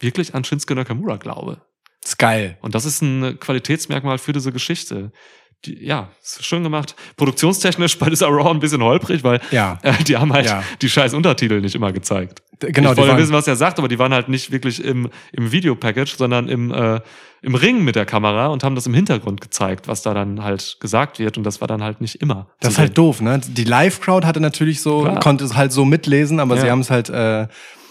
wirklich 0.00 0.34
an 0.34 0.42
Shinsuke 0.42 0.74
Nakamura 0.74 1.16
glaube. 1.16 1.62
Ist 2.04 2.18
geil. 2.18 2.58
Und 2.60 2.74
das 2.74 2.86
ist 2.86 3.02
ein 3.02 3.38
Qualitätsmerkmal 3.38 4.18
für 4.18 4.32
diese 4.32 4.50
Geschichte. 4.50 5.12
Die, 5.66 5.84
ja, 5.84 6.08
ist 6.22 6.44
schön 6.44 6.62
gemacht. 6.62 6.94
Produktionstechnisch 7.16 7.98
bei 7.98 8.08
dieser 8.08 8.28
Raw 8.28 8.50
ein 8.50 8.60
bisschen 8.60 8.82
holprig, 8.82 9.22
weil 9.24 9.40
Ja. 9.50 9.78
äh, 9.82 9.92
die 10.04 10.16
haben 10.16 10.32
halt 10.32 10.46
Ja. 10.46 10.62
die 10.80 10.88
scheiß 10.88 11.12
Untertitel 11.14 11.60
nicht 11.60 11.74
immer 11.74 11.92
gezeigt. 11.92 12.42
D- 12.62 12.72
Genau, 12.72 12.92
ich 12.92 12.96
wollte 12.98 13.16
wissen, 13.18 13.32
was 13.34 13.46
er 13.46 13.56
sagt, 13.56 13.78
aber 13.78 13.88
die 13.88 13.98
waren 13.98 14.12
halt 14.14 14.28
nicht 14.28 14.50
wirklich 14.52 14.82
im, 14.82 15.10
im 15.32 15.52
Videopackage, 15.52 16.16
sondern 16.16 16.48
im, 16.48 16.72
äh, 16.72 17.00
im 17.42 17.54
Ring 17.54 17.84
mit 17.84 17.94
der 17.96 18.06
Kamera 18.06 18.46
und 18.48 18.64
haben 18.64 18.74
das 18.74 18.86
im 18.86 18.94
Hintergrund 18.94 19.40
gezeigt, 19.40 19.86
was 19.88 20.02
da 20.02 20.12
dann 20.14 20.42
halt 20.42 20.78
gesagt 20.80 21.18
wird. 21.18 21.36
Und 21.38 21.44
das 21.44 21.60
war 21.60 21.68
dann 21.68 21.82
halt 21.82 22.00
nicht 22.00 22.16
immer. 22.22 22.46
das 22.60 22.74
ist 22.74 22.78
halt 22.78 22.96
doof, 22.98 23.20
ne? 23.20 23.40
Die 23.46 23.64
Live-Crowd 23.64 24.26
hatte 24.26 24.40
natürlich 24.40 24.80
so, 24.80 25.02
Klar. 25.02 25.20
konnte 25.20 25.44
es 25.44 25.56
halt 25.56 25.72
so 25.72 25.84
mitlesen, 25.84 26.40
aber 26.40 26.56
Ja. 26.56 26.60
sie 26.62 26.70
haben 26.70 26.80
es 26.80 26.90
halt, 26.90 27.08
äh, 27.10 27.48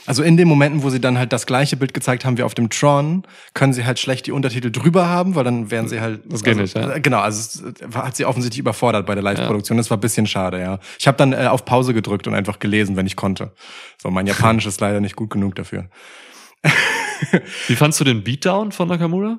also 0.10 0.24
in 0.24 0.38
den 0.38 0.48
Momenten, 0.48 0.82
wo 0.82 0.90
sie 0.90 1.00
dann 1.00 1.20
halt 1.20 1.32
das 1.32 1.46
gleiche 1.46 1.78
Bild 1.78 1.94
gezeigt 1.94 2.26
haben 2.26 2.40
wie 2.40 2.42
auf 2.42 2.56
dem 2.56 2.72
Tron, 2.72 3.22
können 3.54 3.74
sie 3.74 3.86
halt 3.86 4.00
schlecht 4.00 4.26
die 4.26 4.32
Untertitel 4.32 4.72
drüber 4.72 5.08
haben, 5.08 5.36
weil 5.36 5.44
dann 5.44 5.70
wären 5.70 5.88
sie 5.88 6.02
halt. 6.02 6.22
Das 6.26 6.42
geht 6.44 6.58
also, 6.58 6.80
nicht, 6.80 6.88
ja. 6.90 6.96
äh, 6.96 7.00
Genau, 7.00 7.20
also 7.20 7.40
es 7.40 7.80
äh, 7.80 7.94
hat 7.94 8.16
sie 8.16 8.26
offensichtlich 8.26 8.58
überfordert 8.58 9.06
bei 9.06 9.14
der 9.14 9.22
Live-Produktion. 9.22 9.78
Das 9.78 9.92
war 9.92 9.98
ein 9.98 10.02
bisschen 10.02 10.26
schade, 10.26 10.60
ja. 10.60 10.80
Ich 10.98 11.06
habe 11.06 11.16
dann 11.16 11.32
äh, 11.32 11.46
auf 11.46 11.64
Pause 11.64 11.94
gedrückt 11.94 12.26
und 12.26 12.34
einfach 12.34 12.58
gelesen, 12.58 12.96
wenn 12.96 13.06
ich 13.06 13.16
konnte. 13.16 13.52
So, 14.02 14.10
mein 14.10 14.26
Japanisch 14.26 14.66
ist 14.66 14.82
leider 14.82 15.00
nicht 15.00 15.16
gut 15.16 15.30
genug 15.30 15.54
dafür. 15.54 15.90
Wie 17.68 17.76
fandst 17.76 18.00
du 18.00 18.04
den 18.04 18.24
Beatdown 18.24 18.72
von 18.72 18.88
Nakamura? 18.88 19.38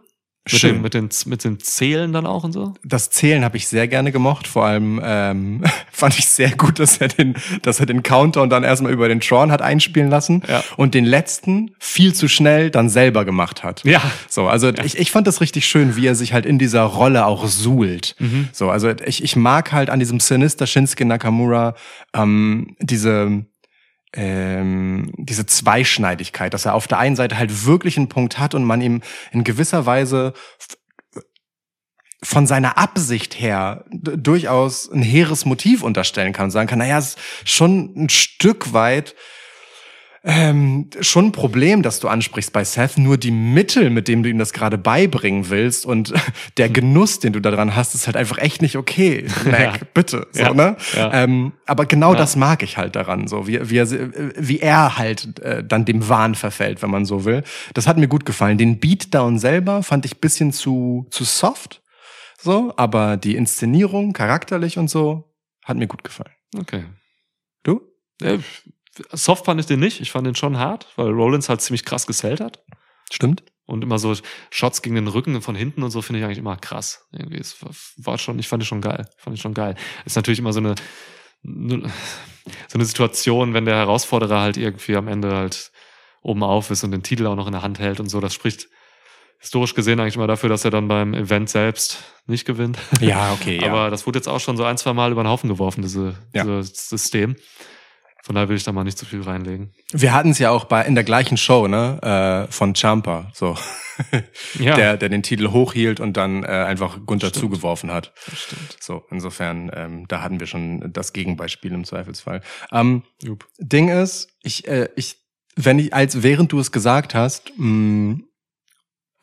Mit 0.51 0.59
Schön. 0.59 0.73
den, 0.77 0.83
mit, 0.83 0.95
den, 0.95 1.09
mit 1.27 1.45
den 1.45 1.61
Zählen 1.61 2.13
dann 2.15 2.27
auch 2.27 2.45
und 2.45 2.53
so? 2.53 2.73
Das 2.83 3.11
Zählen 3.11 3.45
habe 3.45 3.59
ich 3.59 3.69
sehr 3.69 3.87
gerne 3.89 4.11
gemocht. 4.11 4.47
Vor 4.47 4.65
allem 4.65 4.99
ähm, 5.05 5.63
fand 5.93 6.19
ich 6.19 6.27
sehr 6.29 6.51
gut, 6.53 6.79
dass 6.79 6.97
er 6.97 7.09
den, 7.09 7.35
dass 7.63 7.79
er 7.79 7.85
den 7.85 8.03
Countdown 8.03 8.49
dann 8.49 8.65
erstmal 8.65 8.91
über 8.91 9.07
den 9.09 9.21
Tron 9.21 9.53
hat 9.53 9.61
einspielen 9.61 10.09
lassen 10.09 10.43
Ja. 10.49 10.65
und 10.79 10.95
den 10.95 11.05
letzten 11.05 11.73
viel 11.79 12.15
zu 12.15 12.27
schnell 12.27 12.71
dann 12.71 12.89
selber 12.89 13.27
gemacht 13.27 13.63
hat. 13.63 13.85
Ja. 13.85 14.01
So, 14.31 14.49
also 14.49 14.71
ich, 14.83 14.97
ich 14.99 15.11
fand 15.11 15.27
das 15.27 15.43
richtig 15.43 15.67
schön, 15.67 15.95
wie 15.97 16.07
er 16.07 16.15
sich 16.15 16.33
halt 16.33 16.47
in 16.47 16.59
dieser 16.59 16.83
Rolle 16.85 17.27
auch 17.27 17.47
suhlt. 17.47 18.17
So, 18.53 18.71
also 18.71 18.89
ich, 18.89 19.23
ich 19.23 19.37
mag 19.37 19.73
halt 19.73 19.91
an 19.91 19.99
diesem 19.99 20.21
Sinister 20.21 20.67
Shinsuke 20.67 21.05
Nakamura 21.05 21.75
ähm, 22.15 22.77
diese 22.81 23.45
ähm, 24.13 25.13
diese 25.31 25.47
Zweischneidigkeit, 25.47 26.53
dass 26.53 26.67
er 26.67 26.75
auf 26.75 26.89
der 26.89 26.99
einen 26.99 27.17
Seite 27.17 27.39
halt 27.39 27.65
wirklich 27.65 27.97
einen 27.97 28.09
Punkt 28.09 28.39
hat 28.39 28.55
und 28.55 28.65
man 28.65 28.83
ihm 28.83 29.01
in 29.33 29.45
gewisser 29.45 29.87
Weise 29.87 30.35
von 32.23 32.47
seiner 32.47 32.77
Absicht 32.77 33.41
her 33.41 33.87
durchaus 33.91 34.91
ein 34.91 35.03
hehres 35.03 35.47
Motiv 35.47 35.83
unterstellen 35.83 36.35
kann 36.35 36.45
und 36.45 36.51
sagen 36.51 36.69
kann, 36.69 36.81
naja, 36.81 36.99
es 36.99 37.15
ist 37.15 37.51
schon 37.51 37.95
ein 37.97 38.09
Stück 38.11 38.75
weit 38.75 39.15
ähm, 40.23 40.91
schon 41.01 41.27
ein 41.27 41.33
Problem, 41.33 41.83
das 41.83 41.99
du 42.01 42.09
ansprichst 42.09 42.53
bei 42.53 42.63
Seth, 42.63 42.99
nur 42.99 43.17
die 43.17 43.31
Mittel, 43.31 43.89
mit 43.89 44.07
denen 44.07 44.23
du 44.23 44.29
ihm 44.29 44.37
das 44.39 44.53
gerade 44.53 44.77
beibringen 44.77 45.49
willst 45.49 45.87
und 45.87 46.13
der 46.59 46.69
Genuss, 46.69 47.21
den 47.21 47.33
du 47.33 47.41
daran 47.41 47.75
hast, 47.75 47.95
ist 47.95 48.07
halt 48.07 48.17
einfach 48.17 48.37
echt 48.39 48.61
nicht 48.61 48.77
okay. 48.77 49.25
Mac, 49.47 49.61
Ja. 49.61 49.73
bitte. 49.95 50.27
So, 50.33 50.43
Ja. 50.43 50.53
ne? 50.55 50.77
Ja. 50.95 51.13
Ähm, 51.25 51.53
aber 51.67 51.87
genau 51.87 52.13
Ja. 52.13 52.19
das 52.19 52.37
mag 52.37 52.63
ich 52.63 52.77
halt 52.77 52.97
daran, 52.97 53.29
so 53.29 53.47
wie, 53.47 53.71
wie, 53.71 53.79
er, 53.79 53.91
wie 54.37 54.59
er 54.61 54.99
halt 54.99 55.39
äh, 55.41 55.65
dann 55.65 55.85
dem 55.87 56.07
Wahn 56.09 56.35
verfällt, 56.35 56.83
wenn 56.83 56.91
man 56.91 57.07
so 57.07 57.25
will. 57.25 57.43
Das 57.73 57.87
hat 57.87 57.97
mir 57.97 58.09
gut 58.09 58.27
gefallen. 58.27 58.59
Den 58.59 58.79
Beatdown 58.79 59.39
selber 59.39 59.83
fand 59.83 60.05
ich 60.05 60.21
bisschen 60.21 60.53
zu, 60.53 61.07
zu 61.11 61.25
soft, 61.25 61.83
so, 62.43 62.75
aber 62.77 63.17
die 63.17 63.37
Inszenierung, 63.37 64.13
charakterlich 64.13 64.77
und 64.77 64.89
so, 64.91 65.33
hat 65.65 65.77
mir 65.79 65.87
gut 65.87 66.05
gefallen. 66.05 66.33
Okay. 66.59 66.85
Du? 67.63 67.81
Äh, 68.23 68.39
soft 69.13 69.45
fand 69.47 69.61
ich 69.61 69.67
den 69.67 69.81
nicht. 69.81 70.01
Ich 70.01 70.11
fand 70.13 70.27
den 70.27 70.35
schon 70.35 70.59
hart, 70.59 70.87
weil 70.97 71.09
Rollins 71.11 71.49
halt 71.49 71.61
ziemlich 71.61 71.85
krass 71.85 72.07
gesellt 72.07 72.41
hat. 72.41 72.63
Stimmt? 73.13 73.43
Und 73.67 73.83
immer 73.85 73.99
so 73.99 74.15
Shots 74.51 74.83
gegen 74.83 74.97
den 74.97 75.07
Rücken 75.09 75.41
von 75.43 75.55
hinten 75.55 75.83
und 75.85 75.91
so 75.91 76.03
finde 76.03 76.19
ich 76.19 76.25
eigentlich 76.25 76.39
immer 76.39 76.57
krass. 76.57 77.07
Irgendwie, 77.13 77.39
es 77.39 77.57
war- 77.97 78.19
schon, 78.19 78.39
ich 78.39 78.49
fand 78.49 78.63
es 78.63 78.69
schon 78.69 78.81
geil. 78.81 79.09
Fand 79.17 79.37
ich 79.37 79.43
schon 79.43 79.55
geil. 79.55 79.77
Ist 80.05 80.17
natürlich 80.17 80.41
immer 80.41 80.53
so 80.53 80.59
eine, 80.61 80.75
so 81.43 82.75
eine 82.75 82.85
Situation, 82.85 83.55
wenn 83.55 83.65
der 83.65 83.77
Herausforderer 83.77 84.41
halt 84.41 84.57
irgendwie 84.57 84.97
am 84.97 85.09
Ende 85.09 85.35
halt 85.37 85.71
oben 86.23 86.43
auf 86.43 86.71
ist 86.71 86.85
und 86.85 86.91
den 86.91 87.03
Titel 87.03 87.27
auch 87.27 87.37
noch 87.37 87.47
in 87.47 87.53
der 87.53 87.63
Hand 87.63 87.79
hält 87.79 88.01
und 88.01 88.09
so. 88.09 88.21
Das 88.21 88.35
spricht 88.35 88.69
historisch 89.39 89.75
gesehen 89.75 90.01
eigentlich 90.01 90.17
immer 90.17 90.27
dafür, 90.27 90.49
dass 90.51 90.65
er 90.65 90.71
dann 90.71 90.87
beim 90.89 91.15
Event 91.15 91.49
selbst 91.49 92.03
nicht 92.27 92.45
gewinnt. 92.45 92.77
Ja, 93.01 93.33
okay, 93.33 93.61
Aber 93.65 93.89
das 93.89 94.07
wurde 94.07 94.19
jetzt 94.19 94.29
auch 94.29 94.41
schon 94.41 94.57
so 94.57 94.65
ein, 94.65 94.77
zwei 94.77 94.93
Mal 94.93 95.13
über 95.13 95.23
den 95.23 95.29
Haufen 95.29 95.49
geworfen, 95.49 95.81
diese, 95.83 96.15
Ja. 96.35 96.43
dieses 96.45 96.89
System. 96.91 97.37
Von 98.31 98.37
daher 98.37 98.49
will 98.49 98.57
ich 98.57 98.63
da 98.63 98.71
mal 98.71 98.85
nicht 98.85 98.97
zu 98.97 99.07
viel 99.07 99.23
reinlegen. 99.23 99.73
Wir 99.91 100.15
hatten 100.15 100.31
es 100.31 100.39
ja 100.39 100.51
auch 100.53 100.63
bei 100.67 100.85
in 100.85 100.95
der 100.95 101.03
gleichen 101.03 101.37
Show, 101.37 101.67
ne, 101.67 102.47
äh, 102.49 102.53
von 102.53 102.77
Champa, 102.77 103.29
so, 103.35 103.57
Ja, 104.61 104.77
der, 104.77 104.97
der 104.97 105.09
den 105.09 105.25
Titel 105.25 105.51
hochhielt 105.51 105.99
und 105.99 106.17
dann 106.17 106.45
äh, 106.45 106.47
einfach 106.47 107.01
Gunther 107.07 107.31
Stimmt. 107.31 107.41
zugeworfen 107.41 107.91
hat. 107.91 108.13
stimmt. 108.33 108.77
So, 108.79 109.03
insofern, 109.11 109.73
ähm, 109.75 110.07
da 110.07 110.23
hatten 110.23 110.39
wir 110.39 110.47
schon 110.47 110.93
das 110.93 111.13
Gegenbeispiel 111.13 111.73
im 111.73 111.83
Zweifelsfall. 111.83 112.41
Ähm, 112.71 113.03
Jupp. 113.21 113.49
Ding 113.59 113.89
ist, 113.89 114.29
ich, 114.45 114.69
äh, 114.69 114.91
ich, 114.95 115.17
wenn 115.57 115.81
ich, 115.81 115.93
als 115.93 116.23
während 116.23 116.53
du 116.53 116.61
es 116.61 116.71
gesagt 116.71 117.17
hast, 117.17 117.51
mh, 117.57 118.21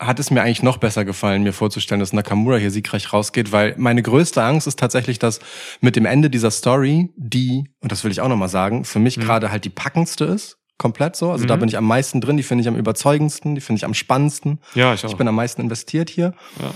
hat 0.00 0.20
es 0.20 0.30
mir 0.30 0.42
eigentlich 0.42 0.62
noch 0.62 0.76
besser 0.76 1.04
gefallen, 1.04 1.42
mir 1.42 1.52
vorzustellen, 1.52 1.98
dass 1.98 2.12
Nakamura 2.12 2.56
hier 2.56 2.70
siegreich 2.70 3.12
rausgeht, 3.12 3.50
weil 3.50 3.74
meine 3.78 4.02
größte 4.02 4.42
Angst 4.42 4.66
ist 4.68 4.78
tatsächlich, 4.78 5.18
dass 5.18 5.40
mit 5.80 5.96
dem 5.96 6.06
Ende 6.06 6.30
dieser 6.30 6.50
Story, 6.52 7.10
die, 7.16 7.64
und 7.80 7.90
das 7.90 8.04
will 8.04 8.12
ich 8.12 8.20
auch 8.20 8.28
nochmal 8.28 8.48
sagen, 8.48 8.84
für 8.84 9.00
mich 9.00 9.16
Mhm. 9.16 9.22
gerade 9.22 9.50
halt 9.50 9.64
die 9.64 9.70
packendste 9.70 10.24
ist, 10.26 10.56
komplett 10.76 11.16
so. 11.16 11.32
Also 11.32 11.46
da 11.46 11.56
Mhm. 11.56 11.60
bin 11.60 11.68
ich 11.70 11.76
am 11.76 11.84
meisten 11.86 12.20
drin, 12.20 12.36
die 12.36 12.44
finde 12.44 12.62
ich 12.62 12.68
am 12.68 12.76
überzeugendsten, 12.76 13.56
die 13.56 13.60
finde 13.60 13.78
ich 13.78 13.84
am 13.84 13.94
spannendsten. 13.94 14.60
Ja, 14.74 14.94
ich 14.94 15.04
auch. 15.04 15.10
Ich 15.10 15.16
bin 15.16 15.26
am 15.26 15.34
meisten 15.34 15.60
investiert 15.62 16.10
hier. 16.10 16.32
ja. 16.60 16.70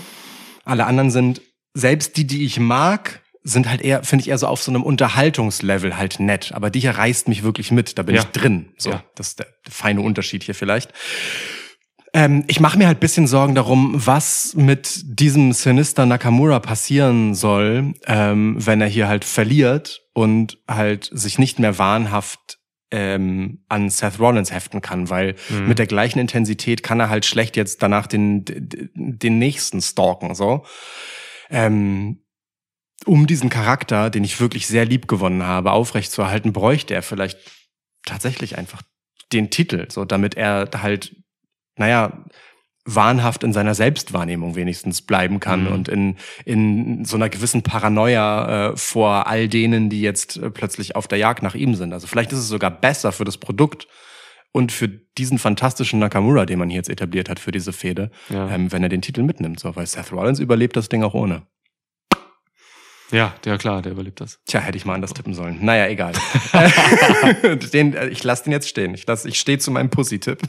Alle 0.65 0.85
anderen 0.85 1.09
sind, 1.11 1.41
selbst 1.73 2.17
die, 2.17 2.25
die 2.27 2.43
ich 2.45 2.59
mag, 2.59 3.21
sind 3.45 3.69
halt 3.69 3.81
eher, 3.81 4.03
finde 4.03 4.23
ich 4.23 4.29
eher 4.29 4.37
so 4.37 4.47
auf 4.47 4.61
so 4.63 4.71
einem 4.71 4.83
Unterhaltungslevel 4.83 5.97
halt 5.97 6.19
nett. 6.19 6.51
Aber 6.53 6.69
die 6.69 6.79
hier 6.81 6.91
reißt 6.91 7.27
mich 7.27 7.43
wirklich 7.43 7.71
mit. 7.71 7.97
Da 7.97 8.03
bin 8.03 8.15
Ja. 8.15 8.21
ich 8.21 8.27
drin. 8.27 8.73
So, 8.77 8.91
Ja. 8.91 9.03
das 9.15 9.29
ist 9.29 9.39
der 9.39 9.47
feine 9.69 9.99
Unterschied 10.01 10.43
hier 10.43 10.55
vielleicht. 10.55 10.91
Ähm, 12.13 12.43
ich 12.47 12.59
mache 12.59 12.77
mir 12.77 12.87
halt 12.87 12.99
bisschen 12.99 13.25
Sorgen 13.27 13.55
darum, 13.55 13.93
was 13.95 14.53
mit 14.55 15.01
diesem 15.03 15.51
Sinister 15.51 16.05
Nakamura 16.05 16.59
passieren 16.59 17.33
soll, 17.33 17.95
ähm, 18.05 18.55
wenn 18.59 18.81
er 18.81 18.87
hier 18.87 19.07
halt 19.07 19.25
verliert 19.25 20.01
und 20.13 20.59
halt 20.67 21.09
sich 21.11 21.39
nicht 21.39 21.57
mehr 21.57 21.79
wahnhaft 21.79 22.59
ähm, 22.91 23.63
an 23.69 23.89
Seth 23.89 24.19
Rollins 24.19 24.51
heften 24.51 24.81
kann, 24.81 25.09
weil 25.09 25.35
Mhm. 25.49 25.67
mit 25.67 25.79
der 25.79 25.87
gleichen 25.87 26.19
Intensität 26.19 26.83
kann 26.83 26.99
er 26.99 27.09
halt 27.09 27.25
schlecht 27.25 27.57
jetzt 27.57 27.81
danach 27.81 28.05
den, 28.05 28.43
den 28.45 29.39
nächsten 29.39 29.81
stalken, 29.81 30.35
so. 30.35 30.63
Ähm, 31.49 32.19
um 33.05 33.25
diesen 33.25 33.49
Charakter, 33.49 34.11
den 34.11 34.23
ich 34.23 34.39
wirklich 34.39 34.67
sehr 34.67 34.85
lieb 34.85 35.07
gewonnen 35.07 35.43
habe, 35.43 35.71
aufrechtzuerhalten, 35.71 36.53
bräuchte 36.53 36.93
er 36.93 37.01
vielleicht 37.01 37.39
tatsächlich 38.05 38.57
einfach 38.57 38.83
den 39.33 39.49
Titel, 39.49 39.87
so 39.89 40.05
damit 40.05 40.35
er 40.35 40.69
halt, 40.77 41.15
naja, 41.77 42.23
wahnhaft 42.85 43.43
in 43.45 43.53
seiner 43.53 43.75
Selbstwahrnehmung 43.75 44.55
wenigstens 44.55 45.01
bleiben 45.01 45.39
kann 45.39 45.65
Mhm. 45.67 45.71
und 45.71 45.87
in, 45.87 46.15
in 46.43 47.05
so 47.05 47.15
einer 47.15 47.29
gewissen 47.29 47.61
Paranoia 47.63 48.71
äh, 48.71 48.77
vor 48.77 49.27
all 49.27 49.47
denen, 49.47 49.89
die 49.89 50.01
jetzt 50.01 50.35
äh, 50.37 50.49
plötzlich 50.49 50.95
auf 50.97 51.07
der 51.07 51.17
Jagd 51.17 51.43
nach 51.43 51.55
ihm 51.55 51.75
sind. 51.75 51.93
Also 51.93 52.07
vielleicht 52.07 52.33
ist 52.33 52.39
es 52.39 52.49
sogar 52.49 52.71
besser 52.71 53.13
für 53.13 53.23
das 53.23 53.37
Produkt 53.37 53.87
und 54.51 54.73
für 54.73 54.89
diesen 54.89 55.39
fantastischen 55.39 55.99
Nakamura, 55.99 56.45
den 56.45 56.59
man 56.59 56.69
hier 56.69 56.77
jetzt 56.77 56.89
etabliert 56.89 57.29
hat 57.29 57.39
für 57.39 57.51
diese 57.53 57.71
Fehde, 57.71 58.11
Ja. 58.29 58.49
ähm, 58.49 58.71
wenn 58.73 58.83
er 58.83 58.89
den 58.89 59.01
Titel 59.01 59.23
mitnimmt. 59.23 59.61
So, 59.61 59.75
weil 59.77 59.87
Seth 59.87 60.11
Rollins 60.11 60.39
überlebt 60.39 60.75
das 60.75 60.89
Ding 60.89 61.03
auch 61.03 61.13
ohne. 61.13 61.43
Ja, 63.13 63.35
ja 63.45 63.57
klar, 63.57 63.81
der 63.83 63.91
überlebt 63.91 64.19
das. 64.19 64.41
Tja, 64.45 64.59
hätte 64.59 64.75
ich 64.75 64.85
mal 64.85 64.95
anders 64.95 65.13
tippen 65.13 65.35
sollen. 65.35 65.63
Naja, 65.63 65.87
egal. 65.87 66.13
den, 67.73 67.93
äh, 67.93 68.07
ich 68.07 68.23
lasse 68.23 68.45
den 68.45 68.53
jetzt 68.53 68.67
stehen. 68.67 68.95
Ich, 68.95 69.05
lass, 69.05 69.25
ich 69.25 69.39
stehe 69.39 69.59
zu 69.59 69.69
meinem 69.69 69.91
Pussy-Tipp. 69.91 70.39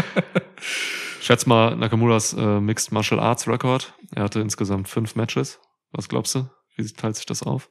Schätz 1.20 1.44
mal 1.44 1.76
Nakamuras 1.76 2.32
äh, 2.32 2.60
Mixed 2.60 2.92
Martial 2.92 3.20
Arts 3.20 3.46
Record. 3.46 3.92
Er 4.14 4.22
hatte 4.22 4.40
insgesamt 4.40 4.88
fünf 4.88 5.16
Matches. 5.16 5.60
Was 5.92 6.08
glaubst 6.08 6.34
du? 6.34 6.48
Wie 6.76 6.86
teilt 6.86 7.16
sich 7.16 7.26
das 7.26 7.42
auf? 7.42 7.70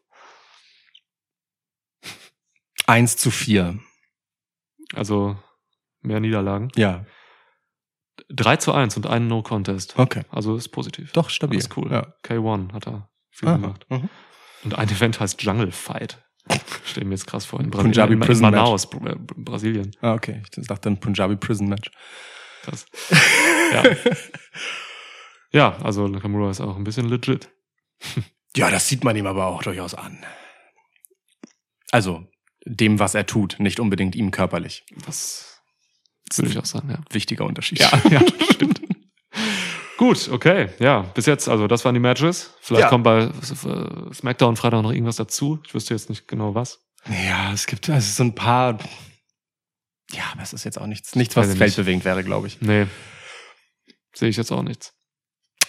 Eins 2.85 3.17
zu 3.17 3.31
vier. 3.31 3.79
Also 4.93 5.35
mehr 6.01 6.19
Niederlagen. 6.19 6.69
Ja, 6.75 7.05
3 8.29 8.57
zu 8.57 8.71
1 8.71 8.97
und 8.97 9.07
ein 9.07 9.27
No 9.27 9.41
Contest. 9.41 9.97
okay. 9.97 10.23
Also 10.29 10.55
ist 10.55 10.69
positiv. 10.69 11.11
Doch, 11.11 11.29
stabil. 11.29 11.59
Ist 11.59 11.75
cool. 11.77 11.91
Ja. 11.91 12.13
K1 12.23 12.71
hat 12.73 12.87
er 12.87 13.09
viel 13.35 13.49
Aha. 13.49 13.57
gemacht. 13.57 13.85
Mhm. 13.89 14.09
Und 14.63 14.75
ein 14.77 14.89
Event 14.89 15.19
heißt 15.19 15.41
Jungle 15.43 15.71
Fight. 15.71 16.21
Stell 16.85 17.05
mir 17.05 17.11
jetzt 17.15 17.27
krass 17.27 17.45
vor. 17.45 17.59
In 17.59 17.71
Punjabi 17.71 18.13
in, 18.13 18.19
Prison 18.19 18.43
Manaus, 18.43 18.89
Br- 18.89 19.09
äh, 19.11 19.15
Brasilien. 19.17 19.91
Ah, 20.01 20.13
okay. 20.13 20.41
Ich 20.57 20.67
dachte 20.67 20.89
ein 20.89 20.99
Punjabi 20.99 21.35
Prison 21.35 21.67
Match. 21.67 21.89
Krass. 22.63 22.85
ja. 23.73 23.83
ja, 25.51 25.77
also 25.83 26.07
Nakamura 26.07 26.49
ist 26.51 26.61
auch 26.61 26.75
ein 26.77 26.83
bisschen 26.83 27.07
legit. 27.09 27.49
Ja, 28.57 28.69
das 28.71 28.87
sieht 28.87 29.03
man 29.03 29.17
ihm 29.17 29.27
aber 29.27 29.47
auch 29.47 29.63
durchaus 29.63 29.93
an. 29.95 30.25
Also, 31.91 32.25
dem, 32.65 32.99
was 32.99 33.13
er 33.13 33.25
tut, 33.25 33.57
nicht 33.59 33.81
unbedingt 33.81 34.15
ihm 34.15 34.31
körperlich. 34.31 34.85
Das 35.05 35.59
würde 36.35 36.51
ich 36.51 36.57
auch 36.57 36.63
sagen, 36.65 36.89
ja. 36.89 36.99
Wichtiger 37.09 37.43
Unterschied. 37.45 37.79
Ja, 37.79 37.91
ja, 38.09 38.21
stimmt. 38.53 38.81
Gut, 39.97 40.29
okay. 40.29 40.69
Ja, 40.79 41.01
bis 41.13 41.25
jetzt, 41.25 41.47
also 41.47 41.67
das 41.67 41.85
waren 41.85 41.93
die 41.93 42.01
Matches. 42.01 42.53
Vielleicht 42.61 42.83
Ja. 42.83 42.89
kommt 42.89 43.03
bei 43.05 43.23
äh, 43.23 44.13
SmackDown 44.13 44.55
Freitag 44.57 44.81
noch 44.83 44.91
irgendwas 44.91 45.15
dazu. 45.15 45.59
Ich 45.65 45.73
wüsste 45.73 45.93
jetzt 45.93 46.09
nicht 46.09 46.27
genau 46.27 46.53
was. 46.53 46.79
Ja, 47.27 47.53
es 47.53 47.65
gibt 47.65 47.89
also 47.89 48.11
so 48.11 48.23
ein 48.23 48.35
paar. 48.35 48.77
Ja, 50.11 50.23
aber 50.33 50.43
es 50.43 50.53
ist 50.53 50.63
jetzt 50.65 50.79
auch 50.79 50.87
nichts, 50.87 51.15
nichts, 51.15 51.35
was 51.35 51.45
ich 51.47 51.51
nicht. 51.53 51.59
weltbewegend 51.61 52.03
wäre, 52.05 52.23
glaube 52.23 52.47
ich. 52.47 52.61
Nee, 52.61 52.87
sehe 54.13 54.29
ich 54.29 54.37
jetzt 54.37 54.51
auch 54.51 54.63
nichts. 54.63 54.93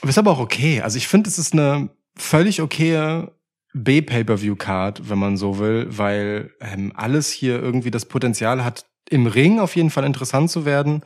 Aber 0.01 0.11
ist 0.11 0.19
aber 0.19 0.33
auch 0.33 0.39
okay. 0.41 0.83
Also 0.83 0.99
ich 0.99 1.09
finde, 1.09 1.29
es 1.29 1.39
ist 1.39 1.53
eine 1.53 1.91
völlig 2.17 2.61
okaye 2.61 3.31
B-Pay-Per-View-Card, 3.75 5.09
wenn 5.09 5.19
man 5.19 5.37
so 5.37 5.59
will, 5.59 5.87
weil 5.91 6.53
ähm, 6.61 6.93
alles 6.97 7.31
hier 7.31 7.61
irgendwie 7.63 7.91
das 7.91 8.07
Potenzial 8.07 8.65
hat, 8.65 8.87
im 9.09 9.27
Ring 9.27 9.61
auf 9.61 9.77
jeden 9.77 9.91
Fall 9.91 10.05
interessant 10.05 10.51
zu 10.51 10.65
werden. 10.65 11.03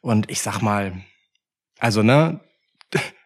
Und 0.00 0.30
ich 0.30 0.40
sag 0.40 0.60
mal, 0.60 1.02
also 1.78 2.02
ne, 2.02 2.40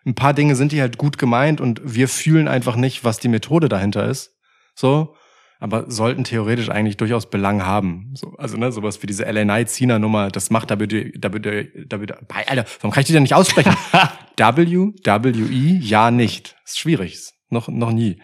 ein 0.04 0.14
paar 0.14 0.34
Dinge 0.34 0.56
sind 0.56 0.72
hier 0.72 0.82
halt 0.82 0.98
gut 0.98 1.18
gemeint 1.18 1.60
und 1.60 1.80
wir 1.84 2.08
fühlen 2.08 2.48
einfach 2.48 2.76
nicht, 2.76 3.04
was 3.04 3.18
die 3.18 3.28
Methode 3.28 3.68
dahinter 3.68 4.06
ist. 4.06 4.36
So. 4.74 5.16
Aber 5.60 5.88
sollten 5.88 6.24
theoretisch 6.24 6.70
eigentlich 6.70 6.96
durchaus 6.96 7.30
Belang 7.30 7.64
haben. 7.64 8.14
So, 8.14 8.34
also 8.36 8.56
ne, 8.56 8.72
sowas 8.72 9.00
wie 9.00 9.06
diese 9.06 9.22
LA 9.30 9.44
Knight 9.44 9.70
Cena 9.70 10.00
Nummer, 10.00 10.28
das 10.28 10.50
macht 10.50 10.70
WWE, 10.70 11.12
WWE, 11.14 11.68
WWE, 11.88 12.18
Alter, 12.48 12.64
warum 12.80 12.90
kann 12.90 13.02
ich 13.02 13.06
die 13.06 13.12
denn 13.12 13.22
nicht 13.22 13.34
aussprechen? 13.34 13.76
WWE, 14.36 15.78
ja 15.78 16.10
nicht. 16.10 16.56
Ist 16.64 16.80
schwierig. 16.80 17.14
Ist 17.14 17.34
Noch, 17.50 17.68
noch 17.68 17.92
nie. 17.92 18.20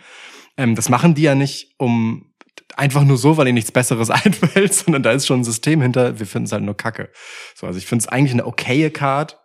Ähm, 0.57 0.75
das 0.75 0.89
machen 0.89 1.15
die 1.15 1.23
ja 1.23 1.37
nicht, 1.37 1.75
um 1.79 2.29
einfach 2.77 3.05
nur 3.05 3.17
so, 3.17 3.37
weil 3.37 3.47
ihnen 3.47 3.55
nichts 3.55 3.73
Besseres 3.73 4.11
einfällt, 4.11 4.75
sondern 4.75 5.03
da 5.03 5.13
ist 5.13 5.27
schon 5.27 5.41
ein 5.41 5.45
System 5.45 5.81
hinter. 5.81 6.19
Wir 6.19 6.27
finden 6.27 6.47
es 6.47 6.53
halt 6.53 6.65
nur 6.65 6.77
Kacke. 6.77 7.11
So, 7.55 7.67
also 7.67 7.79
ich 7.79 7.87
finde 7.87 8.03
es 8.03 8.09
eigentlich 8.09 8.33
eine 8.33 8.47
okaye 8.47 8.91
Card. 8.91 9.39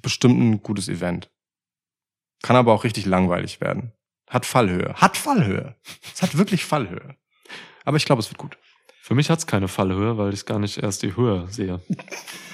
Bestimmt 0.00 0.40
ein 0.40 0.62
gutes 0.62 0.88
Event. 0.88 1.30
Kann 2.42 2.56
aber 2.56 2.72
auch 2.72 2.84
richtig 2.84 3.06
langweilig 3.06 3.60
werden. 3.60 3.92
Hat 4.28 4.46
Fallhöhe. 4.46 4.94
Hat 4.94 5.16
Fallhöhe. 5.16 5.76
Es 6.14 6.22
hat 6.22 6.36
wirklich 6.36 6.64
Fallhöhe. 6.64 7.16
Aber 7.84 7.96
ich 7.96 8.04
glaube, 8.04 8.20
es 8.20 8.30
wird 8.30 8.38
gut. 8.38 8.56
Für 9.02 9.14
mich 9.14 9.30
hat's 9.30 9.46
keine 9.46 9.68
Fallhöhe, 9.68 10.16
weil 10.16 10.32
ich 10.32 10.46
gar 10.46 10.58
nicht 10.58 10.78
erst 10.78 11.02
die 11.02 11.16
Höhe 11.16 11.46
sehe. 11.48 11.80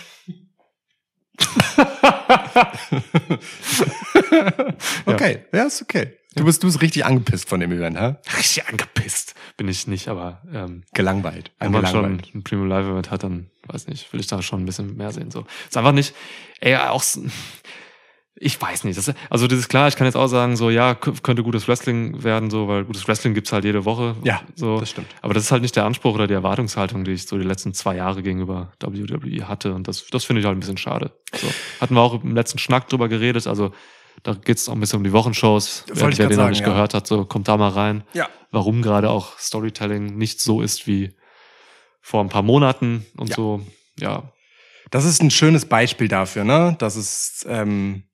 okay, 5.06 5.44
ja, 5.52 5.64
ist 5.64 5.82
okay. 5.82 6.14
Du 6.34 6.44
bist, 6.44 6.62
du 6.62 6.68
bist 6.68 6.80
richtig 6.82 7.04
angepisst 7.04 7.48
von 7.48 7.58
dem 7.60 7.72
Event, 7.72 7.98
hä? 7.98 8.14
Richtig 8.36 8.68
angepisst. 8.68 9.34
Bin 9.56 9.68
ich 9.68 9.88
nicht, 9.88 10.08
aber 10.08 10.42
ähm, 10.52 10.84
Gelangweilt. 10.94 11.50
wenn 11.58 11.72
man 11.72 11.86
schon 11.86 12.22
ein 12.34 12.44
Premium 12.44 12.68
Live 12.68 12.86
Event 12.86 13.10
hat, 13.10 13.24
dann 13.24 13.50
weiß 13.66 13.88
nicht, 13.88 14.12
will 14.12 14.20
ich 14.20 14.28
da 14.28 14.40
schon 14.42 14.62
ein 14.62 14.66
bisschen 14.66 14.96
mehr 14.96 15.10
sehen. 15.10 15.30
So, 15.30 15.46
ist 15.68 15.76
einfach 15.76 15.92
nicht, 15.92 16.14
ey, 16.60 16.76
auch, 16.76 17.02
ich 18.40 18.60
weiß 18.60 18.84
nicht. 18.84 18.96
Das, 18.96 19.12
also 19.30 19.46
das 19.46 19.58
ist 19.58 19.68
klar. 19.68 19.88
Ich 19.88 19.96
kann 19.96 20.06
jetzt 20.06 20.16
auch 20.16 20.28
sagen, 20.28 20.56
so 20.56 20.70
ja, 20.70 20.94
könnte 20.94 21.42
gutes 21.42 21.66
Wrestling 21.68 22.22
werden, 22.22 22.50
so, 22.50 22.68
weil 22.68 22.84
gutes 22.84 23.06
Wrestling 23.08 23.34
gibt's 23.34 23.52
halt 23.52 23.64
jede 23.64 23.84
Woche. 23.84 24.16
Ja, 24.22 24.42
so. 24.54 24.78
das 24.78 24.90
stimmt. 24.90 25.08
Aber 25.22 25.34
das 25.34 25.44
ist 25.44 25.52
halt 25.52 25.62
nicht 25.62 25.74
der 25.76 25.84
Anspruch 25.84 26.14
oder 26.14 26.26
die 26.26 26.34
Erwartungshaltung, 26.34 27.04
die 27.04 27.12
ich 27.12 27.26
so 27.26 27.36
die 27.38 27.44
letzten 27.44 27.74
zwei 27.74 27.96
Jahre 27.96 28.22
gegenüber 28.22 28.72
WWE 28.80 29.48
hatte. 29.48 29.74
Und 29.74 29.88
das, 29.88 30.06
das 30.06 30.24
finde 30.24 30.40
ich 30.40 30.46
halt 30.46 30.56
ein 30.56 30.60
bisschen 30.60 30.78
schade. 30.78 31.12
So. 31.34 31.48
Hatten 31.80 31.94
wir 31.94 32.00
auch 32.00 32.22
im 32.22 32.34
letzten 32.34 32.58
Schnack 32.58 32.88
drüber 32.88 33.08
geredet. 33.08 33.46
Also 33.46 33.72
da 34.22 34.34
geht's 34.34 34.68
auch 34.68 34.74
ein 34.74 34.80
bisschen 34.80 34.98
um 34.98 35.04
die 35.04 35.12
Wochenshows. 35.12 35.84
Wer, 35.88 35.96
wer 35.96 36.10
den 36.10 36.28
noch 36.28 36.34
sagen, 36.36 36.50
nicht 36.50 36.60
ja. 36.60 36.66
gehört 36.68 36.94
hat, 36.94 37.06
so 37.06 37.24
kommt 37.24 37.48
da 37.48 37.56
mal 37.56 37.70
rein. 37.70 38.04
Ja. 38.14 38.28
Warum 38.50 38.82
gerade 38.82 39.10
auch 39.10 39.38
Storytelling 39.38 40.16
nicht 40.16 40.40
so 40.40 40.60
ist 40.62 40.86
wie 40.86 41.14
vor 42.00 42.22
ein 42.22 42.28
paar 42.28 42.42
Monaten 42.42 43.06
und 43.16 43.30
Ja. 43.30 43.36
so. 43.36 43.60
Ja, 43.98 44.32
Das 44.90 45.04
ist 45.04 45.20
ein 45.22 45.30
schönes 45.30 45.66
Beispiel 45.66 46.08
dafür, 46.08 46.44
ne? 46.44 46.74
Dass 46.78 46.96
es, 46.96 47.44
ähm, 47.48 48.04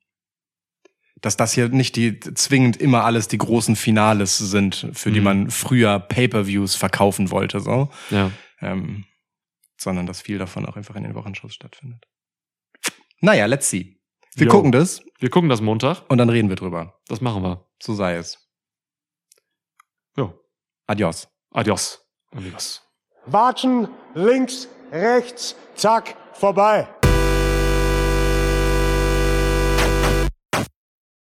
dass 1.24 1.36
das 1.36 1.52
hier 1.52 1.68
nicht 1.70 1.96
die 1.96 2.18
zwingend 2.20 2.76
immer 2.76 3.04
alles 3.04 3.28
die 3.28 3.38
großen 3.38 3.76
Finales 3.76 4.38
sind, 4.38 4.88
für 4.92 5.10
die 5.10 5.20
Mhm. 5.20 5.24
man 5.24 5.50
früher 5.50 5.98
Pay-per-Views 5.98 6.74
verkaufen 6.74 7.30
wollte, 7.30 7.60
so, 7.60 7.88
ja. 8.10 8.30
ähm, 8.60 9.04
sondern 9.78 10.06
dass 10.06 10.20
viel 10.22 10.38
davon 10.38 10.66
auch 10.66 10.76
einfach 10.76 10.96
in 10.96 11.02
den 11.04 11.14
Wochenshows 11.14 11.54
stattfindet. 11.54 12.04
Naja, 13.20 13.46
let's 13.46 13.70
see. 13.70 13.98
Wir 14.34 14.46
Jo. 14.46 14.52
gucken 14.52 14.72
das 14.72 15.00
Wir 15.20 15.30
gucken 15.30 15.48
das 15.48 15.60
Montag. 15.60 16.02
und 16.10 16.18
dann 16.18 16.28
reden 16.28 16.48
wir 16.48 16.56
drüber. 16.56 17.00
Das 17.08 17.20
machen 17.20 17.42
wir. 17.42 17.66
So 17.82 17.94
sei 17.94 18.16
es. 18.16 18.38
Ja. 20.16 20.32
Adios. 20.86 21.28
Adios, 21.50 22.00
amigos. 22.32 22.82
Watschen, 23.26 23.88
links, 24.14 24.68
rechts, 24.90 25.54
zack, 25.76 26.16
vorbei. 26.34 26.88